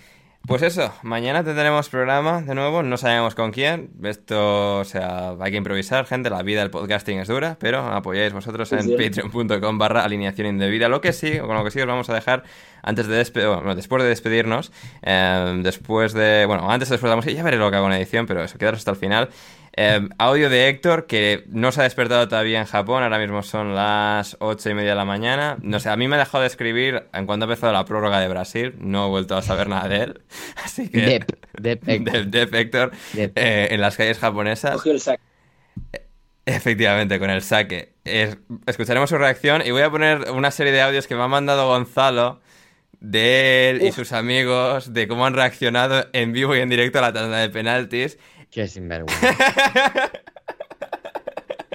Pues 0.46 0.60
eso, 0.62 0.92
mañana 1.02 1.44
tendremos 1.44 1.88
programa 1.88 2.42
de 2.42 2.54
nuevo, 2.54 2.82
no 2.82 2.96
sabemos 2.96 3.36
con 3.36 3.52
quién. 3.52 3.90
Esto, 4.02 4.80
o 4.80 4.84
sea, 4.84 5.36
hay 5.40 5.52
que 5.52 5.56
improvisar, 5.56 6.04
gente. 6.04 6.30
La 6.30 6.42
vida 6.42 6.60
del 6.62 6.70
podcasting 6.70 7.20
es 7.20 7.28
dura, 7.28 7.56
pero 7.60 7.78
apoyáis 7.78 8.32
vosotros 8.32 8.70
en 8.72 8.82
Sí. 8.82 8.96
patreon.com 8.96 9.78
barra 9.78 10.02
alineación 10.04 10.48
indebida. 10.48 10.88
Lo 10.88 11.00
que 11.00 11.12
sí, 11.12 11.38
o 11.38 11.46
con 11.46 11.56
lo 11.56 11.62
que 11.64 11.70
sí 11.70 11.80
os 11.80 11.86
vamos 11.86 12.10
a 12.10 12.14
dejar 12.14 12.42
antes 12.82 13.06
de 13.06 13.22
despe- 13.24 13.46
bueno, 13.54 13.74
después 13.76 14.02
de 14.02 14.08
despedirnos, 14.08 14.72
eh, 15.02 15.60
después 15.62 16.12
de, 16.12 16.44
bueno, 16.46 16.68
antes 16.70 16.88
después 16.90 17.08
de 17.08 17.10
la 17.10 17.16
música, 17.16 17.34
ya 17.34 17.42
veré 17.44 17.56
lo 17.56 17.70
que 17.70 17.76
hago 17.76 17.86
en 17.86 17.92
edición, 17.92 18.26
pero 18.26 18.42
eso, 18.42 18.58
quedaros 18.58 18.78
hasta 18.80 18.90
el 18.90 18.96
final. 18.98 19.30
Eh, 19.76 20.08
audio 20.18 20.50
de 20.50 20.68
Héctor, 20.68 21.06
que 21.06 21.44
no 21.48 21.72
se 21.72 21.80
ha 21.80 21.84
despertado 21.84 22.28
todavía 22.28 22.60
en 22.60 22.66
Japón, 22.66 23.02
ahora 23.02 23.18
mismo 23.18 23.42
son 23.42 23.74
las 23.74 24.36
ocho 24.38 24.70
y 24.70 24.74
media 24.74 24.90
de 24.90 24.96
la 24.96 25.04
mañana. 25.04 25.56
No 25.62 25.80
sé, 25.80 25.88
a 25.88 25.96
mí 25.96 26.06
me 26.06 26.14
ha 26.14 26.20
dejado 26.20 26.42
de 26.42 26.46
escribir 26.46 27.04
en 27.12 27.26
cuanto 27.26 27.44
ha 27.44 27.48
empezado 27.48 27.72
la 27.72 27.84
prórroga 27.84 28.20
de 28.20 28.28
Brasil, 28.28 28.74
no 28.78 29.06
he 29.06 29.08
vuelto 29.08 29.36
a 29.36 29.42
saber 29.42 29.68
nada 29.68 29.88
de 29.88 29.96
él. 30.04 30.20
Así 30.64 30.88
que... 30.88 31.00
Dep, 31.00 31.30
Dep, 31.60 31.82
Héctor. 31.88 32.12
Dep, 32.12 32.26
Dep, 32.30 32.54
Héctor, 32.54 32.90
Dep. 33.14 33.32
eh, 33.36 33.68
en 33.72 33.80
las 33.80 33.96
calles 33.96 34.18
japonesas. 34.18 34.74
Cogió 34.74 34.92
el 34.92 35.00
saco. 35.00 35.22
Efectivamente, 36.46 37.18
con 37.18 37.30
el 37.30 37.40
saque. 37.42 37.94
Es- 38.04 38.36
escucharemos 38.66 39.08
su 39.08 39.16
reacción 39.16 39.62
y 39.64 39.70
voy 39.70 39.82
a 39.82 39.90
poner 39.90 40.30
una 40.30 40.50
serie 40.50 40.72
de 40.72 40.82
audios 40.82 41.06
que 41.06 41.14
me 41.16 41.22
ha 41.22 41.28
mandado 41.28 41.66
Gonzalo 41.68 42.40
de 43.00 43.70
él 43.70 43.82
y 43.82 43.92
sus 43.92 44.12
amigos, 44.12 44.92
de 44.92 45.08
cómo 45.08 45.26
han 45.26 45.34
reaccionado 45.34 46.06
en 46.12 46.32
vivo 46.32 46.54
y 46.54 46.60
en 46.60 46.68
directo 46.68 46.98
a 46.98 47.02
la 47.02 47.12
tanda 47.12 47.38
de 47.38 47.48
penaltis. 47.50 48.18
Qué 48.54 48.68
sinvergüenza. 48.68 49.34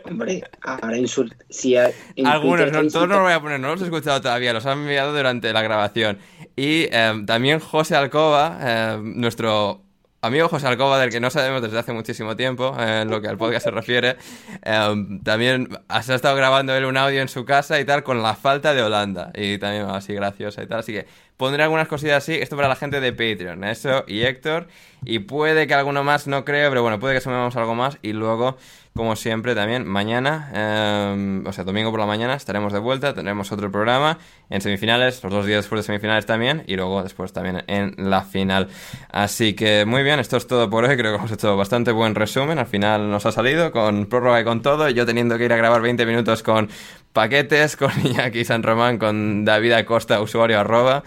Hombre, 0.05 0.41
ahora 0.61 0.97
insult... 0.97 1.33
Si 1.49 1.75
Algunos, 1.75 2.71
no, 2.71 2.87
todos 2.87 3.07
no 3.09 3.15
los 3.15 3.23
voy 3.23 3.33
a 3.33 3.41
poner, 3.41 3.59
no 3.59 3.67
los 3.67 3.81
he 3.81 3.83
escuchado 3.83 4.21
todavía, 4.21 4.53
los 4.53 4.65
han 4.65 4.79
enviado 4.79 5.13
durante 5.13 5.51
la 5.51 5.61
grabación. 5.61 6.19
Y 6.55 6.87
eh, 6.89 7.23
también 7.27 7.59
José 7.59 7.97
Alcoba, 7.97 8.59
eh, 8.61 8.97
nuestro 9.03 9.83
amigo 10.21 10.47
José 10.47 10.67
Alcoba, 10.67 10.99
del 10.99 11.09
que 11.09 11.19
no 11.19 11.29
sabemos 11.29 11.61
desde 11.61 11.79
hace 11.79 11.93
muchísimo 11.93 12.35
tiempo, 12.35 12.75
eh, 12.79 13.01
en 13.01 13.09
lo 13.09 13.21
que 13.21 13.27
al 13.27 13.37
podcast 13.37 13.65
se 13.65 13.71
refiere, 13.71 14.17
eh, 14.63 15.19
también 15.23 15.69
se 16.01 16.13
ha 16.13 16.15
estado 16.15 16.35
grabando 16.35 16.73
él 16.75 16.85
un 16.85 16.97
audio 16.97 17.21
en 17.21 17.27
su 17.27 17.45
casa 17.45 17.79
y 17.79 17.85
tal 17.85 18.03
con 18.03 18.21
la 18.21 18.35
falta 18.35 18.73
de 18.73 18.81
Holanda. 18.81 19.31
Y 19.35 19.57
también 19.57 19.83
así 19.85 20.13
graciosa 20.13 20.63
y 20.63 20.67
tal. 20.67 20.79
Así 20.79 20.93
que 20.93 21.07
pondré 21.39 21.63
algunas 21.63 21.87
cosillas 21.87 22.17
así. 22.17 22.33
Esto 22.33 22.57
para 22.57 22.67
la 22.67 22.75
gente 22.75 22.99
de 22.99 23.13
Patreon, 23.13 23.63
eso 23.63 24.03
y 24.07 24.23
Héctor. 24.23 24.67
Y 25.05 25.19
puede 25.19 25.67
que 25.67 25.73
alguno 25.73 26.03
más, 26.03 26.27
no 26.27 26.43
creo, 26.43 26.69
pero 26.69 26.81
bueno, 26.81 26.99
puede 26.99 27.15
que 27.15 27.21
sumemos 27.21 27.55
algo 27.55 27.75
más. 27.75 27.97
Y 28.01 28.11
luego, 28.11 28.57
como 28.93 29.15
siempre, 29.15 29.55
también 29.55 29.87
mañana, 29.87 30.51
eh, 30.53 31.41
o 31.45 31.53
sea, 31.53 31.63
domingo 31.63 31.91
por 31.91 32.01
la 32.01 32.05
mañana, 32.05 32.33
estaremos 32.33 32.73
de 32.73 32.79
vuelta. 32.79 33.13
Tendremos 33.13 33.53
otro 33.53 33.71
programa 33.71 34.17
en 34.49 34.59
semifinales, 34.59 35.23
los 35.23 35.31
dos 35.31 35.45
días 35.45 35.59
después 35.59 35.79
de 35.79 35.83
semifinales 35.83 36.25
también. 36.25 36.65
Y 36.67 36.75
luego 36.75 37.01
después 37.03 37.31
también 37.31 37.63
en 37.67 37.95
la 37.97 38.23
final. 38.23 38.67
Así 39.09 39.53
que 39.53 39.85
muy 39.85 40.03
bien, 40.03 40.19
esto 40.19 40.35
es 40.35 40.45
todo 40.45 40.69
por 40.69 40.83
hoy. 40.83 40.97
Creo 40.97 41.13
que 41.13 41.19
hemos 41.19 41.31
hecho 41.31 41.55
bastante 41.55 41.93
buen 41.93 42.15
resumen. 42.15 42.59
Al 42.59 42.67
final 42.67 43.09
nos 43.09 43.25
ha 43.25 43.31
salido 43.31 43.71
con 43.71 44.07
prórroga 44.07 44.41
y 44.41 44.43
con 44.43 44.61
todo. 44.61 44.89
Yo 44.89 45.05
teniendo 45.05 45.37
que 45.37 45.45
ir 45.45 45.53
a 45.53 45.55
grabar 45.55 45.81
20 45.81 46.05
minutos 46.05 46.43
con 46.43 46.69
paquetes, 47.13 47.75
con 47.75 47.91
Iñaki 48.03 48.45
San 48.45 48.63
Román, 48.63 48.97
con 48.97 49.45
David 49.45 49.73
Acosta, 49.73 50.21
usuario 50.21 50.59
arroba, 50.59 51.03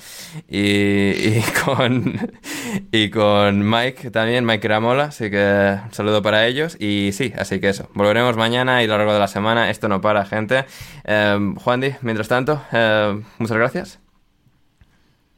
y, 0.49 0.59
y 0.59 1.45
con 1.65 2.33
y 2.91 3.11
con 3.11 3.69
Mike 3.69 4.11
también, 4.11 4.45
Mike 4.45 4.69
Ramola, 4.69 5.05
así 5.05 5.31
que 5.31 5.79
un 5.85 5.95
saludo 5.95 6.23
para 6.23 6.47
ellos. 6.47 6.77
Y 6.81 7.11
sí, 7.13 7.33
así 7.37 7.61
que 7.61 7.71
eso, 7.71 7.89
volveremos 7.95 8.37
mañana 8.37 8.83
y 8.83 8.87
a 8.87 8.89
lo 8.89 8.99
largo 8.99 9.13
de 9.13 9.21
la 9.21 9.29
semana. 9.29 9.71
Esto 9.71 9.89
no 9.89 10.01
para, 10.01 10.25
gente. 10.25 10.65
Eh, 11.05 11.55
Juan 11.57 11.81
Di, 11.81 11.95
mientras 12.03 12.29
tanto, 12.29 12.63
eh, 12.73 13.21
muchas 13.39 13.57
gracias. 13.57 14.02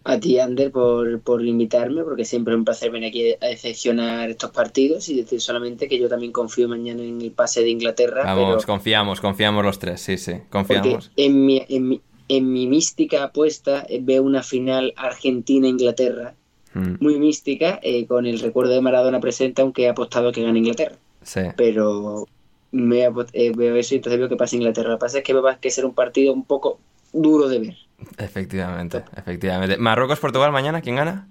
A 0.04 0.20
ti, 0.20 0.38
Ander, 0.38 0.70
por, 0.70 1.20
por 1.20 1.44
invitarme, 1.44 2.04
porque 2.04 2.24
siempre 2.24 2.54
es 2.54 2.58
un 2.58 2.64
placer 2.64 2.90
venir 2.90 3.08
aquí 3.08 3.34
a 3.40 3.46
decepcionar 3.46 4.30
estos 4.30 4.50
partidos 4.50 5.08
y 5.08 5.16
decir 5.16 5.40
solamente 5.40 5.88
que 5.88 5.98
yo 5.98 6.08
también 6.08 6.30
confío 6.30 6.68
mañana 6.68 7.02
en 7.02 7.20
el 7.20 7.32
pase 7.32 7.62
de 7.62 7.70
Inglaterra. 7.70 8.22
Vamos, 8.24 8.64
pero 8.64 8.66
confiamos, 8.66 9.20
confiamos 9.20 9.64
los 9.64 9.78
tres, 9.78 10.00
sí, 10.00 10.18
sí, 10.18 10.32
porque 10.50 10.50
confiamos. 10.50 11.10
en 11.16 11.46
mi, 11.46 11.64
en, 11.68 11.88
mi, 11.88 12.00
en 12.28 12.52
mi 12.52 12.66
mística 12.66 13.24
apuesta 13.24 13.86
eh, 13.88 14.00
veo 14.02 14.22
una 14.22 14.42
final 14.42 14.92
Argentina-Inglaterra 14.96 16.34
Mm, 16.74 16.96
muy 17.00 17.18
mística, 17.18 17.78
eh, 17.82 18.06
con 18.06 18.26
el 18.26 18.40
recuerdo 18.40 18.72
de 18.72 18.80
Maradona 18.80 19.20
presente, 19.20 19.62
aunque 19.62 19.84
he 19.84 19.88
apostado 19.88 20.32
que 20.32 20.42
gane 20.42 20.58
Inglaterra. 20.58 20.96
sí. 21.22 21.40
Pero 21.56 22.26
me 22.72 23.04
eh, 23.04 23.52
veo 23.56 23.76
eso 23.76 23.94
y 23.94 23.98
entonces 23.98 24.18
veo 24.18 24.28
que 24.28 24.36
pasa 24.36 24.56
Inglaterra. 24.56 24.88
Lo 24.90 24.96
que 24.96 25.00
pasa 25.00 25.18
es 25.18 25.24
que 25.24 25.32
va 25.32 25.52
a 25.52 25.70
ser 25.70 25.84
un 25.84 25.94
partido 25.94 26.32
un 26.32 26.44
poco 26.44 26.80
duro 27.12 27.48
de 27.48 27.60
ver. 27.60 27.76
Efectivamente, 28.18 29.02
efectivamente. 29.16 29.76
Marruecos-Portugal 29.78 30.52
mañana, 30.52 30.80
¿quién 30.80 30.96
gana? 30.96 31.26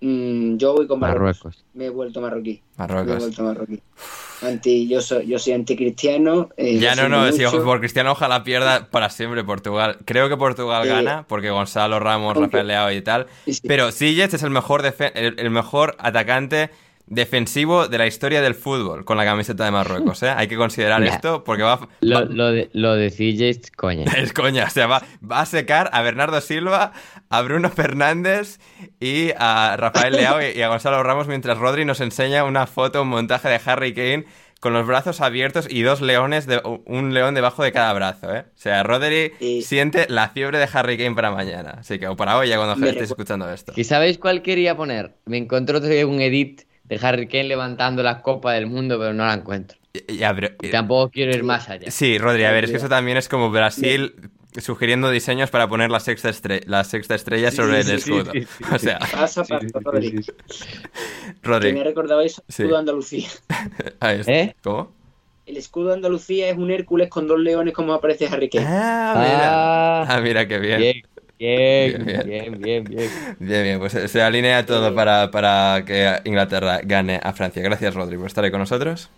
Mm, 0.00 0.56
yo 0.58 0.74
voy 0.74 0.86
con 0.86 1.00
Marruecos. 1.00 1.44
Marruecos. 1.44 1.64
Me 1.74 1.86
he 1.86 1.90
vuelto 1.90 2.20
marroquí. 2.20 2.62
Me 2.76 2.84
he 2.84 2.88
Marruecos. 2.88 3.18
vuelto 3.18 3.42
marroquí. 3.42 3.82
Anti, 4.42 4.86
yo 4.86 5.00
soy, 5.00 5.26
yo 5.26 5.38
soy 5.40 5.54
anticristiano. 5.54 6.50
eh, 6.56 6.78
Ya 6.78 6.94
no, 6.94 7.08
no, 7.08 7.32
si 7.32 7.44
mucho. 7.44 7.64
por 7.64 7.80
Cristiano 7.80 8.12
ojalá 8.12 8.44
pierda 8.44 8.88
para 8.90 9.10
siempre 9.10 9.42
Portugal. 9.42 9.98
Creo 10.04 10.28
que 10.28 10.36
Portugal 10.36 10.86
Eh, 10.86 10.88
gana 10.88 11.24
porque 11.28 11.50
Gonzalo 11.50 11.98
Ramos, 11.98 12.36
aunque- 12.36 12.46
Rafael 12.58 12.68
Leao 12.68 12.92
y 12.92 13.02
tal. 13.02 13.26
Sí, 13.46 13.54
sí. 13.54 13.60
Pero 13.66 13.90
Sillets 13.90 14.34
es 14.34 14.42
el 14.44 14.50
mejor, 14.50 14.84
el, 15.14 15.34
el 15.40 15.50
mejor 15.50 15.96
atacante 15.98 16.70
defensivo 17.10 17.88
de 17.88 17.98
la 17.98 18.06
historia 18.06 18.40
del 18.40 18.54
fútbol 18.54 19.04
con 19.04 19.16
la 19.16 19.24
camiseta 19.24 19.64
de 19.64 19.70
Marruecos. 19.70 20.22
¿eh? 20.22 20.30
Hay 20.30 20.48
que 20.48 20.56
considerar 20.56 21.02
esto 21.02 21.44
porque 21.44 21.62
va, 21.62 21.88
Lo, 22.00 22.14
va- 22.20 22.24
lo 22.24 22.52
de, 22.52 22.70
lo 22.72 22.94
de 22.94 23.10
CJ 23.10 23.48
es 23.48 23.70
coña. 23.70 24.04
es 24.16 24.32
coña, 24.32 24.64
o 24.66 24.70
sea, 24.70 24.86
va, 24.86 25.02
va 25.20 25.40
a 25.40 25.46
secar 25.46 25.90
a 25.92 26.02
Bernardo 26.02 26.40
Silva, 26.40 26.92
a 27.30 27.42
Bruno 27.42 27.70
Fernández 27.70 28.58
y 29.00 29.30
a 29.38 29.76
Rafael 29.76 30.14
Leao 30.14 30.40
y, 30.42 30.58
y 30.58 30.62
a 30.62 30.68
Gonzalo 30.68 31.02
Ramos 31.02 31.26
mientras 31.28 31.58
Rodri 31.58 31.84
nos 31.84 32.00
enseña 32.00 32.44
una 32.44 32.66
foto, 32.66 33.02
un 33.02 33.08
montaje 33.08 33.48
de 33.48 33.60
Harry 33.64 33.92
Kane 33.94 34.24
con 34.60 34.72
los 34.72 34.84
brazos 34.88 35.20
abiertos 35.20 35.68
y 35.70 35.82
dos 35.82 36.00
leones, 36.00 36.46
de, 36.46 36.60
un 36.86 37.14
león 37.14 37.32
debajo 37.34 37.62
de 37.62 37.70
cada 37.70 37.92
brazo, 37.92 38.34
¿eh? 38.34 38.40
O 38.48 38.58
sea, 38.58 38.82
Rodri 38.82 39.30
Y- 39.38 39.62
siente 39.62 40.06
la 40.08 40.30
fiebre 40.30 40.58
de 40.58 40.68
Harry 40.72 40.98
Kane 40.98 41.14
para 41.14 41.30
mañana. 41.30 41.76
Así 41.78 42.00
que, 42.00 42.08
o 42.08 42.16
para 42.16 42.36
hoy, 42.36 42.48
ya 42.48 42.56
cuando 42.56 42.74
estéis 42.74 43.08
recu- 43.08 43.12
escuchando 43.12 43.48
esto. 43.52 43.72
¿Y 43.76 43.84
sabéis 43.84 44.18
cuál 44.18 44.42
quería 44.42 44.76
poner? 44.76 45.14
Me 45.26 45.36
encontré 45.36 45.76
otro 45.76 45.88
día 45.88 46.04
un 46.08 46.20
edit 46.20 46.62
de 46.88 46.98
Harry 47.02 47.28
Kane 47.28 47.44
levantando 47.44 48.02
la 48.02 48.22
Copa 48.22 48.52
del 48.54 48.66
Mundo, 48.66 48.98
pero 48.98 49.12
no 49.14 49.24
la 49.26 49.34
encuentro. 49.34 49.78
Y- 49.92 50.16
Ya, 50.16 50.34
pero- 50.34 50.50
Y 50.62 50.68
tampoco 50.70 51.10
quiero 51.10 51.32
ir 51.34 51.42
más 51.44 51.68
allá. 51.68 51.90
Sí, 51.90 52.18
Rodri, 52.18 52.44
a 52.44 52.50
ver, 52.52 52.64
es 52.64 52.70
que 52.70 52.76
eso 52.78 52.88
también 52.88 53.16
es 53.16 53.28
como 53.28 53.50
Brasil 53.50 54.14
sugiriendo 54.58 55.10
diseños 55.10 55.50
para 55.50 55.68
poner 55.68 55.90
la 55.90 56.00
sexta, 56.00 56.30
estre- 56.30 56.64
la 56.66 56.82
sexta 56.84 57.14
estrella 57.14 57.50
sobre 57.50 57.80
el 57.80 57.90
escudo. 57.90 58.32
O 58.74 58.78
sea, 58.78 58.98
Pasa, 58.98 59.42
pasa, 59.44 59.60
Rodri. 59.82 60.10
Que 60.12 60.32
me 61.32 61.34
Rodri. 61.42 61.72
recordado 61.82 62.20
eso, 62.22 62.42
Sí. 62.48 62.62
escudo 62.62 62.74
de 62.76 62.80
Andalucía. 62.80 63.28
ahí 64.00 64.20
está. 64.20 64.32
¿Eh? 64.32 64.56
¿Cómo? 64.62 64.92
El 65.46 65.56
escudo 65.56 65.88
de 65.88 65.94
Andalucía 65.94 66.48
es 66.50 66.58
un 66.58 66.70
Hércules 66.70 67.08
con 67.08 67.26
dos 67.26 67.38
leones 67.38 67.72
como 67.72 67.92
aparece 67.94 68.26
Harry 68.26 68.50
Kane. 68.50 68.66
Ah, 68.68 69.14
mira. 69.16 69.48
Ah, 70.02 70.06
Ah, 70.16 70.20
mira 70.20 70.46
qué 70.48 70.58
bien. 70.58 70.78
bien, 70.78 71.02
bien, 71.38 72.04
Bien, 72.04 72.22
bien, 72.26 72.58
bien, 72.60 72.84
bien. 72.84 73.10
Bien, 73.38 73.62
bien, 73.62 73.78
pues 73.78 73.92
se- 73.92 74.22
alinea 74.22 74.66
todo 74.66 74.94
para, 74.94 75.30
para 75.30 75.84
que 75.86 76.20
Inglaterra 76.24 76.80
gane 76.82 77.20
a 77.22 77.32
Francia. 77.32 77.62
Gracias, 77.62 77.94
Rodri, 77.94 78.16
por 78.16 78.26
estar 78.26 78.44
ahí 78.44 78.50
con 78.50 78.60
nosotros. 78.60 79.08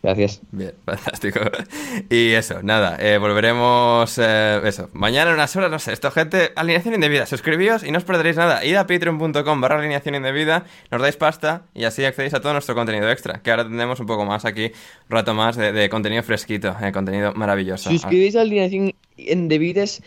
Gracias. 0.00 0.40
Bien, 0.52 0.72
fantástico. 0.86 1.40
Y 2.08 2.30
eso, 2.30 2.62
nada, 2.62 2.96
eh, 3.00 3.18
volveremos, 3.18 4.16
eh, 4.18 4.60
eso, 4.64 4.88
mañana 4.92 5.30
en 5.30 5.34
unas 5.34 5.54
horas, 5.56 5.72
no 5.72 5.80
sé, 5.80 5.92
esto, 5.92 6.12
gente, 6.12 6.52
alineación 6.54 6.94
indebida, 6.94 7.26
suscribíos 7.26 7.82
y 7.82 7.90
no 7.90 7.98
os 7.98 8.04
perderéis 8.04 8.36
nada. 8.36 8.64
Id 8.64 8.76
a 8.76 8.86
patreon.com 8.86 9.60
barra 9.60 9.80
alineación 9.80 10.14
indebida, 10.14 10.64
nos 10.92 11.02
dais 11.02 11.16
pasta 11.16 11.62
y 11.74 11.82
así 11.82 12.04
accedéis 12.04 12.32
a 12.34 12.40
todo 12.40 12.52
nuestro 12.52 12.76
contenido 12.76 13.10
extra, 13.10 13.40
que 13.42 13.50
ahora 13.50 13.64
tendremos 13.64 13.98
un 13.98 14.06
poco 14.06 14.24
más 14.24 14.44
aquí, 14.44 14.66
un 14.66 15.10
rato 15.10 15.34
más 15.34 15.56
de, 15.56 15.72
de 15.72 15.88
contenido 15.88 16.22
fresquito, 16.22 16.76
eh, 16.80 16.92
contenido 16.92 17.34
maravilloso. 17.34 17.90
Suscribirse 17.90 18.38
a 18.38 18.42
alineación 18.42 18.94
indebida 19.16 19.82
es 19.82 20.00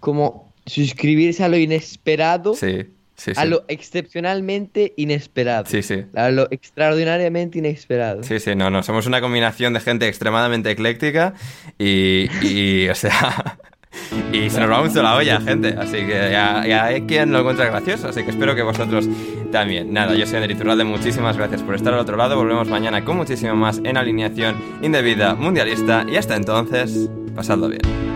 como 0.00 0.45
suscribirse 0.66 1.44
a 1.44 1.48
lo 1.48 1.56
inesperado, 1.56 2.54
Sí, 2.54 2.86
sí, 3.14 3.32
sí. 3.34 3.40
a 3.40 3.44
lo 3.44 3.64
excepcionalmente 3.68 4.92
inesperado, 4.96 5.66
Sí, 5.66 5.82
sí. 5.82 6.04
a 6.14 6.30
lo 6.30 6.48
extraordinariamente 6.50 7.58
inesperado. 7.58 8.22
Sí, 8.22 8.40
sí, 8.40 8.54
no, 8.54 8.68
no, 8.70 8.82
somos 8.82 9.06
una 9.06 9.20
combinación 9.20 9.72
de 9.72 9.80
gente 9.80 10.08
extremadamente 10.08 10.70
ecléctica 10.70 11.34
y, 11.78 12.26
y 12.42 12.88
o 12.88 12.94
sea, 12.94 13.58
y 14.32 14.50
se 14.50 14.60
nos 14.60 14.70
va 14.70 14.82
mucho 14.82 15.02
la 15.02 15.14
olla, 15.16 15.40
gente, 15.40 15.74
así 15.78 15.98
que 15.98 16.28
ya, 16.30 16.64
ya 16.66 16.84
hay 16.86 17.02
quien 17.02 17.32
lo 17.32 17.38
encuentra 17.40 17.66
gracioso, 17.66 18.08
así 18.08 18.24
que 18.24 18.30
espero 18.30 18.54
que 18.54 18.62
vosotros 18.62 19.08
también. 19.52 19.92
Nada, 19.92 20.14
yo 20.14 20.26
soy 20.26 20.36
Ander 20.36 20.50
Iturralde, 20.50 20.84
muchísimas 20.84 21.36
gracias 21.36 21.62
por 21.62 21.74
estar 21.76 21.94
al 21.94 22.00
otro 22.00 22.16
lado, 22.16 22.36
volvemos 22.36 22.68
mañana 22.68 23.04
con 23.04 23.16
muchísimo 23.16 23.54
más 23.54 23.80
en 23.84 23.96
alineación 23.96 24.56
indebida 24.82 25.34
mundialista 25.36 26.04
y 26.10 26.16
hasta 26.16 26.36
entonces, 26.36 27.08
pasadlo 27.34 27.68
bien. 27.68 28.15